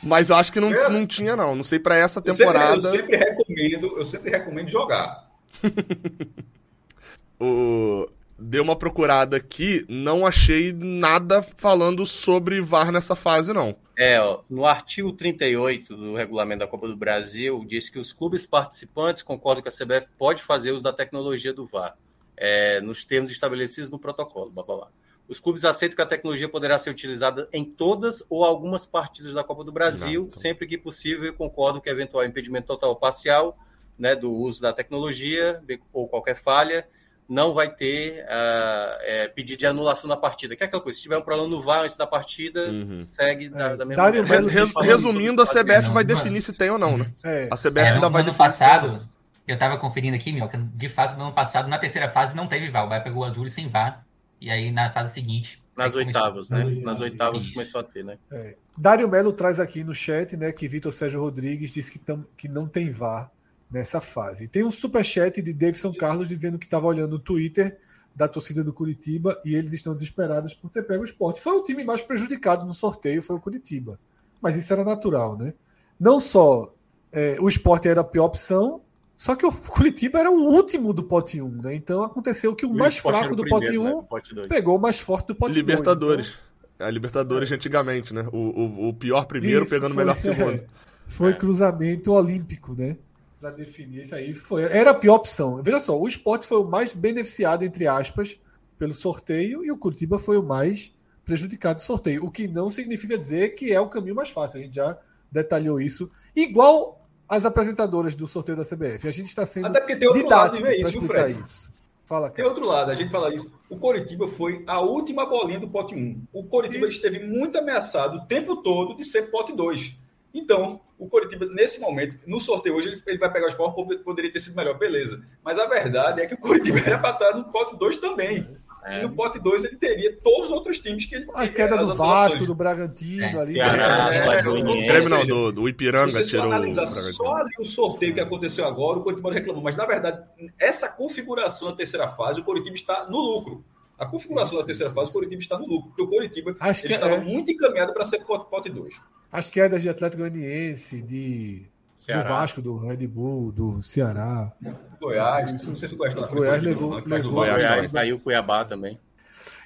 Mas 0.09 0.31
eu 0.31 0.37
acho 0.37 0.51
que 0.51 0.59
não, 0.59 0.73
é. 0.73 0.89
não 0.89 1.07
tinha, 1.07 1.37
não. 1.37 1.55
Não 1.55 1.63
sei 1.63 1.79
para 1.79 1.97
essa 1.97 2.21
temporada. 2.23 2.77
Eu 2.77 2.83
sempre, 2.83 2.99
eu 2.99 3.03
sempre, 3.03 3.17
recomendo, 3.17 3.99
eu 3.99 4.05
sempre 4.05 4.31
recomendo 4.31 4.69
jogar. 4.69 5.31
o... 7.39 8.09
Dei 8.41 8.61
uma 8.61 8.77
procurada 8.77 9.37
aqui, 9.37 9.85
não 9.89 10.25
achei 10.25 10.73
nada 10.73 11.43
falando 11.43 12.07
sobre 12.07 12.61
VAR 12.61 12.93
nessa 12.93 13.17
fase, 13.17 13.53
não. 13.53 13.75
É, 13.99 14.21
ó, 14.21 14.43
no 14.49 14.65
artigo 14.65 15.13
38 15.13 15.97
do 15.97 16.15
regulamento 16.15 16.61
da 16.61 16.69
Copa 16.69 16.87
do 16.87 16.97
Brasil, 16.97 17.65
diz 17.69 17.91
que 17.91 17.99
os 17.99 18.13
clubes 18.13 18.47
participantes 18.47 19.25
concordam 19.25 19.61
que 19.61 19.69
a 19.69 19.73
CBF 19.73 20.13
pode 20.17 20.41
fazer 20.41 20.71
uso 20.71 20.85
da 20.85 20.93
tecnologia 20.93 21.53
do 21.53 21.67
VAR, 21.67 21.97
é, 22.37 22.81
nos 22.81 23.05
termos 23.05 23.33
estabelecidos 23.33 23.91
no 23.91 23.99
protocolo. 23.99 24.53
Blá, 24.53 24.63
blá, 24.63 24.77
blá. 24.77 24.89
Os 25.29 25.39
clubes 25.39 25.65
aceitam 25.65 25.95
que 25.95 26.03
a 26.03 26.07
tecnologia 26.07 26.49
poderá 26.49 26.79
ser 26.79 26.89
utilizada 26.89 27.47
em 27.53 27.63
todas 27.63 28.25
ou 28.31 28.45
algumas 28.45 28.87
partidas 28.87 29.35
da 29.35 29.45
Copa 29.45 29.63
do 29.63 29.71
Brasil, 29.71 30.23
Exato. 30.23 30.41
sempre 30.41 30.67
que 30.67 30.79
possível, 30.79 31.27
e 31.27 31.33
concordam 31.33 31.83
que 31.83 31.91
eventual 31.91 32.25
impedimento 32.25 32.67
total 32.67 32.91
ou 32.91 32.97
parcial 32.97 33.59
né, 33.99 34.17
do 34.17 34.33
uso 34.33 34.63
da 34.63 34.73
tecnologia 34.73 35.61
ou 35.93 36.09
qualquer 36.09 36.35
falha 36.35 36.87
não 37.29 37.53
vai 37.53 37.69
ter 37.69 38.25
uh, 38.25 38.97
é, 39.03 39.29
pedido 39.29 39.59
de 39.59 39.67
anulação 39.67 40.09
da 40.09 40.17
partida. 40.17 40.57
Que 40.57 40.63
é 40.63 40.67
aquela 40.67 40.83
coisa, 40.83 40.97
se 40.97 41.03
tiver 41.03 41.19
um 41.19 41.21
problema 41.21 41.47
no 41.47 41.61
VAR 41.61 41.83
antes 41.83 41.95
da 41.95 42.07
partida, 42.07 42.71
uhum. 42.71 43.03
segue 43.03 43.51
da, 43.51 43.67
é. 43.67 43.77
da 43.77 43.85
mesma 43.85 44.03
maneira. 44.03 44.49
Res, 44.49 44.73
resumindo, 44.81 45.43
a 45.43 45.45
CBF 45.45 45.89
não, 45.89 45.93
vai 45.93 46.05
definir 46.05 46.41
se 46.41 46.55
tem 46.55 46.71
ou 46.71 46.79
não, 46.79 46.97
né? 46.97 47.13
É. 47.23 47.49
A 47.51 47.57
CBF 47.57 47.81
é, 47.81 47.89
ainda 47.91 48.07
no, 48.07 48.11
vai 48.11 48.23
no 48.23 48.31
definir. 48.31 48.39
passado, 48.39 49.07
eu 49.47 49.55
estava 49.55 49.77
conferindo 49.77 50.17
aqui, 50.17 50.33
Mioca, 50.33 50.59
de 50.59 50.89
fato, 50.89 51.19
no 51.19 51.25
ano 51.25 51.35
passado, 51.35 51.69
na 51.69 51.79
terceira 51.79 52.09
fase, 52.09 52.35
não 52.35 52.47
teve 52.47 52.71
VAR. 52.71 52.87
O 52.87 52.89
VAR 52.89 53.05
pegou 53.05 53.23
o 53.23 53.27
azul 53.27 53.47
sem 53.51 53.69
VAR 53.69 54.08
e 54.41 54.51
aí 54.51 54.71
na 54.71 54.91
fase 54.91 55.15
seguinte. 55.15 55.63
Nas 55.77 55.95
oitavas, 55.95 56.49
começou... 56.49 56.75
né? 56.75 56.81
Nas 56.83 57.01
oitavas 57.01 57.43
Isso. 57.43 57.53
começou 57.53 57.81
a 57.81 57.85
ter, 57.85 58.05
né? 58.05 58.19
É. 58.31 58.57
Dário 58.77 59.09
Melo 59.09 59.33
traz 59.33 59.61
aqui 59.61 59.85
no 59.85 59.95
chat, 59.95 60.37
né, 60.37 60.51
que 60.53 60.67
Vitor 60.67 60.93
Sérgio 60.93 61.21
Rodrigues 61.21 61.71
disse 61.71 61.91
que, 61.91 61.99
tam, 61.99 62.25
que 62.37 62.49
não 62.49 62.67
tem 62.67 62.91
VAR 62.91 63.31
nessa 63.71 64.01
fase. 64.01 64.49
Tem 64.49 64.65
um 64.65 64.71
super 64.71 65.05
chat 65.05 65.41
de 65.41 65.53
Davidson 65.53 65.93
Carlos 65.93 66.29
dizendo 66.29 66.59
que 66.59 66.67
estava 66.67 66.87
olhando 66.87 67.15
o 67.15 67.19
Twitter 67.19 67.79
da 68.15 68.27
torcida 68.27 68.65
do 68.65 68.73
Curitiba 68.73 69.41
e 69.45 69.55
eles 69.55 69.73
estão 69.73 69.95
desesperados 69.95 70.53
por 70.55 70.71
ter 70.71 70.83
pego 70.83 71.03
o 71.03 71.05
esporte. 71.05 71.41
Foi 71.41 71.53
o 71.53 71.63
time 71.63 71.85
mais 71.85 72.03
prejudicado 72.03 72.67
no 72.67 72.73
sorteio, 72.73 73.23
foi 73.23 73.37
o 73.37 73.41
Curitiba. 73.41 73.99
Mas 74.41 74.57
isso 74.57 74.73
era 74.73 74.85
natural, 74.85 75.37
né? 75.37 75.55
Não 76.01 76.19
só 76.19 76.75
é, 77.13 77.37
o 77.41 77.49
esporte 77.49 77.89
era 77.89 78.01
a 78.01 78.05
pior 78.05 78.25
opção, 78.25 78.81
só 79.19 79.35
que 79.35 79.45
o 79.45 79.51
Curitiba 79.53 80.21
era 80.21 80.31
o 80.31 80.45
último 80.45 80.93
do 80.93 81.03
pote 81.03 81.43
1, 81.43 81.49
né? 81.61 81.75
Então 81.75 82.05
aconteceu 82.05 82.55
que 82.55 82.65
o, 82.65 82.71
o 82.71 82.75
mais 82.75 82.97
fraco 82.97 83.35
do 83.35 83.43
primeiro, 83.43 84.05
pote 84.07 84.33
1 84.33 84.35
né? 84.37 84.43
pote 84.43 84.49
pegou 84.49 84.77
o 84.77 84.81
mais 84.81 85.01
forte 85.01 85.27
do 85.27 85.35
pote 85.35 85.53
Libertadores. 85.53 86.27
2. 86.27 86.39
Então... 86.77 86.87
A 86.87 86.91
Libertadores 86.91 87.51
é. 87.51 87.57
antigamente, 87.57 88.15
né? 88.15 88.25
O, 88.33 88.37
o, 88.37 88.89
o 88.91 88.95
pior 88.95 89.27
primeiro 89.27 89.63
Isso, 89.63 89.75
pegando 89.75 89.93
o 89.93 89.97
melhor 89.97 90.17
segundo. 90.17 90.63
É, 91.09 91.11
foi 91.11 91.33
é. 91.33 91.35
cruzamento 91.35 92.13
olímpico, 92.13 92.75
né? 92.75 92.95
Para 93.41 93.51
definir 93.51 94.03
isso 94.03 94.15
aí. 94.15 94.35
Foi, 94.35 94.65
era 94.65 94.91
a 94.91 94.95
pior 94.95 95.15
opção. 95.15 95.63
Veja 95.63 95.81
só, 95.81 95.99
o 95.99 96.07
esporte 96.07 96.47
foi 96.47 96.59
o 96.59 96.65
mais 96.65 96.93
beneficiado, 96.93 97.65
entre 97.65 97.87
aspas, 97.87 98.39
pelo 98.79 98.93
sorteio, 98.93 99.65
e 99.65 99.71
o 99.71 99.79
Curitiba 99.79 100.19
foi 100.19 100.37
o 100.37 100.43
mais 100.43 100.93
prejudicado 101.25 101.77
do 101.77 101.83
sorteio. 101.83 102.27
O 102.27 102.31
que 102.31 102.47
não 102.47 102.69
significa 102.69 103.17
dizer 103.17 103.55
que 103.55 103.73
é 103.73 103.81
o 103.81 103.89
caminho 103.89 104.15
mais 104.15 104.29
fácil. 104.29 104.61
A 104.61 104.63
gente 104.63 104.77
já 104.77 104.99
detalhou 105.33 105.81
isso. 105.81 106.11
Igual 106.37 106.98
as 107.29 107.45
apresentadoras 107.45 108.15
do 108.15 108.27
sorteio 108.27 108.57
da 108.57 108.65
CBF. 108.65 109.07
A 109.07 109.11
gente 109.11 109.27
está 109.27 109.45
sendo 109.45 109.67
Até 109.67 109.81
porque 109.81 109.97
tem 109.97 110.09
outro 110.09 110.23
didático 110.23 110.63
para 110.63 110.77
explicar 110.77 111.31
isso. 111.31 111.73
Fala, 112.05 112.31
Tem 112.31 112.43
outro 112.43 112.65
lado, 112.65 112.91
a 112.91 112.95
gente 112.95 113.11
fala 113.11 113.35
isso. 113.35 113.53
O 113.69 113.77
Coritiba 113.77 114.27
foi 114.27 114.65
a 114.67 114.81
última 114.81 115.27
bolinha 115.27 115.61
do 115.61 115.69
pote 115.69 115.95
1. 115.95 116.23
O 116.33 116.43
Coritiba 116.45 116.87
isso. 116.87 116.95
esteve 116.95 117.27
muito 117.27 117.59
ameaçado 117.59 118.17
o 118.17 118.25
tempo 118.25 118.57
todo 118.63 118.97
de 118.97 119.05
ser 119.05 119.31
pote 119.31 119.55
2. 119.55 119.95
Então, 120.33 120.81
o 120.99 121.07
Coritiba, 121.07 121.45
nesse 121.45 121.79
momento, 121.79 122.19
no 122.27 122.41
sorteio 122.41 122.77
hoje, 122.77 122.89
ele, 122.89 123.03
ele 123.07 123.19
vai 123.19 123.31
pegar 123.31 123.49
os 123.49 123.55
pontos, 123.55 123.97
poderia 123.99 124.33
ter 124.33 124.41
sido 124.41 124.57
melhor, 124.57 124.79
beleza. 124.79 125.23
Mas 125.45 125.59
a 125.59 125.67
verdade 125.67 126.23
é 126.23 126.27
que 126.27 126.33
o 126.33 126.39
Coritiba 126.39 126.79
era 126.85 126.99
para 126.99 127.11
estar 127.11 127.37
no 127.37 127.45
pote 127.45 127.77
2 127.77 127.99
também. 127.99 128.49
É. 128.89 129.01
E 129.01 129.03
no 129.03 129.11
pote 129.11 129.39
2 129.39 129.65
ele 129.65 129.77
teria 129.77 130.17
todos 130.17 130.47
os 130.47 130.53
outros 130.53 130.81
times 130.81 131.05
que 131.05 131.15
ele 131.15 131.27
A 131.35 131.47
queda 131.47 131.77
do 131.77 131.95
Vasco, 131.95 132.47
do 132.47 132.55
Bragantino, 132.55 133.23
é, 133.23 133.39
ali. 133.39 133.53
Ceará, 133.53 134.15
é, 134.15 134.39
é, 134.39 134.49
o 134.49 135.09
não, 135.09 135.27
do, 135.27 135.53
do 135.53 135.69
Ipiranga 135.69 136.23
tirou 136.23 136.47
analisar 136.47 136.87
só 136.87 137.37
ali 137.37 137.51
o 137.59 137.67
sorteio 137.67 138.15
que 138.15 138.21
aconteceu 138.21 138.67
agora, 138.67 138.99
o 138.99 139.03
Coritiba 139.03 139.33
reclamou. 139.33 139.63
Mas, 139.63 139.77
na 139.77 139.85
verdade, 139.85 140.23
essa 140.59 140.89
configuração 140.89 141.71
da 141.71 141.77
terceira 141.77 142.09
fase, 142.09 142.41
o 142.41 142.45
Coritiba 142.45 142.75
está 142.75 143.07
no 143.09 143.19
lucro. 143.19 143.63
A 143.99 144.07
configuração 144.07 144.55
Isso. 144.55 144.63
da 144.63 144.67
terceira 144.67 144.93
fase, 144.93 145.11
o 145.11 145.13
Coritiba 145.13 145.43
está 145.43 145.59
no 145.59 145.67
lucro, 145.67 145.89
porque 145.89 146.03
o 146.03 146.09
Coritiba 146.09 146.51
ele 146.51 146.95
estava 146.95 147.15
é. 147.17 147.21
muito 147.21 147.51
encaminhado 147.51 147.93
para 147.93 148.05
ser 148.05 148.25
pote 148.25 148.71
2. 148.71 148.95
As 149.31 149.51
quedas 149.51 149.83
de 149.83 149.89
Atlético 149.91 150.23
Goianiense, 150.23 151.03
de 151.03 151.67
Ceará. 151.99 152.23
do 152.23 152.29
Vasco, 152.29 152.63
do 152.63 152.79
Red 152.79 153.07
Bull, 153.09 153.51
do 153.51 153.83
Ceará. 153.83 154.53
Goiás, 155.01 155.65
não 155.67 155.77
sei 155.77 155.89
se 155.89 155.95
o 155.95 155.99
Goiás 155.99 156.15
frente. 156.15 156.33
Goiás 156.33 156.63
levou, 156.63 156.95
levou, 156.95 157.09
levou 157.09 157.33
Goiás, 157.33 157.87
caiu 157.89 158.17
o 158.17 158.21
Cuiabá 158.21 158.65
também. 158.65 158.99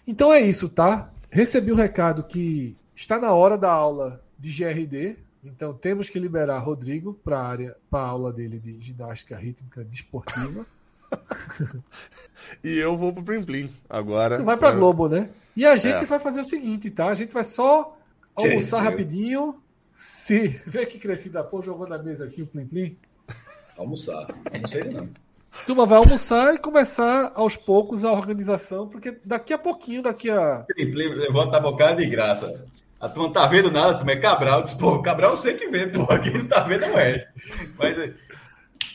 Então 0.07 0.33
é 0.33 0.41
isso, 0.41 0.69
tá? 0.69 1.11
Recebi 1.31 1.71
o 1.71 1.75
um 1.75 1.77
recado 1.77 2.23
que 2.23 2.75
está 2.97 3.19
na 3.19 3.33
hora 3.35 3.59
da 3.59 3.71
aula 3.71 4.23
de 4.39 4.51
GRD. 4.51 5.17
Então 5.45 5.75
temos 5.75 6.09
que 6.09 6.19
liberar 6.19 6.59
Rodrigo 6.61 7.13
para 7.23 7.39
a 7.39 7.47
área, 7.47 7.77
para 7.91 8.01
a 8.01 8.09
aula 8.09 8.33
dele 8.33 8.59
de 8.59 8.81
ginástica 8.81 9.37
rítmica 9.37 9.85
desportiva. 9.85 10.65
e 12.65 12.79
eu 12.79 12.97
vou 12.97 13.13
pro 13.13 13.23
Plim 13.23 13.43
Plim 13.43 13.71
agora. 13.91 14.37
Tu 14.37 14.45
vai 14.45 14.57
para 14.57 14.73
Globo, 14.73 15.07
né? 15.07 15.29
E 15.55 15.67
a 15.67 15.77
gente 15.77 15.97
é. 15.97 16.05
vai 16.07 16.19
fazer 16.19 16.41
o 16.41 16.47
seguinte, 16.47 16.91
tá? 16.91 17.09
A 17.09 17.15
gente 17.15 17.35
vai 17.35 17.45
só 17.45 17.95
almoçar 18.35 18.81
rapidinho, 18.81 19.61
se. 19.93 20.49
Vê 20.67 20.87
que 20.87 20.99
crescida, 20.99 21.43
pô, 21.45 21.61
jogou 21.61 21.87
na 21.87 21.99
mesa 21.99 22.25
aqui 22.25 22.43
o 22.43 22.47
Plim 22.47 22.67
Plim. 22.67 22.97
Almoçar. 23.77 24.29
Não 24.61 24.69
sei 24.69 24.85
não. 24.85 25.09
Turma 25.67 25.85
vai 25.85 25.99
almoçar 25.99 26.55
e 26.55 26.59
começar 26.59 27.33
aos 27.35 27.57
poucos 27.57 28.05
a 28.05 28.13
organização, 28.13 28.89
porque 28.89 29.19
daqui 29.25 29.53
a 29.53 29.59
pouquinho, 29.59 30.03
daqui 30.03 30.31
a. 30.31 30.65
Plim 30.75 30.91
Plim 30.91 31.09
levanta 31.09 31.57
a 31.57 31.61
bocada 31.61 31.97
de 31.97 32.07
graça. 32.07 32.67
A 32.99 33.09
turma 33.09 33.25
não 33.25 33.33
tá 33.33 33.47
vendo 33.47 33.71
nada, 33.71 33.97
turma 33.97 34.13
é 34.13 34.17
Cabral. 34.17 34.63
Diz, 34.63 34.75
pô, 34.75 35.03
Cabral 35.03 35.33
eu 35.33 35.37
sei 35.37 35.55
que 35.55 35.69
vê, 35.69 35.89
pô, 35.89 36.03
aqui 36.05 36.31
não 36.31 36.47
tá 36.47 36.61
vendo 36.61 36.85
o 36.87 36.95
resto. 36.95 37.29
Mas... 37.77 38.15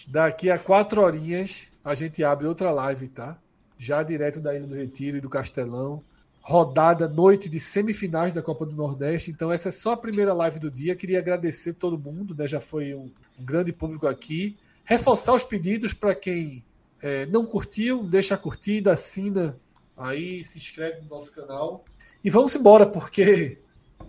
Daqui 0.07 0.49
a 0.49 0.57
quatro 0.57 1.01
horinhas 1.01 1.67
a 1.83 1.93
gente 1.93 2.23
abre 2.23 2.47
outra 2.47 2.71
live, 2.71 3.09
tá? 3.09 3.37
Já 3.77 4.01
direto 4.03 4.39
da 4.39 4.55
Ilha 4.55 4.65
do 4.65 4.75
Retiro 4.75 5.17
e 5.17 5.21
do 5.21 5.29
Castelão 5.29 6.01
rodada, 6.47 7.09
noite 7.09 7.49
de 7.49 7.59
semifinais 7.59 8.33
da 8.33 8.41
Copa 8.41 8.65
do 8.65 8.71
Nordeste. 8.73 9.29
Então, 9.29 9.51
essa 9.51 9.67
é 9.67 9.71
só 9.71 9.91
a 9.91 9.97
primeira 9.97 10.33
live 10.33 10.59
do 10.59 10.71
dia. 10.71 10.95
Queria 10.95 11.19
agradecer 11.19 11.73
todo 11.73 11.99
mundo, 11.99 12.33
né? 12.33 12.47
Já 12.47 12.61
foi 12.61 12.93
um, 12.93 13.11
um 13.37 13.43
grande 13.43 13.73
público 13.73 14.07
aqui. 14.07 14.55
Reforçar 14.85 15.33
os 15.33 15.43
pedidos 15.43 15.91
para 15.91 16.15
quem 16.15 16.63
é, 17.01 17.25
não 17.25 17.45
curtiu, 17.45 18.01
deixa 18.01 18.35
a 18.35 18.37
curtida, 18.37 18.93
assina 18.93 19.59
aí, 19.97 20.41
se 20.41 20.57
inscreve 20.57 21.01
no 21.01 21.09
nosso 21.09 21.35
canal. 21.35 21.83
E 22.23 22.29
vamos 22.29 22.55
embora, 22.55 22.85
porque 22.85 23.59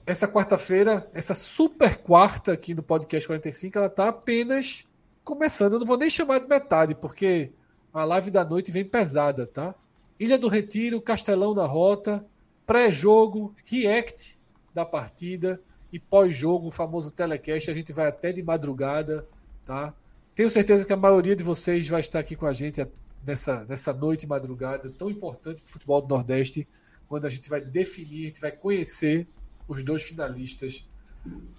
essa 0.07 0.28
quarta-feira, 0.28 1.11
essa 1.12 1.34
super 1.34 1.97
quarta 1.97 2.53
aqui 2.53 2.72
no 2.72 2.84
Podcast 2.84 3.26
45, 3.26 3.78
ela 3.78 3.89
está 3.89 4.11
apenas 4.11 4.84
começando. 5.24 5.72
Eu 5.72 5.80
não 5.80 5.86
vou 5.86 5.99
nem 5.99 6.09
chamar 6.09 6.39
de 6.39 6.47
metade, 6.47 6.95
porque 6.95 7.51
a 7.93 8.05
live 8.05 8.30
da 8.30 8.45
noite 8.45 8.70
vem 8.70 8.84
pesada, 8.84 9.45
tá? 9.45 9.74
Ilha 10.18 10.38
do 10.38 10.48
Retiro, 10.48 11.00
Castelão 11.00 11.54
da 11.54 11.66
Rota, 11.66 12.24
pré-jogo, 12.66 13.54
react 13.64 14.38
da 14.74 14.84
partida 14.84 15.60
e 15.92 15.98
pós-jogo, 15.98 16.68
o 16.68 16.70
famoso 16.70 17.10
telecast. 17.10 17.70
A 17.70 17.74
gente 17.74 17.92
vai 17.92 18.06
até 18.06 18.32
de 18.32 18.42
madrugada, 18.42 19.26
tá? 19.64 19.94
Tenho 20.34 20.50
certeza 20.50 20.84
que 20.84 20.92
a 20.92 20.96
maioria 20.96 21.34
de 21.34 21.42
vocês 21.42 21.88
vai 21.88 22.00
estar 22.00 22.18
aqui 22.18 22.36
com 22.36 22.46
a 22.46 22.52
gente 22.52 22.86
nessa, 23.26 23.64
nessa 23.64 23.92
noite 23.92 24.24
e 24.24 24.26
madrugada 24.26 24.90
tão 24.90 25.10
importante 25.10 25.60
para 25.60 25.68
o 25.68 25.72
futebol 25.72 26.00
do 26.00 26.08
Nordeste, 26.08 26.66
quando 27.08 27.26
a 27.26 27.30
gente 27.30 27.48
vai 27.48 27.60
definir, 27.60 28.24
a 28.24 28.26
gente 28.28 28.40
vai 28.40 28.52
conhecer 28.52 29.26
os 29.66 29.82
dois 29.82 30.02
finalistas 30.02 30.86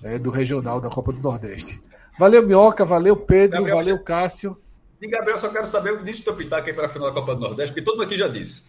é, 0.03 0.17
do 0.17 0.29
regional 0.29 0.79
da 0.79 0.89
Copa 0.89 1.11
do 1.11 1.19
Nordeste. 1.19 1.81
Valeu, 2.17 2.45
Minhoca, 2.45 2.85
valeu, 2.85 3.15
Pedro, 3.15 3.57
Gabriel, 3.57 3.77
valeu, 3.77 4.03
Cássio. 4.03 4.57
E, 5.01 5.07
Gabriel, 5.07 5.39
só 5.39 5.49
quero 5.49 5.65
saber 5.65 5.93
o 5.93 5.99
que 5.99 6.03
disse 6.03 6.21
o 6.21 6.25
teu 6.25 6.35
pitaco 6.35 6.67
aí 6.67 6.73
para 6.73 6.85
a 6.85 6.89
final 6.89 7.09
da 7.09 7.13
Copa 7.13 7.35
do 7.35 7.41
Nordeste, 7.41 7.73
porque 7.73 7.85
todo 7.85 7.95
mundo 7.95 8.05
aqui 8.05 8.17
já 8.17 8.27
disse. 8.27 8.63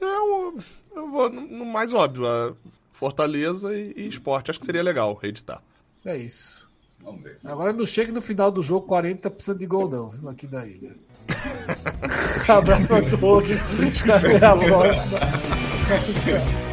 Eu, 0.00 0.58
eu 0.94 1.10
vou 1.10 1.28
no 1.30 1.64
mais 1.64 1.92
óbvio, 1.92 2.56
Fortaleza 2.92 3.76
e, 3.76 3.92
e 3.96 4.08
esporte. 4.08 4.50
Acho 4.50 4.60
que 4.60 4.66
seria 4.66 4.82
legal 4.82 5.14
reeditar. 5.14 5.62
É 6.04 6.16
isso. 6.16 6.70
Vamos 7.00 7.22
ver. 7.22 7.38
Agora 7.44 7.72
não 7.72 7.84
chega 7.84 8.10
no 8.12 8.22
final 8.22 8.50
do 8.50 8.62
jogo 8.62 8.86
40 8.86 9.30
precisando 9.30 9.58
de 9.58 9.66
gol, 9.66 9.88
não, 9.88 10.08
viu? 10.08 10.28
Aqui 10.28 10.46
da 10.46 10.66
ilha. 10.66 10.96
Abraço 12.48 12.94
a 12.94 13.02
todos. 13.02 13.60
Até 14.08 14.46
a 14.46 14.56
próxima. 14.56 15.18